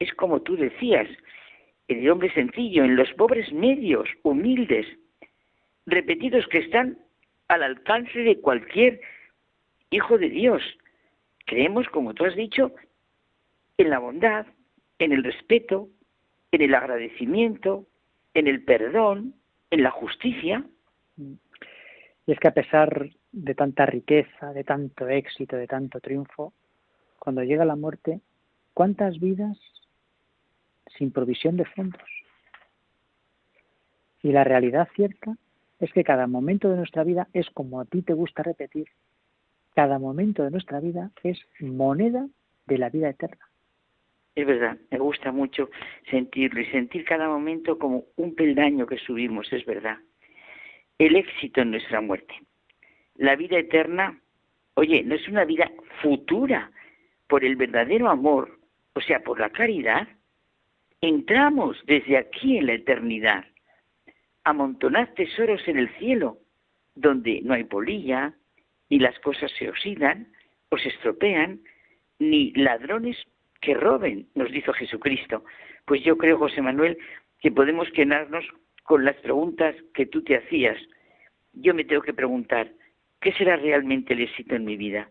es 0.00 0.12
como 0.14 0.42
tú 0.42 0.56
decías, 0.56 1.08
en 1.86 2.00
el 2.00 2.10
hombre 2.10 2.32
sencillo, 2.32 2.82
en 2.82 2.96
los 2.96 3.12
pobres 3.12 3.52
medios, 3.52 4.08
humildes, 4.24 4.86
repetidos 5.86 6.48
que 6.48 6.58
están 6.58 6.98
al 7.46 7.62
alcance 7.62 8.18
de 8.18 8.40
cualquier 8.40 9.00
hijo 9.90 10.18
de 10.18 10.30
Dios. 10.30 10.62
Creemos, 11.46 11.86
como 11.90 12.12
tú 12.12 12.24
has 12.24 12.34
dicho, 12.34 12.74
en 13.78 13.90
la 13.90 14.00
bondad, 14.00 14.46
en 14.98 15.12
el 15.12 15.24
respeto, 15.24 15.88
en 16.52 16.62
el 16.62 16.74
agradecimiento, 16.74 17.86
en 18.32 18.46
el 18.46 18.64
perdón, 18.64 19.34
en 19.70 19.82
la 19.82 19.90
justicia. 19.90 20.64
Y 21.16 22.32
es 22.32 22.38
que 22.38 22.48
a 22.48 22.54
pesar 22.54 23.10
de 23.32 23.54
tanta 23.54 23.86
riqueza, 23.86 24.52
de 24.52 24.64
tanto 24.64 25.08
éxito, 25.08 25.56
de 25.56 25.66
tanto 25.66 26.00
triunfo, 26.00 26.52
cuando 27.18 27.42
llega 27.42 27.64
la 27.64 27.76
muerte, 27.76 28.20
¿cuántas 28.72 29.18
vidas 29.18 29.58
sin 30.96 31.10
provisión 31.10 31.56
de 31.56 31.64
fondos? 31.64 32.08
Y 34.22 34.32
la 34.32 34.44
realidad 34.44 34.88
cierta 34.94 35.36
es 35.80 35.92
que 35.92 36.04
cada 36.04 36.26
momento 36.26 36.70
de 36.70 36.76
nuestra 36.76 37.04
vida 37.04 37.28
es 37.32 37.50
como 37.50 37.80
a 37.80 37.84
ti 37.84 38.02
te 38.02 38.14
gusta 38.14 38.42
repetir, 38.42 38.88
cada 39.74 39.98
momento 39.98 40.44
de 40.44 40.50
nuestra 40.50 40.80
vida 40.80 41.10
es 41.22 41.38
moneda 41.60 42.28
de 42.66 42.78
la 42.78 42.90
vida 42.90 43.10
eterna. 43.10 43.44
Es 44.34 44.46
verdad, 44.46 44.76
me 44.90 44.98
gusta 44.98 45.30
mucho 45.30 45.70
sentirlo 46.10 46.60
y 46.60 46.66
sentir 46.66 47.04
cada 47.04 47.28
momento 47.28 47.78
como 47.78 48.04
un 48.16 48.34
peldaño 48.34 48.86
que 48.86 48.98
subimos, 48.98 49.52
es 49.52 49.64
verdad. 49.64 49.98
El 50.98 51.14
éxito 51.16 51.60
en 51.60 51.70
nuestra 51.70 52.00
muerte. 52.00 52.34
La 53.14 53.36
vida 53.36 53.58
eterna, 53.58 54.20
oye, 54.74 55.04
no 55.04 55.14
es 55.14 55.28
una 55.28 55.44
vida 55.44 55.70
futura. 56.02 56.70
Por 57.28 57.44
el 57.44 57.56
verdadero 57.56 58.10
amor, 58.10 58.58
o 58.94 59.00
sea, 59.00 59.20
por 59.20 59.40
la 59.40 59.50
caridad, 59.50 60.06
entramos 61.00 61.80
desde 61.86 62.16
aquí 62.16 62.58
en 62.58 62.66
la 62.66 62.74
eternidad. 62.74 63.44
Amontonad 64.44 65.08
tesoros 65.14 65.66
en 65.66 65.78
el 65.78 65.88
cielo, 65.98 66.38
donde 66.94 67.40
no 67.42 67.54
hay 67.54 67.64
polilla, 67.64 68.34
ni 68.90 68.98
las 68.98 69.18
cosas 69.20 69.50
se 69.58 69.68
oxidan 69.68 70.32
o 70.70 70.76
se 70.76 70.88
estropean, 70.88 71.60
ni 72.18 72.52
ladrones 72.52 73.16
que 73.64 73.74
roben, 73.74 74.28
nos 74.34 74.50
dijo 74.50 74.72
Jesucristo. 74.72 75.44
Pues 75.86 76.02
yo 76.04 76.16
creo, 76.16 76.38
José 76.38 76.62
Manuel, 76.62 76.98
que 77.40 77.50
podemos 77.50 77.88
quedarnos 77.90 78.44
con 78.82 79.04
las 79.04 79.16
preguntas 79.16 79.74
que 79.94 80.06
tú 80.06 80.22
te 80.22 80.36
hacías. 80.36 80.78
Yo 81.52 81.74
me 81.74 81.84
tengo 81.84 82.02
que 82.02 82.14
preguntar, 82.14 82.70
¿qué 83.20 83.32
será 83.32 83.56
realmente 83.56 84.14
el 84.14 84.22
éxito 84.22 84.54
en 84.54 84.64
mi 84.64 84.76
vida? 84.76 85.08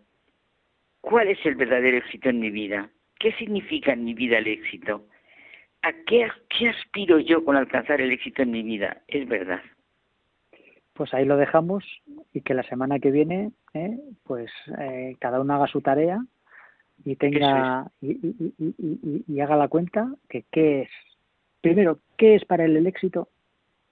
¿Cuál 1.01 1.29
es 1.29 1.45
el 1.45 1.55
verdadero 1.55 1.97
éxito 1.97 2.29
en 2.29 2.39
mi 2.39 2.49
vida? 2.49 2.89
¿qué 3.23 3.31
significa 3.33 3.93
en 3.93 4.03
mi 4.03 4.13
vida 4.13 4.37
el 4.37 4.47
éxito? 4.47 5.05
¿A 5.81 5.93
qué, 6.05 6.27
qué 6.49 6.67
aspiro 6.67 7.19
yo 7.19 7.45
con 7.45 7.55
alcanzar 7.55 8.01
el 8.01 8.11
éxito 8.11 8.41
en 8.41 8.51
mi 8.51 8.63
vida? 8.63 9.01
Es 9.07 9.25
verdad. 9.29 9.61
Pues 10.91 11.13
ahí 11.13 11.23
lo 11.23 11.37
dejamos 11.37 11.85
y 12.33 12.41
que 12.41 12.53
la 12.53 12.63
semana 12.63 12.99
que 12.99 13.11
viene, 13.11 13.51
¿eh? 13.73 13.97
pues 14.25 14.51
eh, 14.77 15.15
cada 15.21 15.39
uno 15.39 15.53
haga 15.55 15.67
su 15.67 15.79
tarea 15.79 16.19
y 17.05 17.15
tenga 17.15 17.91
y, 18.01 19.39
haga 19.39 19.57
la 19.57 19.67
cuenta 19.67 20.09
que 20.29 20.45
qué 20.51 20.83
es 20.83 20.89
primero 21.61 21.99
qué 22.17 22.35
es 22.35 22.45
para 22.45 22.65
él 22.65 22.77
el 22.77 22.87
éxito 22.87 23.29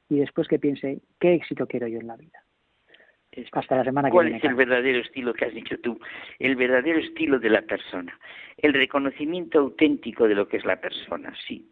y 0.10 0.20
después 0.20 0.48
que 0.48 0.60
piense 0.60 1.02
qué 1.20 1.34
éxito 1.34 1.68
quiero 1.68 1.88
yo 1.88 2.00
en 2.00 2.08
la 2.08 2.16
vida 2.16 2.42
hasta 3.54 3.78
la 3.78 3.84
semana 3.84 4.10
que 4.10 4.14
¿Cuál 4.14 4.28
viene. 4.28 4.40
es 4.40 4.44
el 4.44 4.56
verdadero 4.56 5.00
estilo 5.00 5.34
que 5.34 5.46
has 5.46 5.54
dicho 5.54 5.78
tú? 5.80 6.00
El 6.40 6.56
verdadero 6.56 7.00
estilo 7.00 7.40
de 7.40 7.50
la 7.50 7.62
persona. 7.62 8.18
El 8.58 8.74
reconocimiento 8.74 9.60
auténtico 9.60 10.28
de 10.28 10.36
lo 10.36 10.48
que 10.48 10.58
es 10.58 10.66
la 10.66 10.80
persona, 10.80 11.34
sí. 11.48 11.70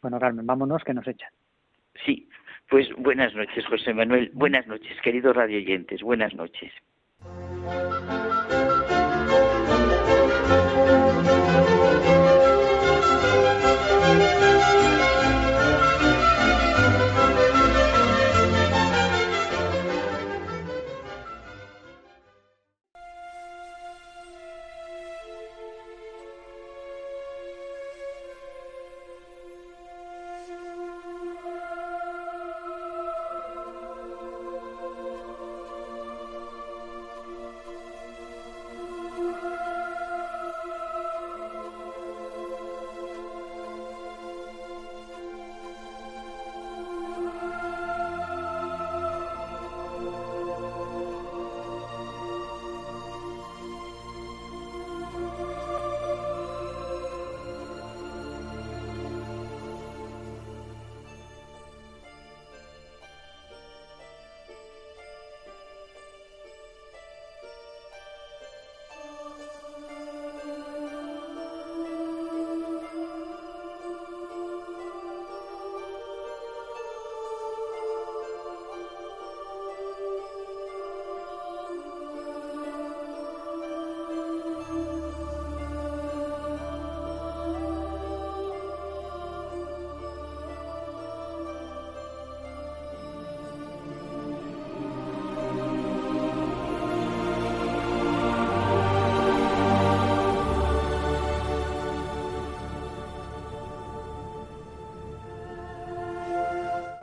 Bueno, 0.00 0.18
Carmen, 0.20 0.46
vámonos 0.46 0.84
que 0.84 0.94
nos 0.94 1.06
echan. 1.06 1.30
Sí, 2.04 2.28
pues 2.68 2.88
buenas 2.96 3.34
noches, 3.34 3.66
José 3.66 3.94
Manuel. 3.94 4.30
Buenas 4.34 4.66
noches, 4.66 5.00
queridos 5.02 5.34
radio 5.34 5.58
oyentes. 5.58 6.02
Buenas 6.02 6.34
noches. 6.34 6.72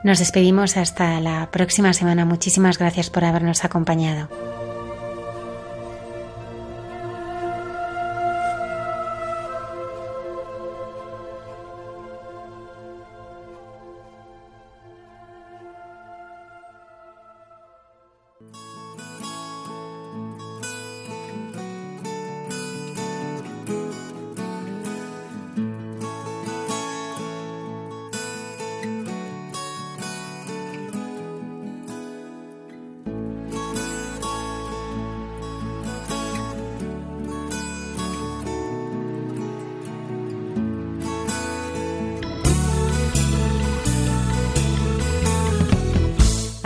Nos 0.04 0.20
despedimos 0.20 0.78
hasta 0.78 1.20
la 1.20 1.50
próxima 1.52 1.94
semana. 1.94 2.26
Muchísimas 2.26 2.80
gracias 2.80 3.10
por 3.10 3.24
habernos 3.24 3.64
acompañado. 3.64 4.51